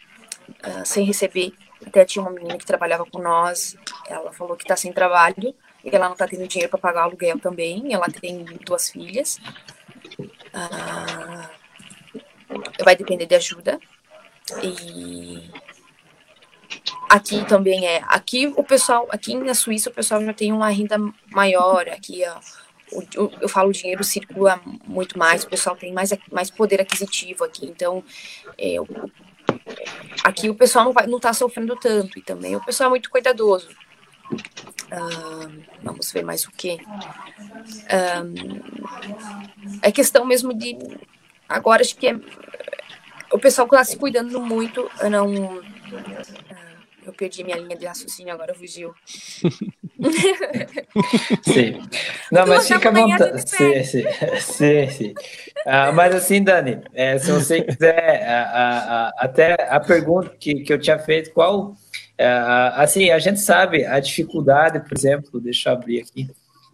uh, 0.48 0.84
sem 0.84 1.04
receber. 1.04 1.52
Até 1.84 2.04
tinha 2.04 2.22
uma 2.22 2.30
menina 2.30 2.56
que 2.56 2.64
trabalhava 2.64 3.04
com 3.04 3.20
nós, 3.20 3.76
ela 4.06 4.32
falou 4.32 4.56
que 4.56 4.62
está 4.62 4.76
sem 4.76 4.92
trabalho 4.92 5.54
e 5.84 5.88
ela 5.88 6.06
não 6.06 6.12
está 6.12 6.28
tendo 6.28 6.46
dinheiro 6.46 6.70
para 6.70 6.78
pagar 6.78 7.00
o 7.00 7.04
aluguel 7.04 7.38
também. 7.40 7.92
Ela 7.92 8.06
tem 8.06 8.44
duas 8.64 8.90
filhas. 8.90 9.38
Uh, 10.54 11.48
vai 12.84 12.94
depender 12.94 13.26
de 13.26 13.34
ajuda. 13.34 13.80
E 14.62 15.50
aqui 17.08 17.44
também 17.46 17.86
é. 17.86 18.02
Aqui 18.06 18.52
o 18.56 18.62
pessoal, 18.62 19.08
aqui 19.10 19.34
na 19.34 19.54
Suíça 19.54 19.90
o 19.90 19.92
pessoal 19.92 20.24
já 20.24 20.32
tem 20.32 20.52
uma 20.52 20.68
renda 20.68 20.96
maior. 21.30 21.88
Aqui 21.88 22.22
eu, 23.14 23.32
eu 23.40 23.48
falo 23.48 23.70
o 23.70 23.72
dinheiro 23.72 24.04
circula 24.04 24.60
muito 24.86 25.18
mais, 25.18 25.44
o 25.44 25.48
pessoal 25.48 25.76
tem 25.76 25.92
mais, 25.92 26.10
mais 26.30 26.50
poder 26.50 26.80
aquisitivo 26.80 27.44
aqui. 27.44 27.66
Então, 27.66 28.04
é, 28.58 28.76
aqui 30.24 30.50
o 30.50 30.54
pessoal 30.54 30.84
não, 30.84 30.92
vai, 30.92 31.06
não 31.06 31.20
tá 31.20 31.32
sofrendo 31.32 31.76
tanto, 31.76 32.18
e 32.18 32.22
também 32.22 32.56
o 32.56 32.64
pessoal 32.64 32.88
é 32.88 32.90
muito 32.90 33.10
cuidadoso. 33.10 33.68
vamos 35.82 36.12
ver 36.12 36.24
mais 36.24 36.44
o 36.44 36.50
que. 36.50 36.78
é 39.80 39.92
questão 39.92 40.24
mesmo 40.24 40.52
de. 40.52 40.76
Agora 41.48 41.82
acho 41.82 41.96
que 41.96 42.06
é, 42.08 42.16
o 43.32 43.38
pessoal 43.38 43.66
está 43.66 43.84
se 43.84 43.96
cuidando 43.96 44.40
muito. 44.40 44.90
Não. 45.10 45.62
Eu 47.04 47.12
perdi 47.12 47.42
minha 47.42 47.56
linha 47.56 47.76
de 47.76 47.84
raciocínio, 47.84 48.32
agora 48.32 48.54
fugiu. 48.54 48.94
sim. 51.42 51.80
Não, 52.30 52.46
mas 52.46 52.68
fica 52.68 52.88
à 52.88 52.92
vontade. 52.92 53.48
Sim, 53.48 53.84
sim, 53.84 54.04
sim, 54.40 54.90
sim. 54.90 55.14
Ah, 55.66 55.90
mas 55.92 56.14
assim, 56.14 56.42
Dani, 56.42 56.80
é, 56.94 57.18
se 57.18 57.30
você 57.30 57.62
quiser, 57.62 58.22
a, 58.24 58.42
a, 58.42 59.08
a, 59.08 59.12
até 59.18 59.54
a 59.68 59.80
pergunta 59.80 60.30
que, 60.38 60.62
que 60.62 60.72
eu 60.72 60.78
tinha 60.78 60.98
feito, 60.98 61.32
qual. 61.32 61.74
É, 62.16 62.28
assim, 62.74 63.10
a 63.10 63.18
gente 63.18 63.40
sabe 63.40 63.84
a 63.84 63.98
dificuldade, 63.98 64.80
por 64.80 64.96
exemplo, 64.96 65.40
deixa 65.40 65.70
eu 65.70 65.74
abrir 65.74 66.02
aqui. 66.02 66.30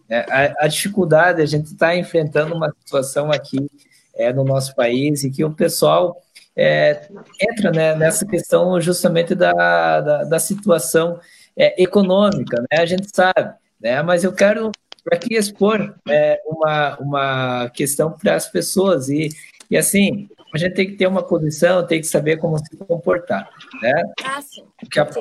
É, 0.07 0.19
a, 0.29 0.65
a, 0.65 0.67
dificuldade, 0.67 1.41
a 1.41 1.45
gente 1.45 1.67
está 1.67 1.95
enfrentando 1.95 2.53
uma 2.53 2.73
situação 2.83 3.31
aqui 3.31 3.69
é, 4.15 4.31
no 4.33 4.43
nosso 4.43 4.75
país 4.75 5.23
e 5.23 5.31
que 5.31 5.43
o 5.43 5.51
pessoal 5.51 6.21
é, 6.59 7.07
entra 7.39 7.71
né, 7.71 7.95
nessa 7.95 8.25
questão 8.25 8.81
justamente 8.81 9.33
da, 9.33 10.01
da, 10.01 10.23
da 10.25 10.39
situação 10.39 11.17
é, 11.55 11.81
econômica, 11.81 12.61
né? 12.69 12.79
A 12.79 12.85
gente 12.85 13.07
sabe, 13.13 13.53
né? 13.79 14.01
Mas 14.03 14.25
eu 14.25 14.33
quero 14.33 14.69
aqui 15.09 15.35
expor 15.35 15.95
é, 16.07 16.41
uma, 16.45 16.97
uma 16.97 17.69
questão 17.69 18.11
para 18.11 18.35
as 18.35 18.49
pessoas 18.49 19.07
e, 19.07 19.29
e 19.71 19.77
assim 19.77 20.27
a 20.53 20.57
gente 20.57 20.73
tem 20.73 20.87
que 20.87 20.95
ter 20.95 21.07
uma 21.07 21.21
posição, 21.21 21.85
tem 21.85 22.01
que 22.01 22.07
saber 22.07 22.37
como 22.37 22.57
se 22.57 22.75
comportar, 22.75 23.47
né? 23.81 24.03
Ah, 24.25 24.41
sim. 24.41 24.63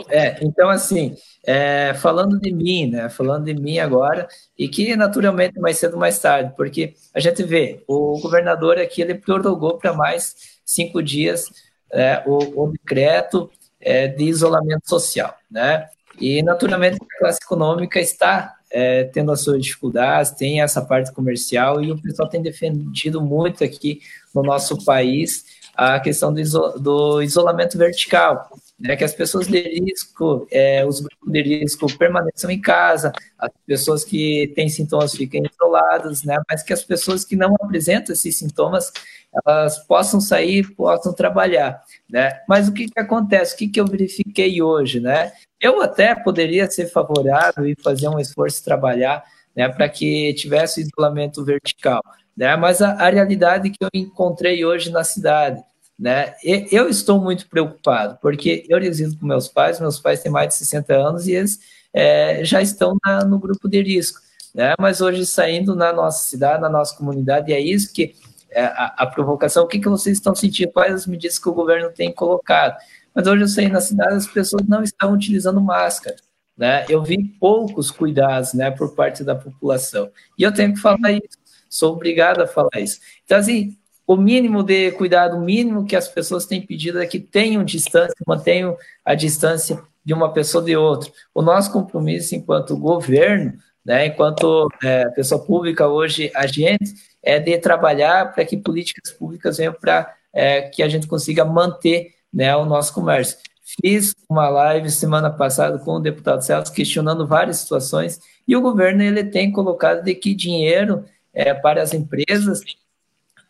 É, 0.09 0.39
então, 0.43 0.71
assim, 0.71 1.15
é, 1.47 1.93
falando 1.95 2.41
de 2.41 2.51
mim, 2.51 2.91
né? 2.91 3.11
Falando 3.11 3.45
de 3.45 3.55
mim 3.55 3.79
agora, 3.79 4.27
e 4.59 4.69
que 4.69 4.97
naturalmente 4.97 5.61
mais 5.61 5.77
cedo 5.77 5.99
mais 5.99 6.19
tarde, 6.19 6.55
porque 6.57 6.95
a 7.13 7.21
gente 7.21 7.43
vê, 7.43 7.85
o 7.87 8.19
governador 8.21 8.79
aqui, 8.79 9.03
ele 9.03 9.15
prorrogou 9.15 9.77
para 9.77 9.93
mais 9.93 10.58
cinco 10.69 11.03
dias 11.03 11.47
é, 11.91 12.23
o, 12.27 12.65
o, 12.65 12.71
decreto 12.71 13.51
é, 13.81 14.07
de 14.07 14.25
isolamento 14.25 14.87
social, 14.87 15.35
né? 15.51 15.89
E, 16.21 16.43
naturalmente, 16.43 16.99
a 17.01 17.19
classe 17.19 17.39
econômica 17.43 17.99
está 17.99 18.57
é, 18.71 19.05
tendo 19.05 19.33
as 19.33 19.41
suas 19.41 19.63
dificuldades, 19.63 20.33
tem 20.33 20.61
essa 20.61 20.83
parte 20.83 21.11
comercial, 21.13 21.83
e 21.83 21.91
o 21.91 22.03
pessoal 22.03 22.29
tem 22.29 22.43
defendido 22.43 23.23
muito 23.23 23.65
aqui 23.65 24.01
no 24.35 24.43
nosso 24.43 24.85
país 24.85 25.45
a 25.75 25.99
questão 26.01 26.35
do, 26.35 26.41
iso, 26.41 26.75
do 26.79 27.23
isolamento 27.23 27.79
vertical, 27.79 28.51
né, 28.79 28.97
que 28.97 29.05
as 29.05 29.15
pessoas 29.15 29.47
de 29.47 29.61
risco, 29.61 30.47
é, 30.51 30.85
os 30.85 31.01
grupos 31.01 31.33
de 31.33 31.43
risco 31.43 31.99
permaneçam 31.99 32.51
em 32.51 32.61
casa, 32.61 33.13
as 33.39 33.51
pessoas 33.65 34.05
que 34.05 34.53
têm 34.55 34.69
sintomas 34.69 35.15
fiquem 35.15 35.43
isoladas, 35.51 36.25
né, 36.25 36.37
mas 36.51 36.63
que 36.65 36.73
as 36.73 36.83
pessoas 36.83 37.25
que 37.25 37.37
não 37.37 37.55
apresentam 37.61 38.13
esses 38.13 38.37
sintomas 38.37 38.93
elas 39.33 39.79
possam 39.79 40.21
sair, 40.21 40.75
possam 40.75 41.13
trabalhar, 41.13 41.83
né? 42.09 42.41
Mas 42.49 42.69
o 42.69 42.73
que, 42.73 42.89
que 42.89 42.99
acontece? 42.99 43.55
O 43.55 43.59
que, 43.59 43.69
que 43.69 43.81
eu 43.81 43.87
verifiquei 43.87 44.61
hoje, 44.63 45.01
né? 45.01 45.33
Eu 45.61 45.83
até 45.83 46.15
poderia 46.15 46.71
ser 46.71 46.87
favorável 46.87 47.67
e 47.67 47.77
fazer 47.83 48.09
um 48.09 48.19
esforço 48.19 48.65
trabalhar, 48.65 49.25
né, 49.55 49.69
para 49.69 49.89
que 49.89 50.33
tivesse 50.35 50.81
isolamento 50.83 51.45
vertical, 51.45 52.03
né? 52.37 52.57
Mas 52.57 52.81
a, 52.81 52.93
a 52.93 53.11
realidade 53.11 53.71
que 53.71 53.79
eu 53.83 53.89
encontrei 53.93 54.65
hoje 54.65 54.91
na 54.91 55.05
cidade, 55.05 55.63
né? 55.99 56.35
Eu 56.71 56.89
estou 56.89 57.21
muito 57.21 57.49
preocupado, 57.49 58.19
porque 58.23 58.65
eu 58.69 58.79
resido 58.79 59.19
com 59.19 59.27
meus 59.27 59.49
pais, 59.49 59.81
meus 59.81 59.99
pais 59.99 60.23
têm 60.23 60.31
mais 60.33 60.49
de 60.49 60.55
60 60.55 60.95
anos 60.95 61.27
e 61.27 61.33
eles 61.33 61.59
é, 61.93 62.45
já 62.45 62.63
estão 62.63 62.97
na, 63.05 63.25
no 63.25 63.39
grupo 63.39 63.69
de 63.69 63.83
risco, 63.83 64.21
né? 64.55 64.75
Mas 64.79 65.01
hoje 65.01 65.27
saindo 65.27 65.75
na 65.75 65.93
nossa 65.93 66.29
cidade, 66.29 66.63
na 66.63 66.69
nossa 66.69 66.97
comunidade, 66.97 67.51
e 67.51 67.55
é 67.55 67.61
isso 67.61 67.93
que 67.93 68.15
a, 68.55 69.03
a, 69.03 69.07
provocação, 69.07 69.65
o 69.65 69.67
que, 69.67 69.79
que 69.79 69.89
vocês 69.89 70.17
estão 70.17 70.35
sentindo, 70.35 70.73
quais 70.73 70.95
as 70.95 71.07
medidas 71.07 71.39
que 71.39 71.49
o 71.49 71.55
governo 71.55 71.91
tem 71.91 72.13
colocado. 72.13 72.77
mas 73.15 73.27
hoje 73.27 73.43
eu 73.43 73.49
saí 73.49 73.69
na 73.69 73.81
cidade 73.81 74.15
as 74.15 74.27
pessoas 74.27 74.67
não 74.67 74.83
estavam 74.83 75.15
utilizando 75.15 75.61
máscara. 75.61 76.17
Né? 76.57 76.85
Eu 76.89 77.03
vi 77.03 77.23
poucos 77.39 77.91
cuidados 77.91 78.53
né, 78.53 78.71
por 78.71 78.95
parte 78.95 79.23
da 79.23 79.35
população. 79.35 80.11
E 80.37 80.43
eu 80.43 80.53
tenho 80.53 80.75
que 80.75 80.81
falar 80.81 81.13
isso, 81.13 81.39
sou 81.69 81.93
obrigado 81.93 82.41
a 82.43 82.47
falar 82.47 82.81
isso. 82.81 82.99
Então, 83.25 83.39
assim, 83.39 83.77
o 84.07 84.17
mínimo 84.17 84.63
de 84.63 84.91
cuidado, 84.93 85.37
o 85.37 85.41
mínimo 85.41 85.85
que 85.85 85.95
as 85.95 86.09
pessoas 86.09 86.47
têm 86.47 86.65
pedido 86.65 87.01
é 87.01 87.07
que 87.07 87.21
tenham 87.21 87.63
distância, 87.63 88.17
mantenham 88.27 88.77
a 89.05 89.15
distância 89.15 89.81
de 90.05 90.15
uma 90.15 90.33
pessoa 90.33 90.65
de 90.65 90.75
outra. 90.75 91.13
O 91.35 91.43
nosso 91.43 91.71
compromisso 91.71 92.35
enquanto 92.35 92.77
governo, 92.77 93.53
né, 93.85 94.07
enquanto 94.07 94.69
é, 94.83 95.07
pessoa 95.11 95.45
pública 95.45 95.87
hoje, 95.87 96.33
agente, 96.35 96.95
é 97.29 97.39
de 97.39 97.59
trabalhar 97.59 98.33
para 98.33 98.43
que 98.43 98.57
políticas 98.57 99.13
públicas 99.13 99.59
venham 99.59 99.75
para 99.75 100.17
é, 100.33 100.63
que 100.63 100.83
a 100.83 100.89
gente 100.89 101.07
consiga 101.07 101.45
manter 101.45 102.15
né, 102.33 102.57
o 102.57 102.65
nosso 102.65 102.95
comércio. 102.95 103.37
Fiz 103.83 104.15
uma 104.31 104.49
live 104.49 104.91
semana 104.91 105.29
passada 105.29 105.79
com 105.79 105.93
o 105.93 106.01
deputado 106.01 106.41
Celso 106.41 106.73
questionando 106.73 107.27
várias 107.27 107.59
situações 107.59 108.19
e 108.47 108.57
o 108.57 108.63
governo 108.63 109.03
ele 109.03 109.23
tem 109.25 109.53
colocado 109.53 110.03
de 110.03 110.15
que 110.15 110.35
dinheiro 110.35 111.05
é, 111.35 111.53
para 111.53 111.83
as 111.83 111.93
empresas 111.93 112.63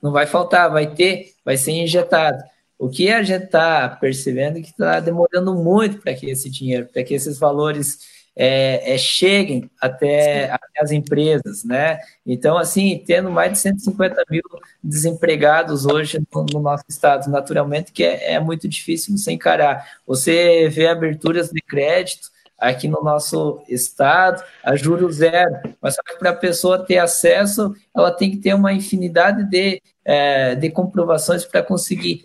não 0.03 0.11
vai 0.11 0.27
faltar, 0.27 0.69
vai 0.73 0.93
ter, 0.93 1.35
vai 1.45 1.57
ser 1.57 1.71
injetado. 1.71 2.43
O 2.77 2.89
que 2.89 3.13
a 3.13 3.23
gente 3.23 3.45
está 3.45 3.89
percebendo 3.89 4.59
é 4.59 4.61
que 4.61 4.71
está 4.71 4.99
demorando 4.99 5.55
muito 5.55 5.99
para 5.99 6.15
que 6.15 6.29
esse 6.29 6.51
dinheiro, 6.51 6.89
para 6.93 7.05
que 7.05 7.15
esses 7.15 7.39
valores 7.39 8.18
é, 8.41 8.95
é, 8.95 8.97
cheguem 8.97 9.69
até, 9.81 10.49
até, 10.49 10.81
as 10.81 10.93
empresas, 10.93 11.65
né? 11.65 11.99
Então, 12.25 12.57
assim, 12.57 13.03
tendo 13.05 13.33
mais 13.33 13.51
de 13.51 13.59
150 13.59 14.25
mil 14.31 14.45
desempregados 14.83 15.85
hoje 15.85 16.21
no, 16.33 16.47
no 16.53 16.61
nosso 16.61 16.85
estado, 16.89 17.29
naturalmente 17.29 17.91
que 17.91 18.05
é, 18.05 18.35
é, 18.35 18.41
muito 18.41 18.69
difícil 18.69 19.19
você 19.19 19.33
encarar. 19.33 19.85
Você 20.07 20.69
vê 20.69 20.87
aberturas 20.87 21.51
de 21.51 21.61
crédito 21.61 22.29
aqui 22.57 22.87
no 22.87 23.03
nosso 23.03 23.61
estado 23.69 24.41
a 24.63 24.77
juro 24.77 25.11
zero, 25.11 25.61
mas 25.81 25.97
só 25.97 26.03
que 26.03 26.17
para 26.17 26.31
a 26.31 26.37
pessoa 26.37 26.85
ter 26.85 26.99
acesso, 26.99 27.75
ela 27.95 28.13
tem 28.13 28.31
que 28.31 28.37
ter 28.37 28.55
uma 28.55 28.73
infinidade 28.73 29.51
de, 29.51 29.83
é, 30.05 30.55
de 30.55 30.71
comprovações 30.71 31.45
para 31.45 31.61
conseguir. 31.61 32.23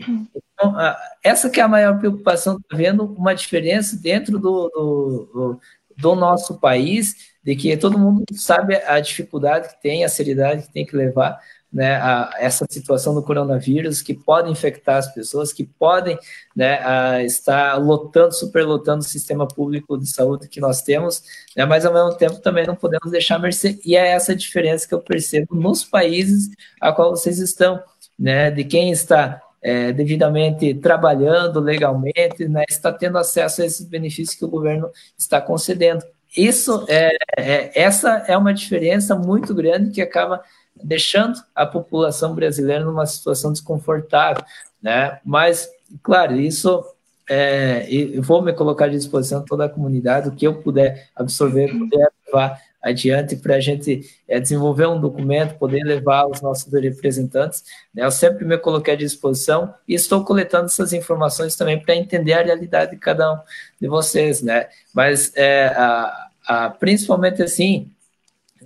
Então, 0.53 0.75
essa 1.23 1.49
que 1.49 1.59
é 1.59 1.63
a 1.63 1.67
maior 1.67 1.97
preocupação, 1.99 2.57
está 2.57 2.77
vendo 2.77 3.03
uma 3.05 3.33
diferença 3.33 3.97
dentro 3.97 4.39
do, 4.39 4.69
do, 4.69 5.29
do 5.33 5.61
do 5.97 6.15
nosso 6.15 6.59
país, 6.59 7.33
de 7.43 7.55
que 7.55 7.75
todo 7.77 7.99
mundo 7.99 8.23
sabe 8.33 8.75
a 8.75 8.99
dificuldade 8.99 9.69
que 9.69 9.81
tem, 9.81 10.03
a 10.03 10.09
seriedade 10.09 10.63
que 10.63 10.73
tem 10.73 10.85
que 10.85 10.95
levar 10.95 11.39
né, 11.73 11.95
a 11.95 12.29
essa 12.37 12.65
situação 12.69 13.15
do 13.15 13.23
coronavírus, 13.23 14.01
que 14.01 14.13
pode 14.13 14.49
infectar 14.51 14.97
as 14.97 15.11
pessoas, 15.11 15.51
que 15.51 15.63
podem 15.63 16.17
né, 16.55 17.25
estar 17.25 17.75
lotando, 17.77 18.31
superlotando 18.31 18.99
o 18.99 19.07
sistema 19.07 19.47
público 19.47 19.97
de 19.97 20.07
saúde 20.07 20.47
que 20.47 20.61
nós 20.61 20.83
temos, 20.83 21.23
né, 21.57 21.65
mas 21.65 21.83
ao 21.83 21.93
mesmo 21.93 22.15
tempo 22.15 22.39
também 22.39 22.67
não 22.67 22.75
podemos 22.75 23.11
deixar 23.11 23.39
mercê, 23.39 23.79
e 23.83 23.95
é 23.95 24.09
essa 24.09 24.35
diferença 24.35 24.87
que 24.87 24.93
eu 24.93 25.01
percebo 25.01 25.55
nos 25.55 25.83
países 25.83 26.49
a 26.79 26.91
qual 26.91 27.09
vocês 27.09 27.39
estão, 27.39 27.81
né, 28.19 28.51
de 28.51 28.63
quem 28.63 28.91
está 28.91 29.41
é, 29.63 29.93
devidamente 29.93 30.73
trabalhando 30.75 31.59
legalmente, 31.61 32.47
né, 32.49 32.65
está 32.67 32.91
tendo 32.91 33.17
acesso 33.17 33.61
a 33.61 33.65
esses 33.65 33.87
benefícios 33.87 34.35
que 34.37 34.43
o 34.43 34.49
governo 34.49 34.91
está 35.17 35.39
concedendo. 35.39 36.03
Isso 36.35 36.85
é, 36.89 37.15
é, 37.37 37.81
essa 37.81 38.25
é 38.27 38.37
uma 38.37 38.53
diferença 38.53 39.15
muito 39.15 39.53
grande 39.53 39.91
que 39.91 40.01
acaba 40.01 40.43
deixando 40.83 41.39
a 41.55 41.65
população 41.65 42.35
brasileira 42.35 42.83
numa 42.83 43.05
situação 43.05 43.53
desconfortável, 43.53 44.43
né? 44.81 45.19
Mas, 45.23 45.69
claro, 46.01 46.35
isso 46.35 46.83
é, 47.29 47.87
eu 47.89 48.21
vou 48.21 48.41
me 48.41 48.51
colocar 48.51 48.85
à 48.85 48.89
disposição 48.89 49.45
toda 49.45 49.65
a 49.65 49.69
comunidade, 49.69 50.27
o 50.27 50.35
que 50.35 50.45
eu 50.45 50.61
puder 50.61 51.09
absorver, 51.15 51.69
puder 51.77 52.09
levar 52.25 52.59
adiante 52.83 53.37
para 53.37 53.55
a 53.55 53.59
gente 53.61 54.01
é, 54.27 54.39
desenvolver 54.39 54.87
um 54.87 54.99
documento, 54.99 55.57
poder 55.57 55.83
levar 55.83 56.27
os 56.27 56.41
nossos 56.41 56.71
representantes. 56.73 57.63
Né? 57.95 58.03
Eu 58.03 58.11
sempre 58.11 58.43
me 58.43 58.57
coloquei 58.57 58.93
à 58.93 58.97
disposição 58.97 59.73
e 59.87 59.93
estou 59.93 60.25
coletando 60.25 60.65
essas 60.65 60.91
informações 60.91 61.55
também 61.55 61.79
para 61.79 61.95
entender 61.95 62.33
a 62.33 62.43
realidade 62.43 62.91
de 62.91 62.97
cada 62.97 63.33
um 63.33 63.37
de 63.79 63.87
vocês, 63.87 64.41
né? 64.41 64.67
Mas 64.93 65.31
é, 65.35 65.67
a, 65.67 66.27
a, 66.45 66.69
principalmente 66.71 67.41
assim, 67.41 67.89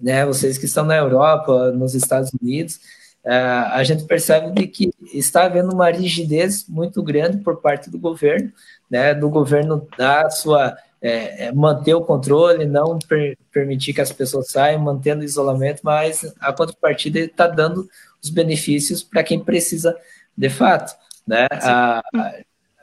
né? 0.02 0.26
Vocês 0.26 0.58
que 0.58 0.66
estão 0.66 0.84
na 0.84 0.96
Europa, 0.96 1.72
nos 1.72 1.94
Estados 1.94 2.32
Unidos, 2.42 2.80
é, 3.24 3.38
a 3.38 3.84
gente 3.84 4.06
percebe 4.06 4.52
de 4.52 4.68
que 4.68 4.92
está 5.14 5.44
havendo 5.44 5.74
uma 5.74 5.92
rigidez 5.92 6.66
muito 6.68 7.04
grande 7.04 7.38
por 7.38 7.62
parte 7.62 7.90
do 7.90 8.00
governo, 8.00 8.52
né? 8.90 9.14
Do 9.14 9.30
governo 9.30 9.88
dar 9.96 10.32
sua 10.32 10.76
é, 11.02 11.46
é, 11.46 11.52
manter 11.52 11.94
o 11.94 12.02
controle, 12.02 12.66
não 12.66 12.98
per, 13.00 13.38
permitir 13.52 13.94
que 13.94 14.02
as 14.02 14.12
pessoas 14.12 14.50
saiam, 14.50 14.82
mantendo 14.82 15.22
o 15.22 15.26
isolamento, 15.26 15.82
mas 15.84 16.26
a 16.40 16.52
contrapartida 16.52 17.20
está 17.20 17.48
dando 17.48 17.88
os 18.24 18.30
benefícios 18.30 19.04
para 19.04 19.24
quem 19.24 19.40
precisa 19.40 19.96
de 20.36 20.50
fato. 20.50 20.96
Né? 21.26 21.48
A, 21.52 22.02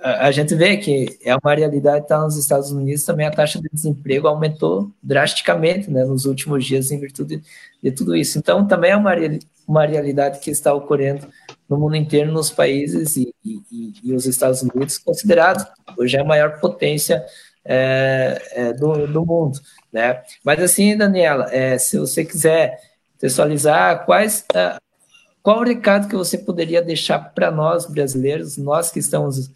a, 0.00 0.26
a, 0.26 0.30
gente 0.30 0.54
vê 0.54 0.76
que 0.76 1.18
é 1.24 1.34
uma 1.34 1.54
realidade 1.54 2.04
está 2.04 2.20
nos 2.20 2.36
Estados 2.36 2.70
Unidos 2.70 3.04
também 3.04 3.26
a 3.26 3.30
taxa 3.30 3.60
de 3.60 3.68
desemprego 3.72 4.28
aumentou 4.28 4.90
drasticamente 5.02 5.90
né, 5.90 6.04
nos 6.04 6.24
últimos 6.24 6.64
dias 6.64 6.90
em 6.90 7.00
virtude 7.00 7.38
de, 7.38 7.42
de 7.82 7.90
tudo 7.90 8.14
isso. 8.14 8.38
Então 8.38 8.66
também 8.66 8.92
é 8.92 8.96
uma, 8.96 9.12
uma 9.66 9.86
realidade 9.86 10.40
que 10.40 10.50
está 10.50 10.72
ocorrendo 10.74 11.26
no 11.68 11.78
mundo 11.78 11.96
inteiro, 11.96 12.30
nos 12.30 12.50
países 12.50 13.16
e, 13.16 13.34
e, 13.44 13.94
e 14.04 14.12
os 14.12 14.26
Estados 14.26 14.62
Unidos, 14.62 14.98
considerado 14.98 15.66
hoje 15.96 16.16
é 16.16 16.20
a 16.20 16.24
maior 16.24 16.60
potência 16.60 17.24
é, 17.64 18.42
é, 18.52 18.72
do, 18.72 19.06
do 19.06 19.24
mundo, 19.24 19.58
né? 19.92 20.22
Mas 20.44 20.62
assim, 20.62 20.96
Daniela, 20.96 21.46
é, 21.50 21.78
se 21.78 21.98
você 21.98 22.24
quiser 22.24 22.78
textualizar, 23.18 24.04
quais, 24.04 24.44
é, 24.54 24.76
qual 25.42 25.60
o 25.60 25.64
recado 25.64 26.08
que 26.08 26.16
você 26.16 26.36
poderia 26.36 26.82
deixar 26.82 27.18
para 27.18 27.50
nós 27.50 27.86
brasileiros, 27.86 28.56
nós 28.56 28.90
que 28.90 28.98
estamos 28.98 29.50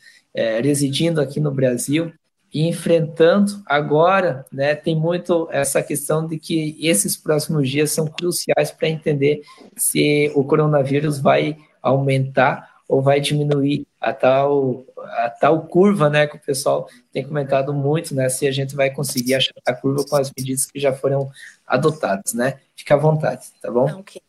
residindo 0.63 1.21
aqui 1.21 1.41
no 1.41 1.51
Brasil 1.51 2.13
e 2.53 2.69
enfrentando 2.69 3.61
agora, 3.67 4.45
né? 4.53 4.75
Tem 4.75 4.95
muito 4.95 5.49
essa 5.51 5.83
questão 5.83 6.27
de 6.27 6.39
que 6.39 6.77
esses 6.81 7.17
próximos 7.17 7.69
dias 7.69 7.91
são 7.91 8.07
cruciais 8.07 8.71
para 8.71 8.89
entender 8.89 9.43
se 9.77 10.31
o 10.35 10.45
coronavírus 10.45 11.19
vai 11.19 11.57
aumentar 11.83 12.69
ou 12.89 13.03
vai 13.03 13.21
diminuir 13.21 13.87
a 14.01 14.13
tal, 14.13 14.85
a 15.03 15.31
tal 15.31 15.67
curva, 15.67 16.09
né, 16.09 16.27
que 16.27 16.37
o 16.37 16.41
pessoal 16.41 16.89
tem 17.13 17.27
comentado 17.27 17.73
muito, 17.73 18.15
né, 18.15 18.29
se 18.29 18.47
a 18.47 18.53
gente 18.53 18.75
vai 18.75 18.91
conseguir 18.91 19.35
achar 19.35 19.55
a 19.67 19.73
curva 19.73 20.05
com 20.09 20.17
as 20.17 20.33
medidas 20.37 20.67
que 20.67 20.79
já 20.79 20.93
foram 20.93 21.31
adotadas, 21.67 22.35
né? 22.35 22.61
Fica 22.77 22.95
à 22.95 22.99
vontade, 22.99 23.47
tá 23.61 23.71
bom? 23.71 23.87
Ok. 23.99 24.21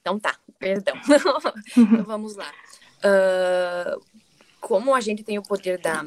Então 0.00 0.18
tá, 0.18 0.36
perdão. 0.58 0.94
então 1.76 2.04
vamos 2.04 2.36
lá. 2.36 2.50
Uh, 2.98 4.00
como 4.60 4.94
a 4.94 5.00
gente 5.00 5.22
tem 5.22 5.38
o 5.38 5.42
poder 5.42 5.78
da, 5.78 6.04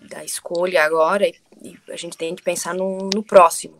da 0.00 0.24
escolha 0.24 0.84
agora, 0.84 1.26
e 1.26 1.76
a 1.88 1.96
gente 1.96 2.16
tem 2.16 2.34
que 2.34 2.42
pensar 2.42 2.74
no, 2.74 3.08
no 3.12 3.22
próximo. 3.22 3.78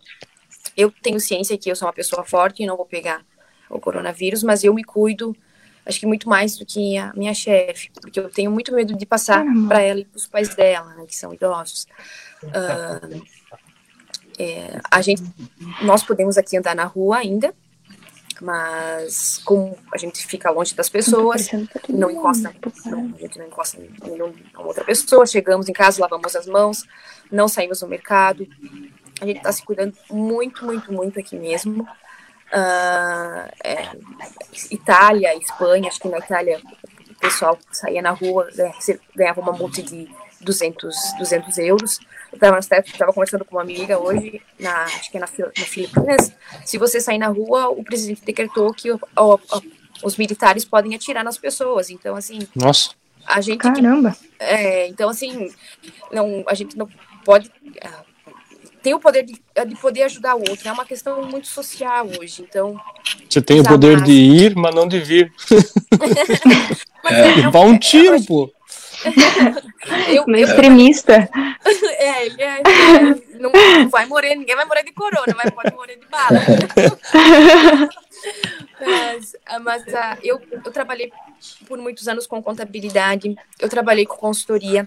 Eu 0.76 0.92
tenho 1.02 1.20
ciência 1.20 1.58
que 1.58 1.70
eu 1.70 1.76
sou 1.76 1.86
uma 1.86 1.94
pessoa 1.94 2.24
forte 2.24 2.62
e 2.62 2.66
não 2.66 2.76
vou 2.76 2.86
pegar 2.86 3.24
o 3.68 3.80
coronavírus, 3.80 4.42
mas 4.42 4.64
eu 4.64 4.72
me 4.72 4.84
cuido 4.84 5.36
acho 5.88 5.98
que 5.98 6.06
muito 6.06 6.28
mais 6.28 6.56
do 6.56 6.66
que 6.66 6.98
a 6.98 7.12
minha 7.14 7.32
chefe, 7.32 7.90
porque 8.00 8.20
eu 8.20 8.28
tenho 8.28 8.50
muito 8.50 8.72
medo 8.74 8.94
de 8.94 9.06
passar 9.06 9.44
para 9.66 9.80
ela 9.80 10.00
e 10.00 10.04
para 10.04 10.18
os 10.18 10.26
pais 10.26 10.54
dela, 10.54 10.94
né, 10.94 11.06
que 11.06 11.16
são 11.16 11.32
idosos. 11.32 11.86
Uh, 12.44 13.22
é, 14.38 14.80
a 14.90 15.00
gente, 15.00 15.22
nós 15.82 16.02
podemos 16.02 16.36
aqui 16.36 16.56
andar 16.56 16.76
na 16.76 16.84
rua 16.84 17.16
ainda, 17.16 17.54
mas 18.40 19.38
como 19.44 19.76
a 19.92 19.98
gente 19.98 20.24
fica 20.26 20.50
longe 20.50 20.74
das 20.74 20.88
pessoas, 20.88 21.48
não 21.88 22.10
encosta, 22.10 22.54
não, 22.86 23.12
a 23.16 23.18
gente 23.18 23.38
não 23.38 23.46
encosta 23.46 23.80
em 23.80 23.90
nenhuma 24.08 24.32
outra 24.58 24.84
pessoa, 24.84 25.26
chegamos 25.26 25.68
em 25.68 25.72
casa, 25.72 26.00
lavamos 26.00 26.36
as 26.36 26.46
mãos, 26.46 26.84
não 27.32 27.48
saímos 27.48 27.82
no 27.82 27.88
mercado, 27.88 28.46
a 29.20 29.26
gente 29.26 29.38
está 29.38 29.50
se 29.50 29.64
cuidando 29.64 29.96
muito, 30.10 30.64
muito, 30.64 30.92
muito 30.92 31.18
aqui 31.18 31.36
mesmo. 31.36 31.88
Uh, 32.52 33.50
é, 33.62 33.90
Itália, 34.70 35.36
Espanha, 35.36 35.88
acho 35.88 36.00
que 36.00 36.08
na 36.08 36.18
Itália 36.18 36.60
o 37.10 37.14
pessoal 37.16 37.58
saía 37.70 38.00
na 38.00 38.10
rua, 38.10 38.48
né, 38.54 38.72
ganhava 39.14 39.40
uma 39.40 39.52
multa 39.52 39.82
de 39.82 40.08
200, 40.40 40.94
200 41.18 41.58
euros. 41.58 41.98
Eu 42.32 42.58
estava 42.58 43.12
conversando 43.12 43.44
com 43.44 43.56
uma 43.56 43.62
amiga 43.62 43.98
hoje, 43.98 44.40
na, 44.58 44.84
acho 44.84 45.10
que 45.10 45.16
é 45.16 45.20
na, 45.20 45.26
na 45.26 45.64
Filipinas. 45.64 46.32
Se 46.64 46.78
você 46.78 47.00
sair 47.00 47.18
na 47.18 47.28
rua, 47.28 47.68
o 47.68 47.82
presidente 47.82 48.24
decretou 48.24 48.72
que 48.72 48.92
o, 48.92 49.00
o, 49.16 49.34
o, 49.34 49.62
os 50.04 50.16
militares 50.16 50.64
podem 50.64 50.94
atirar 50.94 51.24
nas 51.24 51.38
pessoas. 51.38 51.90
Então, 51.90 52.14
assim. 52.16 52.46
Nossa. 52.54 52.90
A 53.26 53.40
gente. 53.40 53.58
Caramba! 53.58 54.16
É, 54.38 54.88
então, 54.88 55.08
assim, 55.08 55.52
não, 56.12 56.44
a 56.46 56.54
gente 56.54 56.76
não 56.76 56.88
pode 57.24 57.50
tem 58.82 58.94
o 58.94 59.00
poder 59.00 59.24
de, 59.24 59.40
de 59.66 59.76
poder 59.76 60.02
ajudar 60.04 60.34
o 60.34 60.40
outro. 60.48 60.68
É 60.68 60.72
uma 60.72 60.84
questão 60.84 61.22
muito 61.22 61.46
social 61.46 62.06
hoje. 62.18 62.42
Então. 62.42 62.80
Você 63.28 63.42
tem 63.42 63.60
o 63.60 63.64
poder 63.64 63.98
mais. 63.98 64.04
de 64.04 64.12
ir, 64.12 64.56
mas 64.56 64.74
não 64.74 64.86
de 64.86 65.00
vir. 65.00 65.32
é. 67.06 67.50
Dá 67.50 67.60
um 67.60 67.78
tiro, 67.78 68.22
pô. 68.24 68.50
eu, 70.08 70.24
eu, 70.26 70.36
extremista. 70.36 71.28
É, 71.98 72.26
ele 72.26 72.42
é, 72.42 72.62
não, 73.38 73.52
não, 73.52 73.88
vai 73.88 74.06
morrer, 74.06 74.34
ninguém 74.34 74.56
vai 74.56 74.64
morrer 74.64 74.82
de 74.82 74.92
corona, 74.92 75.34
mas 75.36 75.50
pode 75.50 75.74
morrer 75.74 75.96
de 75.96 76.06
bala. 76.06 76.40
mas, 78.80 79.36
mas 79.62 79.82
uh, 79.82 80.18
eu, 80.22 80.40
eu 80.64 80.72
trabalhei 80.72 81.12
por 81.68 81.78
muitos 81.78 82.08
anos 82.08 82.26
com 82.26 82.42
contabilidade, 82.42 83.36
eu 83.60 83.68
trabalhei 83.68 84.04
com 84.04 84.16
consultoria. 84.16 84.86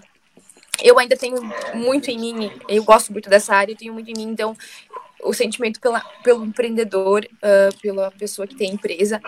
Eu 0.80 0.98
ainda 0.98 1.16
tenho 1.16 1.36
muito 1.74 2.10
em 2.10 2.18
mim, 2.18 2.50
eu 2.68 2.82
gosto 2.84 3.12
muito 3.12 3.28
dessa 3.28 3.54
área, 3.54 3.72
eu 3.72 3.76
tenho 3.76 3.92
muito 3.92 4.10
em 4.10 4.14
mim, 4.14 4.30
então 4.30 4.56
o 5.22 5.32
sentimento 5.32 5.80
pela, 5.80 6.00
pelo 6.22 6.44
empreendedor, 6.44 7.24
uh, 7.24 7.80
pela 7.80 8.10
pessoa 8.10 8.46
que 8.46 8.56
tem 8.56 8.72
empresa. 8.72 9.20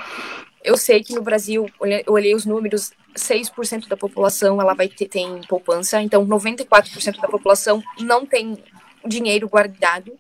Eu 0.63 0.77
sei 0.77 1.03
que 1.05 1.15
no 1.15 1.23
Brasil, 1.23 1.69
eu 2.07 2.13
olhei 2.13 2.35
os 2.35 2.45
números, 2.45 2.93
6% 3.15 3.87
da 3.87 3.97
população 3.97 4.61
ela 4.61 4.75
vai 4.75 4.89
ter 4.89 5.07
tem 5.07 5.41
poupança, 5.43 6.01
então 6.01 6.27
94% 6.27 7.21
da 7.21 7.29
população 7.29 7.83
não 8.01 8.27
tem 8.27 8.59
dinheiro 9.07 9.49
guardado. 9.49 10.19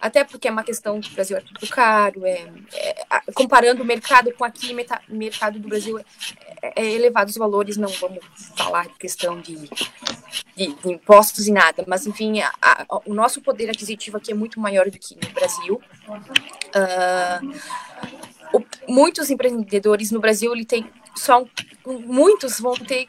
Até 0.00 0.24
porque 0.24 0.48
é 0.48 0.50
uma 0.50 0.64
questão 0.64 0.98
do 0.98 1.10
Brasil 1.10 1.36
é 1.36 1.40
tudo 1.40 1.68
caro, 1.68 2.24
é, 2.24 2.48
é 2.72 3.32
comparando 3.34 3.82
o 3.82 3.86
mercado 3.86 4.32
com 4.32 4.44
aqui, 4.44 4.72
o 5.08 5.14
mercado 5.14 5.58
do 5.58 5.68
Brasil 5.68 5.98
é, 5.98 6.04
é, 6.76 6.92
elevados 6.92 7.36
valores, 7.36 7.76
não 7.76 7.88
vamos 7.88 8.24
falar 8.56 8.88
de 8.88 8.94
questão 8.94 9.40
de, 9.40 9.68
de, 10.56 10.74
de 10.74 10.92
impostos 10.92 11.46
e 11.46 11.52
nada, 11.52 11.84
mas 11.86 12.06
enfim, 12.06 12.40
a, 12.40 12.50
a, 12.62 12.86
o 13.04 13.12
nosso 13.12 13.42
poder 13.42 13.68
aquisitivo 13.68 14.16
aqui 14.16 14.32
é 14.32 14.34
muito 14.34 14.58
maior 14.58 14.88
do 14.90 14.98
que 14.98 15.14
no 15.14 15.32
Brasil. 15.32 15.80
Uh, 16.74 17.60
o, 18.52 18.64
muitos 18.88 19.30
empreendedores 19.30 20.10
no 20.10 20.20
Brasil, 20.20 20.52
ele 20.52 20.64
tem 20.64 20.90
só 21.14 21.44
muitos 21.86 22.60
vão 22.60 22.74
ter 22.74 23.08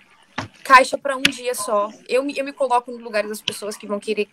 caixa 0.63 0.97
para 0.97 1.15
um 1.15 1.21
dia 1.21 1.53
só. 1.53 1.89
Eu, 2.07 2.27
eu 2.29 2.45
me 2.45 2.53
coloco 2.53 2.91
no 2.91 2.97
lugar 2.97 3.27
das 3.27 3.41
pessoas 3.41 3.77
que 3.77 3.87
vão 3.87 3.99
querer 3.99 4.27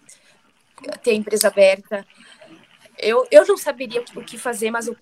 ter 1.02 1.10
a 1.10 1.14
empresa 1.14 1.48
aberta, 1.48 2.06
eu, 2.98 3.26
eu 3.30 3.46
não 3.46 3.56
saberia 3.56 4.02
o 4.14 4.22
que 4.22 4.36
fazer, 4.36 4.70
mas 4.70 4.88
eu, 4.88 4.96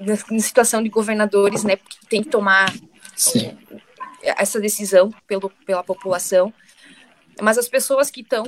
na 0.00 0.38
situação 0.38 0.82
de 0.82 0.88
governadores, 0.88 1.64
né, 1.64 1.76
que 1.76 2.06
tem 2.06 2.22
que 2.22 2.28
tomar 2.28 2.72
Sim. 3.16 3.56
essa 4.22 4.60
decisão 4.60 5.12
pelo, 5.26 5.50
pela 5.64 5.82
população, 5.82 6.52
mas 7.40 7.56
as 7.56 7.68
pessoas 7.68 8.10
que 8.10 8.20
estão 8.20 8.44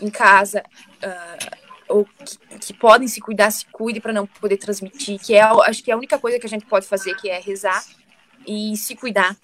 em 0.00 0.10
casa 0.10 0.64
uh, 1.04 1.56
ou 1.88 2.04
que, 2.04 2.58
que, 2.58 2.74
podem 2.74 3.06
se 3.06 3.20
cuidar, 3.20 3.50
se 3.50 3.66
cuide 3.66 4.00
para 4.00 4.12
não 4.12 4.26
poder 4.26 4.56
transmitir, 4.56 5.20
que 5.20 5.34
é, 5.34 5.42
acho 5.42 5.82
que 5.82 5.90
é 5.90 5.94
a 5.94 5.96
única 5.96 6.18
coisa 6.18 6.38
que 6.38 6.46
a 6.46 6.50
gente 6.50 6.66
pode 6.66 6.86
fazer, 6.86 7.14
que 7.16 7.28
é 7.28 7.38
rezar 7.38 7.84
e 8.46 8.76
se 8.76 8.96
cuidar, 8.96 9.36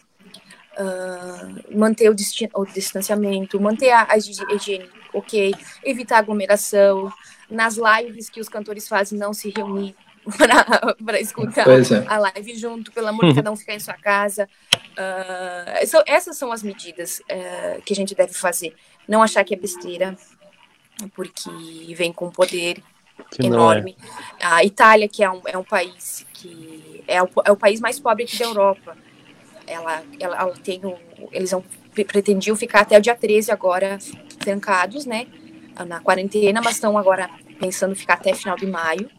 uh, 0.77 1.79
manter 1.79 2.11
o, 2.11 2.17
o, 2.55 2.67
distanciamento, 2.67 3.61
manter 3.61 3.91
a, 3.91 4.09
a 4.11 4.17
higiene 4.17 4.89
ok, 5.13 5.55
evitar 5.85 6.19
aglomeração, 6.19 7.13
nas 7.51 7.77
lives 7.77 8.29
que 8.31 8.41
os 8.41 8.49
cantores 8.49 8.87
fazem, 8.87 9.19
não 9.19 9.33
se 9.33 9.51
reunir 9.51 9.95
para 11.05 11.21
escutar 11.21 11.67
é. 11.69 12.07
a 12.07 12.19
live 12.19 12.55
junto, 12.57 12.93
pelo 12.93 13.09
amor 13.09 13.27
de 13.27 13.35
cada 13.35 13.51
um 13.53 13.57
ficar 13.57 13.75
em 13.75 13.81
sua 13.81 13.95
casa. 13.95 14.49
Uh, 14.75 15.87
so, 15.87 16.03
essas 16.07 16.37
são 16.37 16.53
as 16.53 16.63
medidas 16.63 17.21
uh, 17.21 17.83
que 17.83 17.93
a 17.93 17.97
gente 17.97 18.15
deve 18.15 18.33
fazer. 18.33 18.75
Não 19.09 19.23
achar 19.23 19.43
que 19.45 19.55
é 19.55 19.57
besteira, 19.57 20.17
porque 21.15 21.51
vem 21.95 22.13
com 22.13 22.31
poder 22.31 22.83
que 23.31 23.47
enorme. 23.47 23.97
É. 24.39 24.47
A 24.47 24.65
Itália, 24.65 25.09
que 25.09 25.23
é 25.23 25.31
um, 25.31 25.41
é 25.47 25.57
um 25.57 25.65
país 25.65 26.27
que 26.33 27.05
é 27.07 27.23
o, 27.23 27.29
é 27.45 27.53
o 27.53 27.57
país 27.57 27.81
mais 27.81 27.99
pobre 27.99 28.25
aqui 28.25 28.39
da 28.39 28.45
Europa. 28.45 28.97
Ela, 29.67 30.03
ela, 30.19 30.37
ela 30.37 30.55
tem 30.57 30.85
o, 30.85 30.99
eles 31.33 31.51
vão, 31.51 31.65
pretendiam 31.91 32.57
ficar 32.57 32.81
até 32.81 32.99
o 32.99 33.01
dia 33.01 33.15
13 33.15 33.51
agora 33.51 33.99
trancados, 34.39 35.07
né? 35.07 35.27
na 35.85 36.01
quarentena, 36.01 36.61
mas 36.63 36.75
estão 36.75 36.97
agora 36.97 37.31
pensando 37.59 37.95
ficar 37.95 38.15
até 38.15 38.35
final 38.35 38.57
de 38.57 38.67
maio. 38.67 39.11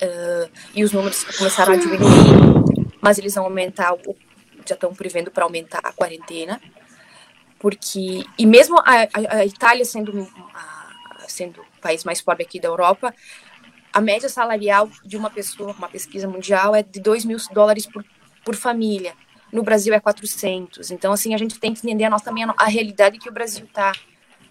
Uh, 0.00 0.50
e 0.74 0.84
os 0.84 0.92
números 0.92 1.24
começaram 1.24 1.72
a 1.72 1.76
diminuir, 1.76 2.86
mas 3.00 3.18
eles 3.18 3.34
vão 3.34 3.44
aumentar, 3.44 3.96
já 4.64 4.74
estão 4.74 4.94
prevendo 4.94 5.30
para 5.30 5.42
aumentar 5.42 5.80
a 5.82 5.92
quarentena, 5.92 6.60
porque 7.58 8.24
e 8.38 8.46
mesmo 8.46 8.78
a, 8.78 9.08
a, 9.12 9.44
Itália 9.44 9.84
sendo 9.84 10.28
a, 10.54 11.24
sendo 11.26 11.60
o 11.60 11.80
país 11.80 12.04
mais 12.04 12.22
pobre 12.22 12.44
aqui 12.44 12.60
da 12.60 12.68
Europa, 12.68 13.12
a 13.92 14.00
média 14.00 14.28
salarial 14.28 14.88
de 15.04 15.16
uma 15.16 15.30
pessoa, 15.30 15.74
uma 15.76 15.88
pesquisa 15.88 16.28
mundial, 16.28 16.76
é 16.76 16.82
de 16.84 17.00
2 17.00 17.24
mil 17.24 17.38
dólares 17.52 17.84
por, 17.84 18.04
por 18.44 18.54
família. 18.54 19.14
No 19.52 19.62
Brasil 19.62 19.94
é 19.94 20.00
400. 20.00 20.90
Então, 20.90 21.12
assim, 21.12 21.34
a 21.34 21.38
gente 21.38 21.58
tem 21.58 21.72
que 21.72 21.80
entender 21.86 22.04
a 22.04 22.10
nossa, 22.10 22.24
também 22.24 22.44
a, 22.44 22.64
realidade 22.66 23.18
que 23.18 23.28
o 23.28 23.32
Brasil 23.32 23.64
está 23.64 23.92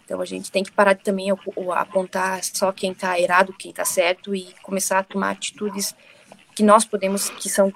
então 0.07 0.21
a 0.21 0.25
gente 0.25 0.49
tem 0.49 0.63
que 0.63 0.71
parar 0.71 0.93
de 0.93 1.03
também 1.03 1.27
apontar 1.75 2.41
só 2.41 2.71
quem 2.71 2.93
está 2.93 3.19
errado, 3.19 3.51
quem 3.51 3.71
está 3.71 3.83
certo 3.83 4.33
e 4.33 4.55
começar 4.63 4.99
a 4.99 5.03
tomar 5.03 5.31
atitudes 5.31 5.93
que 6.55 6.63
nós 6.63 6.85
podemos, 6.85 7.29
que 7.29 7.49
são 7.49 7.73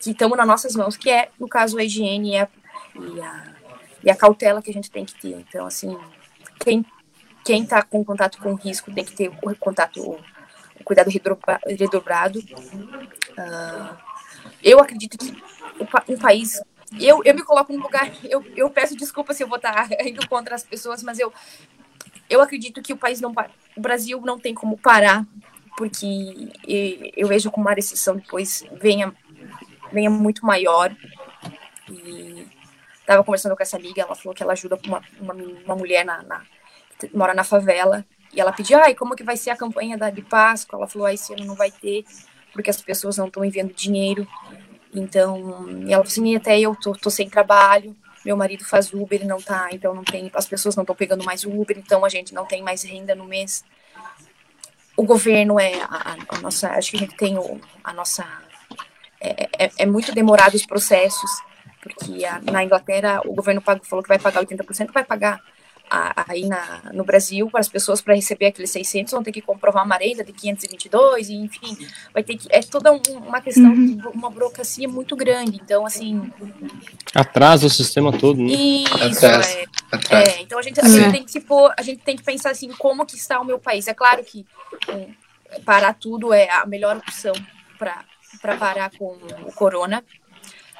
que 0.00 0.10
estão 0.10 0.28
nas 0.30 0.46
nossas 0.46 0.74
mãos, 0.74 0.96
que 0.96 1.08
é 1.08 1.28
no 1.38 1.46
caso 1.46 1.78
a 1.78 1.84
higiene 1.84 2.32
e 2.32 2.36
a, 2.36 2.48
e 2.96 3.20
a, 3.20 3.54
e 4.02 4.10
a 4.10 4.16
cautela 4.16 4.60
que 4.60 4.70
a 4.70 4.74
gente 4.74 4.90
tem 4.90 5.04
que 5.04 5.14
ter. 5.14 5.38
Então 5.48 5.64
assim, 5.64 5.96
quem 6.58 6.84
quem 7.44 7.62
está 7.62 7.80
com 7.80 8.04
contato 8.04 8.38
com 8.38 8.54
risco 8.54 8.92
tem 8.92 9.04
que 9.04 9.12
ter 9.12 9.28
o 9.28 9.56
contato, 9.56 10.00
o, 10.00 10.18
cuidado 10.84 11.10
redobrado. 11.64 12.40
Uh, 12.40 14.11
eu 14.62 14.80
acredito 14.80 15.18
que 15.18 15.42
um 16.08 16.18
país 16.18 16.60
eu, 17.00 17.22
eu 17.24 17.34
me 17.34 17.42
coloco 17.42 17.72
no 17.72 17.82
lugar, 17.82 18.10
eu, 18.24 18.44
eu 18.56 18.68
peço 18.68 18.96
desculpa 18.96 19.32
se 19.32 19.42
eu 19.42 19.48
vou 19.48 19.56
estar 19.56 19.88
indo 20.04 20.26
contra 20.28 20.54
as 20.54 20.62
pessoas, 20.62 21.02
mas 21.02 21.18
eu, 21.18 21.32
eu 22.28 22.40
acredito 22.40 22.82
que 22.82 22.92
o 22.92 22.96
país 22.96 23.20
não, 23.20 23.32
o 23.76 23.80
Brasil 23.80 24.20
não 24.20 24.38
tem 24.38 24.54
como 24.54 24.76
parar, 24.76 25.26
porque 25.76 26.50
eu 27.16 27.28
vejo 27.28 27.50
como 27.50 27.66
uma 27.66 27.74
recessão 27.74 28.16
depois 28.16 28.64
venha, 28.72 29.12
venha 29.90 30.10
muito 30.10 30.44
maior. 30.44 30.94
E 31.90 32.46
estava 33.00 33.24
conversando 33.24 33.56
com 33.56 33.62
essa 33.62 33.76
amiga, 33.76 34.02
ela 34.02 34.14
falou 34.14 34.34
que 34.34 34.42
ela 34.42 34.52
ajuda 34.52 34.78
uma, 34.86 35.02
uma, 35.20 35.34
uma 35.34 35.76
mulher 35.76 36.04
na, 36.04 36.22
na, 36.22 36.42
que 36.98 37.14
mora 37.16 37.34
na 37.34 37.44
favela, 37.44 38.04
e 38.32 38.40
ela 38.40 38.52
pediu, 38.52 38.78
ai, 38.78 38.94
como 38.94 39.16
que 39.16 39.24
vai 39.24 39.36
ser 39.36 39.50
a 39.50 39.56
campanha 39.56 39.98
da, 39.98 40.08
de 40.08 40.22
Páscoa? 40.22 40.78
Ela 40.78 40.88
falou, 40.88 41.06
ah, 41.06 41.12
esse 41.12 41.32
ano 41.34 41.44
não 41.44 41.54
vai 41.54 41.70
ter, 41.70 42.04
porque 42.52 42.70
as 42.70 42.80
pessoas 42.80 43.16
não 43.16 43.26
estão 43.26 43.44
enviando 43.44 43.72
dinheiro. 43.74 44.26
Então, 44.94 45.66
ela 45.88 46.04
falou 46.04 46.06
assim, 46.06 46.36
até 46.36 46.60
eu 46.60 46.76
tô, 46.76 46.92
tô 46.92 47.10
sem 47.10 47.28
trabalho, 47.28 47.96
meu 48.24 48.36
marido 48.36 48.64
faz 48.64 48.92
Uber, 48.92 49.18
ele 49.18 49.28
não 49.28 49.40
tá, 49.40 49.68
então 49.72 49.94
não 49.94 50.04
tem, 50.04 50.30
as 50.34 50.46
pessoas 50.46 50.76
não 50.76 50.82
estão 50.82 50.94
pegando 50.94 51.24
mais 51.24 51.44
Uber, 51.44 51.76
então 51.78 52.04
a 52.04 52.08
gente 52.08 52.32
não 52.32 52.44
tem 52.44 52.62
mais 52.62 52.82
renda 52.82 53.14
no 53.14 53.24
mês. 53.24 53.64
O 54.96 55.02
governo 55.02 55.58
é 55.58 55.74
a, 55.82 56.16
a 56.28 56.38
nossa, 56.40 56.70
acho 56.72 56.90
que 56.90 56.96
a 56.98 57.00
gente 57.00 57.16
tem 57.16 57.38
o, 57.38 57.60
a 57.82 57.92
nossa, 57.92 58.24
é, 59.20 59.48
é, 59.58 59.70
é 59.78 59.86
muito 59.86 60.12
demorado 60.12 60.54
os 60.54 60.66
processos, 60.66 61.30
porque 61.80 62.24
a, 62.24 62.40
na 62.40 62.62
Inglaterra 62.62 63.22
o 63.24 63.32
governo 63.32 63.60
pagou, 63.60 63.84
falou 63.84 64.02
que 64.02 64.08
vai 64.08 64.18
pagar 64.18 64.44
80%, 64.44 64.92
vai 64.92 65.04
pagar 65.04 65.40
aí 66.28 66.46
na, 66.46 66.90
no 66.92 67.04
Brasil, 67.04 67.50
para 67.50 67.60
as 67.60 67.68
pessoas 67.68 68.00
para 68.00 68.14
receber 68.14 68.46
aqueles 68.46 68.70
600 68.70 69.12
vão 69.12 69.22
ter 69.22 69.30
que 69.30 69.42
comprovar 69.42 69.84
uma 69.84 69.96
renda 69.96 70.24
de 70.24 70.32
522, 70.32 71.28
e 71.28 71.34
enfim, 71.34 71.86
vai 72.14 72.22
ter 72.22 72.36
que 72.36 72.48
é 72.50 72.60
toda 72.62 72.92
uma 72.92 73.40
questão 73.40 73.70
uhum. 73.70 74.00
uma 74.14 74.30
burocracia 74.30 74.88
muito 74.88 75.14
grande. 75.14 75.60
Então, 75.62 75.84
assim, 75.84 76.32
atrasa 77.14 77.66
o 77.66 77.70
sistema 77.70 78.16
todo, 78.16 78.40
né? 78.40 78.52
Isso, 78.52 79.26
atrasa, 79.26 79.50
é, 79.50 79.66
atrasa. 79.92 80.30
é, 80.30 80.42
então 80.42 80.58
a 80.58 80.62
gente, 80.62 80.80
a 80.80 80.88
gente 80.88 81.12
tem 81.12 81.24
que 81.24 81.30
se 81.30 81.40
pôr, 81.40 81.72
a 81.76 81.82
gente 81.82 82.02
tem 82.02 82.16
que 82.16 82.22
pensar 82.22 82.50
assim, 82.50 82.70
como 82.78 83.04
que 83.04 83.16
está 83.16 83.40
o 83.40 83.44
meu 83.44 83.58
país. 83.58 83.86
É 83.86 83.94
claro 83.94 84.24
que 84.24 84.46
é, 84.88 85.60
parar 85.60 85.92
tudo 85.94 86.32
é 86.32 86.50
a 86.50 86.64
melhor 86.64 86.96
opção 86.96 87.34
para 87.78 88.04
para 88.40 88.56
parar 88.56 88.90
com 88.98 89.16
o 89.46 89.52
corona, 89.52 90.02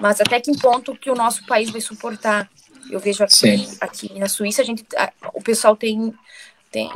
mas 0.01 0.21
até 0.21 0.41
que 0.41 0.59
ponto 0.59 0.97
que 0.97 1.11
o 1.11 1.15
nosso 1.15 1.47
país 1.47 1.71
vai 1.71 1.81
suportar 1.81 2.51
eu 2.93 3.01
vejo 3.01 3.25
aqui, 3.25 3.69
aqui 3.81 4.19
na 4.19 4.29
Suíça, 4.29 4.61
a 4.61 4.65
gente, 4.65 4.85
a, 4.97 5.11
o 5.33 5.43
pessoal 5.43 5.75
tem, 5.75 6.15
tem 6.71 6.91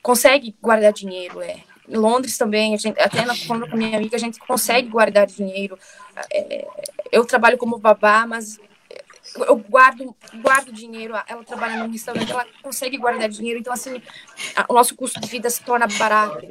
consegue 0.00 0.54
guardar 0.62 0.92
dinheiro, 0.92 1.40
é. 1.40 1.56
Em 1.88 1.96
Londres 1.96 2.36
também, 2.36 2.74
a 2.74 2.76
gente, 2.76 2.98
até 3.00 3.24
na, 3.24 3.34
falando 3.34 3.68
com 3.68 3.76
minha 3.76 3.96
amiga, 3.96 4.16
a 4.16 4.20
gente 4.20 4.38
consegue 4.40 4.88
guardar 4.88 5.26
dinheiro. 5.26 5.78
É, 6.32 6.66
eu 7.12 7.24
trabalho 7.24 7.56
como 7.56 7.78
babá, 7.78 8.26
mas 8.26 8.58
eu 9.36 9.56
guardo, 9.56 10.14
guardo 10.42 10.72
dinheiro. 10.72 11.14
Ela 11.28 11.44
trabalha 11.44 11.84
num 11.84 11.90
restaurante, 11.90 12.30
ela 12.30 12.44
consegue 12.60 12.96
guardar 12.96 13.28
dinheiro. 13.28 13.60
Então, 13.60 13.72
assim, 13.72 14.02
a, 14.56 14.64
o 14.68 14.74
nosso 14.74 14.96
custo 14.96 15.20
de 15.20 15.28
vida 15.28 15.48
se 15.48 15.62
torna 15.62 15.86
barato. 15.86 16.44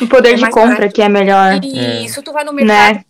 o 0.00 0.08
poder 0.08 0.30
é 0.30 0.34
de 0.34 0.50
compra 0.50 0.74
barato. 0.74 0.94
que 0.94 1.02
é 1.02 1.08
melhor. 1.08 1.60
E 1.62 2.04
isso, 2.04 2.20
tu 2.20 2.32
vai 2.32 2.42
no 2.42 2.52
mercado. 2.52 2.96
Né? 2.96 3.04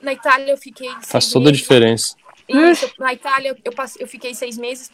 Na 0.00 0.12
Itália 0.12 0.52
eu 0.52 0.56
fiquei. 0.56 0.90
Faz 1.02 1.30
toda 1.30 1.48
a 1.48 1.52
diferença. 1.52 2.16
Isso, 2.52 2.90
na 2.98 3.12
Itália 3.12 3.56
eu, 3.64 3.72
passei, 3.72 4.02
eu 4.02 4.08
fiquei 4.08 4.34
seis 4.34 4.56
meses. 4.56 4.90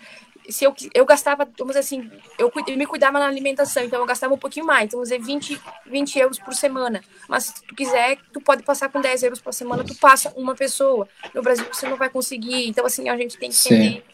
Se 0.49 0.65
eu, 0.65 0.75
eu 0.95 1.05
gastava, 1.05 1.47
vamos 1.59 1.75
dizer 1.75 1.81
assim, 1.81 2.11
eu, 2.39 2.51
eu 2.67 2.77
me 2.77 2.87
cuidava 2.87 3.19
na 3.19 3.27
alimentação, 3.27 3.85
então 3.85 4.01
eu 4.01 4.07
gastava 4.07 4.33
um 4.33 4.39
pouquinho 4.39 4.65
mais, 4.65 4.87
então 4.87 4.99
vamos 4.99 5.11
dizer 5.11 5.23
20, 5.23 5.61
20 5.87 6.19
euros 6.19 6.39
por 6.39 6.55
semana. 6.55 7.03
Mas 7.29 7.45
se 7.45 7.63
tu 7.67 7.75
quiser, 7.75 8.17
tu 8.33 8.41
pode 8.41 8.63
passar 8.63 8.89
com 8.89 9.01
10 9.01 9.25
euros 9.25 9.41
por 9.41 9.53
semana, 9.53 9.85
tu 9.85 9.95
passa 9.97 10.33
uma 10.37 10.55
pessoa. 10.55 11.07
No 11.35 11.43
Brasil 11.43 11.67
você 11.71 11.87
não 11.87 11.97
vai 11.97 12.09
conseguir. 12.09 12.67
Então, 12.67 12.87
assim, 12.87 13.09
a 13.11 13.17
gente 13.17 13.37
tem 13.37 13.51
que 13.51 13.57
entender 13.57 14.05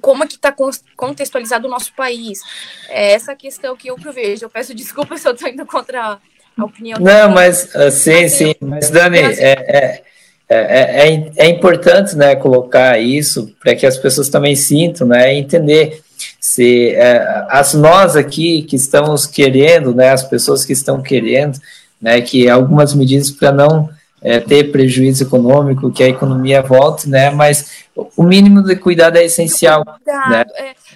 como 0.00 0.24
é 0.24 0.26
que 0.26 0.34
está 0.34 0.54
contextualizado 0.96 1.66
o 1.66 1.70
nosso 1.70 1.92
país. 1.94 2.40
É 2.88 3.12
essa 3.12 3.34
questão 3.34 3.76
que 3.76 3.88
eu 3.88 3.96
vejo. 3.96 4.44
Eu 4.44 4.50
peço 4.50 4.72
desculpas 4.74 5.20
se 5.20 5.28
eu 5.28 5.32
estou 5.32 5.48
indo 5.48 5.66
contra 5.66 6.20
a 6.56 6.64
opinião. 6.64 6.98
Não, 7.00 7.30
mas 7.30 7.74
uh, 7.74 7.90
sim, 7.90 8.22
mas, 8.22 8.32
sim. 8.32 8.54
Mas, 8.60 8.90
Dani, 8.90 9.18
é, 9.18 9.52
é, 9.52 10.04
é, 10.48 11.08
é, 11.08 11.32
é 11.36 11.48
importante 11.48 12.16
né, 12.16 12.36
colocar 12.36 12.98
isso 13.00 13.52
para 13.60 13.74
que 13.74 13.84
as 13.84 13.96
pessoas 13.96 14.28
também 14.28 14.54
sintam, 14.54 15.06
né, 15.06 15.34
entender 15.34 16.00
se 16.40 16.90
é, 16.90 17.44
as 17.48 17.74
nós 17.74 18.14
aqui 18.16 18.62
que 18.62 18.76
estamos 18.76 19.26
querendo, 19.26 19.94
né, 19.94 20.10
as 20.10 20.22
pessoas 20.22 20.64
que 20.64 20.72
estão 20.72 21.02
querendo, 21.02 21.58
né, 22.00 22.20
que 22.20 22.48
algumas 22.48 22.94
medidas 22.94 23.30
para 23.30 23.50
não 23.50 23.90
é, 24.22 24.38
ter 24.38 24.70
prejuízo 24.70 25.24
econômico, 25.24 25.90
que 25.90 26.02
a 26.02 26.08
economia 26.08 26.62
volte, 26.62 27.08
né, 27.08 27.30
mas 27.30 27.84
o 28.16 28.22
mínimo 28.22 28.62
de 28.62 28.76
cuidado 28.76 29.16
é 29.16 29.24
essencial, 29.24 29.84
cuidado, 29.84 30.30
né, 30.30 30.44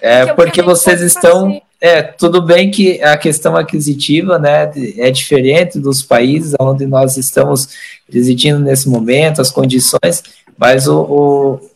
é, 0.01 0.21
é 0.21 0.33
porque 0.33 0.61
vocês 0.61 1.01
estão, 1.01 1.61
é, 1.81 2.03
tudo 2.03 2.43
bem 2.43 2.69
que 2.69 3.01
a 3.01 3.17
questão 3.17 3.57
aquisitiva, 3.57 4.37
né, 4.37 4.71
é 4.97 5.09
diferente 5.09 5.79
dos 5.79 6.03
países 6.03 6.53
onde 6.59 6.85
nós 6.85 7.17
estamos 7.17 7.69
residindo 8.07 8.59
nesse 8.59 8.87
momento, 8.87 9.41
as 9.41 9.49
condições, 9.49 10.21
mas 10.55 10.87
o, 10.87 11.01
o 11.01 11.71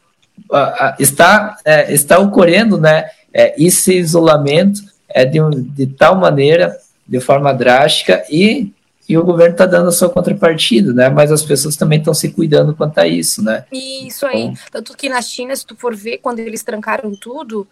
a, 0.51 0.59
a, 0.59 0.95
está, 0.99 1.57
é, 1.65 1.91
está 1.91 2.19
ocorrendo, 2.19 2.77
né, 2.77 3.05
é, 3.33 3.55
esse 3.57 3.95
isolamento 3.95 4.79
é 5.09 5.25
de, 5.25 5.39
de 5.75 5.87
tal 5.87 6.15
maneira, 6.15 6.77
de 7.07 7.19
forma 7.19 7.51
drástica, 7.51 8.23
e, 8.29 8.71
e 9.09 9.17
o 9.17 9.23
governo 9.23 9.53
está 9.53 9.65
dando 9.65 9.89
a 9.89 9.91
sua 9.91 10.09
contrapartida, 10.09 10.91
né? 10.91 11.09
Mas 11.09 11.31
as 11.31 11.43
pessoas 11.43 11.75
também 11.75 11.99
estão 11.99 12.13
se 12.13 12.29
cuidando 12.29 12.75
quanto 12.75 12.97
a 12.97 13.07
isso, 13.07 13.43
né? 13.43 13.65
Isso 13.71 14.25
aí. 14.25 14.45
Então, 14.45 14.63
Tanto 14.71 14.97
que 14.97 15.07
na 15.07 15.21
China, 15.21 15.55
se 15.55 15.65
tu 15.65 15.75
for 15.75 15.95
ver, 15.95 16.17
quando 16.17 16.39
eles 16.39 16.63
trancaram 16.63 17.13
tudo, 17.15 17.67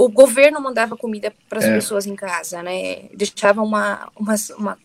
o 0.00 0.08
governo 0.08 0.62
mandava 0.62 0.96
comida 0.96 1.30
para 1.46 1.58
as 1.58 1.66
é. 1.66 1.74
pessoas 1.74 2.06
em 2.06 2.16
casa, 2.16 2.62
né? 2.62 3.02
Deixava 3.12 3.60
uma, 3.60 4.10
uma, 4.16 4.34
uma 4.56 4.78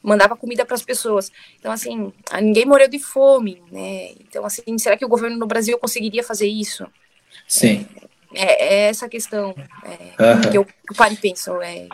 mandava 0.00 0.36
comida 0.36 0.64
para 0.64 0.76
as 0.76 0.82
pessoas. 0.82 1.32
Então, 1.58 1.72
assim, 1.72 2.12
ninguém 2.40 2.64
morreu 2.64 2.88
de 2.88 3.00
fome, 3.00 3.60
né? 3.72 4.12
Então, 4.20 4.44
assim, 4.44 4.78
será 4.78 4.96
que 4.96 5.04
o 5.04 5.08
governo 5.08 5.36
no 5.36 5.48
Brasil 5.48 5.76
conseguiria 5.78 6.22
fazer 6.22 6.46
isso? 6.46 6.86
Sim. 7.48 7.88
É, 8.32 8.64
é, 8.64 8.88
essa 8.88 9.08
questão 9.08 9.52
é, 9.84 10.48
que 10.48 10.56
eu, 10.56 10.64
paro 10.96 11.12
e 11.12 11.16
penso. 11.16 11.60
É, 11.60 11.88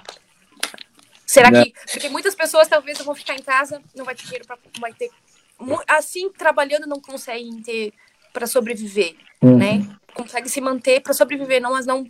será 1.25 1.51
que. 1.51 1.73
Porque 1.91 2.11
muitas 2.11 2.35
pessoas 2.35 2.69
talvez 2.69 2.99
vão 2.99 3.15
ficar 3.15 3.35
em 3.35 3.43
casa, 3.43 3.81
não 3.97 4.05
vai 4.05 4.15
ter 4.15 4.25
dinheiro 4.25 4.47
para. 4.47 4.59
Vai 4.79 4.93
ter. 4.93 5.09
Assim, 5.89 6.31
trabalhando, 6.33 6.87
não 6.87 7.01
conseguem 7.01 7.63
ter 7.63 7.95
para 8.31 8.47
sobreviver, 8.47 9.17
uhum. 9.41 9.57
né? 9.57 9.89
Consegue 10.19 10.49
se 10.49 10.61
manter 10.61 11.01
para 11.01 11.15
sobreviver, 11.15 11.61
não, 11.63 11.73
mas 11.73 11.87
não. 11.87 12.05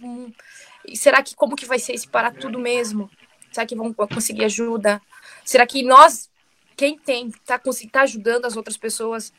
E 0.87 0.97
será 0.97 1.23
que 1.23 1.35
como 1.35 1.55
que 1.55 1.67
vai 1.67 1.79
ser 1.79 1.93
esse 1.93 2.09
parar 2.09 2.33
tudo 2.33 2.59
mesmo? 2.59 3.11
Será 3.53 3.67
que 3.67 3.77
vão 3.77 3.93
conseguir 3.93 4.45
ajuda? 4.45 5.01
Será 5.45 5.67
que 5.67 5.83
nós, 5.83 6.31
quem 6.77 6.99
tem, 6.99 7.31
tá, 7.45 7.61
tá 7.93 8.01
ajudando 8.03 8.47
as 8.47 8.57
outras 8.57 8.77
pessoas? 8.77 9.33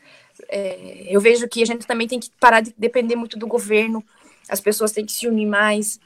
É, 0.48 1.06
eu 1.08 1.20
vejo 1.20 1.48
que 1.48 1.62
a 1.62 1.66
gente 1.66 1.86
também 1.86 2.06
tem 2.06 2.20
que 2.20 2.30
parar 2.38 2.60
de 2.60 2.72
depender 2.78 3.16
muito 3.16 3.38
do 3.38 3.46
governo 3.46 4.04
as 4.50 4.60
pessoas 4.60 4.90
têm 4.90 5.06
que 5.06 5.12
se 5.12 5.28
unir 5.28 5.46
mais. 5.46 6.00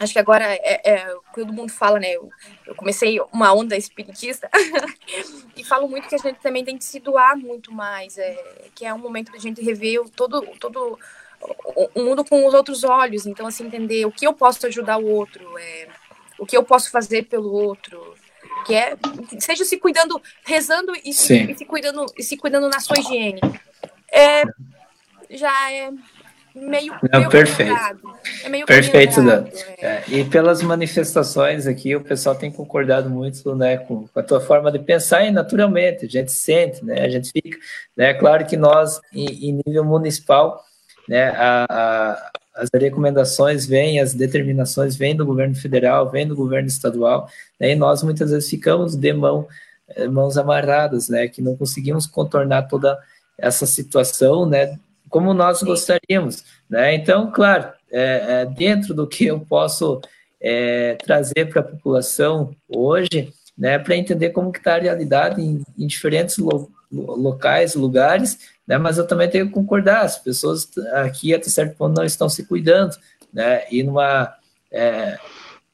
Acho 0.00 0.12
que 0.14 0.18
agora 0.18 0.44
é, 0.44 0.90
é 0.90 1.14
todo 1.34 1.52
mundo 1.52 1.70
fala, 1.70 2.00
né? 2.00 2.12
Eu, 2.12 2.30
eu 2.66 2.74
comecei 2.74 3.20
uma 3.32 3.52
onda 3.52 3.76
espiritista 3.76 4.50
e 5.54 5.62
falo 5.62 5.88
muito 5.88 6.08
que 6.08 6.14
a 6.14 6.18
gente 6.18 6.40
também 6.40 6.64
tem 6.64 6.78
que 6.78 6.84
se 6.84 6.98
doar 6.98 7.36
muito 7.36 7.72
mais, 7.72 8.16
é, 8.16 8.36
que 8.74 8.84
é 8.84 8.92
um 8.92 8.98
momento 8.98 9.30
da 9.30 9.38
gente 9.38 9.62
rever 9.62 10.00
todo, 10.16 10.40
todo 10.58 10.98
o 11.94 12.02
mundo 12.02 12.24
com 12.24 12.46
os 12.46 12.54
outros 12.54 12.82
olhos. 12.82 13.26
Então, 13.26 13.46
assim, 13.46 13.66
entender 13.66 14.06
o 14.06 14.12
que 14.12 14.26
eu 14.26 14.32
posso 14.32 14.66
ajudar 14.66 14.98
o 14.98 15.06
outro, 15.06 15.56
é, 15.58 15.88
o 16.38 16.46
que 16.46 16.56
eu 16.56 16.64
posso 16.64 16.90
fazer 16.90 17.24
pelo 17.24 17.52
outro, 17.52 18.14
que 18.66 18.74
é 18.74 18.96
seja 19.38 19.64
se 19.64 19.76
cuidando, 19.76 20.20
rezando 20.44 20.94
e 20.96 21.10
e 21.10 21.12
se 21.12 21.64
cuidando 21.66 22.06
e 22.16 22.22
se 22.22 22.36
cuidando 22.36 22.68
na 22.68 22.80
sua 22.80 22.98
higiene. 22.98 23.40
É, 24.10 24.44
já 25.30 25.72
é 25.72 25.92
meio, 26.54 26.94
Não, 27.12 27.20
meio 27.20 27.30
perfeito. 27.30 27.74
É 28.44 28.48
meio 28.48 28.66
perfeito, 28.66 29.22
Dan. 29.22 29.44
É. 29.78 29.86
É, 29.86 30.04
e 30.08 30.24
pelas 30.24 30.62
manifestações 30.62 31.66
aqui, 31.66 31.94
o 31.94 32.00
pessoal 32.00 32.34
tem 32.34 32.50
concordado 32.50 33.08
muito 33.08 33.54
né, 33.54 33.78
com, 33.78 34.06
com, 34.08 34.20
a 34.20 34.22
tua 34.22 34.40
forma 34.40 34.70
de 34.70 34.78
pensar 34.78 35.24
e 35.24 35.30
naturalmente, 35.30 36.06
a 36.06 36.08
gente 36.08 36.32
sente, 36.32 36.84
né, 36.84 37.00
a 37.02 37.08
gente 37.08 37.30
fica, 37.30 37.58
né, 37.96 38.14
claro 38.14 38.46
que 38.46 38.56
nós, 38.56 39.00
em, 39.12 39.50
em 39.50 39.60
nível 39.64 39.84
municipal, 39.84 40.64
né, 41.08 41.30
a, 41.30 41.66
a, 41.68 42.30
as 42.54 42.68
recomendações 42.74 43.66
vêm, 43.66 44.00
as 44.00 44.14
determinações 44.14 44.96
vêm 44.96 45.16
do 45.16 45.24
governo 45.24 45.54
federal, 45.54 46.10
vêm 46.10 46.26
do 46.26 46.36
governo 46.36 46.68
estadual, 46.68 47.28
né, 47.58 47.72
e 47.72 47.76
nós 47.76 48.02
muitas 48.02 48.30
vezes 48.30 48.48
ficamos 48.48 48.96
de 48.96 49.12
mão, 49.12 49.46
eh, 49.88 50.06
mãos 50.08 50.36
amarradas, 50.36 51.08
né, 51.08 51.26
que 51.28 51.40
não 51.40 51.56
conseguimos 51.56 52.06
contornar 52.06 52.68
toda 52.68 52.98
essa 53.38 53.66
situação, 53.66 54.46
né, 54.46 54.78
como 55.10 55.34
nós 55.34 55.62
gostaríamos. 55.62 56.44
Né? 56.68 56.94
Então, 56.94 57.30
claro, 57.30 57.70
é, 57.90 58.42
é, 58.42 58.46
dentro 58.46 58.94
do 58.94 59.06
que 59.06 59.26
eu 59.26 59.40
posso 59.40 60.00
é, 60.40 60.94
trazer 60.94 61.50
para 61.50 61.60
a 61.60 61.64
população 61.64 62.54
hoje, 62.68 63.32
né, 63.58 63.78
para 63.78 63.96
entender 63.96 64.30
como 64.30 64.50
está 64.50 64.76
a 64.76 64.80
realidade 64.80 65.42
em, 65.42 65.62
em 65.76 65.86
diferentes 65.86 66.38
lo, 66.38 66.70
locais, 66.90 67.74
lugares, 67.74 68.38
né, 68.66 68.78
mas 68.78 68.96
eu 68.96 69.06
também 69.06 69.28
tenho 69.28 69.48
que 69.48 69.52
concordar, 69.52 70.02
as 70.02 70.18
pessoas 70.18 70.66
aqui 70.94 71.34
até 71.34 71.50
certo 71.50 71.76
ponto 71.76 71.96
não 71.96 72.04
estão 72.04 72.28
se 72.28 72.46
cuidando, 72.46 72.96
né, 73.32 73.64
e 73.70 73.82
numa... 73.82 74.34
É, 74.72 75.18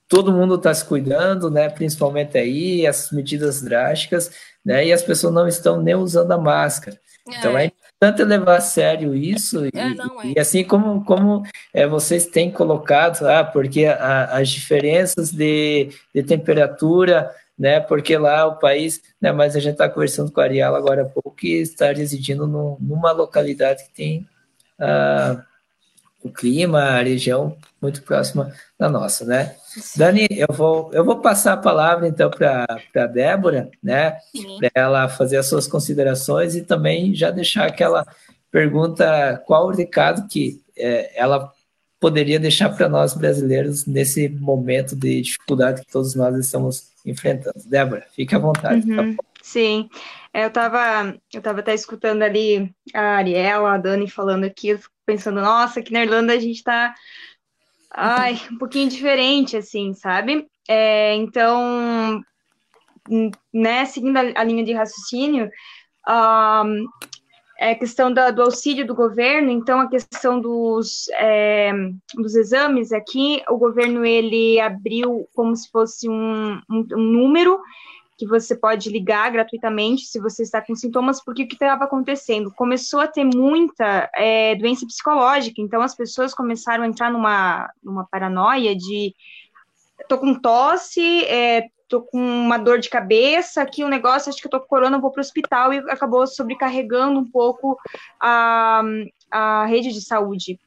todo 0.08 0.32
mundo 0.32 0.54
está 0.54 0.72
se 0.72 0.84
cuidando, 0.84 1.50
né, 1.50 1.68
principalmente 1.68 2.38
aí, 2.38 2.86
as 2.86 3.10
medidas 3.10 3.60
drásticas, 3.60 4.30
né, 4.64 4.86
e 4.86 4.92
as 4.92 5.02
pessoas 5.02 5.34
não 5.34 5.46
estão 5.46 5.82
nem 5.82 5.94
usando 5.94 6.32
a 6.32 6.38
máscara. 6.38 6.98
Então 7.28 7.58
é, 7.58 7.72
é 7.98 8.08
importante 8.08 8.24
levar 8.24 8.56
a 8.56 8.60
sério 8.60 9.14
isso, 9.14 9.64
e, 9.64 9.70
é, 9.74 9.94
não, 9.94 10.20
é. 10.20 10.32
e 10.36 10.38
assim 10.38 10.62
como, 10.62 11.02
como 11.04 11.42
é, 11.72 11.86
vocês 11.86 12.26
têm 12.26 12.50
colocado, 12.50 13.26
ah, 13.26 13.42
porque 13.42 13.86
a, 13.86 14.24
as 14.36 14.50
diferenças 14.50 15.32
de, 15.32 15.88
de 16.14 16.22
temperatura, 16.22 17.30
né, 17.58 17.80
porque 17.80 18.18
lá 18.18 18.46
o 18.46 18.58
país, 18.58 19.00
né, 19.20 19.32
mas 19.32 19.56
a 19.56 19.60
gente 19.60 19.72
está 19.72 19.88
conversando 19.88 20.30
com 20.30 20.40
a 20.40 20.44
Ariela 20.44 20.76
agora 20.76 21.02
há 21.02 21.06
pouco, 21.06 21.34
que 21.34 21.54
está 21.54 21.90
residindo 21.90 22.46
numa 22.46 23.12
localidade 23.12 23.84
que 23.84 23.94
tem 23.94 24.28
ah, 24.78 25.42
o 26.22 26.30
clima, 26.30 26.80
a 26.80 27.02
região 27.02 27.56
muito 27.80 28.02
próxima 28.02 28.52
da 28.78 28.90
nossa, 28.90 29.24
né? 29.24 29.56
Dani, 29.96 30.26
eu 30.30 30.48
vou, 30.54 30.90
eu 30.92 31.04
vou 31.04 31.20
passar 31.20 31.54
a 31.54 31.58
palavra 31.58 32.08
então 32.08 32.30
para 32.30 32.66
a 32.94 33.06
Débora, 33.06 33.70
né? 33.82 34.18
Para 34.58 34.70
ela 34.74 35.08
fazer 35.08 35.36
as 35.36 35.46
suas 35.46 35.66
considerações 35.66 36.54
e 36.54 36.62
também 36.62 37.14
já 37.14 37.30
deixar 37.30 37.66
aquela 37.66 38.06
pergunta: 38.50 39.42
qual 39.46 39.66
o 39.66 39.72
recado 39.72 40.26
que 40.28 40.62
é, 40.76 41.12
ela 41.20 41.52
poderia 42.00 42.38
deixar 42.38 42.70
para 42.70 42.88
nós 42.88 43.14
brasileiros 43.14 43.86
nesse 43.86 44.28
momento 44.28 44.94
de 44.94 45.22
dificuldade 45.22 45.82
que 45.82 45.92
todos 45.92 46.14
nós 46.14 46.36
estamos 46.36 46.90
enfrentando? 47.04 47.58
Débora, 47.66 48.06
fique 48.14 48.34
à 48.34 48.38
vontade. 48.38 48.90
Uhum, 48.90 49.16
tá 49.16 49.24
sim, 49.42 49.88
é, 50.32 50.44
eu 50.44 50.48
estava 50.48 51.14
eu 51.32 51.42
tava 51.42 51.60
até 51.60 51.74
escutando 51.74 52.22
ali 52.22 52.74
a 52.94 53.16
Ariel, 53.16 53.66
a 53.66 53.78
Dani 53.78 54.08
falando 54.08 54.44
aqui, 54.44 54.78
pensando, 55.04 55.40
nossa, 55.40 55.80
aqui 55.80 55.92
na 55.92 56.02
Irlanda 56.02 56.32
a 56.32 56.38
gente 56.38 56.56
está 56.56 56.94
ai, 57.96 58.38
um 58.52 58.58
pouquinho 58.58 58.90
diferente, 58.90 59.56
assim, 59.56 59.94
sabe? 59.94 60.46
É, 60.68 61.14
então, 61.14 62.22
né, 63.52 63.86
seguindo 63.86 64.18
a, 64.18 64.40
a, 64.40 64.44
linha 64.44 64.62
de 64.62 64.74
raciocínio, 64.74 65.50
um, 66.06 66.86
é 67.58 67.70
a 67.70 67.74
questão 67.74 68.12
da, 68.12 68.30
do 68.30 68.42
auxílio 68.42 68.86
do 68.86 68.94
governo, 68.94 69.50
então 69.50 69.80
a 69.80 69.88
questão 69.88 70.38
dos, 70.38 71.08
é, 71.18 71.72
dos 72.14 72.34
exames 72.34 72.92
aqui, 72.92 73.42
o 73.48 73.56
governo 73.56 74.04
ele 74.04 74.60
abriu 74.60 75.26
como 75.34 75.56
se 75.56 75.70
fosse 75.70 76.06
um, 76.06 76.60
um, 76.70 76.86
um 76.92 77.02
número 77.02 77.58
que 78.16 78.26
você 78.26 78.56
pode 78.56 78.88
ligar 78.90 79.30
gratuitamente 79.30 80.06
se 80.06 80.18
você 80.18 80.42
está 80.42 80.62
com 80.62 80.74
sintomas, 80.74 81.22
porque 81.22 81.42
o 81.42 81.48
que 81.48 81.54
estava 81.54 81.84
acontecendo? 81.84 82.52
Começou 82.52 83.00
a 83.00 83.06
ter 83.06 83.24
muita 83.24 84.10
é, 84.16 84.54
doença 84.54 84.86
psicológica, 84.86 85.60
então 85.60 85.82
as 85.82 85.94
pessoas 85.94 86.34
começaram 86.34 86.84
a 86.84 86.86
entrar 86.86 87.10
numa, 87.10 87.70
numa 87.82 88.06
paranoia 88.06 88.74
de 88.74 89.14
tô 90.08 90.18
com 90.18 90.34
tosse, 90.34 91.24
é, 91.24 91.68
tô 91.88 92.02
com 92.02 92.18
uma 92.18 92.58
dor 92.58 92.78
de 92.78 92.88
cabeça, 92.88 93.62
aqui 93.62 93.84
o 93.84 93.86
um 93.86 93.90
negócio, 93.90 94.30
acho 94.30 94.40
que 94.40 94.46
eu 94.46 94.50
tô 94.50 94.60
com 94.60 94.66
corona, 94.66 94.98
vou 94.98 95.10
para 95.10 95.20
o 95.20 95.24
hospital, 95.24 95.72
e 95.72 95.78
acabou 95.90 96.26
sobrecarregando 96.26 97.18
um 97.20 97.30
pouco 97.30 97.78
a, 98.20 98.82
a 99.30 99.66
rede 99.66 99.92
de 99.92 100.00
saúde. 100.00 100.58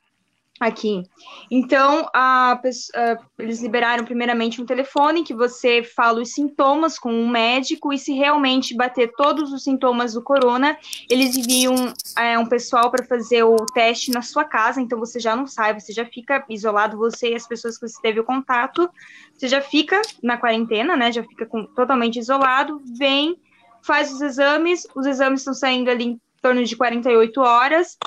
Aqui. 0.60 1.03
Então, 1.49 2.10
a, 2.14 2.53
a, 2.53 3.18
eles 3.38 3.61
liberaram 3.61 4.03
primeiramente 4.03 4.61
um 4.61 4.65
telefone 4.65 5.23
que 5.23 5.34
você 5.34 5.81
fala 5.81 6.22
os 6.22 6.34
sintomas 6.34 6.99
com 6.99 7.11
um 7.14 7.30
médico 7.30 7.94
e 7.94 7.98
se 7.98 8.14
realmente 8.14 8.76
bater 8.76 9.11
todos 9.15 9.53
os 9.53 9.64
sintomas 9.64 10.14
do 10.14 10.22
corona, 10.22 10.77
eles 11.10 11.38
enviam 11.38 11.94
é, 12.18 12.38
um 12.38 12.45
pessoal 12.45 12.91
para 12.91 13.06
fazer 13.06 13.44
o 13.44 13.56
teste 13.73 14.11
na 14.11 14.22
sua 14.22 14.44
casa, 14.44 14.81
então 14.81 14.99
você 14.99 15.19
já 15.19 15.36
não 15.36 15.48
sai, 15.48 15.80
você 15.80 15.94
já 15.94 16.06
fica 16.06 16.44
isolado, 16.49 16.98
você 16.98 17.31
e 17.31 17.36
as 17.36 17.48
pessoas 17.48 17.77
que 17.77 17.88
você 17.88 18.02
teve 18.02 18.19
o 18.19 18.26
contato, 18.26 18.90
você 19.34 19.48
já 19.48 19.61
fica 19.61 20.02
na 20.22 20.38
quarentena, 20.38 20.98
né, 20.98 21.11
já 21.11 21.23
fica 21.23 21.45
com, 21.45 21.65
totalmente 21.68 22.19
isolado, 22.19 22.81
vem, 22.98 23.38
faz 23.81 24.11
os 24.11 24.22
exames, 24.22 24.86
os 24.94 25.06
exames 25.06 25.40
estão 25.40 25.53
saindo 25.53 25.90
ali 25.90 26.03
em 26.06 26.22
torno 26.41 26.64
de 26.64 26.76
48 26.76 27.40
horas, 27.40 27.98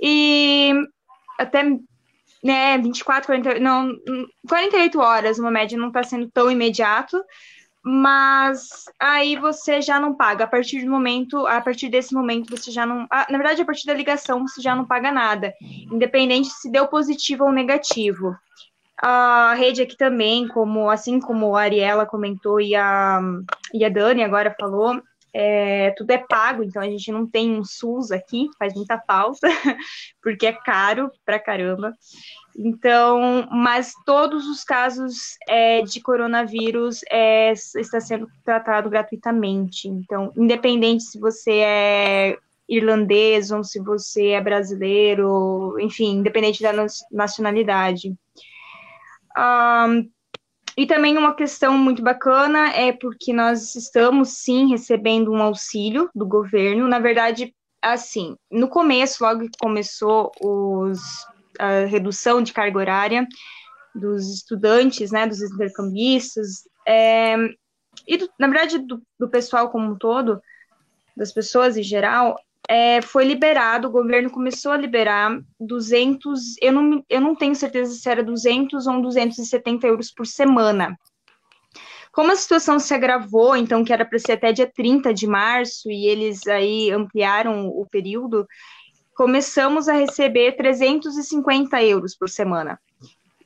e 0.00 0.72
até 1.38 1.62
né, 2.44 2.76
24, 2.76 3.26
48, 3.26 3.62
não, 3.62 3.90
48 4.46 5.00
horas, 5.00 5.38
uma 5.38 5.50
média 5.50 5.78
não 5.78 5.88
está 5.88 6.02
sendo 6.02 6.28
tão 6.30 6.50
imediato, 6.50 7.18
mas 7.82 8.84
aí 9.00 9.34
você 9.36 9.80
já 9.80 9.98
não 9.98 10.14
paga. 10.14 10.44
A 10.44 10.46
partir 10.46 10.82
do 10.84 10.90
momento, 10.90 11.46
a 11.46 11.60
partir 11.62 11.88
desse 11.88 12.12
momento, 12.12 12.54
você 12.54 12.70
já 12.70 12.84
não. 12.84 13.06
Ah, 13.10 13.26
na 13.30 13.38
verdade, 13.38 13.62
a 13.62 13.64
partir 13.64 13.86
da 13.86 13.94
ligação, 13.94 14.46
você 14.46 14.60
já 14.60 14.74
não 14.76 14.84
paga 14.84 15.10
nada, 15.10 15.54
independente 15.90 16.48
se 16.50 16.70
deu 16.70 16.86
positivo 16.86 17.44
ou 17.44 17.52
negativo. 17.52 18.36
A 19.02 19.54
rede 19.54 19.82
aqui 19.82 19.96
também, 19.96 20.46
como 20.48 20.88
assim 20.88 21.20
como 21.20 21.56
a 21.56 21.62
Ariela 21.62 22.06
comentou 22.06 22.60
e 22.60 22.74
a, 22.74 23.20
e 23.72 23.84
a 23.84 23.88
Dani 23.88 24.22
agora 24.22 24.54
falou, 24.58 25.02
é, 25.34 25.90
tudo 25.96 26.12
é 26.12 26.18
pago, 26.18 26.62
então 26.62 26.80
a 26.80 26.86
gente 26.86 27.10
não 27.10 27.26
tem 27.26 27.58
um 27.58 27.64
SUS 27.64 28.12
aqui, 28.12 28.48
faz 28.56 28.72
muita 28.72 28.98
falta, 29.00 29.48
porque 30.22 30.46
é 30.46 30.52
caro 30.52 31.10
pra 31.24 31.40
caramba. 31.40 31.92
Então, 32.56 33.48
mas 33.50 33.92
todos 34.06 34.46
os 34.46 34.62
casos 34.62 35.36
é, 35.48 35.82
de 35.82 36.00
coronavírus 36.00 37.00
é, 37.10 37.52
está 37.52 38.00
sendo 38.00 38.28
tratado 38.44 38.88
gratuitamente. 38.88 39.88
Então, 39.88 40.32
independente 40.36 41.02
se 41.02 41.18
você 41.18 41.58
é 41.58 42.38
irlandês 42.68 43.50
ou 43.50 43.64
se 43.64 43.80
você 43.80 44.28
é 44.28 44.40
brasileiro, 44.40 45.76
enfim, 45.80 46.18
independente 46.18 46.62
da 46.62 46.72
nacionalidade. 47.10 48.14
Um, 49.36 50.08
e 50.76 50.86
também 50.86 51.16
uma 51.16 51.34
questão 51.34 51.78
muito 51.78 52.02
bacana 52.02 52.70
é 52.70 52.92
porque 52.92 53.32
nós 53.32 53.74
estamos 53.74 54.30
sim 54.30 54.68
recebendo 54.68 55.30
um 55.30 55.42
auxílio 55.42 56.10
do 56.14 56.26
governo. 56.26 56.88
Na 56.88 56.98
verdade, 56.98 57.54
assim, 57.80 58.36
no 58.50 58.68
começo, 58.68 59.22
logo 59.22 59.48
que 59.48 59.58
começou 59.58 60.32
os, 60.40 61.00
a 61.58 61.84
redução 61.84 62.42
de 62.42 62.52
carga 62.52 62.78
horária 62.78 63.26
dos 63.94 64.28
estudantes, 64.34 65.12
né, 65.12 65.26
dos 65.26 65.40
intercambistas, 65.40 66.64
é, 66.86 67.36
e 68.08 68.16
do, 68.16 68.28
na 68.38 68.48
verdade 68.48 68.78
do, 68.78 69.00
do 69.18 69.28
pessoal 69.28 69.70
como 69.70 69.92
um 69.92 69.96
todo, 69.96 70.40
das 71.16 71.32
pessoas 71.32 71.76
em 71.76 71.82
geral, 71.82 72.36
é, 72.68 73.02
foi 73.02 73.24
liberado, 73.24 73.88
o 73.88 73.90
governo 73.90 74.30
começou 74.30 74.72
a 74.72 74.76
liberar 74.76 75.38
200, 75.60 76.56
eu 76.62 76.72
não, 76.72 77.04
eu 77.08 77.20
não 77.20 77.34
tenho 77.34 77.54
certeza 77.54 77.92
se 77.94 78.08
era 78.08 78.22
200 78.22 78.86
ou 78.86 79.02
270 79.02 79.86
euros 79.86 80.10
por 80.10 80.26
semana. 80.26 80.98
Como 82.10 82.30
a 82.30 82.36
situação 82.36 82.78
se 82.78 82.94
agravou, 82.94 83.56
então, 83.56 83.84
que 83.84 83.92
era 83.92 84.04
para 84.04 84.18
ser 84.18 84.32
até 84.32 84.52
dia 84.52 84.70
30 84.72 85.12
de 85.12 85.26
março, 85.26 85.90
e 85.90 86.06
eles 86.06 86.46
aí 86.46 86.90
ampliaram 86.90 87.66
o 87.66 87.84
período, 87.90 88.46
começamos 89.14 89.88
a 89.88 89.94
receber 89.94 90.56
350 90.56 91.82
euros 91.82 92.16
por 92.16 92.28
semana. 92.28 92.78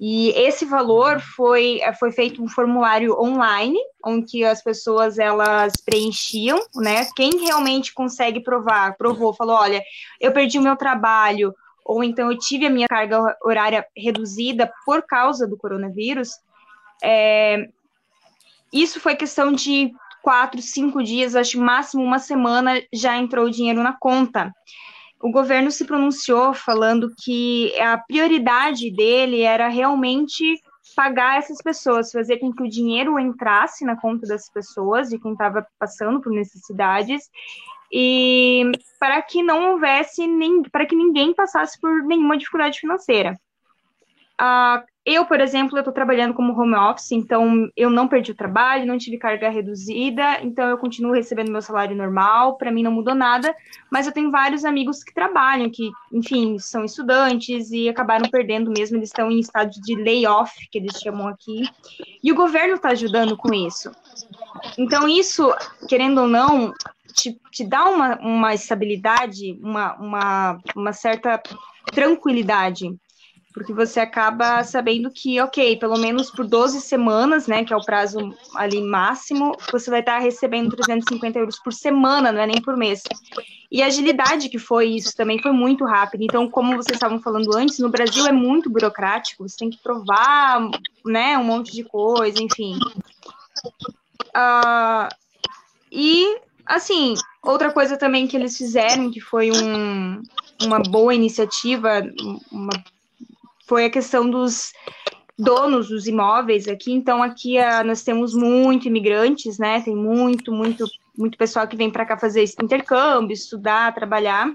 E 0.01 0.31
esse 0.31 0.65
valor 0.65 1.21
foi, 1.21 1.81
foi 1.99 2.13
feito 2.13 2.43
um 2.43 2.49
formulário 2.49 3.19
online, 3.21 3.79
onde 4.05 4.45
as 4.45 4.63
pessoas 4.63 5.19
elas 5.19 5.73
preenchiam, 5.85 6.61
né? 6.77 7.05
Quem 7.17 7.39
realmente 7.41 7.93
consegue 7.93 8.41
provar, 8.41 8.97
provou, 8.97 9.35
falou: 9.35 9.57
olha, 9.57 9.83
eu 10.21 10.31
perdi 10.31 10.57
o 10.57 10.63
meu 10.63 10.77
trabalho, 10.77 11.53
ou 11.85 12.05
então 12.05 12.31
eu 12.31 12.39
tive 12.39 12.67
a 12.67 12.71
minha 12.71 12.87
carga 12.87 13.37
horária 13.43 13.85
reduzida 13.97 14.73
por 14.87 15.03
causa 15.03 15.49
do 15.49 15.57
coronavírus. 15.57 16.31
É, 17.03 17.69
isso 18.73 19.01
foi 19.01 19.17
questão 19.17 19.53
de 19.53 19.93
quatro, 20.23 20.63
cinco 20.63 21.03
dias, 21.03 21.35
acho 21.35 21.61
máximo 21.61 22.05
uma 22.05 22.21
semana 22.21 22.81
já 22.93 23.17
entrou 23.17 23.47
o 23.47 23.51
dinheiro 23.51 23.83
na 23.83 23.97
conta 23.99 24.55
o 25.21 25.31
governo 25.31 25.71
se 25.71 25.85
pronunciou 25.85 26.55
falando 26.55 27.13
que 27.17 27.79
a 27.81 27.99
prioridade 27.99 28.91
dele 28.91 29.43
era 29.43 29.69
realmente 29.69 30.45
pagar 30.95 31.39
essas 31.39 31.59
pessoas, 31.59 32.13
fazer 32.13 32.39
com 32.39 32.53
que 32.53 32.63
o 32.63 32.69
dinheiro 32.69 33.19
entrasse 33.19 33.85
na 33.85 33.97
conta 33.97 34.27
das 34.27 34.51
pessoas, 34.51 35.09
de 35.09 35.19
quem 35.19 35.33
estava 35.33 35.67
passando 35.79 36.21
por 36.21 36.33
necessidades, 36.33 37.29
e 37.93 38.71
para 38.99 39.21
que 39.23 39.43
não 39.43 39.73
houvesse 39.73 40.27
nem 40.27 40.63
para 40.63 40.87
que 40.87 40.95
ninguém 40.95 41.35
passasse 41.35 41.81
por 41.81 42.03
nenhuma 42.05 42.37
dificuldade 42.37 42.81
financeira. 42.81 43.39
Uh, 44.41 44.85
eu, 45.11 45.25
por 45.25 45.41
exemplo, 45.41 45.79
eu 45.79 45.81
estou 45.81 45.93
trabalhando 45.93 46.35
como 46.35 46.53
home 46.53 46.75
office, 46.75 47.13
então 47.13 47.71
eu 47.75 47.89
não 47.89 48.07
perdi 48.07 48.33
o 48.33 48.35
trabalho, 48.35 48.85
não 48.85 48.99
tive 48.99 49.17
carga 49.17 49.49
reduzida, 49.49 50.39
então 50.43 50.69
eu 50.69 50.77
continuo 50.77 51.15
recebendo 51.15 51.51
meu 51.51 51.63
salário 51.63 51.97
normal, 51.97 52.59
para 52.59 52.71
mim 52.71 52.83
não 52.83 52.93
mudou 52.93 53.15
nada, 53.15 53.57
mas 53.91 54.07
eu 54.07 54.13
tenho 54.13 54.31
vários 54.31 54.67
amigos 54.67 55.03
que 55.03 55.15
trabalham, 55.15 55.71
que, 55.71 55.91
enfim, 56.13 56.59
são 56.59 56.85
estudantes 56.85 57.71
e 57.71 57.89
acabaram 57.89 58.29
perdendo 58.29 58.71
mesmo, 58.71 58.99
eles 58.99 59.09
estão 59.09 59.31
em 59.31 59.41
estado 59.41 59.71
de 59.71 59.95
layoff, 59.95 60.53
que 60.71 60.77
eles 60.77 61.01
chamam 61.01 61.27
aqui, 61.27 61.63
e 62.23 62.31
o 62.31 62.35
governo 62.35 62.75
está 62.75 62.91
ajudando 62.91 63.35
com 63.35 63.55
isso. 63.55 63.91
Então, 64.77 65.09
isso, 65.09 65.55
querendo 65.89 66.21
ou 66.21 66.29
não, 66.29 66.75
te, 67.15 67.41
te 67.51 67.65
dá 67.65 67.87
uma, 67.87 68.19
uma 68.19 68.53
estabilidade, 68.53 69.59
uma, 69.63 69.95
uma, 69.95 70.59
uma 70.77 70.93
certa 70.93 71.41
tranquilidade 71.95 72.95
porque 73.59 73.73
você 73.73 73.99
acaba 73.99 74.63
sabendo 74.63 75.11
que, 75.11 75.41
ok, 75.41 75.77
pelo 75.79 75.99
menos 75.99 76.31
por 76.31 76.47
12 76.47 76.81
semanas, 76.81 77.49
né, 77.49 77.65
que 77.65 77.73
é 77.73 77.77
o 77.77 77.85
prazo 77.85 78.33
ali 78.55 78.81
máximo, 78.81 79.57
você 79.73 79.91
vai 79.91 79.99
estar 79.99 80.21
recebendo 80.21 80.71
350 80.71 81.41
euros 81.41 81.59
por 81.59 81.73
semana, 81.73 82.31
não 82.31 82.41
é 82.41 82.47
nem 82.47 82.63
por 82.63 82.77
mês. 82.77 83.03
E 83.69 83.83
a 83.83 83.87
agilidade 83.87 84.49
que 84.49 84.61
foi 84.61 84.91
isso 84.91 85.15
também 85.17 85.43
foi 85.43 85.51
muito 85.51 85.85
rápido. 85.85 86.23
Então, 86.23 86.49
como 86.49 86.77
vocês 86.77 86.95
estavam 86.95 87.21
falando 87.21 87.53
antes, 87.57 87.81
no 87.81 87.89
Brasil 87.89 88.25
é 88.29 88.33
muito 88.33 88.71
burocrático, 88.71 89.47
você 89.49 89.57
tem 89.57 89.71
que 89.71 89.83
provar, 89.83 90.61
né, 91.05 91.37
um 91.37 91.45
monte 91.45 91.73
de 91.73 91.83
coisa, 91.83 92.41
enfim. 92.41 92.79
Uh, 94.29 95.13
e, 95.91 96.39
assim, 96.65 97.15
outra 97.43 97.73
coisa 97.73 97.97
também 97.97 98.29
que 98.29 98.37
eles 98.37 98.57
fizeram, 98.57 99.11
que 99.11 99.21
foi 99.21 99.51
um, 99.51 100.23
uma 100.63 100.79
boa 100.79 101.13
iniciativa, 101.13 102.03
uma 102.53 102.71
foi 103.69 103.85
a 103.85 103.91
questão 103.91 104.29
dos 104.29 104.73
donos 105.39 105.89
dos 105.89 106.07
imóveis 106.09 106.67
aqui. 106.67 106.93
Então, 106.93 107.23
aqui 107.23 107.59
uh, 107.59 107.85
nós 107.87 108.03
temos 108.03 108.35
muito 108.35 108.89
imigrantes, 108.89 109.59
né? 109.59 109.81
Tem 109.83 109.95
muito, 109.95 110.51
muito, 110.51 110.87
muito 111.17 111.37
pessoal 111.39 111.69
que 111.69 111.77
vem 111.77 111.91
para 111.91 112.07
cá 112.07 112.19
fazer 112.19 112.43
intercâmbio, 112.61 113.35
estudar, 113.35 113.95
trabalhar. 113.95 114.51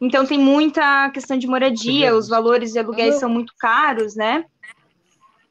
Então, 0.00 0.26
tem 0.26 0.38
muita 0.38 1.10
questão 1.10 1.38
de 1.38 1.46
moradia, 1.46 2.16
os 2.16 2.26
valores 2.26 2.72
de 2.72 2.78
aluguéis 2.78 3.16
são 3.16 3.28
muito 3.28 3.52
caros, 3.58 4.16
né? 4.16 4.44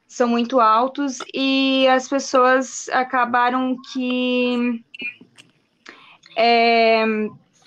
São 0.07 0.27
muito 0.27 0.59
altos 0.59 1.19
e 1.31 1.87
as 1.87 2.07
pessoas 2.07 2.89
acabaram 2.89 3.77
que 3.93 4.83
é, 6.35 7.05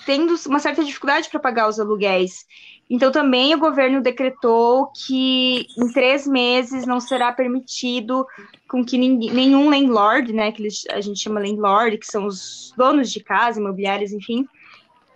tendo 0.05 0.35
uma 0.47 0.59
certa 0.59 0.83
dificuldade 0.83 1.29
para 1.31 1.39
pagar 1.39 1.69
os 1.69 1.79
aluguéis. 1.79 2.45
Então, 2.95 3.11
também 3.11 3.55
o 3.55 3.59
governo 3.59 4.03
decretou 4.03 4.89
que 4.89 5.67
em 5.79 5.91
três 5.95 6.27
meses 6.27 6.85
não 6.87 7.01
será 7.01 7.33
permitido 7.33 8.27
com 8.69 8.85
que 8.85 8.99
ninguém, 8.99 9.31
nenhum 9.31 9.71
landlord, 9.71 10.31
né, 10.31 10.53
que 10.53 10.69
a 10.91 11.01
gente 11.01 11.19
chama 11.19 11.41
landlord, 11.41 11.97
que 11.97 12.05
são 12.07 12.27
os 12.27 12.75
donos 12.77 13.11
de 13.11 13.25
casa, 13.25 13.59
imobiliários, 13.59 14.13
enfim, 14.13 14.47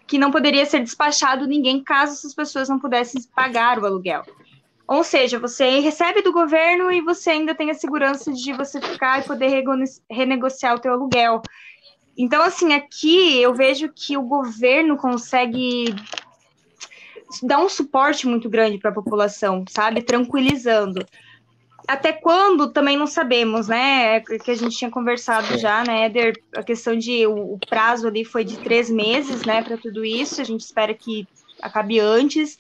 que 0.07 0.17
não 0.17 0.31
poderia 0.31 0.65
ser 0.65 0.83
despachado 0.83 1.47
ninguém 1.47 1.85
caso 1.85 2.15
essas 2.15 2.35
pessoas 2.35 2.71
não 2.71 2.79
pudessem 2.79 3.21
pagar 3.35 3.79
o 3.79 3.85
aluguel. 3.85 4.23
Ou 4.89 5.05
seja, 5.05 5.39
você 5.39 5.79
recebe 5.81 6.23
do 6.23 6.33
governo 6.33 6.91
e 6.91 7.03
você 7.03 7.29
ainda 7.29 7.55
tem 7.55 7.71
a 7.71 7.75
segurança 7.75 8.33
de 8.33 8.55
você 8.55 8.81
ficar 8.81 9.21
e 9.21 9.25
poder 9.25 9.63
renegociar 10.11 10.75
o 10.77 10.79
teu 10.79 10.95
aluguel. 10.95 11.43
Então, 12.17 12.43
assim, 12.43 12.73
aqui 12.73 13.37
eu 13.37 13.53
vejo 13.53 13.93
que 13.95 14.17
o 14.17 14.23
governo 14.23 14.97
consegue 14.97 15.95
dá 17.43 17.59
um 17.59 17.69
suporte 17.69 18.27
muito 18.27 18.49
grande 18.49 18.79
para 18.79 18.91
a 18.91 18.95
população, 18.95 19.65
sabe? 19.69 20.03
Tranquilizando. 20.03 21.05
Até 21.87 22.13
quando 22.13 22.73
também 22.73 22.97
não 22.97 23.07
sabemos, 23.07 23.69
né? 23.69 24.17
É 24.17 24.21
que 24.21 24.51
a 24.51 24.57
gente 24.57 24.77
tinha 24.77 24.91
conversado 24.91 25.57
já, 25.57 25.85
né, 25.85 26.07
Éder? 26.07 26.35
A 26.57 26.63
questão 26.63 26.97
de 26.99 27.27
o, 27.27 27.55
o 27.55 27.59
prazo 27.59 28.09
ali 28.09 28.25
foi 28.25 28.45
de 28.45 28.57
três 28.59 28.91
meses, 28.91 29.45
né, 29.45 29.63
para 29.63 29.77
tudo 29.77 30.05
isso. 30.05 30.41
A 30.41 30.45
gente 30.45 30.63
espera 30.63 30.93
que 30.93 31.29
acabe 31.63 32.01
antes. 32.01 32.59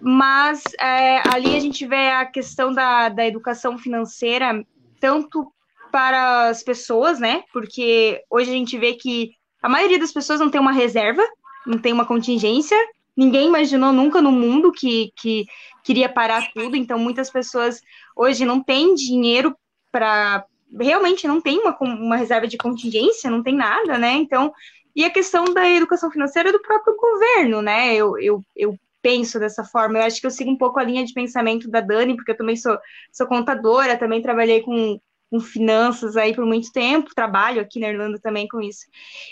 mas 0.00 0.62
é, 0.80 1.22
ali 1.34 1.56
a 1.56 1.60
gente 1.60 1.86
vê 1.86 2.10
a 2.10 2.24
questão 2.26 2.72
da, 2.72 3.08
da 3.08 3.26
educação 3.26 3.78
financeira, 3.78 4.64
tanto 5.00 5.52
para 5.90 6.48
as 6.48 6.62
pessoas, 6.62 7.18
né? 7.20 7.42
Porque 7.52 8.22
hoje 8.30 8.50
a 8.50 8.54
gente 8.54 8.76
vê 8.78 8.94
que 8.94 9.32
a 9.62 9.68
maioria 9.68 9.98
das 9.98 10.12
pessoas 10.12 10.40
não 10.40 10.50
tem 10.50 10.60
uma 10.60 10.72
reserva, 10.72 11.22
não 11.66 11.78
tem 11.78 11.92
uma 11.92 12.04
contingência. 12.04 12.76
Ninguém 13.16 13.46
imaginou 13.46 13.92
nunca 13.92 14.20
no 14.20 14.32
mundo 14.32 14.72
que, 14.72 15.12
que 15.16 15.46
queria 15.84 16.08
parar 16.08 16.50
tudo, 16.52 16.76
então 16.76 16.98
muitas 16.98 17.30
pessoas 17.30 17.80
hoje 18.16 18.44
não 18.44 18.62
têm 18.62 18.94
dinheiro 18.94 19.56
para. 19.92 20.44
Realmente 20.80 21.28
não 21.28 21.40
tem 21.40 21.60
uma, 21.60 21.76
uma 21.80 22.16
reserva 22.16 22.48
de 22.48 22.56
contingência, 22.56 23.30
não 23.30 23.42
tem 23.42 23.54
nada, 23.54 23.96
né? 23.96 24.12
Então, 24.12 24.52
e 24.96 25.04
a 25.04 25.10
questão 25.10 25.44
da 25.44 25.68
educação 25.70 26.10
financeira 26.10 26.50
do 26.50 26.60
próprio 26.60 26.96
governo, 26.96 27.62
né? 27.62 27.94
Eu, 27.94 28.18
eu, 28.18 28.40
eu 28.56 28.78
penso 29.00 29.38
dessa 29.38 29.62
forma. 29.62 29.98
Eu 29.98 30.04
acho 30.04 30.20
que 30.20 30.26
eu 30.26 30.30
sigo 30.30 30.50
um 30.50 30.56
pouco 30.56 30.80
a 30.80 30.84
linha 30.84 31.04
de 31.04 31.12
pensamento 31.12 31.70
da 31.70 31.80
Dani, 31.80 32.16
porque 32.16 32.32
eu 32.32 32.36
também 32.36 32.56
sou, 32.56 32.78
sou 33.12 33.26
contadora, 33.26 33.98
também 33.98 34.22
trabalhei 34.22 34.62
com, 34.62 34.98
com 35.30 35.40
finanças 35.40 36.16
aí 36.16 36.34
por 36.34 36.46
muito 36.46 36.72
tempo, 36.72 37.14
trabalho 37.14 37.60
aqui 37.60 37.78
na 37.78 37.88
Irlanda 37.88 38.18
também 38.18 38.48
com 38.48 38.60
isso. 38.60 38.86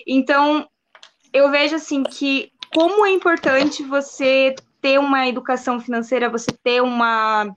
Então, 0.07 0.69
eu 1.33 1.51
vejo 1.51 1.77
assim 1.77 2.03
que 2.03 2.53
como 2.75 3.05
é 3.07 3.11
importante 3.11 3.83
você 3.83 4.55
ter 4.81 4.99
uma 4.99 5.29
educação 5.29 5.81
financeira, 5.81 6.29
você 6.29 6.51
ter 6.53 6.83
uma 6.83 7.55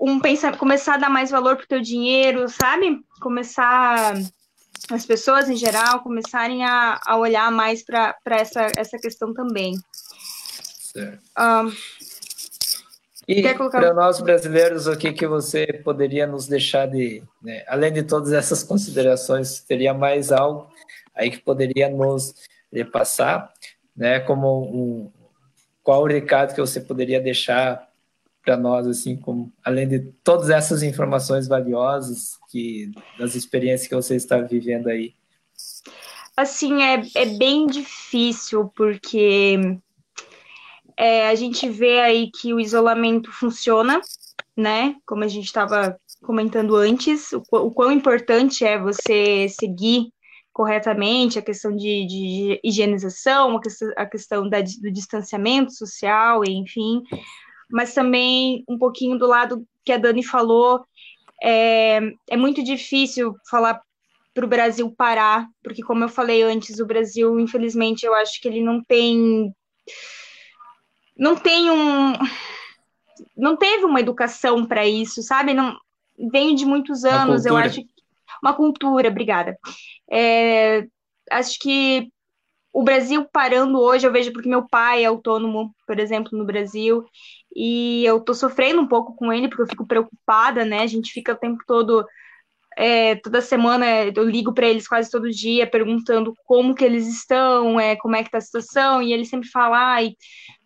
um 0.00 0.18
pensar, 0.18 0.56
começar 0.58 0.94
a 0.94 0.98
dar 0.98 1.10
mais 1.10 1.30
valor 1.30 1.56
pro 1.56 1.66
teu 1.66 1.80
dinheiro, 1.80 2.48
sabe? 2.48 3.00
Começar 3.20 4.14
as 4.90 5.06
pessoas 5.06 5.48
em 5.48 5.56
geral 5.56 6.02
começarem 6.02 6.64
a, 6.64 7.00
a 7.06 7.16
olhar 7.16 7.50
mais 7.50 7.82
para 7.82 8.14
essa, 8.26 8.66
essa 8.76 8.98
questão 8.98 9.32
também. 9.32 9.74
Um, 11.38 11.72
e 13.26 13.42
para 13.70 13.94
nós 13.94 14.20
brasileiros, 14.20 14.86
o 14.86 14.96
que, 14.96 15.12
que 15.12 15.26
você 15.26 15.66
poderia 15.82 16.26
nos 16.26 16.46
deixar 16.46 16.86
de, 16.86 17.22
né, 17.42 17.64
além 17.66 17.92
de 17.92 18.02
todas 18.02 18.32
essas 18.32 18.62
considerações, 18.62 19.60
teria 19.60 19.94
mais 19.94 20.30
algo 20.30 20.70
aí 21.14 21.30
que 21.30 21.38
poderia 21.38 21.88
nos 21.88 22.34
passar, 22.92 23.52
né, 23.96 24.20
como 24.20 24.64
um, 24.64 25.12
qual 25.82 26.02
o 26.02 26.06
recado 26.06 26.54
que 26.54 26.60
você 26.60 26.80
poderia 26.80 27.20
deixar 27.20 27.88
para 28.42 28.56
nós, 28.56 28.86
assim, 28.86 29.16
como, 29.16 29.52
além 29.64 29.88
de 29.88 30.00
todas 30.22 30.50
essas 30.50 30.82
informações 30.82 31.48
valiosas 31.48 32.38
que 32.50 32.90
das 33.18 33.34
experiências 33.34 33.88
que 33.88 33.94
você 33.94 34.16
está 34.16 34.38
vivendo 34.38 34.88
aí? 34.88 35.14
Assim, 36.36 36.82
é, 36.82 37.02
é 37.14 37.26
bem 37.26 37.66
difícil, 37.66 38.70
porque 38.76 39.56
é, 40.96 41.28
a 41.28 41.34
gente 41.34 41.68
vê 41.68 42.00
aí 42.00 42.30
que 42.30 42.52
o 42.52 42.60
isolamento 42.60 43.32
funciona, 43.32 44.00
né? 44.56 44.96
Como 45.06 45.24
a 45.24 45.28
gente 45.28 45.46
estava 45.46 45.96
comentando 46.22 46.76
antes, 46.76 47.32
o, 47.32 47.42
o, 47.50 47.70
quão 47.70 47.92
importante 47.92 48.64
é 48.64 48.78
você 48.78 49.48
seguir 49.48 50.12
corretamente 50.54 51.36
a 51.36 51.42
questão 51.42 51.74
de, 51.74 52.06
de 52.06 52.60
higienização, 52.62 53.56
a 53.56 53.60
questão, 53.60 53.92
a 53.96 54.06
questão 54.06 54.48
da, 54.48 54.60
do 54.60 54.90
distanciamento 54.92 55.72
social, 55.72 56.44
enfim, 56.44 57.02
mas 57.68 57.92
também 57.92 58.64
um 58.68 58.78
pouquinho 58.78 59.18
do 59.18 59.26
lado 59.26 59.66
que 59.84 59.92
a 59.92 59.98
Dani 59.98 60.24
falou, 60.24 60.86
é, 61.42 62.00
é 62.30 62.36
muito 62.36 62.62
difícil 62.62 63.34
falar 63.50 63.82
para 64.32 64.44
o 64.44 64.48
Brasil 64.48 64.88
parar, 64.96 65.48
porque 65.62 65.82
como 65.82 66.04
eu 66.04 66.08
falei 66.08 66.42
antes, 66.42 66.78
o 66.78 66.86
Brasil, 66.86 67.38
infelizmente, 67.40 68.06
eu 68.06 68.14
acho 68.14 68.40
que 68.40 68.46
ele 68.46 68.62
não 68.62 68.82
tem 68.82 69.52
não 71.16 71.36
tem 71.36 71.70
um 71.70 72.12
não 73.36 73.56
teve 73.56 73.84
uma 73.84 74.00
educação 74.00 74.64
para 74.64 74.86
isso, 74.86 75.20
sabe? 75.22 75.52
Não 75.52 75.76
vem 76.30 76.54
de 76.54 76.64
muitos 76.64 77.04
anos, 77.04 77.44
eu 77.44 77.56
acho 77.56 77.80
uma 78.44 78.54
cultura, 78.54 79.08
obrigada. 79.08 79.58
É, 80.10 80.86
acho 81.30 81.58
que 81.60 82.08
o 82.72 82.82
Brasil 82.82 83.24
parando 83.32 83.80
hoje, 83.80 84.06
eu 84.06 84.12
vejo 84.12 84.32
porque 84.32 84.48
meu 84.48 84.66
pai 84.68 85.04
é 85.04 85.06
autônomo, 85.06 85.74
por 85.86 85.98
exemplo, 86.00 86.36
no 86.36 86.44
Brasil, 86.44 87.04
e 87.54 88.04
eu 88.04 88.20
tô 88.20 88.34
sofrendo 88.34 88.80
um 88.82 88.88
pouco 88.88 89.14
com 89.14 89.32
ele, 89.32 89.48
porque 89.48 89.62
eu 89.62 89.68
fico 89.68 89.86
preocupada, 89.86 90.64
né? 90.64 90.80
A 90.80 90.86
gente 90.86 91.12
fica 91.12 91.32
o 91.32 91.36
tempo 91.36 91.62
todo, 91.66 92.04
é, 92.76 93.14
toda 93.16 93.40
semana 93.40 93.86
eu 94.14 94.24
ligo 94.24 94.52
para 94.52 94.66
eles 94.66 94.88
quase 94.88 95.10
todo 95.10 95.30
dia, 95.30 95.66
perguntando 95.70 96.34
como 96.44 96.74
que 96.74 96.84
eles 96.84 97.06
estão, 97.06 97.78
é, 97.78 97.96
como 97.96 98.16
é 98.16 98.24
que 98.24 98.30
tá 98.30 98.38
a 98.38 98.40
situação, 98.40 99.00
e 99.00 99.12
ele 99.12 99.24
sempre 99.24 99.48
fala, 99.48 99.78
ai, 99.94 100.14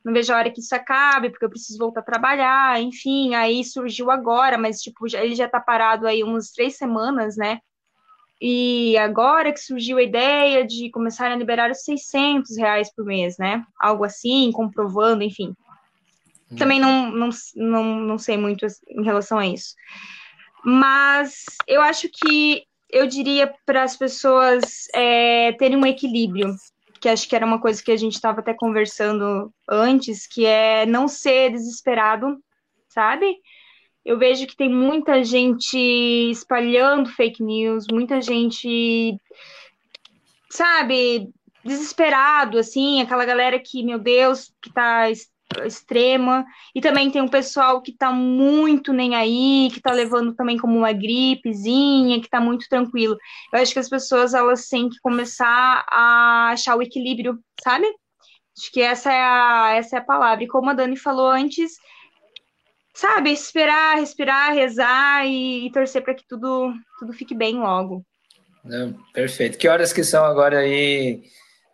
não 0.05 0.13
vejo 0.15 0.33
a 0.33 0.37
hora 0.39 0.51
que 0.51 0.61
isso 0.61 0.75
acabe, 0.75 1.31
porque 1.31 1.45
eu 1.45 1.51
preciso 1.51 1.79
voltar 1.79 2.01
a 2.01 2.05
trabalhar, 2.05 2.81
enfim, 2.81 3.35
aí 3.35 3.63
surgiu 3.65 4.11
agora, 4.11 4.57
mas 4.57 4.81
tipo, 4.81 5.07
já, 5.09 5.23
ele 5.23 5.35
já 5.35 5.49
tá 5.49 5.61
parado 5.61 6.07
aí 6.07 6.25
umas 6.25 6.51
três 6.53 6.77
semanas, 6.77 7.37
né? 7.37 7.61
E 8.41 8.97
agora 8.99 9.53
que 9.53 9.61
surgiu 9.61 9.99
a 9.99 10.03
ideia 10.03 10.65
de 10.65 10.91
começar 10.91 11.31
a 11.31 11.37
liberar 11.37 11.71
os 11.71 11.83
600 11.83 12.57
reais 12.57 12.93
por 12.95 13.05
mês, 13.05 13.37
né? 13.37 13.65
Algo 13.81 14.05
assim, 14.05 14.53
comprovando, 14.53 15.25
enfim. 15.25 15.55
Hum. 16.51 16.57
Também 16.57 16.79
não, 16.79 17.11
não, 17.11 17.31
não, 17.57 17.85
não 18.01 18.19
sei 18.19 18.37
muito 18.37 18.67
em 18.89 19.05
relação 19.05 19.39
a 19.39 19.47
isso. 19.47 19.75
Mas 20.65 21.45
eu 21.67 21.81
acho 21.83 22.09
que 22.09 22.65
eu 22.91 23.07
diria 23.07 23.53
para 23.67 23.83
as 23.83 23.97
pessoas 23.97 24.87
é, 24.95 25.53
terem 25.53 25.77
um 25.77 25.87
equilíbrio, 25.87 26.55
que 27.01 27.09
acho 27.09 27.29
que 27.29 27.37
era 27.37 27.47
uma 27.47 27.61
coisa 27.61 27.83
que 27.83 27.93
a 27.93 27.97
gente 27.97 28.15
estava 28.15 28.41
até 28.41 28.55
conversando 28.55 29.53
antes, 29.69 30.27
que 30.27 30.47
é 30.47 30.87
não 30.87 31.07
ser 31.07 31.51
desesperado, 31.51 32.39
sabe? 32.89 33.37
Eu 34.09 34.19
vejo 34.19 34.47
que 34.47 34.57
tem 34.57 34.71
muita 34.71 35.23
gente 35.23 35.77
espalhando 36.31 37.11
fake 37.11 37.43
news, 37.43 37.85
muita 37.93 38.23
gente, 38.23 39.21
sabe, 40.51 41.29
desesperado, 41.63 42.57
assim, 42.57 43.03
aquela 43.03 43.27
galera 43.27 43.59
que, 43.59 43.83
meu 43.83 43.99
Deus, 43.99 44.51
que 44.63 44.73
tá 44.73 45.11
extrema, 45.11 46.47
e 46.75 46.81
também 46.81 47.11
tem 47.11 47.21
um 47.21 47.29
pessoal 47.29 47.83
que 47.83 47.93
tá 47.93 48.11
muito 48.11 48.95
nem 48.95 49.15
aí, 49.15 49.69
que 49.75 49.81
tá 49.83 49.93
levando 49.93 50.35
também 50.35 50.57
como 50.57 50.79
uma 50.79 50.93
gripezinha, 50.95 52.19
que 52.19 52.31
tá 52.31 52.41
muito 52.41 52.67
tranquilo. 52.67 53.15
Eu 53.53 53.61
acho 53.61 53.75
que 53.75 53.79
as 53.79 53.91
pessoas, 53.91 54.33
elas 54.33 54.67
têm 54.69 54.89
que 54.89 54.99
começar 55.03 55.85
a 55.87 56.49
achar 56.53 56.77
o 56.77 56.83
equilíbrio, 56.83 57.39
sabe? 57.63 57.85
Acho 58.57 58.73
que 58.73 58.81
essa 58.81 59.13
é 59.13 59.23
a, 59.23 59.75
essa 59.77 59.97
é 59.97 59.99
a 59.99 60.05
palavra. 60.05 60.45
E 60.45 60.49
como 60.49 60.71
a 60.71 60.73
Dani 60.73 60.97
falou 60.97 61.29
antes, 61.29 61.73
sabe, 62.99 63.31
esperar, 63.31 63.97
respirar, 63.97 64.53
rezar 64.53 65.25
e, 65.25 65.67
e 65.67 65.71
torcer 65.71 66.03
para 66.03 66.15
que 66.15 66.27
tudo, 66.27 66.75
tudo 66.99 67.13
fique 67.13 67.33
bem 67.33 67.57
logo. 67.57 68.05
Não, 68.65 68.93
perfeito. 69.13 69.57
Que 69.57 69.69
horas 69.69 69.93
que 69.93 70.03
são 70.03 70.25
agora 70.25 70.59
aí 70.59 71.23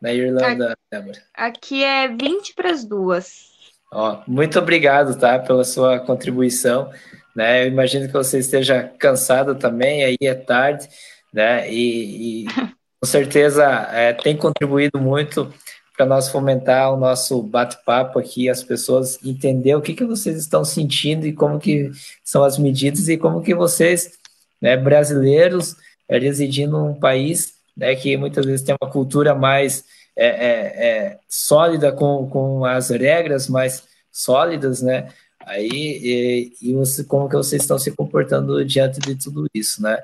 na 0.02 0.12
Irlanda, 0.12 0.76
Débora? 0.90 1.18
Aqui 1.32 1.82
é 1.82 2.08
20 2.08 2.54
para 2.54 2.70
as 2.70 2.84
duas. 2.84 3.54
Ó, 3.90 4.22
muito 4.26 4.58
obrigado, 4.58 5.18
tá, 5.18 5.38
pela 5.38 5.64
sua 5.64 5.98
contribuição. 5.98 6.90
Né? 7.34 7.64
Eu 7.64 7.68
imagino 7.68 8.06
que 8.06 8.12
você 8.12 8.38
esteja 8.38 8.92
cansado 8.98 9.54
também, 9.54 10.04
aí 10.04 10.16
é 10.20 10.34
tarde, 10.34 10.86
né? 11.32 11.72
E, 11.72 12.42
e 12.42 12.46
com 13.00 13.06
certeza 13.06 13.64
é, 13.92 14.12
tem 14.12 14.36
contribuído 14.36 15.00
muito 15.00 15.50
para 15.96 16.06
nós 16.06 16.28
fomentar 16.28 16.92
o 16.92 16.96
nosso 16.96 17.40
bate-papo 17.42 18.18
aqui, 18.18 18.48
as 18.48 18.62
pessoas 18.62 19.18
entender 19.24 19.74
o 19.76 19.80
que, 19.80 19.94
que 19.94 20.04
vocês 20.04 20.36
estão 20.36 20.64
sentindo 20.64 21.26
e 21.26 21.32
como 21.32 21.58
que 21.60 21.90
são 22.24 22.42
as 22.42 22.58
medidas 22.58 23.08
e 23.08 23.16
como 23.16 23.40
que 23.40 23.54
vocês, 23.54 24.12
né, 24.60 24.76
brasileiros, 24.76 25.76
é, 26.08 26.18
residindo 26.18 26.78
num 26.78 26.94
país 26.94 27.54
né, 27.76 27.94
que 27.94 28.16
muitas 28.16 28.44
vezes 28.44 28.64
tem 28.64 28.76
uma 28.80 28.90
cultura 28.90 29.34
mais 29.34 29.84
é, 30.16 30.26
é, 30.26 31.18
sólida 31.28 31.92
com, 31.92 32.28
com 32.28 32.64
as 32.64 32.90
regras 32.90 33.48
mais 33.48 33.84
sólidas, 34.12 34.82
né? 34.82 35.08
Aí, 35.46 35.68
e, 35.70 36.52
e 36.62 36.72
você, 36.72 37.04
como 37.04 37.28
que 37.28 37.36
vocês 37.36 37.62
estão 37.62 37.78
se 37.78 37.90
comportando 37.90 38.64
diante 38.64 38.98
de 39.00 39.14
tudo 39.14 39.46
isso, 39.52 39.82
né? 39.82 39.98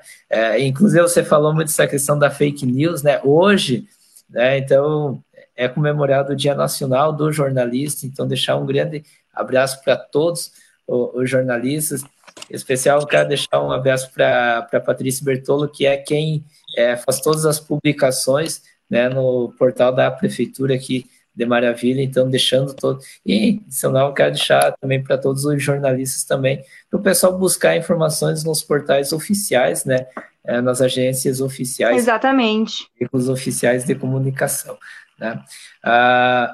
Inclusive, 0.59 1.01
você 1.01 1.23
falou 1.23 1.51
muito 1.53 1.69
dessa 1.69 1.87
questão 1.87 2.19
da 2.19 2.29
fake 2.29 2.65
news, 2.65 3.01
né? 3.01 3.19
Hoje, 3.23 3.87
né? 4.29 4.59
Então, 4.59 5.23
é 5.61 5.67
comemorado 5.67 6.33
o 6.33 6.35
Dia 6.35 6.55
Nacional 6.55 7.13
do 7.13 7.31
Jornalista, 7.31 8.07
então 8.07 8.27
deixar 8.27 8.55
um 8.55 8.65
grande 8.65 9.03
abraço 9.31 9.79
para 9.83 9.95
todos 9.95 10.51
os, 10.87 11.29
jornalistas, 11.29 12.01
em 12.49 12.55
especial 12.55 13.05
quero 13.05 13.29
deixar 13.29 13.61
um 13.61 13.71
abraço 13.71 14.11
para 14.11 14.81
Patrícia 14.83 15.23
Bertolo, 15.23 15.69
que 15.69 15.85
é 15.85 15.97
quem 15.97 16.43
é, 16.75 16.97
faz 16.97 17.19
todas 17.21 17.45
as 17.45 17.59
publicações 17.59 18.63
né, 18.89 19.07
no 19.07 19.53
portal 19.57 19.93
da 19.93 20.09
prefeitura 20.09 20.73
aqui 20.73 21.05
de 21.33 21.45
Maravilha, 21.45 22.01
então 22.01 22.27
deixando 22.27 22.73
todo. 22.73 22.99
E, 23.23 23.61
se 23.69 23.87
não, 23.87 24.07
eu 24.07 24.13
quero 24.13 24.31
deixar 24.31 24.75
também 24.81 25.01
para 25.01 25.15
todos 25.15 25.45
os 25.45 25.61
jornalistas 25.61 26.23
também, 26.23 26.63
para 26.89 26.99
o 26.99 27.03
pessoal 27.03 27.37
buscar 27.37 27.77
informações 27.77 28.43
nos 28.43 28.63
portais 28.63 29.13
oficiais, 29.13 29.85
né? 29.85 30.07
É, 30.43 30.59
nas 30.59 30.81
agências 30.81 31.39
oficiais. 31.39 31.97
Exatamente. 31.97 32.87
Os 33.11 33.29
oficiais 33.29 33.85
de 33.85 33.93
comunicação. 33.93 34.75
Né? 35.21 35.39
Ah, 35.83 36.51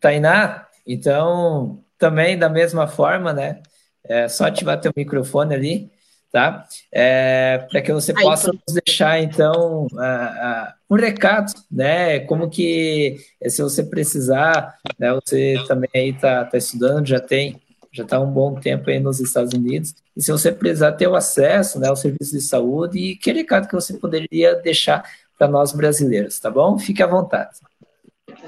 Tainá, 0.00 0.66
então, 0.86 1.84
também 1.98 2.38
da 2.38 2.48
mesma 2.48 2.88
forma, 2.88 3.34
né? 3.34 3.60
É 4.02 4.26
só 4.28 4.46
ativar 4.46 4.80
teu 4.80 4.92
microfone 4.96 5.54
ali, 5.54 5.90
tá? 6.32 6.66
É, 6.90 7.58
para 7.70 7.82
que 7.82 7.92
você 7.92 8.12
Aí, 8.16 8.24
possa 8.24 8.50
nos 8.50 8.80
deixar, 8.82 9.22
então, 9.22 9.86
uh, 9.92 9.94
uh, 9.94 10.72
um 10.90 10.96
recado, 10.96 11.52
né? 11.70 12.20
Como 12.20 12.48
que, 12.48 13.18
se 13.46 13.62
você 13.62 13.84
precisar, 13.84 14.76
né? 14.98 15.12
Você 15.12 15.62
também 15.68 15.90
aí 15.94 16.08
está 16.08 16.46
tá 16.46 16.56
estudando, 16.56 17.06
já 17.06 17.20
tem 17.20 17.60
já 17.94 18.04
está 18.04 18.18
um 18.18 18.30
bom 18.30 18.54
tempo 18.54 18.88
aí 18.88 18.98
nos 18.98 19.20
Estados 19.20 19.52
Unidos. 19.52 19.94
E 20.16 20.22
se 20.22 20.32
você 20.32 20.50
precisar 20.50 20.92
ter 20.92 21.06
o 21.06 21.14
acesso 21.14 21.78
né, 21.78 21.88
ao 21.88 21.94
serviço 21.94 22.32
de 22.32 22.40
saúde, 22.40 22.98
e 22.98 23.16
que 23.16 23.30
recado 23.30 23.68
que 23.68 23.74
você 23.74 23.92
poderia 23.98 24.54
deixar 24.54 25.04
para 25.36 25.46
nós 25.46 25.72
brasileiros, 25.72 26.40
tá 26.40 26.50
bom? 26.50 26.78
Fique 26.78 27.02
à 27.02 27.06
vontade. 27.06 27.50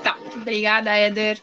Tá, 0.03 0.19
obrigada, 0.35 0.97
Éder. 0.97 1.43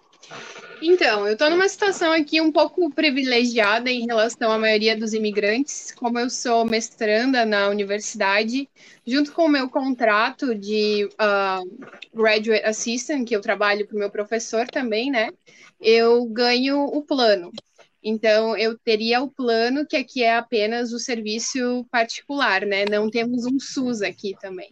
Então, 0.81 1.27
eu 1.27 1.33
estou 1.33 1.47
numa 1.47 1.69
situação 1.69 2.11
aqui 2.11 2.41
um 2.41 2.51
pouco 2.51 2.89
privilegiada 2.89 3.91
em 3.91 4.07
relação 4.07 4.51
à 4.51 4.57
maioria 4.57 4.97
dos 4.97 5.13
imigrantes, 5.13 5.91
como 5.91 6.17
eu 6.17 6.27
sou 6.27 6.65
mestranda 6.65 7.45
na 7.45 7.69
universidade, 7.69 8.67
junto 9.05 9.31
com 9.31 9.45
o 9.45 9.49
meu 9.49 9.69
contrato 9.69 10.55
de 10.55 11.07
uh, 11.13 11.87
graduate 12.11 12.63
assistant, 12.63 13.27
que 13.27 13.35
eu 13.35 13.41
trabalho 13.41 13.85
para 13.85 13.95
o 13.95 13.99
meu 13.99 14.09
professor 14.09 14.67
também, 14.67 15.11
né? 15.11 15.29
Eu 15.79 16.25
ganho 16.25 16.83
o 16.83 17.03
plano. 17.03 17.51
Então, 18.03 18.57
eu 18.57 18.75
teria 18.75 19.21
o 19.21 19.29
plano, 19.29 19.85
que 19.85 19.95
aqui 19.95 20.23
é 20.23 20.35
apenas 20.35 20.91
o 20.91 20.97
serviço 20.97 21.85
particular, 21.91 22.65
né? 22.65 22.85
Não 22.89 23.07
temos 23.07 23.45
um 23.45 23.59
SUS 23.59 24.01
aqui 24.01 24.35
também. 24.41 24.71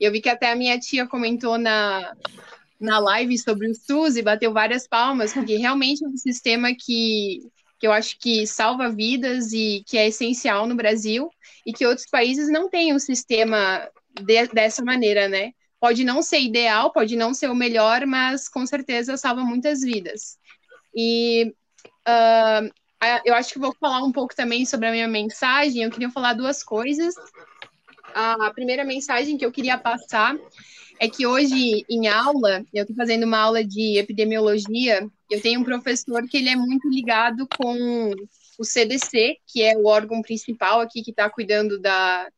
Eu 0.00 0.10
vi 0.10 0.22
que 0.22 0.30
até 0.30 0.50
a 0.50 0.56
minha 0.56 0.78
tia 0.78 1.06
comentou 1.06 1.58
na, 1.58 2.14
na 2.80 2.98
live 2.98 3.36
sobre 3.38 3.68
o 3.68 3.74
SUS 3.74 4.16
e 4.16 4.22
bateu 4.22 4.52
várias 4.52 4.88
palmas, 4.88 5.34
porque 5.34 5.56
realmente 5.56 6.04
é 6.04 6.08
um 6.08 6.16
sistema 6.16 6.74
que, 6.74 7.40
que 7.78 7.86
eu 7.86 7.92
acho 7.92 8.18
que 8.18 8.46
salva 8.46 8.88
vidas 8.88 9.52
e 9.52 9.84
que 9.86 9.98
é 9.98 10.08
essencial 10.08 10.66
no 10.66 10.74
Brasil 10.74 11.30
e 11.66 11.72
que 11.72 11.86
outros 11.86 12.06
países 12.10 12.50
não 12.50 12.70
têm 12.70 12.94
um 12.94 12.98
sistema 12.98 13.86
de, 14.18 14.46
dessa 14.48 14.82
maneira, 14.82 15.28
né? 15.28 15.52
Pode 15.78 16.04
não 16.04 16.22
ser 16.22 16.40
ideal, 16.40 16.92
pode 16.92 17.16
não 17.16 17.34
ser 17.34 17.50
o 17.50 17.54
melhor, 17.54 18.06
mas 18.06 18.48
com 18.48 18.64
certeza 18.66 19.16
salva 19.16 19.42
muitas 19.42 19.82
vidas. 19.82 20.38
E 20.94 21.54
uh, 22.08 22.70
eu 23.24 23.34
acho 23.34 23.52
que 23.52 23.58
vou 23.58 23.74
falar 23.78 24.02
um 24.02 24.12
pouco 24.12 24.34
também 24.34 24.64
sobre 24.64 24.86
a 24.86 24.92
minha 24.92 25.08
mensagem. 25.08 25.82
Eu 25.82 25.90
queria 25.90 26.10
falar 26.10 26.34
duas 26.34 26.62
coisas. 26.62 27.14
A 28.14 28.50
primeira 28.52 28.84
mensagem 28.84 29.38
que 29.38 29.44
eu 29.44 29.52
queria 29.52 29.78
passar 29.78 30.36
é 31.00 31.08
que 31.08 31.26
hoje 31.26 31.82
em 31.88 32.08
aula, 32.08 32.62
eu 32.74 32.82
estou 32.82 32.94
fazendo 32.94 33.24
uma 33.24 33.38
aula 33.38 33.64
de 33.64 33.96
epidemiologia, 33.96 35.08
eu 35.30 35.40
tenho 35.40 35.60
um 35.60 35.64
professor 35.64 36.28
que 36.28 36.36
ele 36.36 36.50
é 36.50 36.54
muito 36.54 36.86
ligado 36.90 37.48
com 37.56 38.12
o 38.58 38.64
CDC, 38.64 39.38
que 39.46 39.62
é 39.62 39.78
o 39.78 39.86
órgão 39.86 40.20
principal 40.20 40.78
aqui 40.78 41.02
que 41.02 41.10
está 41.10 41.30
cuidando 41.30 41.80
da, 41.80 42.28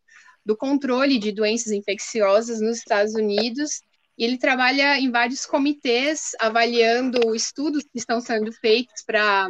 do 0.47 0.57
controle 0.57 1.19
de 1.19 1.33
doenças 1.33 1.73
infecciosas 1.73 2.61
nos 2.61 2.79
Estados 2.79 3.15
Unidos. 3.15 3.81
E 4.17 4.25
ele 4.25 4.39
trabalha 4.39 4.97
em 4.97 5.11
vários 5.11 5.45
comitês 5.45 6.31
avaliando 6.39 7.35
estudos 7.35 7.83
que 7.83 7.99
estão 7.99 8.21
sendo 8.21 8.53
feitos 8.53 9.03
para 9.05 9.49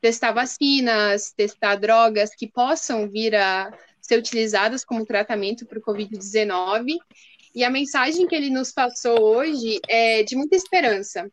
testar 0.00 0.32
vacinas, 0.32 1.30
testar 1.36 1.76
drogas 1.76 2.30
que 2.34 2.50
possam 2.50 3.06
vir 3.10 3.34
a 3.34 3.70
ser 4.00 4.18
utilizadas 4.18 4.82
como 4.82 5.04
tratamento 5.04 5.66
para 5.66 5.78
o 5.78 5.82
Covid-19. 5.82 6.96
E 7.56 7.64
a 7.64 7.70
mensagem 7.70 8.26
que 8.26 8.34
ele 8.34 8.50
nos 8.50 8.70
passou 8.70 9.18
hoje 9.18 9.80
é 9.88 10.22
de 10.22 10.36
muita 10.36 10.54
esperança. 10.54 11.26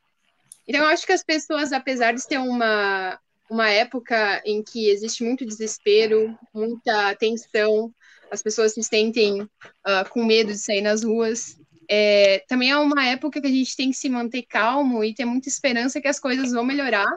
Então, 0.65 0.79
eu 0.79 0.87
acho 0.87 1.05
que 1.05 1.11
as 1.11 1.21
pessoas, 1.21 1.73
apesar 1.73 2.13
de 2.13 2.25
ter 2.25 2.37
uma, 2.37 3.19
uma 3.49 3.69
época 3.69 4.41
em 4.45 4.63
que 4.63 4.89
existe 4.89 5.21
muito 5.21 5.45
desespero, 5.45 6.33
muita 6.53 7.13
tensão, 7.15 7.93
as 8.31 8.41
pessoas 8.41 8.73
se 8.73 8.81
sentem 8.81 9.41
uh, 9.41 10.09
com 10.11 10.23
medo 10.23 10.53
de 10.53 10.59
sair 10.59 10.79
nas 10.79 11.03
ruas, 11.03 11.57
é, 11.89 12.41
também 12.47 12.71
é 12.71 12.77
uma 12.77 13.05
época 13.05 13.41
que 13.41 13.47
a 13.47 13.51
gente 13.51 13.75
tem 13.75 13.91
que 13.91 13.97
se 13.97 14.07
manter 14.07 14.43
calmo 14.43 15.03
e 15.03 15.13
ter 15.13 15.25
muita 15.25 15.49
esperança 15.49 15.99
que 15.99 16.07
as 16.07 16.21
coisas 16.21 16.53
vão 16.53 16.63
melhorar. 16.63 17.11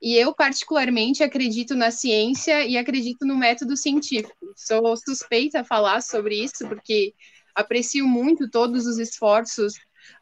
E 0.00 0.14
eu, 0.16 0.34
particularmente, 0.34 1.22
acredito 1.22 1.74
na 1.74 1.90
ciência 1.90 2.64
e 2.64 2.78
acredito 2.78 3.26
no 3.26 3.36
método 3.36 3.76
científico. 3.76 4.34
Sou 4.56 4.96
suspeita 4.96 5.60
a 5.60 5.64
falar 5.64 6.00
sobre 6.00 6.42
isso, 6.42 6.66
porque 6.66 7.12
aprecio 7.58 8.06
muito 8.06 8.48
todos 8.48 8.86
os 8.86 8.98
esforços 8.98 9.74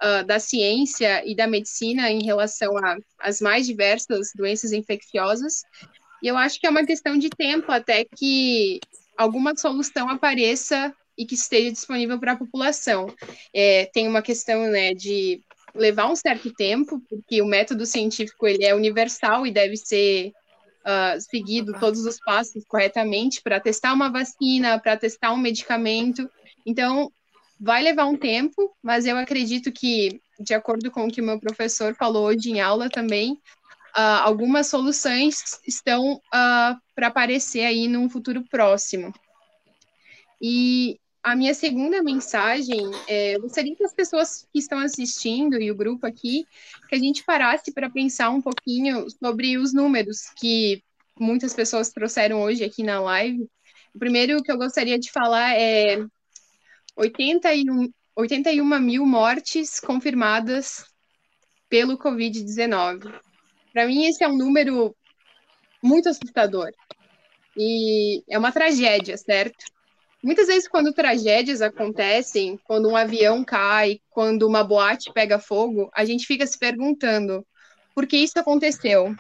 uh, 0.02 0.24
da 0.26 0.38
ciência 0.38 1.22
e 1.28 1.36
da 1.36 1.46
medicina 1.46 2.10
em 2.10 2.24
relação 2.24 2.72
às 3.18 3.40
mais 3.40 3.66
diversas 3.66 4.32
doenças 4.34 4.72
infecciosas. 4.72 5.62
E 6.22 6.28
eu 6.28 6.36
acho 6.36 6.58
que 6.58 6.66
é 6.66 6.70
uma 6.70 6.86
questão 6.86 7.18
de 7.18 7.28
tempo 7.28 7.70
até 7.70 8.04
que 8.04 8.80
alguma 9.16 9.56
solução 9.56 10.08
apareça 10.08 10.94
e 11.16 11.24
que 11.24 11.34
esteja 11.34 11.70
disponível 11.70 12.18
para 12.18 12.32
a 12.32 12.36
população. 12.36 13.06
É, 13.54 13.86
tem 13.86 14.08
uma 14.08 14.22
questão 14.22 14.66
né, 14.68 14.94
de 14.94 15.40
levar 15.74 16.10
um 16.10 16.16
certo 16.16 16.52
tempo, 16.54 17.00
porque 17.08 17.42
o 17.42 17.46
método 17.46 17.84
científico 17.84 18.46
ele 18.46 18.64
é 18.64 18.74
universal 18.74 19.46
e 19.46 19.50
deve 19.50 19.76
ser 19.76 20.32
uh, 20.86 21.20
seguido 21.20 21.78
todos 21.78 22.04
os 22.04 22.18
passos 22.18 22.64
corretamente 22.66 23.42
para 23.42 23.60
testar 23.60 23.92
uma 23.92 24.10
vacina, 24.10 24.78
para 24.78 24.96
testar 24.96 25.32
um 25.32 25.36
medicamento. 25.36 26.28
Então, 26.64 27.10
Vai 27.58 27.82
levar 27.82 28.06
um 28.06 28.16
tempo, 28.16 28.74
mas 28.82 29.06
eu 29.06 29.16
acredito 29.16 29.72
que, 29.72 30.20
de 30.38 30.52
acordo 30.52 30.90
com 30.90 31.06
o 31.06 31.10
que 31.10 31.22
meu 31.22 31.40
professor 31.40 31.94
falou 31.94 32.26
hoje 32.26 32.50
em 32.50 32.60
aula 32.60 32.90
também, 32.90 33.32
uh, 33.96 34.20
algumas 34.22 34.66
soluções 34.66 35.58
estão 35.66 36.14
uh, 36.14 36.78
para 36.94 37.06
aparecer 37.06 37.64
aí 37.64 37.88
num 37.88 38.10
futuro 38.10 38.44
próximo. 38.50 39.12
E 40.40 40.98
a 41.22 41.34
minha 41.34 41.54
segunda 41.54 42.02
mensagem 42.04 42.88
é, 43.08 43.36
gostaria 43.38 43.74
que 43.74 43.82
as 43.82 43.92
pessoas 43.92 44.46
que 44.52 44.60
estão 44.60 44.78
assistindo 44.78 45.60
e 45.60 45.72
o 45.72 45.74
grupo 45.74 46.06
aqui, 46.06 46.46
que 46.88 46.94
a 46.94 46.98
gente 46.98 47.24
parasse 47.24 47.72
para 47.72 47.90
pensar 47.90 48.30
um 48.30 48.40
pouquinho 48.40 49.06
sobre 49.10 49.58
os 49.58 49.74
números 49.74 50.30
que 50.36 50.84
muitas 51.18 51.52
pessoas 51.52 51.90
trouxeram 51.90 52.42
hoje 52.42 52.62
aqui 52.62 52.84
na 52.84 53.00
live. 53.00 53.48
O 53.92 53.98
primeiro 53.98 54.40
que 54.40 54.52
eu 54.52 54.56
gostaria 54.56 54.98
de 55.00 55.10
falar 55.10 55.54
é 55.54 56.06
81, 56.96 57.90
81 58.16 58.80
mil 58.80 59.04
mortes 59.04 59.78
confirmadas 59.78 60.86
pelo 61.68 61.98
Covid-19. 61.98 63.12
Para 63.72 63.86
mim, 63.86 64.06
esse 64.06 64.24
é 64.24 64.28
um 64.28 64.36
número 64.36 64.96
muito 65.82 66.08
assustador. 66.08 66.70
E 67.56 68.22
é 68.28 68.38
uma 68.38 68.52
tragédia, 68.52 69.16
certo? 69.16 69.64
Muitas 70.22 70.46
vezes, 70.46 70.66
quando 70.66 70.92
tragédias 70.92 71.60
acontecem, 71.60 72.58
quando 72.64 72.88
um 72.88 72.96
avião 72.96 73.44
cai, 73.44 74.00
quando 74.10 74.46
uma 74.46 74.64
boate 74.64 75.12
pega 75.12 75.38
fogo, 75.38 75.90
a 75.94 76.04
gente 76.04 76.26
fica 76.26 76.46
se 76.46 76.58
perguntando 76.58 77.46
por 77.94 78.06
que 78.06 78.16
isso 78.16 78.38
aconteceu. 78.38 79.14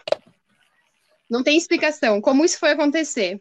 Não 1.28 1.42
tem 1.42 1.56
explicação 1.56 2.20
como 2.20 2.44
isso 2.44 2.58
foi 2.58 2.70
acontecer. 2.70 3.40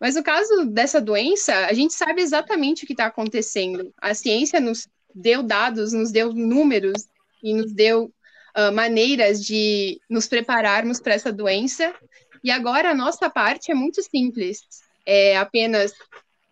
Mas 0.00 0.14
no 0.14 0.22
caso 0.22 0.66
dessa 0.66 1.00
doença, 1.00 1.66
a 1.66 1.72
gente 1.72 1.94
sabe 1.94 2.20
exatamente 2.20 2.84
o 2.84 2.86
que 2.86 2.92
está 2.92 3.06
acontecendo. 3.06 3.92
A 4.00 4.14
ciência 4.14 4.60
nos 4.60 4.86
deu 5.14 5.42
dados, 5.42 5.92
nos 5.92 6.12
deu 6.12 6.32
números 6.32 7.06
e 7.42 7.54
nos 7.54 7.72
deu 7.72 8.12
uh, 8.56 8.72
maneiras 8.72 9.42
de 9.42 9.98
nos 10.08 10.26
prepararmos 10.26 11.00
para 11.00 11.14
essa 11.14 11.32
doença. 11.32 11.94
E 12.44 12.50
agora 12.50 12.90
a 12.90 12.94
nossa 12.94 13.30
parte 13.30 13.70
é 13.70 13.74
muito 13.74 14.02
simples. 14.02 14.60
É 15.06 15.36
apenas 15.36 15.92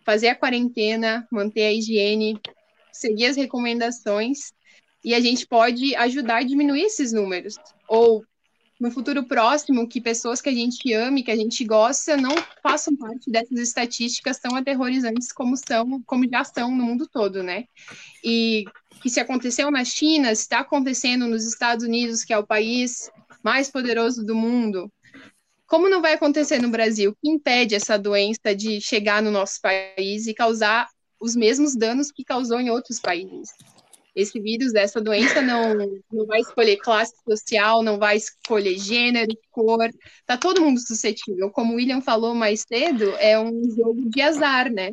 fazer 0.04 0.28
a 0.28 0.34
quarentena, 0.34 1.26
manter 1.30 1.66
a 1.66 1.72
higiene, 1.72 2.40
seguir 2.92 3.26
as 3.26 3.36
recomendações 3.36 4.52
e 5.04 5.14
a 5.14 5.20
gente 5.20 5.46
pode 5.46 5.94
ajudar 5.96 6.36
a 6.36 6.42
diminuir 6.42 6.82
esses 6.82 7.12
números 7.12 7.56
ou 7.88 8.24
no 8.80 8.90
futuro 8.90 9.24
próximo 9.24 9.88
que 9.88 10.00
pessoas 10.00 10.40
que 10.40 10.48
a 10.48 10.52
gente 10.52 10.92
ama 10.92 11.22
que 11.22 11.30
a 11.30 11.36
gente 11.36 11.64
gosta 11.64 12.16
não 12.16 12.34
façam 12.62 12.96
parte 12.96 13.30
dessas 13.30 13.58
estatísticas 13.58 14.38
tão 14.38 14.56
aterrorizantes 14.56 15.32
como 15.32 15.56
são, 15.56 16.02
como 16.04 16.28
já 16.28 16.44
são 16.44 16.74
no 16.74 16.84
mundo 16.84 17.08
todo, 17.10 17.42
né? 17.42 17.64
E 18.22 18.64
que 19.00 19.08
se 19.08 19.20
aconteceu 19.20 19.70
na 19.70 19.84
China, 19.84 20.34
se 20.34 20.42
está 20.42 20.60
acontecendo 20.60 21.26
nos 21.26 21.44
Estados 21.44 21.84
Unidos, 21.84 22.24
que 22.24 22.32
é 22.32 22.38
o 22.38 22.46
país 22.46 23.10
mais 23.42 23.70
poderoso 23.70 24.24
do 24.24 24.34
mundo, 24.34 24.90
como 25.66 25.88
não 25.88 26.02
vai 26.02 26.14
acontecer 26.14 26.60
no 26.60 26.68
Brasil? 26.68 27.10
O 27.10 27.14
que 27.14 27.30
impede 27.30 27.74
essa 27.74 27.98
doença 27.98 28.54
de 28.54 28.80
chegar 28.80 29.22
no 29.22 29.30
nosso 29.30 29.60
país 29.60 30.26
e 30.26 30.34
causar 30.34 30.88
os 31.20 31.34
mesmos 31.34 31.74
danos 31.74 32.10
que 32.10 32.24
causou 32.24 32.60
em 32.60 32.70
outros 32.70 33.00
países? 33.00 33.50
Esse 34.14 34.38
vírus 34.40 34.72
dessa 34.72 35.00
doença 35.00 35.42
não, 35.42 35.74
não 36.12 36.26
vai 36.26 36.40
escolher 36.40 36.76
classe 36.76 37.14
social, 37.28 37.82
não 37.82 37.98
vai 37.98 38.16
escolher 38.16 38.78
gênero, 38.78 39.36
cor, 39.50 39.90
tá 40.26 40.36
todo 40.36 40.60
mundo 40.60 40.80
suscetível. 40.80 41.50
Como 41.50 41.72
o 41.72 41.76
William 41.76 42.00
falou 42.00 42.34
mais 42.34 42.64
cedo, 42.66 43.10
é 43.18 43.38
um 43.38 43.70
jogo 43.74 44.08
de 44.08 44.20
azar, 44.20 44.70
né? 44.72 44.90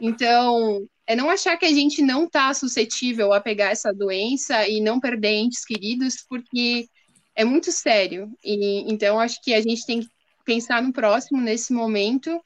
Então, 0.00 0.86
é 1.06 1.16
não 1.16 1.28
achar 1.28 1.56
que 1.56 1.66
a 1.66 1.72
gente 1.72 2.00
não 2.02 2.28
tá 2.28 2.54
suscetível 2.54 3.32
a 3.32 3.40
pegar 3.40 3.70
essa 3.70 3.92
doença 3.92 4.68
e 4.68 4.80
não 4.80 5.00
perder 5.00 5.32
entes 5.32 5.64
queridos, 5.64 6.24
porque 6.28 6.86
é 7.34 7.44
muito 7.44 7.72
sério. 7.72 8.30
E 8.44 8.84
então 8.92 9.18
acho 9.18 9.42
que 9.42 9.54
a 9.54 9.60
gente 9.60 9.84
tem 9.84 10.00
que 10.00 10.08
pensar 10.44 10.82
no 10.82 10.92
próximo 10.92 11.40
nesse 11.40 11.72
momento 11.72 12.40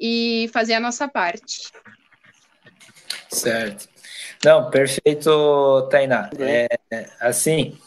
e 0.00 0.50
fazer 0.52 0.74
a 0.74 0.80
nossa 0.80 1.06
parte. 1.06 1.70
Certo. 3.30 3.88
Não, 4.44 4.70
perfeito, 4.70 5.88
Tainá. 5.90 6.30
É, 6.38 6.68
assim, 7.20 7.78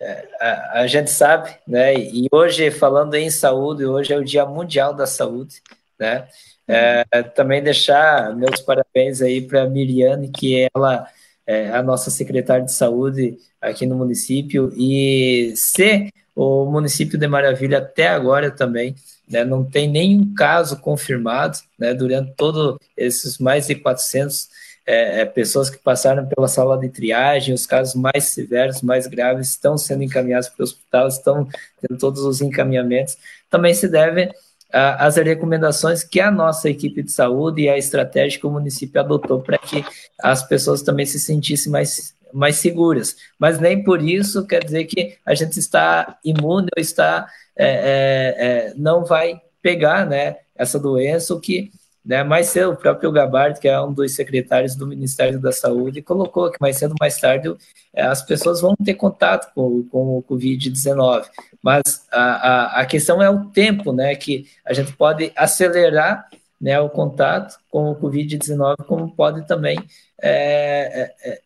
é, 0.00 0.28
a, 0.40 0.80
a, 0.80 0.86
gente 0.86 1.10
sabe, 1.10 1.56
né? 1.66 1.94
E 1.94 2.26
hoje, 2.30 2.70
falando 2.70 3.14
em 3.14 3.30
saúde, 3.30 3.84
hoje 3.84 4.12
é 4.12 4.16
o 4.16 4.24
Dia 4.24 4.46
Mundial 4.46 4.94
da 4.94 5.06
Saúde, 5.06 5.60
né? 5.98 6.28
É, 6.66 7.04
também 7.22 7.62
deixar 7.62 8.34
meus 8.34 8.60
parabéns 8.60 9.20
aí 9.20 9.40
para 9.42 9.62
a 9.62 9.68
Miriane, 9.68 10.30
que 10.30 10.68
ela 10.74 11.06
é 11.46 11.70
a 11.70 11.82
nossa 11.82 12.10
secretária 12.10 12.64
de 12.64 12.72
saúde 12.72 13.36
aqui 13.60 13.86
no 13.86 13.96
município, 13.96 14.72
e 14.76 15.52
ser 15.56 16.10
o 16.34 16.64
município 16.66 17.18
de 17.18 17.28
Maravilha 17.28 17.78
até 17.78 18.08
agora 18.08 18.50
também, 18.50 18.94
né, 19.28 19.44
não 19.44 19.64
tem 19.64 19.88
nenhum 19.88 20.34
caso 20.34 20.80
confirmado, 20.80 21.58
né, 21.78 21.94
durante 21.94 22.32
todos 22.34 22.76
esses 22.96 23.38
mais 23.38 23.66
de 23.66 23.74
400 23.74 24.48
é, 24.86 25.20
é, 25.20 25.24
pessoas 25.24 25.70
que 25.70 25.78
passaram 25.78 26.26
pela 26.26 26.48
sala 26.48 26.78
de 26.78 26.88
triagem, 26.88 27.54
os 27.54 27.66
casos 27.66 27.94
mais 27.94 28.24
severos, 28.24 28.82
mais 28.82 29.06
graves, 29.06 29.50
estão 29.50 29.78
sendo 29.78 30.02
encaminhados 30.02 30.48
para 30.48 30.62
o 30.62 30.64
hospital, 30.64 31.08
estão 31.08 31.48
tendo 31.80 31.98
todos 31.98 32.22
os 32.22 32.40
encaminhamentos, 32.40 33.16
também 33.50 33.74
se 33.74 33.88
deve 33.88 34.30
às 34.70 35.14
recomendações 35.16 36.02
que 36.02 36.18
a 36.18 36.32
nossa 36.32 36.68
equipe 36.68 37.00
de 37.00 37.12
saúde 37.12 37.62
e 37.62 37.68
a 37.68 37.78
estratégia 37.78 38.40
que 38.40 38.46
o 38.46 38.50
município 38.50 39.00
adotou 39.00 39.40
para 39.40 39.56
que 39.56 39.84
as 40.20 40.42
pessoas 40.42 40.82
também 40.82 41.06
se 41.06 41.20
sentissem 41.20 41.70
mais 41.70 42.12
mais 42.32 42.56
seguras. 42.56 43.16
Mas 43.38 43.60
nem 43.60 43.84
por 43.84 44.02
isso 44.02 44.44
quer 44.44 44.64
dizer 44.64 44.86
que 44.86 45.16
a 45.24 45.32
gente 45.36 45.60
está 45.60 46.18
imune 46.24 46.68
ou 46.76 46.82
está 46.82 47.28
é, 47.56 47.66
é, 47.66 48.46
é, 48.46 48.74
não 48.76 49.04
vai 49.04 49.40
pegar 49.62 50.04
né, 50.04 50.38
essa 50.56 50.78
doença, 50.78 51.32
o 51.32 51.40
que 51.40 51.70
né, 52.04 52.22
mais 52.22 52.48
cedo 52.48 52.72
o 52.72 52.76
próprio 52.76 53.10
Gabardo, 53.10 53.58
que 53.58 53.66
é 53.66 53.80
um 53.80 53.92
dos 53.92 54.14
secretários 54.14 54.74
do 54.76 54.86
Ministério 54.86 55.40
da 55.40 55.50
Saúde, 55.50 56.02
colocou 56.02 56.50
que 56.50 56.58
mais 56.60 56.76
cedo 56.76 56.94
mais 57.00 57.18
tarde 57.18 57.54
é, 57.94 58.02
as 58.02 58.20
pessoas 58.20 58.60
vão 58.60 58.76
ter 58.76 58.94
contato 58.94 59.52
com, 59.54 59.82
com 59.84 60.18
o 60.18 60.22
Covid-19. 60.22 61.24
Mas 61.62 62.06
a, 62.12 62.20
a, 62.20 62.80
a, 62.80 62.86
questão 62.86 63.22
é 63.22 63.30
o 63.30 63.46
tempo 63.46 63.92
né, 63.92 64.14
que 64.14 64.46
a 64.64 64.74
gente 64.74 64.92
pode 64.92 65.32
acelerar 65.34 66.28
né, 66.60 66.78
o 66.78 66.90
contato 66.90 67.58
com 67.70 67.90
o 67.90 67.96
Covid-19, 67.96 68.84
como 68.86 69.14
pode 69.14 69.46
também 69.46 69.78
é, 70.20 71.12
é, 71.22 71.30
é 71.30 71.40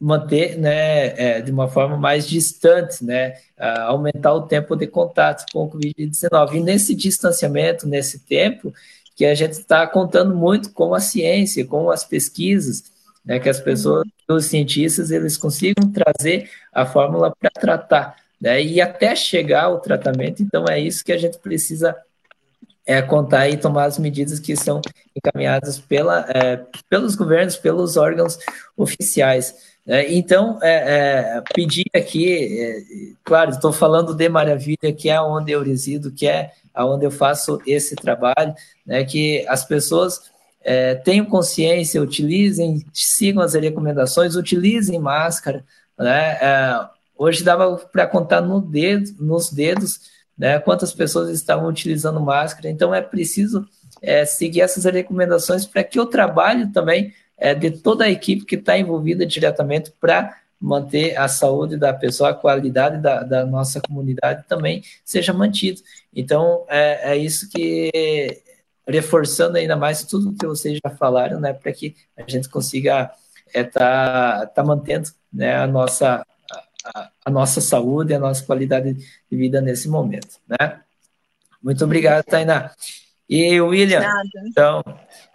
manter 0.00 0.58
né, 0.58 1.06
é, 1.18 1.40
de 1.40 1.50
uma 1.50 1.68
forma 1.68 1.96
mais 1.96 2.26
distante, 2.28 3.04
né, 3.04 3.34
aumentar 3.86 4.34
o 4.34 4.42
tempo 4.42 4.76
de 4.76 4.86
contato 4.86 5.44
com 5.52 5.64
o 5.64 5.70
Covid-19. 5.70 6.54
E 6.54 6.60
nesse 6.60 6.94
distanciamento, 6.94 7.86
nesse 7.86 8.20
tempo, 8.20 8.72
que 9.14 9.24
a 9.24 9.34
gente 9.34 9.52
está 9.52 9.86
contando 9.86 10.34
muito 10.34 10.72
com 10.72 10.94
a 10.94 11.00
ciência, 11.00 11.64
com 11.64 11.90
as 11.90 12.04
pesquisas, 12.04 12.84
né, 13.24 13.38
que 13.38 13.48
as 13.48 13.60
pessoas, 13.60 14.04
os 14.28 14.46
cientistas, 14.46 15.10
eles 15.10 15.36
consigam 15.36 15.90
trazer 15.90 16.50
a 16.72 16.84
fórmula 16.84 17.34
para 17.38 17.50
tratar, 17.50 18.16
né, 18.40 18.62
e 18.62 18.80
até 18.80 19.14
chegar 19.14 19.64
ao 19.64 19.80
tratamento, 19.80 20.42
então 20.42 20.64
é 20.68 20.78
isso 20.78 21.04
que 21.04 21.12
a 21.12 21.18
gente 21.18 21.38
precisa 21.38 21.96
é, 22.86 23.00
contar 23.00 23.48
e 23.48 23.56
tomar 23.56 23.84
as 23.84 23.98
medidas 23.98 24.38
que 24.38 24.54
são 24.56 24.80
encaminhadas 25.16 25.78
pela, 25.78 26.26
é, 26.28 26.60
pelos 26.88 27.14
governos, 27.14 27.56
pelos 27.56 27.96
órgãos 27.96 28.38
oficiais. 28.76 29.54
É, 29.86 30.12
então, 30.12 30.58
é, 30.62 31.38
é, 31.38 31.42
pedir 31.54 31.86
aqui, 31.94 32.60
é, 32.60 32.82
claro, 33.22 33.50
estou 33.50 33.72
falando 33.72 34.14
de 34.14 34.28
Maravilha, 34.28 34.92
que 34.96 35.08
é 35.08 35.20
onde 35.20 35.52
eu 35.52 35.62
resido, 35.62 36.12
que 36.12 36.26
é 36.26 36.52
onde 36.76 37.04
eu 37.04 37.10
faço 37.10 37.60
esse 37.66 37.94
trabalho, 37.94 38.54
né, 38.84 39.04
que 39.04 39.46
as 39.48 39.64
pessoas 39.64 40.30
é, 40.62 40.94
tenham 40.94 41.26
consciência, 41.26 42.02
utilizem, 42.02 42.84
sigam 42.92 43.42
as 43.42 43.54
recomendações, 43.54 44.34
utilizem 44.34 44.98
máscara. 44.98 45.64
Né, 45.98 46.38
é, 46.40 46.80
hoje 47.16 47.44
dava 47.44 47.76
para 47.76 48.06
contar 48.06 48.40
no 48.40 48.60
dedo, 48.60 49.10
nos 49.20 49.50
dedos 49.50 50.12
né, 50.36 50.58
quantas 50.58 50.92
pessoas 50.92 51.30
estavam 51.30 51.68
utilizando 51.68 52.20
máscara, 52.20 52.68
então 52.68 52.94
é 52.94 53.00
preciso 53.00 53.66
seguir 54.26 54.60
essas 54.60 54.84
recomendações 54.84 55.64
para 55.64 55.82
que 55.82 55.98
o 55.98 56.04
trabalho 56.04 56.70
também 56.72 57.14
é, 57.38 57.54
de 57.54 57.70
toda 57.70 58.04
a 58.04 58.10
equipe 58.10 58.44
que 58.44 58.56
está 58.56 58.78
envolvida 58.78 59.26
diretamente 59.26 59.92
para 60.00 60.36
manter 60.64 61.14
a 61.18 61.28
saúde 61.28 61.76
da 61.76 61.92
pessoa, 61.92 62.30
a 62.30 62.34
qualidade 62.34 62.96
da, 62.96 63.22
da 63.22 63.44
nossa 63.44 63.82
comunidade 63.82 64.44
também 64.48 64.82
seja 65.04 65.30
mantido. 65.30 65.82
Então, 66.14 66.64
é, 66.68 67.12
é, 67.12 67.16
isso 67.18 67.50
que, 67.50 68.42
reforçando 68.88 69.58
ainda 69.58 69.76
mais 69.76 70.04
tudo 70.04 70.34
que 70.34 70.46
vocês 70.46 70.78
já 70.82 70.90
falaram, 70.96 71.38
né, 71.38 71.52
para 71.52 71.70
que 71.70 71.94
a 72.16 72.22
gente 72.26 72.48
consiga 72.48 73.10
estar 73.48 73.60
é, 73.60 73.64
tá, 73.64 74.46
tá 74.46 74.64
mantendo 74.64 75.10
né, 75.30 75.54
a, 75.54 75.66
nossa, 75.66 76.26
a, 76.94 77.10
a, 77.26 77.30
nossa 77.30 77.60
saúde, 77.60 78.14
a 78.14 78.18
nossa 78.18 78.42
qualidade 78.42 78.94
de 78.94 79.36
vida 79.36 79.60
nesse 79.60 79.86
momento. 79.86 80.40
Né? 80.48 80.80
Muito 81.62 81.84
obrigado, 81.84 82.24
Tainá. 82.24 82.70
E 83.28 83.60
William, 83.60 84.00
Nada. 84.00 84.28
então, 84.46 84.82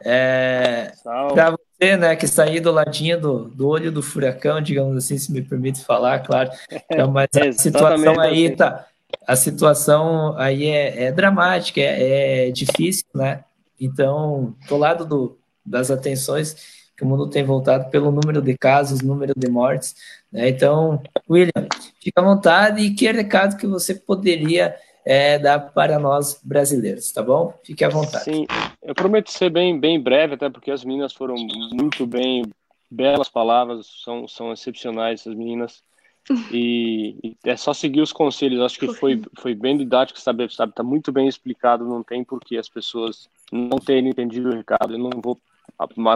é, 0.04 0.92
para 1.04 1.56
você, 1.80 1.96
né, 1.96 2.16
que 2.16 2.26
está 2.26 2.44
aí 2.44 2.60
do 2.60 2.72
ladinho 2.72 3.20
do, 3.20 3.46
do 3.46 3.68
olho 3.68 3.92
do 3.92 4.04
furacão, 4.04 4.62
digamos 4.62 4.98
assim, 4.98 5.18
se 5.18 5.32
me 5.32 5.42
permite 5.42 5.84
falar, 5.84 6.20
claro. 6.20 6.50
Então, 6.92 7.10
mas 7.10 7.30
a 7.36 7.52
situação 7.54 8.20
aí 8.20 8.48
assim. 8.48 8.56
tá, 8.56 8.86
a 9.26 9.36
situação 9.36 10.38
aí 10.38 10.66
é, 10.66 11.06
é 11.06 11.12
dramática, 11.12 11.80
é, 11.80 12.48
é, 12.48 12.52
difícil, 12.52 13.06
né? 13.16 13.44
Então, 13.80 14.56
do 14.68 14.76
lado 14.76 15.06
do, 15.06 15.40
das 15.66 15.90
atenções 15.90 16.80
que 16.98 17.04
o 17.04 17.08
mundo 17.08 17.30
tem 17.30 17.44
voltado 17.44 17.90
pelo 17.90 18.12
número 18.12 18.42
de 18.42 18.58
casos, 18.58 19.02
número 19.02 19.34
de 19.38 19.48
mortes, 19.48 19.96
né? 20.32 20.50
Então, 20.50 21.02
William, 21.30 21.68
fica 22.04 22.20
à 22.20 22.24
vontade 22.24 22.82
e 22.82 22.94
que 22.94 23.10
recado 23.10 23.56
que 23.56 23.66
você 23.66 23.96
poderia 23.96 24.76
é, 25.10 25.40
dar 25.40 25.58
para 25.58 25.98
nós 25.98 26.40
brasileiros, 26.44 27.12
tá 27.12 27.24
bom? 27.24 27.52
Fique 27.64 27.84
à 27.84 27.90
vontade. 27.90 28.26
Sim, 28.26 28.46
eu 28.84 28.94
prometo 28.94 29.32
ser 29.32 29.50
bem, 29.50 29.80
bem 29.80 30.00
breve, 30.00 30.36
até 30.36 30.52
porque 30.52 30.70
as 30.70 30.86
meninas 30.86 31.14
foram 31.14 31.34
muito 31.72 32.06
bem, 32.06 32.46
belas 32.92 33.28
palavras, 33.28 33.88
são, 34.06 34.28
são 34.28 34.54
excepcionais 34.54 35.22
essas 35.22 35.34
meninas. 35.34 35.82
E, 36.52 37.16
e, 37.24 37.38
é 37.44 37.56
só 37.56 37.74
seguir 37.74 38.02
os 38.02 38.14
conselhos. 38.14 38.62
Acho 38.62 38.78
que 38.78 38.94
foi, 38.94 39.20
foi 39.40 39.56
bem 39.56 39.76
didático, 39.76 40.20
sabe? 40.20 40.48
Sabe, 40.54 40.74
tá 40.74 40.84
muito 40.84 41.12
bem 41.12 41.28
explicado. 41.28 41.84
Não 41.84 42.04
tem 42.04 42.24
por 42.24 42.40
que 42.40 42.56
as 42.56 42.70
pessoas 42.70 43.28
não 43.52 43.80
terem 43.80 44.10
entendido 44.10 44.50
o 44.50 44.54
recado. 44.54 44.94
Eu 44.94 45.00
não 45.00 45.10
vou 45.20 45.40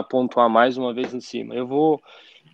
pontuar 0.08 0.48
mais 0.48 0.76
uma 0.76 0.94
vez 0.94 1.12
em 1.12 1.20
cima. 1.20 1.52
Eu 1.52 1.66
vou 1.66 2.00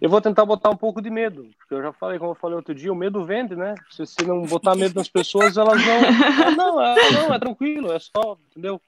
eu 0.01 0.09
vou 0.09 0.21
tentar 0.21 0.45
botar 0.47 0.71
um 0.71 0.77
pouco 0.77 1.03
de 1.03 1.11
medo, 1.11 1.49
porque 1.59 1.75
eu 1.75 1.83
já 1.83 1.93
falei, 1.93 2.19
como 2.19 2.31
eu 2.31 2.37
falei 2.37 2.57
outro 2.57 2.75
dia, 2.75 2.93
o 2.93 2.97
medo 2.97 3.25
vende, 3.25 3.55
né? 3.55 3.75
Se 3.91 4.07
você 4.07 4.25
não 4.25 4.43
botar 4.43 4.75
medo 4.75 4.95
nas 4.95 5.09
pessoas, 5.09 5.57
elas 5.57 5.81
não. 5.85 6.47
Ah, 6.47 6.51
não, 6.57 6.81
é, 6.83 7.11
não, 7.13 7.35
é 7.35 7.39
tranquilo, 7.39 7.93
é 7.93 7.99
só, 7.99 8.39
entendeu? 8.51 8.81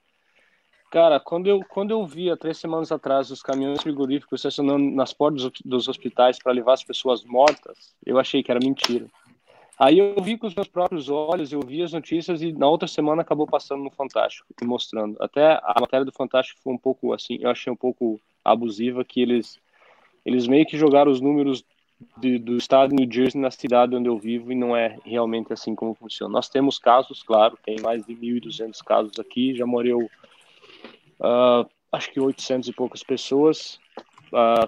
Cara, 0.89 1.19
quando 1.19 1.47
eu, 1.47 1.59
quando 1.69 1.91
eu 1.91 2.05
vi 2.05 2.29
há 2.29 2.37
três 2.37 2.57
semanas 2.57 2.91
atrás 2.91 3.31
os 3.31 3.41
caminhões 3.41 3.81
frigoríficos 3.81 4.39
estacionando 4.39 4.91
nas 4.91 5.11
portas 5.11 5.49
dos 5.65 5.87
hospitais 5.87 6.37
para 6.37 6.51
levar 6.51 6.73
as 6.73 6.83
pessoas 6.83 7.23
mortas, 7.23 7.95
eu 8.05 8.19
achei 8.19 8.43
que 8.43 8.51
era 8.51 8.59
mentira. 8.59 9.07
Aí 9.79 9.97
eu 9.97 10.21
vi 10.21 10.37
com 10.37 10.45
os 10.45 10.53
meus 10.53 10.67
próprios 10.67 11.09
olhos, 11.09 11.51
eu 11.51 11.61
vi 11.61 11.81
as 11.81 11.91
notícias 11.91 12.43
e 12.43 12.53
na 12.53 12.67
outra 12.67 12.87
semana 12.87 13.23
acabou 13.23 13.47
passando 13.47 13.83
no 13.83 13.89
Fantástico 13.89 14.47
e 14.61 14.65
mostrando. 14.65 15.17
Até 15.19 15.59
a 15.63 15.75
matéria 15.79 16.05
do 16.05 16.11
Fantástico 16.11 16.59
foi 16.63 16.73
um 16.73 16.77
pouco 16.77 17.11
assim, 17.11 17.37
eu 17.41 17.49
achei 17.49 17.73
um 17.73 17.75
pouco 17.75 18.19
abusiva 18.45 19.03
que 19.03 19.19
eles 19.19 19.59
eles 20.25 20.47
meio 20.47 20.65
que 20.65 20.77
jogaram 20.77 21.11
os 21.11 21.21
números 21.21 21.63
de, 22.17 22.37
do 22.37 22.57
estado 22.57 22.89
de 22.89 22.95
New 22.95 23.11
Jersey 23.11 23.39
na 23.39 23.51
cidade 23.51 23.95
onde 23.95 24.09
eu 24.09 24.17
vivo 24.17 24.51
e 24.51 24.55
não 24.55 24.75
é 24.75 24.97
realmente 25.05 25.53
assim 25.53 25.75
como 25.75 25.93
funciona. 25.93 26.31
Nós 26.31 26.49
temos 26.49 26.77
casos, 26.77 27.23
claro, 27.23 27.57
tem 27.63 27.79
mais 27.81 28.05
de 28.05 28.15
1.200 28.15 28.83
casos 28.83 29.19
aqui, 29.19 29.55
já 29.55 29.65
morreu 29.65 30.09
uh, 31.19 31.69
acho 31.91 32.11
que 32.11 32.19
800 32.19 32.69
e 32.69 32.73
poucas 32.73 33.03
pessoas. 33.03 33.79
Uh, 34.31 34.67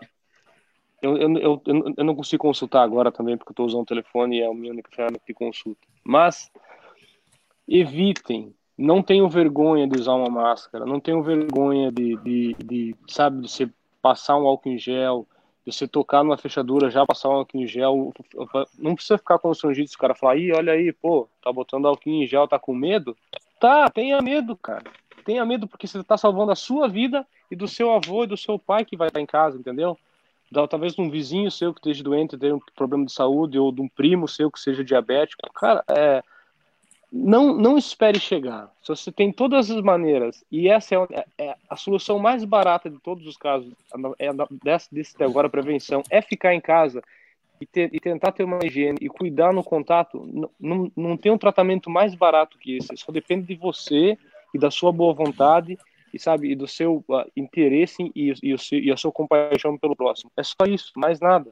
eu, 1.02 1.18
eu, 1.18 1.38
eu, 1.38 1.61
eu, 1.98 2.03
não 2.03 2.15
consigo 2.15 2.41
consultar 2.41 2.84
agora 2.84 3.11
também 3.11 3.38
porque 3.38 3.52
estou 3.52 3.65
usando 3.65 3.84
o 3.84 3.86
telefone 3.86 4.38
e 4.38 4.41
é 4.41 4.48
a 4.48 4.53
minha 4.53 4.72
única 4.72 4.90
ferramenta 4.91 5.23
de 5.27 5.34
consulta. 5.34 5.82
Mas 6.03 6.52
evitem, 7.68 8.56
não 8.77 9.02
tenham 9.02 9.30
vergonha 9.30 9.88
de 9.88 9.99
usar 9.99 10.14
uma 10.14 10.30
máscara, 10.30 10.86
não 10.86 10.99
tenham 10.99 11.22
vergonha 11.22 11.91
de, 11.91 12.15
de, 12.18 12.56
de 12.64 12.95
sabe, 13.07 13.41
de 13.41 13.49
você 13.49 13.69
passar 14.02 14.38
um 14.38 14.48
álcool 14.48 14.69
em 14.69 14.77
gel, 14.77 15.27
você 15.72 15.88
tocar 15.88 16.24
numa 16.24 16.38
fechadura, 16.38 16.90
já 16.90 17.06
passar 17.06 17.30
um 17.30 17.34
álcool 17.34 17.58
em 17.58 17.68
gel, 17.68 18.14
não 18.78 18.96
precisa 18.96 19.18
ficar 19.18 19.40
constrangido 19.40 19.90
se 19.90 19.96
o 19.96 20.00
cara 20.00 20.14
falar, 20.14 20.38
ih, 20.38 20.52
olha 20.52 20.74
aí, 20.74 20.94
pô, 20.94 21.28
tá 21.42 21.52
botando 21.52 21.88
álcool 21.88 22.10
em 22.10 22.28
gel, 22.28 22.48
tá 22.48 22.60
com 22.60 22.74
medo? 22.74 23.18
Tá, 23.60 23.90
tenha 23.90 24.22
medo, 24.22 24.56
cara. 24.56 24.84
Tenha 25.24 25.44
medo 25.46 25.68
porque 25.68 25.88
você 25.88 26.04
tá 26.04 26.18
salvando 26.18 26.52
a 26.52 26.56
sua 26.56 26.88
vida 26.88 27.26
e 27.50 27.56
do 27.56 27.68
seu 27.68 27.92
avô 27.92 28.24
e 28.24 28.28
do 28.28 28.38
seu 28.38 28.60
pai 28.60 28.86
que 28.86 28.96
vai 28.96 29.08
estar 29.08 29.20
em 29.20 29.26
casa, 29.26 29.58
entendeu? 29.58 29.98
talvez 30.70 30.94
de 30.94 31.02
um 31.02 31.10
vizinho 31.10 31.52
seu 31.52 31.74
que 31.74 31.80
esteja 31.80 32.04
doente, 32.04 32.38
tenha 32.38 32.56
um 32.56 32.62
problema 32.76 33.06
de 33.06 33.12
saúde, 33.12 33.60
ou 33.60 33.72
de 33.72 33.82
um 33.82 33.90
primo 33.90 34.28
seu 34.28 34.50
que 34.50 34.60
seja 34.60 34.84
diabético. 34.84 35.52
Cara, 35.54 35.84
é, 35.88 36.24
não, 37.18 37.56
não 37.56 37.78
espere 37.78 38.20
chegar. 38.20 38.70
Se 38.82 38.90
você 38.90 39.10
tem 39.10 39.32
todas 39.32 39.72
as 39.72 39.82
maneiras, 39.82 40.44
e 40.52 40.68
essa 40.68 40.96
é, 40.96 40.98
é, 41.12 41.46
é 41.46 41.56
a 41.70 41.78
solução 41.78 42.20
mais 42.20 42.44
barata 42.44 42.90
de 42.90 43.00
todos 43.00 43.26
os 43.26 43.38
casos, 43.38 43.74
é, 44.20 44.30
desse, 44.62 44.94
desse 44.94 45.24
agora 45.24 45.50
prevenção, 45.50 46.04
é 46.10 46.22
ficar 46.22 46.54
em 46.54 46.60
casa 46.60 47.02
e, 47.62 47.66
ter, 47.66 47.90
e, 47.94 48.02
tentar 48.02 48.34
ter 48.34 48.44
uma 48.44 48.60
higiene 48.62 48.98
e 49.00 49.08
cuidar 49.08 49.54
no 49.54 49.64
contato. 49.64 50.30
Não, 50.32 50.50
não, 50.60 50.92
não 50.94 51.18
tem 51.18 51.32
um 51.32 51.38
tratamento 51.38 51.90
mais 51.90 52.14
barato 52.14 52.58
que 52.60 52.76
esse. 52.76 52.96
Só 52.98 53.14
depende 53.14 53.48
de 53.48 53.56
você 53.56 54.18
e 54.54 54.60
da 54.60 54.70
sua 54.70 54.92
boa 54.92 55.14
vontade 55.14 55.78
e 56.14 56.20
sabe 56.20 56.52
e 56.52 56.56
do 56.56 56.68
seu 56.68 56.98
uh, 57.08 57.32
interesse 57.36 58.12
e, 58.14 58.34
e, 58.44 58.54
o 58.54 58.58
seu, 58.60 58.80
e 58.80 58.92
a 58.92 58.98
sua 58.98 59.12
compaixão 59.12 59.78
pelo 59.78 59.96
próximo. 59.96 60.30
É 60.36 60.44
só 60.44 60.66
isso, 60.68 60.92
mais 60.98 61.22
nada 61.22 61.50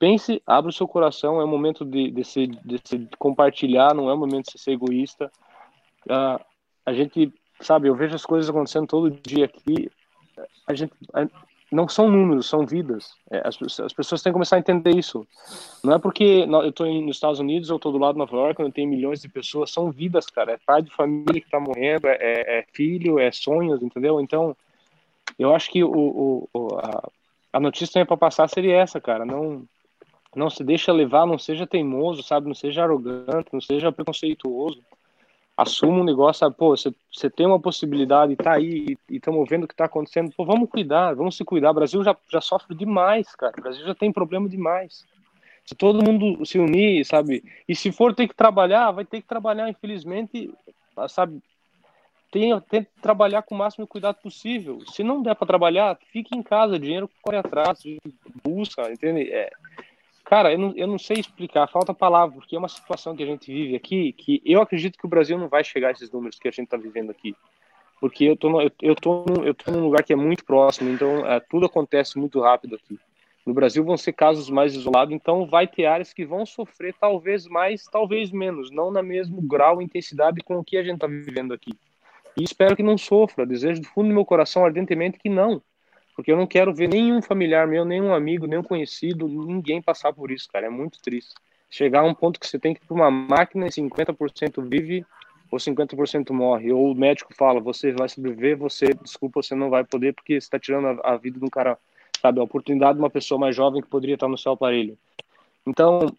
pense, 0.00 0.42
abra 0.46 0.70
o 0.70 0.72
seu 0.72 0.88
coração, 0.88 1.40
é 1.40 1.44
o 1.44 1.48
momento 1.48 1.84
de, 1.84 2.10
de, 2.10 2.24
se, 2.24 2.46
de 2.46 2.80
se 2.82 3.06
compartilhar, 3.18 3.94
não 3.94 4.08
é 4.08 4.14
o 4.14 4.18
momento 4.18 4.50
de 4.50 4.58
ser 4.58 4.72
egoísta. 4.72 5.30
Uh, 6.06 6.42
a 6.86 6.92
gente, 6.94 7.32
sabe, 7.60 7.86
eu 7.86 7.94
vejo 7.94 8.14
as 8.14 8.24
coisas 8.24 8.48
acontecendo 8.48 8.86
todo 8.86 9.10
dia 9.10 9.44
aqui, 9.44 9.90
a 10.66 10.72
gente, 10.72 10.92
a, 11.12 11.26
não 11.70 11.86
são 11.86 12.08
números, 12.08 12.48
são 12.48 12.66
vidas. 12.66 13.12
É, 13.30 13.46
as, 13.46 13.58
as, 13.78 13.92
pessoas 13.92 14.22
têm 14.22 14.32
que 14.32 14.34
começar 14.34 14.56
a 14.56 14.58
entender 14.58 14.96
isso. 14.96 15.26
Não 15.84 15.92
é 15.94 15.98
porque 15.98 16.46
eu 16.48 16.68
estou 16.70 16.86
nos 16.86 17.16
Estados 17.16 17.38
Unidos, 17.38 17.68
eu 17.68 17.76
estou 17.76 17.92
do 17.92 17.98
lado 17.98 18.14
de 18.14 18.20
Nova 18.20 18.34
York, 18.34 18.62
onde 18.62 18.72
tem 18.72 18.86
milhões 18.86 19.20
de 19.20 19.28
pessoas, 19.28 19.70
são 19.70 19.92
vidas, 19.92 20.26
cara. 20.26 20.52
É 20.52 20.58
pai 20.66 20.80
de 20.80 20.90
família 20.90 21.40
que 21.40 21.46
está 21.46 21.60
morrendo, 21.60 22.08
é, 22.08 22.16
é, 22.18 22.58
é, 22.58 22.66
filho, 22.72 23.18
é 23.18 23.30
sonhos, 23.30 23.82
entendeu? 23.82 24.18
Então, 24.18 24.56
eu 25.38 25.54
acho 25.54 25.70
que 25.70 25.84
o, 25.84 26.48
o 26.52 26.78
a, 26.78 27.08
a 27.52 27.60
notícia 27.60 28.06
para 28.06 28.16
passar 28.16 28.48
seria 28.48 28.78
essa, 28.78 28.98
cara. 28.98 29.26
Não 29.26 29.68
não 30.34 30.48
se 30.48 30.62
deixa 30.62 30.92
levar, 30.92 31.26
não 31.26 31.38
seja 31.38 31.66
teimoso, 31.66 32.22
sabe? 32.22 32.46
Não 32.46 32.54
seja 32.54 32.84
arrogante, 32.84 33.48
não 33.52 33.60
seja 33.60 33.90
preconceituoso. 33.90 34.80
Assuma 35.56 36.00
um 36.00 36.04
negócio, 36.04 36.40
sabe? 36.40 36.56
Pô, 36.56 36.76
você, 36.76 37.30
tem 37.30 37.46
uma 37.46 37.60
possibilidade, 37.60 38.36
tá 38.36 38.54
aí 38.54 38.96
e 39.08 39.16
estamos 39.16 39.46
vendo 39.48 39.64
o 39.64 39.68
que 39.68 39.74
está 39.74 39.84
acontecendo. 39.84 40.32
Pô, 40.36 40.44
vamos 40.44 40.70
cuidar, 40.70 41.14
vamos 41.14 41.36
se 41.36 41.44
cuidar. 41.44 41.72
O 41.72 41.74
Brasil 41.74 42.02
já, 42.02 42.16
já 42.30 42.40
sofre 42.40 42.74
demais, 42.74 43.34
cara. 43.34 43.54
O 43.58 43.62
Brasil 43.62 43.84
já 43.84 43.94
tem 43.94 44.12
problema 44.12 44.48
demais. 44.48 45.04
Se 45.66 45.74
todo 45.74 46.02
mundo 46.02 46.44
se 46.46 46.58
unir, 46.58 47.04
sabe? 47.04 47.44
E 47.68 47.76
se 47.76 47.92
for 47.92 48.14
ter 48.14 48.26
que 48.26 48.34
trabalhar, 48.34 48.90
vai 48.92 49.04
ter 49.04 49.20
que 49.20 49.28
trabalhar, 49.28 49.68
infelizmente, 49.68 50.50
sabe? 51.08 51.42
Tem 52.30 52.58
que 52.60 52.86
trabalhar 53.02 53.42
com 53.42 53.54
o 53.54 53.58
máximo 53.58 53.86
cuidado 53.86 54.16
possível. 54.22 54.80
Se 54.86 55.02
não 55.02 55.20
der 55.20 55.34
para 55.34 55.46
trabalhar, 55.46 55.98
fique 56.12 56.36
em 56.36 56.42
casa, 56.42 56.78
dinheiro 56.78 57.10
corre 57.20 57.38
atrás, 57.38 57.82
busca, 58.42 58.90
entende? 58.90 59.30
É, 59.30 59.50
Cara, 60.30 60.52
eu 60.52 60.58
não, 60.60 60.72
eu 60.76 60.86
não 60.86 60.96
sei 60.96 61.16
explicar, 61.18 61.66
falta 61.66 61.92
palavra, 61.92 62.36
porque 62.36 62.54
é 62.54 62.58
uma 62.60 62.68
situação 62.68 63.16
que 63.16 63.22
a 63.24 63.26
gente 63.26 63.52
vive 63.52 63.74
aqui 63.74 64.12
que 64.12 64.40
eu 64.44 64.62
acredito 64.62 64.96
que 64.96 65.04
o 65.04 65.08
Brasil 65.08 65.36
não 65.36 65.48
vai 65.48 65.64
chegar 65.64 65.88
a 65.88 65.90
esses 65.90 66.08
números 66.08 66.38
que 66.38 66.46
a 66.46 66.52
gente 66.52 66.66
está 66.66 66.76
vivendo 66.76 67.10
aqui. 67.10 67.34
Porque 68.00 68.26
eu 68.26 68.36
tô, 68.36 68.48
no, 68.48 68.62
eu, 68.80 68.94
tô 68.94 69.24
no, 69.28 69.44
eu 69.44 69.52
tô 69.52 69.72
num 69.72 69.82
lugar 69.82 70.04
que 70.04 70.12
é 70.12 70.16
muito 70.16 70.44
próximo, 70.44 70.88
então 70.88 71.26
é, 71.26 71.40
tudo 71.40 71.66
acontece 71.66 72.16
muito 72.16 72.40
rápido 72.40 72.76
aqui. 72.76 72.96
No 73.44 73.52
Brasil 73.52 73.82
vão 73.82 73.96
ser 73.96 74.12
casos 74.12 74.48
mais 74.48 74.72
isolados, 74.72 75.12
então 75.12 75.46
vai 75.46 75.66
ter 75.66 75.86
áreas 75.86 76.12
que 76.12 76.24
vão 76.24 76.46
sofrer 76.46 76.94
talvez 76.94 77.48
mais, 77.48 77.86
talvez 77.86 78.30
menos, 78.30 78.70
não 78.70 78.88
na 78.92 79.02
mesmo 79.02 79.42
grau 79.42 79.82
e 79.82 79.84
intensidade 79.84 80.44
com 80.44 80.58
o 80.58 80.64
que 80.64 80.76
a 80.76 80.82
gente 80.84 80.94
está 80.94 81.08
vivendo 81.08 81.52
aqui. 81.52 81.72
E 82.38 82.44
espero 82.44 82.76
que 82.76 82.84
não 82.84 82.96
sofra, 82.96 83.44
desejo 83.44 83.80
do 83.80 83.88
fundo 83.88 84.06
do 84.06 84.14
meu 84.14 84.24
coração 84.24 84.64
ardentemente 84.64 85.18
que 85.18 85.28
não, 85.28 85.60
porque 86.14 86.30
eu 86.30 86.36
não 86.36 86.46
quero 86.46 86.74
ver 86.74 86.88
nenhum 86.88 87.22
familiar 87.22 87.66
meu, 87.66 87.84
nenhum 87.84 88.12
amigo, 88.12 88.46
nenhum 88.46 88.62
conhecido, 88.62 89.28
ninguém 89.28 89.80
passar 89.80 90.12
por 90.12 90.30
isso, 90.30 90.48
cara. 90.52 90.66
É 90.66 90.70
muito 90.70 91.00
triste. 91.00 91.34
Chegar 91.70 92.00
a 92.00 92.04
um 92.04 92.14
ponto 92.14 92.40
que 92.40 92.46
você 92.46 92.58
tem 92.58 92.74
que 92.74 92.82
ir 92.82 92.86
para 92.86 92.94
uma 92.94 93.10
máquina 93.10 93.66
e 93.66 93.70
50% 93.70 94.62
vive 94.68 95.04
ou 95.50 95.58
50% 95.58 96.32
morre. 96.32 96.72
Ou 96.72 96.92
o 96.92 96.94
médico 96.94 97.34
fala, 97.34 97.60
você 97.60 97.92
vai 97.92 98.08
sobreviver, 98.08 98.56
você, 98.56 98.86
desculpa, 99.02 99.42
você 99.42 99.54
não 99.54 99.70
vai 99.70 99.84
poder 99.84 100.14
porque 100.14 100.34
você 100.34 100.46
está 100.46 100.58
tirando 100.58 101.00
a, 101.00 101.12
a, 101.12 101.16
vida 101.16 101.38
de 101.38 101.44
um 101.44 101.48
cara, 101.48 101.78
sabe, 102.20 102.40
a 102.40 102.44
oportunidade 102.44 102.94
de 102.94 103.00
uma 103.00 103.10
pessoa 103.10 103.38
mais 103.38 103.54
jovem 103.54 103.82
que 103.82 103.88
poderia 103.88 104.14
estar 104.14 104.28
no 104.28 104.38
seu 104.38 104.52
aparelho. 104.52 104.96
Então, 105.66 106.14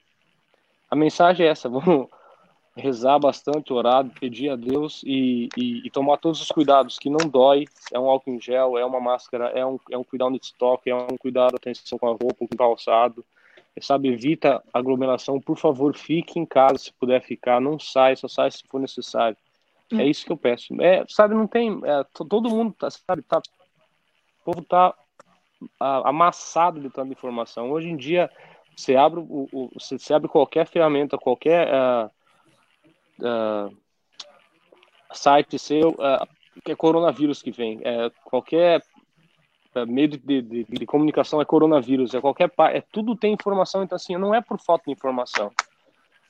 a 0.90 0.96
mensagem 0.96 1.46
é 1.46 1.50
essa, 1.50 1.68
vamos 1.70 2.08
rezar 2.76 3.20
bastante, 3.20 3.74
orar, 3.74 4.06
pedir 4.20 4.50
a 4.50 4.56
Deus 4.56 5.04
e, 5.06 5.50
e, 5.58 5.86
e, 5.86 5.90
tomar 5.90 6.18
todos 6.18 6.42
os 6.42 6.48
cuidados, 6.50 6.98
que 6.98 7.10
não 7.10 7.30
dói, 7.30 7.66
é 7.92 8.00
um 8.00 8.10
álcool 8.10 8.32
em 8.32 8.40
gel, 8.40 8.78
é 8.78 8.86
uma 8.86 9.00
máscara, 9.00 9.48
é 9.50 9.66
um, 9.66 9.78
é 9.90 9.98
um 9.98 10.04
cuidado 10.04 10.40
de 10.40 10.46
estoque, 10.46 10.90
é 10.90 10.96
um 10.96 11.18
cuidado, 11.18 11.56
atenção 11.56 11.98
com 11.98 12.08
a 12.08 12.12
roupa, 12.12 12.36
com 12.36 12.46
o 12.46 12.58
calçado, 12.58 13.26
sabe, 13.82 14.10
evita 14.10 14.64
aglomeração, 14.74 15.40
por 15.40 15.58
favor, 15.58 15.96
fique 15.96 16.40
em 16.40 16.46
casa 16.46 16.78
se 16.78 16.94
puder 16.94 17.22
ficar, 17.22 17.60
não 17.60 17.78
sai, 17.78 18.16
só 18.16 18.28
sai 18.28 18.50
se 18.52 18.64
for 18.68 18.80
necessário. 18.80 19.38
É 19.94 20.08
isso 20.08 20.26
que 20.26 20.32
eu 20.32 20.38
peço. 20.38 20.74
É, 20.82 21.04
sabe, 21.10 21.36
não 21.36 21.48
tem, 21.48 21.82
é, 21.84 22.06
todo 22.14 22.50
mundo, 22.50 22.74
tá, 22.80 22.90
sabe, 22.90 23.22
tá, 23.24 23.40
o 23.40 24.46
povo 24.46 24.62
tá 24.62 24.94
amassado 25.80 26.80
de 26.80 26.90
tanta 26.90 27.12
informação. 27.12 27.70
Hoje 27.72 27.90
em 27.90 27.98
dia, 27.98 28.32
você 28.76 28.96
abre, 28.96 29.20
o, 29.20 29.50
o 29.52 29.70
você 29.78 30.14
abre 30.14 30.30
qualquer 30.30 30.66
ferramenta, 30.66 31.18
qualquer... 31.18 31.68
Uh, 31.68 32.21
uh, 33.22 33.76
site 35.14 35.58
seu, 35.58 35.90
uh, 35.90 36.28
que 36.64 36.72
é 36.72 36.76
coronavírus 36.76 37.42
que 37.42 37.52
vem. 37.52 37.80
É, 37.84 38.10
qualquer 38.26 38.82
uh, 39.76 39.88
meio 39.88 40.10
de, 40.10 40.42
de, 40.42 40.64
de, 40.64 40.86
comunicação 40.86 41.42
é 41.42 41.46
coronavírus, 41.46 42.14
é 42.14 42.22
qualquer 42.22 42.52
é 42.74 42.82
tudo 42.82 43.16
tem 43.16 43.34
informação, 43.34 43.84
então 43.84 43.96
assim, 43.96 44.16
não 44.18 44.34
é 44.34 44.42
por 44.42 44.60
falta 44.60 44.86
de 44.86 44.92
informação. 44.92 45.52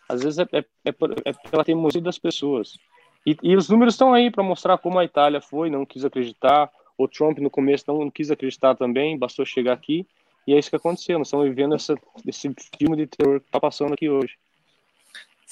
Às 0.08 0.24
vezes 0.24 0.40
é, 0.40 0.44
é, 0.52 0.60
é, 0.86 0.94
é 1.26 1.50
pela 1.50 1.64
teimosia 1.64 2.02
das 2.02 2.20
pessoas. 2.20 2.78
E, 3.26 3.38
e 3.42 3.56
os 3.56 3.70
números 3.70 3.94
estão 3.94 4.14
aí 4.14 4.32
para 4.32 4.44
mostrar 4.44 4.78
como 4.78 5.00
a 5.00 5.06
Itália 5.06 5.40
foi, 5.42 5.70
não 5.70 5.86
quis 5.86 6.04
acreditar. 6.04 6.70
O 6.98 7.08
Trump 7.08 7.40
no 7.40 7.50
começo 7.50 7.86
não 7.88 8.10
quis 8.12 8.30
acreditar 8.30 8.76
também, 8.76 9.18
bastou 9.18 9.46
chegar 9.46 9.74
aqui. 9.74 10.06
E 10.46 10.54
é 10.54 10.60
isso 10.60 10.70
que 10.70 10.76
aconteceu. 10.76 11.18
Nós 11.18 11.28
estamos 11.28 11.48
vivendo 11.48 11.76
essa, 11.76 11.96
esse 12.28 12.54
filme 12.78 12.98
de 12.98 13.08
terror 13.08 13.40
que 13.40 13.46
está 13.46 13.60
passando 13.60 13.94
aqui 13.94 14.10
hoje. 14.10 14.38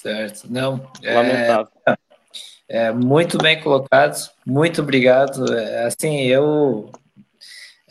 Certo. 0.02 0.48
Não. 0.50 0.90
É, 1.04 1.14
Lamentável. 1.14 1.68
É, 1.86 1.98
é, 2.88 2.92
muito 2.92 3.38
bem 3.38 3.60
colocado. 3.62 4.30
Muito 4.46 4.82
obrigado. 4.82 5.54
É, 5.54 5.86
assim, 5.86 6.22
eu 6.22 6.90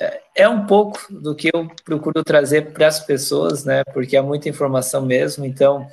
é, 0.00 0.20
é 0.36 0.48
um 0.48 0.64
pouco 0.64 1.00
do 1.10 1.34
que 1.34 1.50
eu 1.52 1.70
procuro 1.84 2.24
trazer 2.24 2.72
para 2.72 2.86
as 2.86 3.00
pessoas, 3.00 3.64
né? 3.64 3.84
Porque 3.92 4.16
é 4.16 4.22
muita 4.22 4.48
informação 4.48 5.04
mesmo. 5.04 5.44
Então, 5.44 5.86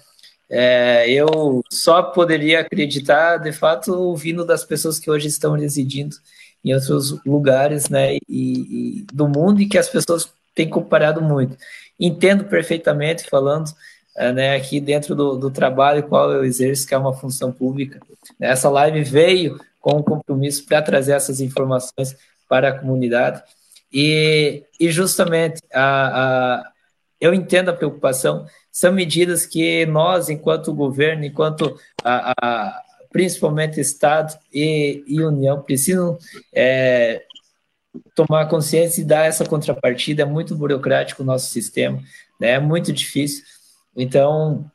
é, 0.49 1.09
eu 1.09 1.61
só 1.69 2.01
poderia 2.01 2.61
acreditar, 2.61 3.37
de 3.37 3.51
fato, 3.51 3.93
ouvindo 3.93 4.45
das 4.45 4.63
pessoas 4.63 4.99
que 4.99 5.11
hoje 5.11 5.27
estão 5.27 5.53
residindo 5.53 6.15
em 6.63 6.73
outros 6.73 7.11
lugares, 7.25 7.89
né? 7.89 8.15
E, 8.15 8.19
e 8.29 9.05
do 9.13 9.27
mundo 9.27 9.61
e 9.61 9.67
que 9.67 9.77
as 9.77 9.89
pessoas 9.89 10.31
têm 10.53 10.69
comparado 10.69 11.21
muito. 11.21 11.57
Entendo 11.99 12.45
perfeitamente 12.45 13.29
falando 13.29 13.69
né, 14.15 14.55
aqui 14.55 14.79
dentro 14.79 15.15
do, 15.15 15.35
do 15.35 15.51
trabalho 15.51 16.03
qual 16.03 16.31
eu 16.31 16.45
exerço, 16.45 16.87
que 16.87 16.93
é 16.93 16.97
uma 16.97 17.13
função 17.13 17.51
pública. 17.51 17.99
Essa 18.39 18.69
live 18.69 19.03
veio 19.03 19.59
com 19.81 19.97
um 19.97 20.03
compromisso 20.03 20.65
para 20.65 20.81
trazer 20.81 21.13
essas 21.13 21.41
informações 21.41 22.15
para 22.47 22.69
a 22.69 22.79
comunidade. 22.79 23.43
E, 23.93 24.63
e 24.79 24.89
justamente 24.89 25.61
a, 25.73 26.63
a, 26.63 26.71
eu 27.19 27.33
entendo 27.33 27.69
a 27.69 27.73
preocupação, 27.73 28.45
são 28.71 28.91
medidas 28.91 29.45
que 29.45 29.85
nós, 29.85 30.29
enquanto 30.29 30.73
governo, 30.73 31.23
enquanto 31.23 31.79
a, 32.03 32.33
a 32.41 32.81
principalmente 33.11 33.79
Estado 33.79 34.37
e, 34.53 35.01
e 35.07 35.23
União, 35.23 35.61
precisam 35.61 36.17
é, 36.53 37.23
tomar 38.13 38.47
consciência 38.47 39.01
e 39.01 39.05
dar 39.05 39.25
essa 39.25 39.45
contrapartida. 39.45 40.23
É 40.23 40.25
muito 40.25 40.53
burocrático 40.53 41.23
o 41.23 41.25
nosso 41.25 41.49
sistema, 41.49 42.03
né? 42.37 42.49
é 42.51 42.59
muito 42.59 42.91
difícil. 42.91 43.43
Então, 43.95 44.69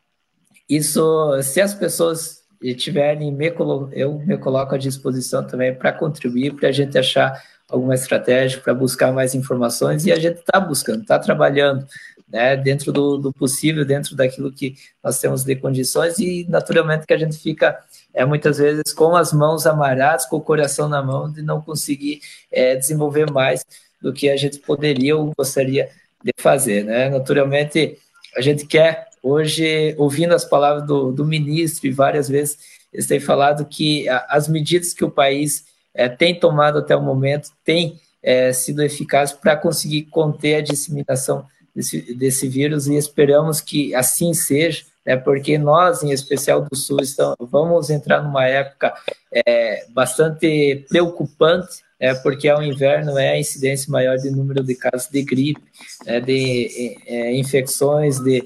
isso, 0.69 1.43
se 1.43 1.61
as 1.61 1.75
pessoas 1.75 2.41
tiverem, 2.77 3.33
me 3.33 3.53
eu 3.93 4.19
me 4.19 4.37
coloco 4.39 4.75
à 4.75 4.79
disposição 4.79 5.47
também 5.47 5.75
para 5.75 5.93
contribuir, 5.93 6.55
para 6.55 6.69
a 6.69 6.73
gente 6.73 6.97
achar 6.99 7.43
alguma 7.69 7.95
estratégia, 7.95 8.61
para 8.61 8.75
buscar 8.75 9.13
mais 9.13 9.35
informações, 9.35 10.05
e 10.05 10.13
a 10.13 10.19
gente 10.19 10.41
está 10.41 10.61
buscando, 10.61 11.03
está 11.03 11.19
trabalhando, 11.19 11.87
né, 12.29 12.57
dentro 12.57 12.93
do, 12.93 13.17
do, 13.17 13.33
possível, 13.33 13.85
dentro 13.85 14.15
daquilo 14.15 14.53
que 14.53 14.75
nós 15.03 15.19
temos 15.19 15.45
de 15.45 15.57
condições, 15.57 16.19
e 16.19 16.47
naturalmente 16.49 17.07
que 17.07 17.15
a 17.15 17.19
gente 17.19 17.37
fica 17.37 17.79
é, 18.15 18.25
muitas 18.25 18.59
vezes 18.59 18.93
com 18.93 19.17
as 19.17 19.33
mãos 19.33 19.67
amarradas, 19.67 20.27
com 20.27 20.37
o 20.37 20.41
coração 20.41 20.89
na 20.89 21.03
mão, 21.03 21.31
de 21.31 21.43
não 21.43 21.61
conseguir 21.61 22.21
é, 22.53 22.77
desenvolver 22.77 23.31
mais 23.31 23.65
do 24.01 24.13
que 24.13 24.31
a 24.31 24.37
gente 24.37 24.59
poderia 24.59 25.17
ou 25.17 25.33
gostaria 25.37 25.89
de 26.23 26.33
fazer, 26.39 26.85
né? 26.85 27.09
Naturalmente, 27.09 27.99
a 28.37 28.41
gente 28.41 28.67
quer 28.67 29.10
Hoje, 29.23 29.95
ouvindo 29.99 30.35
as 30.35 30.45
palavras 30.45 30.87
do, 30.87 31.13
do 31.13 31.25
ministro 31.25 31.87
e 31.87 31.93
várias 31.93 32.29
vezes, 32.29 32.59
eles 32.93 33.07
têm 33.07 33.21
falado 33.21 33.65
que 33.67 34.09
as 34.09 34.49
medidas 34.49 34.93
que 34.93 35.05
o 35.05 35.11
país 35.11 35.65
é, 35.95 36.09
tem 36.09 36.39
tomado 36.39 36.79
até 36.79 36.97
o 36.97 37.03
momento 37.03 37.51
têm 37.65 38.01
é, 38.23 38.53
sido 38.53 38.83
eficazes 38.83 39.35
para 39.35 39.57
conseguir 39.57 40.03
conter 40.05 40.57
a 40.57 40.61
disseminação 40.61 41.47
desse, 41.75 42.15
desse 42.15 42.49
vírus 42.49 42.87
e 42.87 42.97
esperamos 42.97 43.61
que 43.61 43.95
assim 43.95 44.35
seja, 44.35 44.85
né, 45.05 45.17
porque 45.17 45.57
nós, 45.57 46.03
em 46.03 46.11
especial 46.11 46.63
do 46.63 46.77
Sul, 46.77 47.01
estamos, 47.01 47.37
vamos 47.41 47.91
entrar 47.91 48.23
numa 48.23 48.47
época 48.47 48.95
é, 49.33 49.87
bastante 49.91 50.85
preocupante, 50.89 51.83
é, 51.99 52.15
porque 52.15 52.49
ao 52.49 52.63
inverno 52.63 53.19
é 53.19 53.31
a 53.31 53.39
incidência 53.39 53.91
maior 53.91 54.17
de 54.17 54.31
número 54.31 54.63
de 54.63 54.75
casos 54.75 55.09
de 55.09 55.23
gripe, 55.23 55.63
né, 56.05 56.21
de 56.21 56.99
é, 57.07 57.35
infecções 57.35 58.19
de 58.19 58.45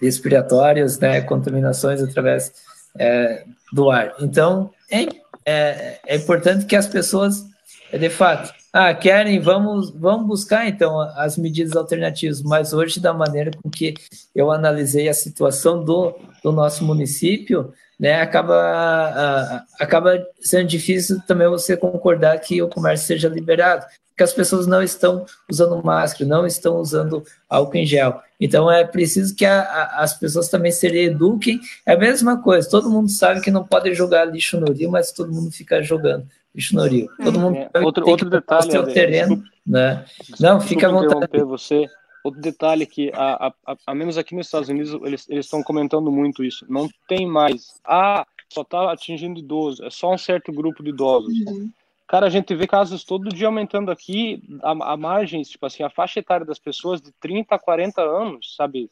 respiratórias, 0.00 0.98
né, 0.98 1.20
contaminações 1.20 2.02
através 2.02 2.52
é, 2.98 3.44
do 3.72 3.90
ar. 3.90 4.14
Então, 4.20 4.70
é, 4.90 5.06
é, 5.44 5.98
é 6.06 6.16
importante 6.16 6.66
que 6.66 6.76
as 6.76 6.86
pessoas, 6.86 7.44
de 7.92 8.10
fato, 8.10 8.52
ah, 8.72 8.92
querem, 8.92 9.38
vamos, 9.40 9.90
vamos 9.90 10.26
buscar 10.26 10.66
então 10.66 11.00
as 11.00 11.36
medidas 11.38 11.76
alternativas, 11.76 12.42
mas 12.42 12.72
hoje, 12.72 12.98
da 12.98 13.12
maneira 13.14 13.50
com 13.62 13.70
que 13.70 13.94
eu 14.34 14.50
analisei 14.50 15.08
a 15.08 15.14
situação 15.14 15.84
do, 15.84 16.12
do 16.42 16.50
nosso 16.50 16.84
município, 16.84 17.72
né, 17.98 18.20
acaba, 18.20 19.64
acaba 19.78 20.26
sendo 20.40 20.66
difícil 20.66 21.20
também 21.26 21.48
você 21.48 21.76
concordar 21.76 22.38
que 22.40 22.60
o 22.60 22.68
comércio 22.68 23.06
seja 23.06 23.28
liberado, 23.28 23.86
porque 24.14 24.22
as 24.22 24.32
pessoas 24.32 24.66
não 24.66 24.80
estão 24.80 25.26
usando 25.50 25.84
máscara, 25.84 26.24
não 26.24 26.46
estão 26.46 26.76
usando 26.76 27.24
álcool 27.48 27.78
em 27.78 27.84
gel. 27.84 28.20
Então 28.40 28.70
é 28.70 28.84
preciso 28.84 29.34
que 29.34 29.44
a, 29.44 29.60
a, 29.60 30.02
as 30.04 30.16
pessoas 30.16 30.48
também 30.48 30.70
se 30.70 30.86
eduquem. 30.86 31.60
É 31.84 31.94
a 31.94 31.98
mesma 31.98 32.40
coisa, 32.40 32.70
todo 32.70 32.88
mundo 32.88 33.10
sabe 33.10 33.40
que 33.40 33.50
não 33.50 33.64
pode 33.64 33.92
jogar 33.92 34.24
lixo 34.24 34.58
no 34.58 34.72
rio, 34.72 34.90
mas 34.90 35.10
todo 35.10 35.32
mundo 35.32 35.50
fica 35.50 35.82
jogando 35.82 36.28
lixo 36.54 36.76
no 36.76 36.84
rio. 36.86 37.08
Todo 37.22 37.40
mundo 37.40 37.56
é, 37.56 37.80
outro, 37.80 38.08
outro 38.08 38.30
detalhe, 38.30 38.78
o 38.78 38.86
terreno, 38.86 39.36
desculpa, 39.36 39.56
né? 39.66 40.04
Não, 40.38 40.60
fica 40.60 40.86
à 40.86 40.92
vontade. 40.92 41.42
você. 41.42 41.86
Outro 42.22 42.40
detalhe 42.40 42.86
que, 42.86 43.10
a, 43.12 43.52
a, 43.66 43.76
a, 43.86 43.94
menos 43.94 44.16
aqui 44.16 44.34
nos 44.34 44.46
Estados 44.46 44.70
Unidos, 44.70 44.98
eles 45.02 45.26
estão 45.28 45.62
comentando 45.62 46.10
muito 46.10 46.42
isso. 46.42 46.64
Não 46.68 46.88
tem 47.06 47.26
mais. 47.26 47.74
Ah, 47.84 48.24
só 48.50 48.62
está 48.62 48.90
atingindo 48.90 49.40
idoso. 49.40 49.84
É 49.84 49.90
só 49.90 50.14
um 50.14 50.16
certo 50.16 50.50
grupo 50.50 50.82
de 50.82 50.88
idosos. 50.88 51.34
Uhum. 51.46 51.70
Cara, 52.06 52.26
a 52.26 52.30
gente 52.30 52.54
vê 52.54 52.66
casos 52.66 53.02
todo 53.02 53.30
dia 53.30 53.46
aumentando 53.46 53.90
aqui 53.90 54.42
a, 54.62 54.92
a 54.92 54.96
margem, 54.96 55.40
tipo 55.42 55.64
assim, 55.64 55.82
a 55.82 55.88
faixa 55.88 56.20
etária 56.20 56.44
das 56.44 56.58
pessoas 56.58 57.00
de 57.00 57.10
30 57.12 57.54
a 57.54 57.58
40 57.58 58.02
anos, 58.02 58.54
sabe? 58.56 58.90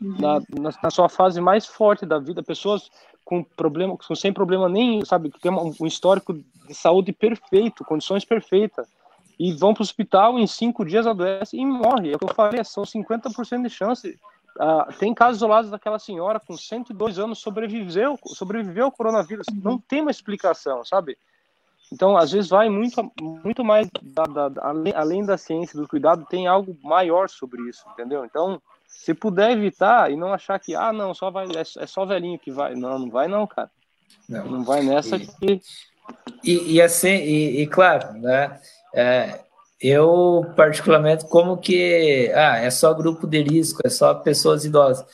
Na, 0.00 0.40
na, 0.58 0.70
na, 0.82 0.90
sua 0.90 1.08
fase 1.08 1.38
mais 1.40 1.66
forte 1.66 2.06
da 2.06 2.18
vida, 2.18 2.42
pessoas 2.42 2.90
com 3.24 3.44
problema, 3.44 3.96
com, 3.96 4.14
sem 4.14 4.32
problema 4.32 4.68
nenhum, 4.68 5.04
sabe? 5.04 5.30
Que 5.30 5.38
tem 5.38 5.52
um, 5.52 5.86
histórico 5.86 6.32
de 6.32 6.74
saúde 6.74 7.12
perfeito, 7.12 7.84
condições 7.84 8.24
perfeitas 8.24 8.88
e 9.38 9.52
vão 9.52 9.74
para 9.74 9.82
o 9.82 9.84
hospital 9.84 10.38
em 10.38 10.46
cinco 10.46 10.84
dias 10.84 11.06
adoece 11.06 11.56
e 11.56 11.64
morre. 11.64 12.12
É 12.12 12.16
o 12.16 12.18
que 12.18 12.24
eu 12.24 12.34
falei, 12.34 12.64
são 12.64 12.84
50% 12.84 13.62
de 13.62 13.70
chance. 13.70 14.18
Uh, 14.56 14.92
tem 14.98 15.14
casos 15.14 15.36
isolados 15.36 15.70
daquela 15.70 15.98
senhora 15.98 16.40
com 16.40 16.56
102 16.56 17.18
anos 17.18 17.38
sobreviveu, 17.38 18.18
sobreviveu 18.26 18.86
ao 18.86 18.92
coronavírus. 18.92 19.46
Não 19.62 19.78
tem 19.78 20.00
uma 20.00 20.10
explicação, 20.10 20.84
sabe? 20.84 21.16
Então, 21.92 22.16
às 22.16 22.30
vezes 22.30 22.48
vai 22.48 22.68
muito, 22.68 23.12
muito 23.20 23.64
mais 23.64 23.88
da, 24.02 24.22
da, 24.24 24.48
da, 24.48 24.68
além, 24.68 24.92
além 24.94 25.24
da 25.24 25.36
ciência 25.36 25.78
do 25.78 25.88
cuidado, 25.88 26.26
tem 26.28 26.46
algo 26.46 26.76
maior 26.82 27.28
sobre 27.28 27.68
isso, 27.68 27.84
entendeu? 27.92 28.24
Então, 28.24 28.62
se 28.86 29.12
puder 29.12 29.50
evitar 29.50 30.10
e 30.10 30.16
não 30.16 30.32
achar 30.32 30.58
que, 30.60 30.74
ah, 30.74 30.92
não, 30.92 31.12
só 31.14 31.30
vai, 31.30 31.46
é, 31.46 31.60
é 31.60 31.86
só 31.86 32.04
velhinho 32.04 32.38
que 32.38 32.50
vai. 32.50 32.74
Não, 32.74 32.98
não 32.98 33.10
vai 33.10 33.26
não, 33.26 33.46
cara. 33.46 33.70
Não, 34.28 34.46
não 34.46 34.64
vai 34.64 34.82
nessa 34.82 35.16
e, 35.16 35.26
que... 35.26 35.60
E, 36.44 36.74
e 36.74 36.82
assim, 36.82 37.08
e, 37.08 37.62
e 37.62 37.66
claro, 37.66 38.12
né? 38.14 38.60
É, 38.94 39.40
eu, 39.80 40.44
particularmente, 40.56 41.26
como 41.28 41.56
que 41.56 42.30
ah, 42.34 42.58
é 42.58 42.70
só 42.70 42.92
grupo 42.92 43.26
de 43.26 43.42
risco, 43.42 43.80
é 43.84 43.88
só 43.88 44.14
pessoas 44.14 44.64
idosas, 44.64 45.06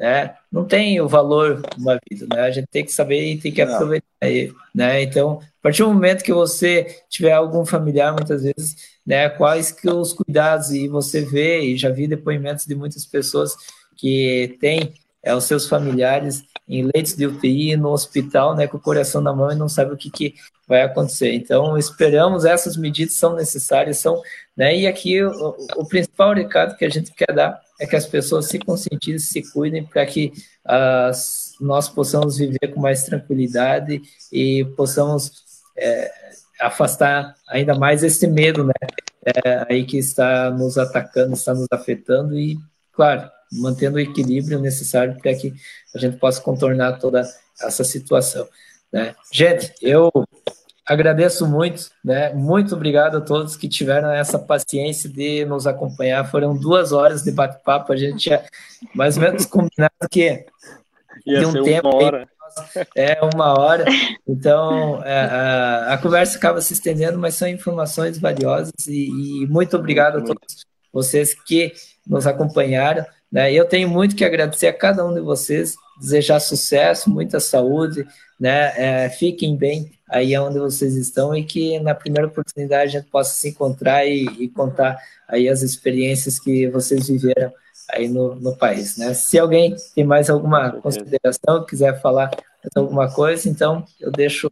né? 0.00 0.34
Não 0.50 0.64
tem 0.64 0.98
o 0.98 1.06
valor 1.06 1.60
de 1.60 1.82
uma 1.82 2.00
vida, 2.10 2.26
né? 2.34 2.40
A 2.40 2.50
gente 2.50 2.66
tem 2.68 2.82
que 2.82 2.90
saber 2.90 3.22
e 3.22 3.38
tem 3.38 3.52
que 3.52 3.60
aproveitar 3.60 4.06
ele, 4.22 4.54
né? 4.74 5.02
Então, 5.02 5.40
a 5.42 5.62
partir 5.62 5.82
do 5.82 5.92
momento 5.92 6.24
que 6.24 6.32
você 6.32 7.02
tiver 7.10 7.32
algum 7.32 7.66
familiar, 7.66 8.14
muitas 8.14 8.42
vezes, 8.42 8.76
né, 9.06 9.28
quais 9.28 9.70
que 9.70 9.90
os 9.90 10.14
cuidados, 10.14 10.70
e 10.70 10.88
você 10.88 11.20
vê, 11.20 11.60
e 11.60 11.76
já 11.76 11.90
vi 11.90 12.08
depoimentos 12.08 12.64
de 12.64 12.74
muitas 12.74 13.04
pessoas 13.04 13.54
que 13.94 14.56
têm 14.58 14.94
é, 15.22 15.34
os 15.34 15.44
seus 15.44 15.68
familiares 15.68 16.42
em 16.68 16.88
leitos 16.94 17.16
de 17.16 17.26
UTI, 17.26 17.76
no 17.76 17.90
hospital, 17.90 18.54
né, 18.54 18.66
com 18.66 18.76
o 18.76 18.80
coração 18.80 19.20
na 19.20 19.34
mão 19.34 19.50
e 19.50 19.56
não 19.56 19.68
sabe 19.68 19.92
o 19.92 19.96
que, 19.96 20.08
que 20.10 20.34
vai 20.68 20.82
acontecer. 20.82 21.32
Então, 21.34 21.76
esperamos, 21.76 22.44
essas 22.44 22.76
medidas 22.76 23.14
são 23.14 23.34
necessárias, 23.34 23.98
são, 23.98 24.22
né, 24.56 24.76
e 24.76 24.86
aqui 24.86 25.22
o, 25.22 25.56
o 25.76 25.88
principal 25.88 26.32
recado 26.32 26.76
que 26.76 26.84
a 26.84 26.88
gente 26.88 27.12
quer 27.12 27.34
dar 27.34 27.60
é 27.80 27.86
que 27.86 27.96
as 27.96 28.06
pessoas 28.06 28.46
se 28.46 28.58
conscientizem, 28.58 29.18
se 29.18 29.52
cuidem, 29.52 29.84
para 29.84 30.06
que 30.06 30.32
as, 30.64 31.54
nós 31.60 31.88
possamos 31.88 32.38
viver 32.38 32.68
com 32.72 32.80
mais 32.80 33.02
tranquilidade 33.02 34.00
e 34.32 34.64
possamos 34.76 35.32
é, 35.76 36.08
afastar 36.60 37.34
ainda 37.48 37.74
mais 37.74 38.04
esse 38.04 38.28
medo, 38.28 38.64
né, 38.64 38.72
é, 39.24 39.66
aí 39.68 39.84
que 39.84 39.98
está 39.98 40.50
nos 40.50 40.78
atacando, 40.78 41.34
está 41.34 41.52
nos 41.52 41.66
afetando 41.72 42.38
e, 42.38 42.56
claro, 42.92 43.28
mantendo 43.52 43.96
o 43.96 44.00
equilíbrio 44.00 44.58
necessário 44.58 45.16
para 45.20 45.34
que 45.34 45.52
a 45.94 45.98
gente 45.98 46.16
possa 46.16 46.40
contornar 46.40 46.98
toda 46.98 47.22
essa 47.60 47.84
situação. 47.84 48.46
Né? 48.92 49.14
Gente, 49.32 49.72
eu 49.82 50.10
agradeço 50.86 51.46
muito, 51.46 51.90
né? 52.04 52.32
Muito 52.32 52.74
obrigado 52.74 53.18
a 53.18 53.20
todos 53.20 53.56
que 53.56 53.68
tiveram 53.68 54.10
essa 54.10 54.38
paciência 54.38 55.08
de 55.08 55.44
nos 55.44 55.66
acompanhar. 55.66 56.28
Foram 56.28 56.56
duas 56.56 56.90
horas 56.90 57.22
de 57.22 57.30
bate-papo, 57.30 57.92
a 57.92 57.96
gente 57.96 58.18
tinha 58.18 58.44
mais 58.94 59.16
ou 59.16 59.22
menos 59.22 59.46
combinado 59.46 60.08
que 60.10 60.44
Ia 61.26 61.48
um 61.48 61.62
tempo. 61.62 61.88
Uma 61.88 62.04
hora. 62.04 62.28
É 62.96 63.20
uma 63.22 63.60
hora, 63.60 63.84
então 64.26 65.00
é, 65.04 65.20
a, 65.20 65.94
a, 65.94 65.98
conversa 65.98 66.36
acaba 66.36 66.60
se 66.60 66.72
estendendo, 66.72 67.16
mas 67.16 67.36
são 67.36 67.46
informações 67.46 68.18
valiosas 68.18 68.88
e, 68.88 69.42
e 69.42 69.46
muito 69.46 69.76
obrigado 69.76 70.14
muito. 70.14 70.32
a 70.32 70.34
todos 70.34 70.66
vocês 70.92 71.32
que 71.32 71.72
nos 72.04 72.26
acompanharam. 72.26 73.06
Né? 73.30 73.52
Eu 73.52 73.64
tenho 73.64 73.88
muito 73.88 74.16
que 74.16 74.24
agradecer 74.24 74.66
a 74.66 74.72
cada 74.72 75.06
um 75.06 75.14
de 75.14 75.20
vocês, 75.20 75.76
desejar 76.00 76.40
sucesso, 76.40 77.08
muita 77.08 77.38
saúde, 77.38 78.06
né? 78.38 78.72
É, 78.76 79.08
fiquem 79.10 79.56
bem 79.56 79.92
aí 80.08 80.36
onde 80.38 80.58
vocês 80.58 80.96
estão 80.96 81.36
e 81.36 81.44
que 81.44 81.78
na 81.78 81.94
primeira 81.94 82.26
oportunidade 82.26 82.96
a 82.96 83.00
gente 83.00 83.10
possa 83.10 83.34
se 83.34 83.50
encontrar 83.50 84.04
e, 84.06 84.24
e 84.40 84.48
contar 84.48 84.98
aí 85.28 85.48
as 85.48 85.62
experiências 85.62 86.40
que 86.40 86.66
vocês 86.68 87.06
viveram 87.06 87.52
aí 87.92 88.08
no, 88.08 88.34
no 88.34 88.56
país, 88.56 88.96
né? 88.96 89.14
Se 89.14 89.38
alguém 89.38 89.76
tem 89.94 90.04
mais 90.04 90.30
alguma 90.30 90.72
consideração, 90.72 91.64
quiser 91.66 92.00
falar 92.00 92.30
alguma 92.74 93.12
coisa, 93.12 93.48
então 93.48 93.84
eu 94.00 94.10
deixo 94.10 94.50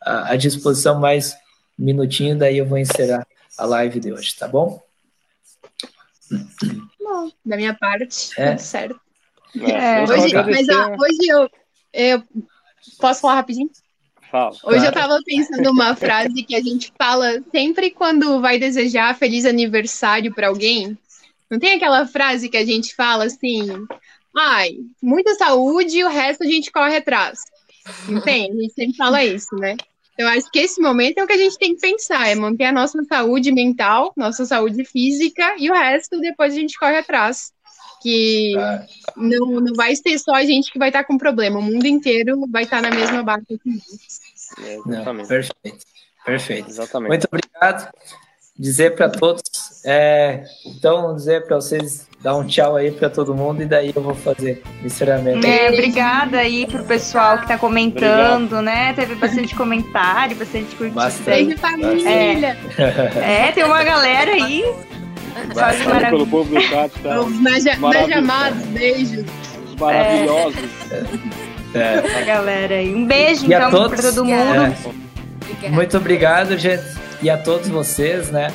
à 0.00 0.36
disposição 0.36 0.98
mais 0.98 1.34
um 1.78 1.84
minutinho, 1.84 2.36
daí 2.36 2.58
eu 2.58 2.66
vou 2.66 2.78
encerrar 2.78 3.26
a 3.56 3.64
live 3.64 4.00
de 4.00 4.12
hoje, 4.12 4.36
tá 4.36 4.46
bom? 4.46 4.80
Bom, 7.08 7.30
da 7.42 7.56
minha 7.56 7.72
parte, 7.72 8.30
é. 8.38 8.50
tudo 8.50 8.60
certo. 8.60 9.00
É, 9.56 10.02
hoje, 10.02 10.34
mas 10.34 10.68
ó, 10.68 10.94
hoje 11.02 11.26
eu, 11.26 11.50
eu 11.90 12.22
posso 12.98 13.22
falar 13.22 13.36
rapidinho? 13.36 13.70
Fala, 14.30 14.54
Hoje 14.62 14.84
eu 14.84 14.92
tava 14.92 15.18
pensando 15.24 15.70
uma 15.70 15.96
frase 15.96 16.42
que 16.42 16.54
a 16.54 16.60
gente 16.60 16.92
fala 16.98 17.42
sempre 17.50 17.90
quando 17.90 18.42
vai 18.42 18.58
desejar 18.58 19.16
feliz 19.16 19.46
aniversário 19.46 20.34
para 20.34 20.48
alguém. 20.48 20.98
Não 21.50 21.58
tem 21.58 21.76
aquela 21.76 22.06
frase 22.06 22.50
que 22.50 22.58
a 22.58 22.66
gente 22.66 22.94
fala 22.94 23.24
assim: 23.24 23.68
ai, 24.36 24.76
muita 25.02 25.34
saúde 25.34 25.96
e 25.96 26.04
o 26.04 26.10
resto 26.10 26.44
a 26.44 26.46
gente 26.46 26.70
corre 26.70 26.98
atrás. 26.98 27.40
Não 28.06 28.20
tem? 28.20 28.50
A 28.50 28.54
gente 28.54 28.74
sempre 28.74 28.96
fala 28.98 29.24
isso, 29.24 29.56
né? 29.56 29.78
Eu 30.18 30.26
acho 30.26 30.50
que 30.50 30.58
esse 30.58 30.80
momento 30.80 31.18
é 31.18 31.24
o 31.24 31.26
que 31.28 31.32
a 31.32 31.38
gente 31.38 31.56
tem 31.56 31.76
que 31.76 31.80
pensar, 31.80 32.28
é 32.28 32.34
manter 32.34 32.64
a 32.64 32.72
nossa 32.72 33.02
saúde 33.04 33.52
mental, 33.52 34.12
nossa 34.16 34.44
saúde 34.44 34.84
física 34.84 35.54
e 35.56 35.70
o 35.70 35.74
resto 35.74 36.20
depois 36.20 36.52
a 36.52 36.56
gente 36.56 36.76
corre 36.76 36.98
atrás. 36.98 37.52
Que 38.02 38.52
ah. 38.58 38.84
não, 39.16 39.60
não 39.60 39.74
vai 39.74 39.94
ser 39.94 40.18
só 40.18 40.34
a 40.34 40.44
gente 40.44 40.72
que 40.72 40.78
vai 40.78 40.88
estar 40.88 41.04
com 41.04 41.16
problema, 41.16 41.58
o 41.58 41.62
mundo 41.62 41.86
inteiro 41.86 42.44
vai 42.50 42.64
estar 42.64 42.82
na 42.82 42.90
mesma 42.90 43.22
barca 43.22 43.46
que 43.46 43.60
nós. 43.64 44.20
É, 44.60 44.74
exatamente. 44.74 45.22
Não, 45.22 45.28
perfeito, 45.28 45.86
perfeito. 46.24 46.68
Exatamente. 46.68 47.08
Muito 47.08 47.28
obrigado 47.30 47.92
dizer 48.58 48.96
para 48.96 49.08
todos, 49.08 49.42
é, 49.84 50.42
então 50.66 51.14
dizer 51.14 51.46
para 51.46 51.56
vocês 51.56 52.08
dar 52.20 52.36
um 52.36 52.44
tchau 52.44 52.74
aí 52.74 52.90
para 52.90 53.08
todo 53.08 53.32
mundo 53.32 53.62
e 53.62 53.66
daí 53.66 53.92
eu 53.94 54.02
vou 54.02 54.14
fazer 54.14 54.62
encerramento. 54.84 55.46
É, 55.46 55.70
obrigada 55.70 56.38
aí 56.38 56.66
pro 56.66 56.82
pessoal 56.82 57.36
que 57.36 57.44
está 57.44 57.56
comentando, 57.56 58.56
Obrigado. 58.56 58.64
né? 58.64 58.92
Teve 58.94 59.14
bastante 59.14 59.54
comentário, 59.54 60.36
bastante 60.36 60.74
curtida. 60.74 61.00
Bastante 61.00 61.56
família. 61.56 62.58
É, 62.76 63.46
é, 63.46 63.52
tem 63.52 63.62
uma 63.62 63.84
galera 63.84 64.32
aí. 64.32 64.64
Bastante 65.54 66.10
pelo 66.10 66.26
povo 66.26 66.52
do 66.52 66.60
chat, 66.60 66.90
tá? 67.00 67.20
Os 67.20 67.40
mais 67.40 67.64
amados, 67.64 68.66
beijos. 68.66 69.24
Os 69.68 69.76
maravilhosos. 69.76 70.58
É. 71.72 71.78
é. 71.78 72.18
A 72.22 72.24
galera 72.24 72.74
aí. 72.74 72.92
Um 72.92 73.06
beijo, 73.06 73.44
e 73.44 73.54
então, 73.54 73.88
para 73.88 74.02
todo 74.02 74.24
mundo. 74.24 74.74
É. 75.62 75.68
Muito 75.68 75.96
obrigado, 75.96 76.58
gente 76.58 77.07
e 77.22 77.30
a 77.30 77.36
todos 77.36 77.68
vocês, 77.68 78.30
né? 78.30 78.52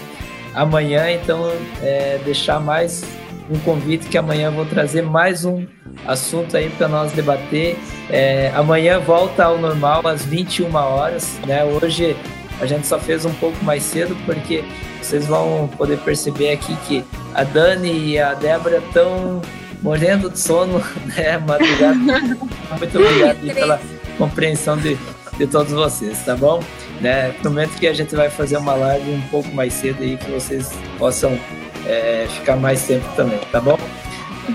Amanhã, 0.54 1.12
então, 1.12 1.52
é, 1.82 2.20
deixar 2.24 2.60
mais 2.60 3.04
um 3.50 3.60
convite 3.60 4.08
que 4.08 4.18
amanhã 4.18 4.48
eu 4.48 4.52
vou 4.52 4.66
trazer 4.66 5.02
mais 5.02 5.46
um 5.46 5.66
assunto 6.06 6.56
aí 6.56 6.70
para 6.70 6.88
nós 6.88 7.12
debater. 7.12 7.78
É, 8.10 8.52
amanhã 8.56 9.00
volta 9.00 9.46
ao 9.46 9.58
normal 9.58 10.06
às 10.08 10.24
21 10.24 10.74
horas, 10.76 11.40
né? 11.46 11.64
Hoje 11.64 12.16
a 12.62 12.66
gente 12.66 12.88
só 12.88 13.00
fez 13.00 13.26
um 13.26 13.34
pouco 13.34 13.64
mais 13.64 13.84
cedo 13.84 14.16
porque 14.26 14.64
vocês 15.02 15.26
vão 15.26 15.68
poder 15.78 15.98
perceber 16.00 16.52
aqui 16.52 16.76
que 16.88 17.04
a 17.34 17.44
Dani 17.44 17.92
e 17.92 18.20
a 18.20 18.34
Débora 18.34 18.78
estão 18.78 19.42
morrendo 19.82 20.30
de 20.30 20.40
sono, 20.40 20.82
né? 21.16 21.38
Madrugada. 21.38 21.96
Muito 22.78 23.00
obrigado 23.00 23.54
pela 23.54 23.82
compreensão 24.18 24.78
de, 24.78 24.98
de 25.38 25.48
todos 25.48 25.74
vocês, 25.74 26.24
tá 26.24 26.36
bom? 26.36 26.64
Né? 27.04 27.34
Prometo 27.42 27.72
que 27.72 27.86
a 27.86 27.94
gente 27.94 28.16
vai 28.16 28.30
fazer 28.30 28.56
uma 28.56 28.74
live 28.76 29.12
um 29.12 29.22
pouco 29.24 29.54
mais 29.54 29.74
cedo 29.74 30.02
aí 30.02 30.16
que 30.16 30.32
vocês 30.32 30.72
possam 30.98 31.38
é, 31.86 32.26
ficar 32.30 32.56
mais 32.56 32.88
tempo 32.88 33.06
também, 33.14 33.38
tá 33.52 33.60
bom? 33.60 33.78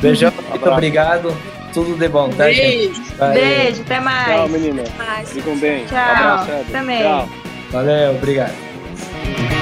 Beijão, 0.01 0.33
muito 0.49 0.69
obrigado. 0.69 1.37
Tudo 1.75 1.95
de 1.99 2.09
bom, 2.09 2.31
tá, 2.31 2.45
Beijo. 2.45 2.95
gente? 2.95 3.01
Beijo, 3.35 3.83
até 3.83 4.01
mais. 4.01 4.27
Tchau, 4.27 4.49
menina. 4.49 4.83
Ficam 5.27 5.59
bem. 5.59 5.85
Tchau. 5.85 5.99
Abraço, 5.99 6.73
Também. 6.73 7.03
Tchau. 7.03 7.29
Valeu, 7.71 8.15
obrigado. 8.15 9.58